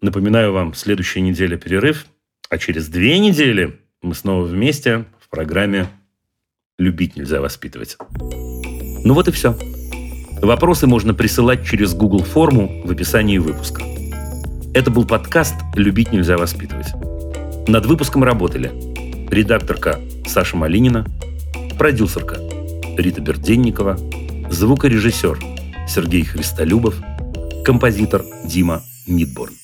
Напоминаю 0.00 0.52
вам, 0.52 0.74
следующая 0.74 1.20
неделя 1.20 1.56
перерыв, 1.56 2.06
а 2.52 2.58
через 2.58 2.88
две 2.88 3.18
недели 3.18 3.80
мы 4.02 4.14
снова 4.14 4.44
вместе 4.44 5.06
в 5.20 5.30
программе 5.30 5.88
«Любить 6.78 7.16
нельзя 7.16 7.40
воспитывать». 7.40 7.96
Ну 8.20 9.14
вот 9.14 9.26
и 9.26 9.32
все. 9.32 9.56
Вопросы 10.42 10.86
можно 10.86 11.14
присылать 11.14 11.64
через 11.64 11.94
Google 11.94 12.22
форму 12.22 12.82
в 12.84 12.90
описании 12.90 13.38
выпуска. 13.38 13.82
Это 14.74 14.90
был 14.90 15.06
подкаст 15.06 15.54
«Любить 15.76 16.12
нельзя 16.12 16.36
воспитывать». 16.36 16.88
Над 17.68 17.86
выпуском 17.86 18.22
работали 18.22 18.70
редакторка 19.30 19.98
Саша 20.26 20.58
Малинина, 20.58 21.06
продюсерка 21.78 22.36
Рита 22.98 23.22
Берденникова, 23.22 23.96
звукорежиссер 24.50 25.38
Сергей 25.88 26.24
Христолюбов, 26.24 27.00
композитор 27.64 28.22
Дима 28.44 28.82
Мидборн. 29.06 29.54